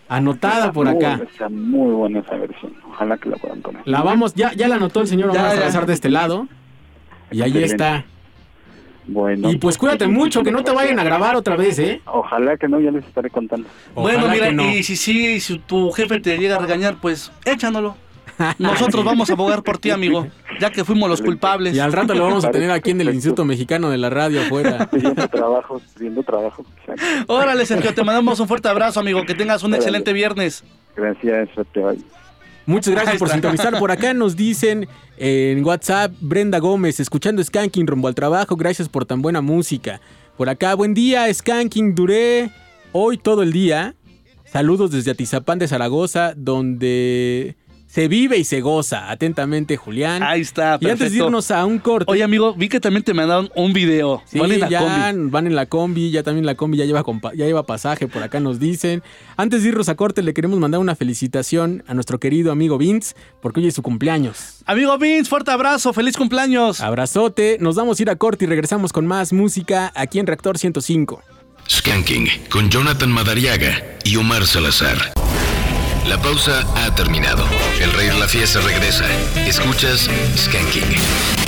Anotada 0.08 0.72
por 0.72 0.86
Muy- 0.86 0.96
acá. 0.96 1.20
Está 1.24 1.48
muy 1.48 1.92
buena 1.92 2.20
esa 2.20 2.36
versión. 2.36 2.72
Ojalá 2.88 3.16
que 3.18 3.28
la 3.30 3.36
puedan 3.36 3.60
poner. 3.62 3.82
La 3.86 4.02
vamos, 4.02 4.34
ya, 4.34 4.52
ya 4.52 4.68
la 4.68 4.76
anotó 4.76 5.00
el 5.00 5.06
señor 5.06 5.32
Ya, 5.32 5.40
Omar 5.40 5.52
ya. 5.54 5.58
Salazar 5.60 5.86
de 5.86 5.92
este 5.94 6.10
lado. 6.10 6.48
Y 7.30 7.42
ahí 7.42 7.48
Excelente. 7.50 7.72
está. 7.74 8.04
Bueno. 9.06 9.50
Y 9.50 9.56
pues 9.56 9.76
cuídate 9.76 10.06
mucho, 10.06 10.42
que 10.42 10.52
no 10.52 10.62
te 10.62 10.70
vayan 10.70 10.98
a 11.00 11.04
grabar 11.04 11.34
otra 11.34 11.56
vez, 11.56 11.78
¿eh? 11.78 12.00
Ojalá 12.06 12.56
que 12.56 12.68
no, 12.68 12.80
ya 12.80 12.90
les 12.90 13.04
estaré 13.04 13.30
contando. 13.30 13.68
bueno, 13.94 14.28
mira, 14.28 14.52
no. 14.52 14.68
y 14.68 14.82
si 14.82 14.96
sí, 14.96 15.40
si 15.40 15.58
tu 15.58 15.90
jefe 15.90 16.20
te 16.20 16.38
llega 16.38 16.56
a 16.56 16.58
regañar, 16.58 16.96
pues 17.00 17.32
échanoslo. 17.44 17.96
Nosotros 18.58 19.04
vamos 19.04 19.28
a 19.30 19.34
abogar 19.34 19.62
por 19.62 19.78
ti, 19.78 19.90
amigo, 19.90 20.26
ya 20.60 20.70
que 20.70 20.84
fuimos 20.84 21.08
los 21.08 21.20
culpables. 21.20 21.74
Y 21.74 21.80
al 21.80 21.92
rato 21.92 22.14
lo 22.14 22.24
vamos 22.24 22.44
a 22.44 22.50
tener 22.50 22.70
aquí 22.70 22.90
en 22.90 23.00
el 23.00 23.12
Instituto 23.12 23.44
Mexicano 23.44 23.90
de 23.90 23.98
la 23.98 24.10
Radio 24.10 24.42
afuera. 24.42 24.88
Pidiendo 24.90 25.28
trabajo, 25.28 25.80
pidiendo 25.96 26.22
trabajo. 26.22 26.64
Órale, 27.26 27.66
Sergio, 27.66 27.92
te 27.94 28.02
mandamos 28.02 28.40
un 28.40 28.48
fuerte 28.48 28.68
abrazo, 28.68 29.00
amigo. 29.00 29.24
Que 29.24 29.34
tengas 29.34 29.62
un 29.62 29.72
Órale. 29.72 29.78
excelente 29.78 30.12
viernes. 30.12 30.64
Gracias, 30.96 31.48
hoy. 31.76 32.04
Muchas 32.66 32.94
gracias 32.94 33.18
por 33.18 33.28
sintonizar. 33.28 33.78
Por 33.78 33.90
acá 33.90 34.14
nos 34.14 34.36
dicen 34.36 34.88
en 35.16 35.64
WhatsApp, 35.64 36.12
Brenda 36.20 36.58
Gómez, 36.58 37.00
escuchando 37.00 37.42
Skanking 37.42 37.86
rumbo 37.86 38.08
al 38.08 38.14
trabajo. 38.14 38.56
Gracias 38.56 38.88
por 38.88 39.04
tan 39.04 39.22
buena 39.22 39.40
música. 39.40 40.00
Por 40.36 40.48
acá, 40.48 40.74
buen 40.74 40.94
día, 40.94 41.32
Skanking. 41.32 41.94
Duré 41.94 42.50
hoy 42.92 43.18
todo 43.18 43.42
el 43.42 43.52
día. 43.52 43.94
Saludos 44.44 44.90
desde 44.90 45.12
Atizapán 45.12 45.58
de 45.58 45.68
Zaragoza, 45.68 46.34
donde 46.36 47.56
se 47.90 48.06
vive 48.06 48.38
y 48.38 48.44
se 48.44 48.60
goza. 48.60 49.10
Atentamente, 49.10 49.76
Julián. 49.76 50.22
Ahí 50.22 50.42
está, 50.42 50.78
Y 50.80 50.84
antes 50.86 50.90
de 50.90 50.96
perfecto. 51.06 51.24
irnos 51.26 51.50
a 51.50 51.64
un 51.66 51.78
corte. 51.80 52.10
Oye, 52.10 52.22
amigo, 52.22 52.54
vi 52.54 52.68
que 52.68 52.78
también 52.78 53.02
te 53.02 53.12
mandaron 53.14 53.50
un 53.56 53.72
video. 53.72 54.22
Sí, 54.26 54.38
Van 54.38 54.52
en 54.52 54.60
la 54.60 54.68
ya 54.68 54.78
combi. 54.78 55.30
van 55.30 55.46
en 55.48 55.56
la 55.56 55.66
combi, 55.66 56.10
ya 56.12 56.22
también 56.22 56.46
la 56.46 56.54
combi 56.54 56.78
ya 56.78 56.84
lleva, 56.84 57.04
ya 57.34 57.46
lleva 57.46 57.66
pasaje, 57.66 58.06
por 58.06 58.22
acá 58.22 58.38
nos 58.38 58.60
dicen. 58.60 59.02
Antes 59.36 59.62
de 59.64 59.70
irnos 59.70 59.88
a 59.88 59.96
corte, 59.96 60.22
le 60.22 60.32
queremos 60.34 60.58
mandar 60.60 60.80
una 60.80 60.94
felicitación 60.94 61.82
a 61.88 61.94
nuestro 61.94 62.20
querido 62.20 62.52
amigo 62.52 62.78
Vince, 62.78 63.14
porque 63.42 63.58
hoy 63.60 63.66
es 63.66 63.74
su 63.74 63.82
cumpleaños. 63.82 64.58
Amigo 64.66 64.96
Vince, 64.98 65.28
fuerte 65.28 65.50
abrazo, 65.50 65.92
feliz 65.92 66.16
cumpleaños. 66.16 66.80
Abrazote, 66.80 67.56
nos 67.60 67.74
vamos 67.74 67.98
a 67.98 68.02
ir 68.02 68.10
a 68.10 68.16
corte 68.16 68.44
y 68.44 68.48
regresamos 68.48 68.92
con 68.92 69.06
más 69.06 69.32
música 69.32 69.90
aquí 69.96 70.20
en 70.20 70.26
Reactor 70.28 70.58
105. 70.58 71.22
Skanking 71.68 72.28
con 72.50 72.70
Jonathan 72.70 73.10
Madariaga 73.10 73.82
y 74.04 74.14
Omar 74.16 74.46
Salazar. 74.46 74.96
La 76.10 76.20
pausa 76.20 76.64
ha 76.74 76.92
terminado. 76.92 77.44
El 77.80 77.92
rey 77.92 78.08
de 78.08 78.18
la 78.18 78.26
fiesta 78.26 78.60
regresa. 78.60 79.04
Escuchas 79.46 80.10
Skanking. 80.36 81.39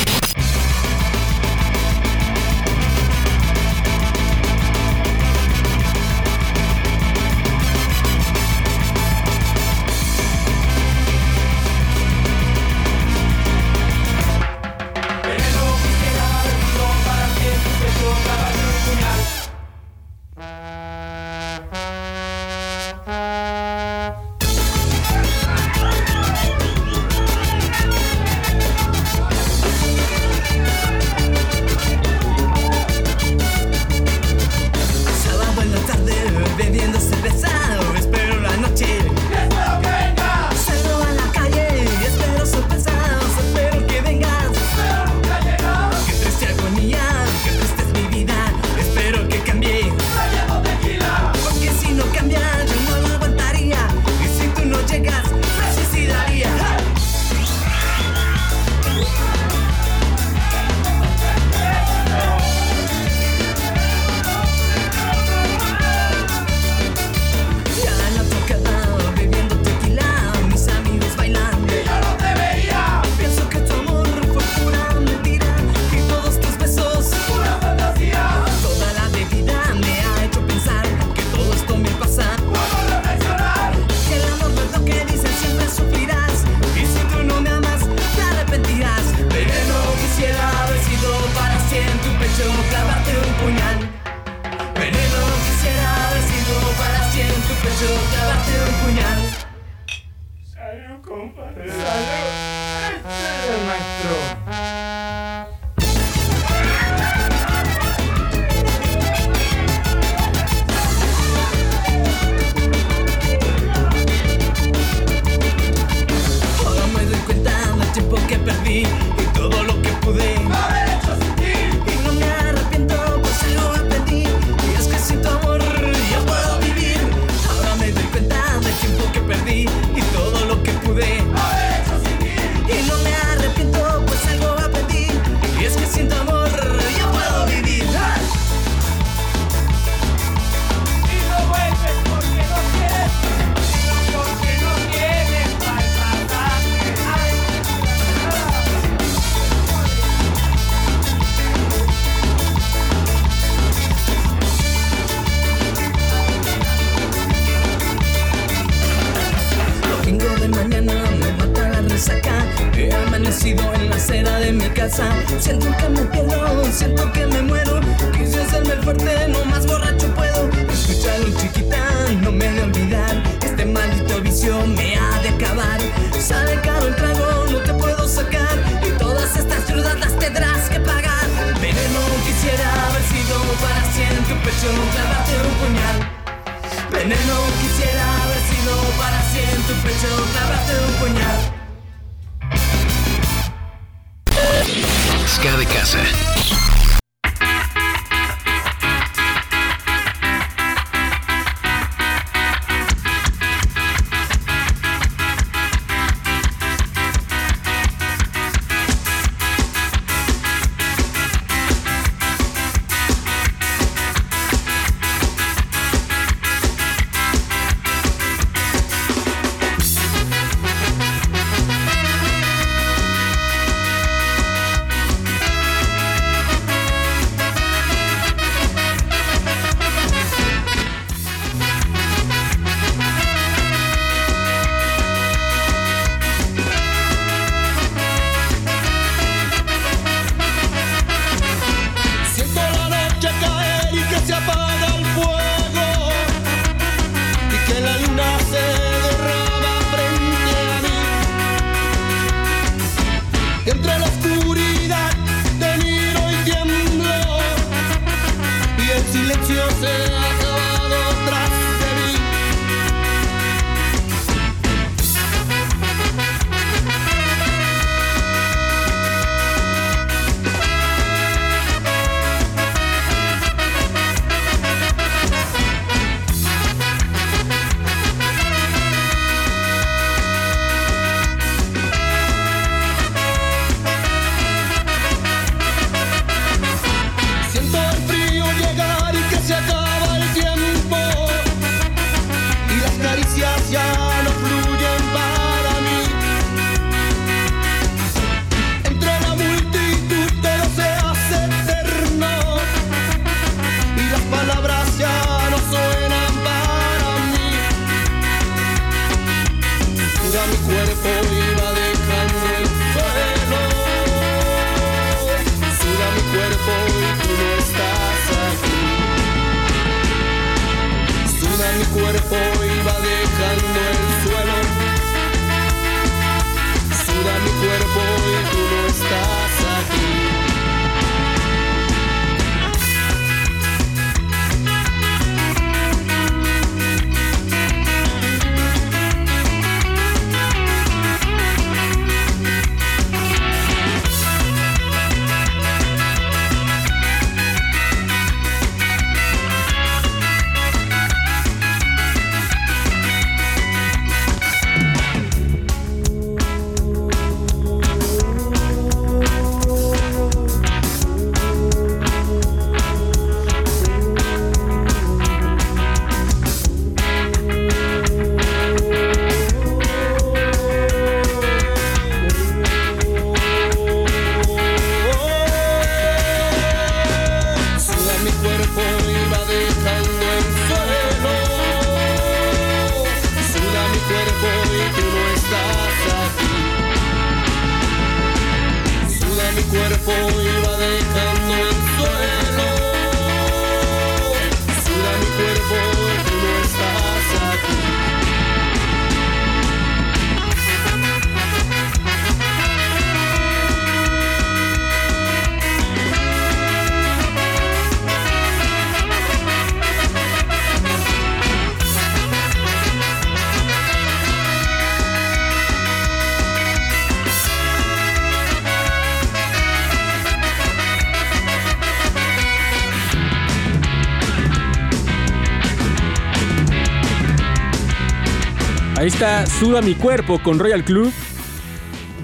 Suda 429.63 429.81
mi 429.81 429.95
cuerpo 429.95 430.41
con 430.43 430.59
Royal 430.59 430.85
Club. 430.85 431.13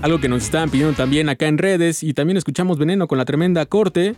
Algo 0.02 0.18
que 0.18 0.28
nos 0.28 0.42
estaban 0.42 0.70
pidiendo 0.70 0.96
también 0.96 1.28
acá 1.28 1.46
en 1.46 1.56
redes. 1.56 2.02
Y 2.02 2.12
también 2.12 2.36
escuchamos 2.36 2.78
Veneno 2.78 3.06
con 3.06 3.16
la 3.16 3.24
tremenda 3.24 3.64
corte. 3.64 4.16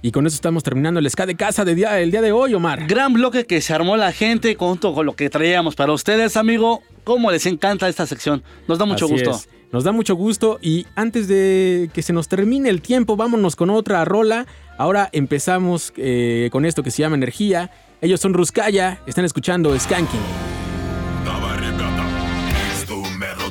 Y 0.00 0.10
con 0.10 0.26
eso 0.26 0.36
estamos 0.36 0.62
terminando 0.62 0.98
el 0.98 1.10
SK 1.10 1.26
de 1.26 1.34
casa 1.34 1.66
de 1.66 1.74
día, 1.74 2.00
el 2.00 2.10
día 2.10 2.22
de 2.22 2.32
hoy, 2.32 2.54
Omar. 2.54 2.86
Gran 2.86 3.12
bloque 3.12 3.44
que 3.44 3.60
se 3.60 3.74
armó 3.74 3.98
la 3.98 4.10
gente 4.10 4.54
junto 4.54 4.94
con 4.94 5.04
lo 5.04 5.14
que 5.14 5.28
traíamos 5.28 5.74
para 5.74 5.92
ustedes, 5.92 6.38
amigo. 6.38 6.82
Cómo 7.04 7.30
les 7.30 7.44
encanta 7.44 7.90
esta 7.90 8.06
sección. 8.06 8.42
Nos 8.66 8.78
da 8.78 8.86
mucho 8.86 9.06
gusto. 9.06 9.38
Nos 9.70 9.84
da 9.84 9.92
mucho 9.92 10.14
gusto 10.14 10.58
y 10.62 10.86
antes 10.94 11.28
de 11.28 11.90
que 11.92 12.00
se 12.00 12.14
nos 12.14 12.26
termine 12.26 12.70
el 12.70 12.80
tiempo, 12.80 13.18
vámonos 13.18 13.54
con 13.54 13.68
otra 13.68 14.02
rola. 14.06 14.46
Ahora 14.78 15.10
empezamos 15.12 15.92
eh, 15.98 16.48
con 16.50 16.64
esto 16.64 16.82
que 16.82 16.90
se 16.90 17.02
llama 17.02 17.16
Energía. 17.16 17.70
Ellos 18.00 18.18
son 18.18 18.32
Ruskaya, 18.32 19.02
están 19.06 19.26
escuchando 19.26 19.78
Skanking. 19.78 20.45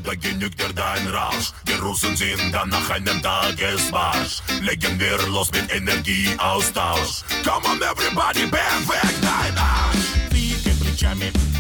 da 0.06 0.16
genügt 0.16 0.60
dir 0.60 0.74
dein 0.74 1.08
Rausch. 1.08 1.52
Die 1.68 1.74
Russen 1.74 2.16
sind 2.16 2.52
dann 2.54 2.70
nach 2.70 2.90
einem 2.90 3.22
Tagesmarsch. 3.22 4.42
Legen 4.62 5.00
wir 5.00 5.18
los 5.28 5.52
mit 5.52 5.74
Energieaustausch. 5.74 7.24
Come 7.44 7.66
on 7.68 7.82
everybody, 7.82 8.48
perfekt 8.48 9.20
dein 9.22 9.58
Arsch. 9.58 10.32
Wie 10.32 10.54
geht 10.54 10.80
mit 11.16 11.55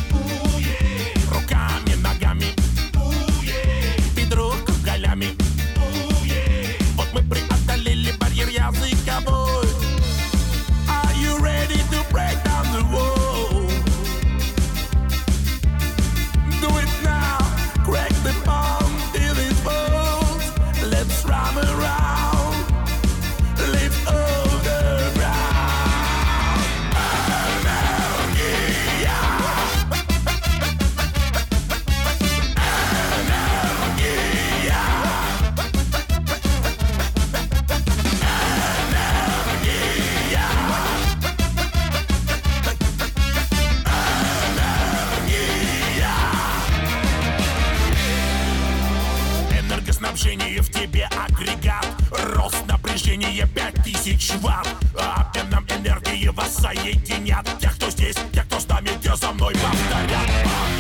Рост 53.16 53.24
напряжения 53.24 53.48
5000 53.48 54.36
ватт 54.42 54.68
Обменом 54.98 55.66
энергии 55.70 56.28
вас 56.30 56.56
соединят 56.58 57.48
Те, 57.60 57.70
кто 57.70 57.90
здесь, 57.90 58.16
те, 58.34 58.42
кто 58.44 58.60
с 58.60 58.68
нами, 58.68 58.90
те 59.02 59.16
за 59.16 59.32
мной 59.32 59.54
повторят. 59.54 60.30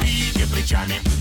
Двигай 0.01 0.47
плечами 0.47 1.14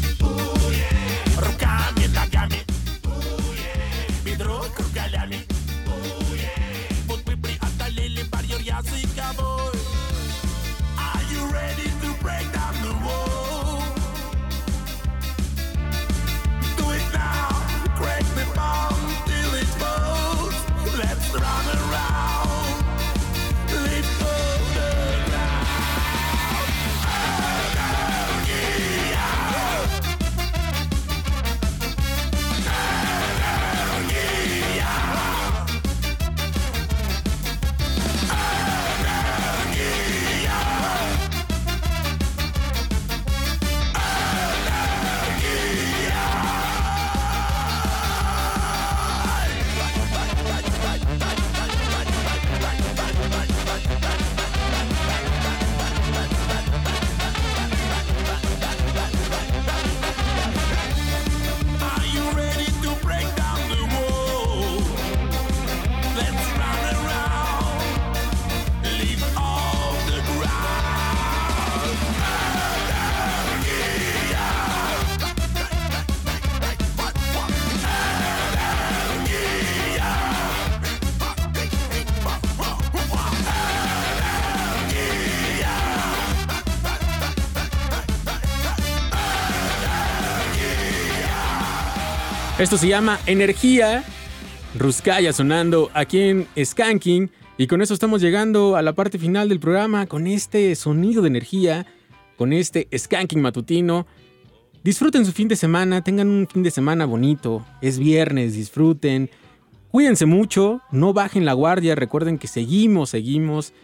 Esto 92.65 92.79
se 92.79 92.89
llama 92.89 93.21
Energía. 93.27 94.03
Ruskaya 94.79 95.35
sonando 95.35 95.91
aquí 95.93 96.21
en 96.21 96.47
Skanking. 96.59 97.31
Y 97.59 97.67
con 97.67 97.83
eso 97.83 97.93
estamos 97.93 98.23
llegando 98.23 98.75
a 98.77 98.81
la 98.81 98.95
parte 98.95 99.19
final 99.19 99.51
del 99.51 99.61
programa 99.61 100.07
con 100.07 100.27
este 100.27 100.75
sonido 100.75 101.21
de 101.21 101.29
energía, 101.29 101.85
con 102.39 102.55
este 102.55 102.89
Skanking 102.97 103.43
matutino. 103.43 104.07
Disfruten 104.83 105.27
su 105.27 105.33
fin 105.33 105.47
de 105.47 105.57
semana, 105.57 106.03
tengan 106.03 106.29
un 106.29 106.49
fin 106.49 106.63
de 106.63 106.71
semana 106.71 107.05
bonito. 107.05 107.67
Es 107.83 107.99
viernes, 107.99 108.55
disfruten. 108.55 109.29
Cuídense 109.91 110.25
mucho, 110.25 110.81
no 110.91 111.13
bajen 111.13 111.45
la 111.45 111.53
guardia. 111.53 111.95
Recuerden 111.95 112.39
que 112.39 112.47
seguimos, 112.47 113.11
seguimos 113.11 113.75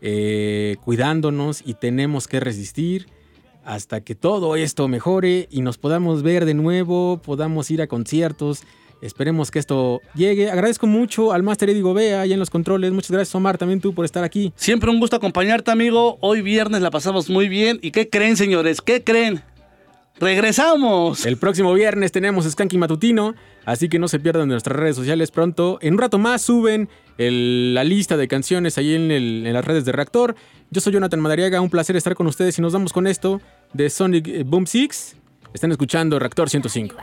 eh, 0.00 0.76
cuidándonos 0.84 1.60
y 1.66 1.74
tenemos 1.74 2.28
que 2.28 2.38
resistir 2.38 3.08
hasta 3.68 4.00
que 4.00 4.14
todo 4.14 4.56
esto 4.56 4.88
mejore 4.88 5.46
y 5.50 5.60
nos 5.60 5.76
podamos 5.76 6.22
ver 6.22 6.46
de 6.46 6.54
nuevo, 6.54 7.20
podamos 7.22 7.70
ir 7.70 7.82
a 7.82 7.86
conciertos. 7.86 8.62
Esperemos 9.02 9.50
que 9.50 9.58
esto 9.58 10.00
llegue. 10.14 10.50
Agradezco 10.50 10.86
mucho 10.86 11.32
al 11.32 11.42
Master 11.42 11.68
Eddie 11.68 11.82
Gobea 11.82 12.22
allá 12.22 12.32
en 12.32 12.40
los 12.40 12.48
controles. 12.48 12.92
Muchas 12.92 13.10
gracias, 13.10 13.34
Omar, 13.34 13.58
también 13.58 13.82
tú 13.82 13.92
por 13.94 14.06
estar 14.06 14.24
aquí. 14.24 14.54
Siempre 14.56 14.90
un 14.90 14.98
gusto 14.98 15.16
acompañarte, 15.16 15.70
amigo. 15.70 16.16
Hoy 16.22 16.40
viernes 16.40 16.80
la 16.80 16.90
pasamos 16.90 17.28
muy 17.28 17.46
bien. 17.48 17.78
¿Y 17.82 17.90
qué 17.90 18.08
creen, 18.08 18.38
señores? 18.38 18.80
¿Qué 18.80 19.04
creen? 19.04 19.42
¡Regresamos! 20.18 21.26
El 21.26 21.36
próximo 21.36 21.72
viernes 21.74 22.10
tenemos 22.10 22.44
Skanking 22.44 22.80
Matutino, 22.80 23.34
así 23.64 23.88
que 23.88 24.00
no 24.00 24.08
se 24.08 24.18
pierdan 24.18 24.48
de 24.48 24.54
nuestras 24.54 24.76
redes 24.76 24.96
sociales 24.96 25.30
pronto. 25.30 25.78
En 25.80 25.92
un 25.94 26.00
rato 26.00 26.18
más 26.18 26.42
suben 26.42 26.88
el- 27.18 27.72
la 27.74 27.84
lista 27.84 28.16
de 28.16 28.26
canciones 28.26 28.78
ahí 28.78 28.94
en, 28.94 29.12
el- 29.12 29.46
en 29.46 29.52
las 29.52 29.64
redes 29.64 29.84
de 29.84 29.92
Reactor. 29.92 30.34
Yo 30.72 30.80
soy 30.80 30.92
Jonathan 30.92 31.20
Madariaga, 31.20 31.60
un 31.60 31.70
placer 31.70 31.94
estar 31.96 32.16
con 32.16 32.26
ustedes 32.26 32.58
y 32.58 32.62
nos 32.62 32.72
damos 32.72 32.92
con 32.92 33.06
esto 33.06 33.40
de 33.72 33.90
Sonic 33.90 34.28
eh, 34.28 34.42
Boom 34.44 34.66
6. 34.66 35.16
Están 35.52 35.72
escuchando 35.72 36.18
Reactor 36.18 36.50
105. 36.50 36.94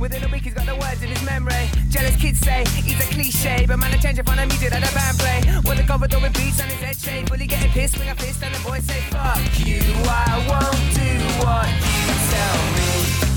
Within 0.00 0.24
a 0.24 0.28
week, 0.28 0.44
he's 0.44 0.54
got 0.54 0.64
the 0.64 0.74
words 0.76 1.02
in 1.02 1.10
his 1.10 1.22
memory. 1.22 1.68
Jealous 1.90 2.16
kids 2.16 2.40
say 2.40 2.64
he's 2.82 2.98
a 2.98 3.12
cliche, 3.12 3.66
but 3.68 3.78
man, 3.78 3.92
I 3.92 3.98
change 3.98 4.18
it 4.18 4.26
from 4.26 4.36
the 4.36 4.46
music 4.46 4.70
that 4.70 4.80
the 4.80 4.94
band 4.94 5.18
play. 5.18 5.60
What 5.68 5.76
the 5.76 5.82
cover 5.82 6.06
with 6.08 6.32
beats 6.32 6.58
on 6.62 6.70
his 6.70 6.80
head 6.80 6.96
shape. 6.96 7.28
Bully 7.28 7.46
getting 7.46 7.70
pissed, 7.70 7.96
swing 7.96 8.08
a 8.08 8.14
fist, 8.14 8.42
and 8.42 8.54
the 8.54 8.60
boys 8.66 8.82
say, 8.84 9.00
Fuck 9.10 9.58
you, 9.60 9.82
I 10.08 10.40
won't 10.48 10.94
do 10.96 11.44
what 11.44 11.68
you 11.68 12.14
tell 12.32 13.26
me. 13.26 13.29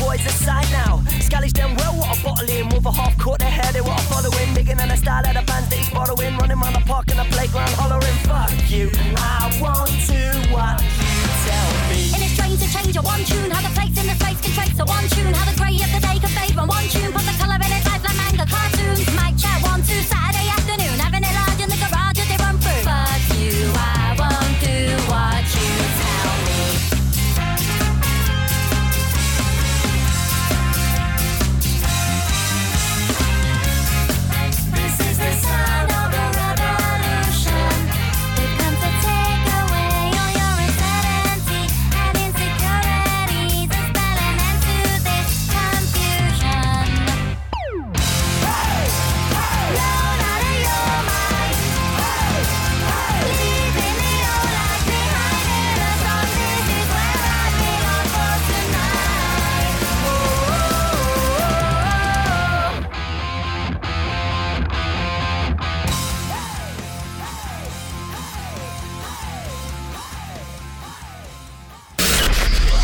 Boys 0.00 0.24
aside 0.26 0.68
now. 0.72 1.02
Scally's 1.20 1.52
done 1.52 1.76
well, 1.76 1.94
what 1.94 2.18
a 2.86 2.92
half 2.92 3.16
quarter 3.18 3.44
hair, 3.44 3.72
they 3.72 3.80
following. 4.10 4.52
The 4.54 4.96
style 4.96 5.26
of 5.26 5.34
the 5.34 5.42
that 5.70 5.78
he's 5.78 5.90
borrowing, 5.90 6.36
running 6.36 6.58
the 6.72 6.82
park 6.86 7.06
and 7.10 7.18
the 7.18 7.24
playground, 7.34 7.70
hollering, 7.78 8.18
fuck 8.26 8.50
you. 8.68 8.90
I 9.16 9.48
want 9.62 9.90
to 10.10 10.20
what 10.50 10.82
you 10.82 11.22
tell 11.46 11.70
me. 11.88 12.10
In 12.14 12.20
a 12.26 12.28
strain 12.34 12.56
to 12.58 12.68
change 12.68 12.96
a 12.96 13.02
one 13.02 13.22
tune, 13.24 13.50
how 13.50 13.62
the 13.62 13.72
plates 13.74 13.96
in 13.98 14.06
the 14.06 14.16
space 14.18 14.40
can 14.42 14.52
trace 14.58 14.78
a 14.78 14.84
one 14.84 15.06
tune, 15.14 15.32
how 15.32 15.46
the 15.46 15.56
grey 15.56 15.78
of 15.78 15.90
the 15.94 16.00
day 16.02 16.18
can 16.18 16.30
fade 16.34 16.54
one 16.54 16.86
tune 16.90 17.10
put 17.14 17.24
the 17.24 17.34
colour 17.38 17.56
in 17.56 17.70
its 17.70 17.86
life 17.86 18.02
like 18.04 18.18
manga 18.18 18.46
cartoons. 18.46 19.06
Mic 19.14 19.34
chat 19.38 19.58
one 19.62 19.82
two 19.86 20.02
Saturday 20.04 20.43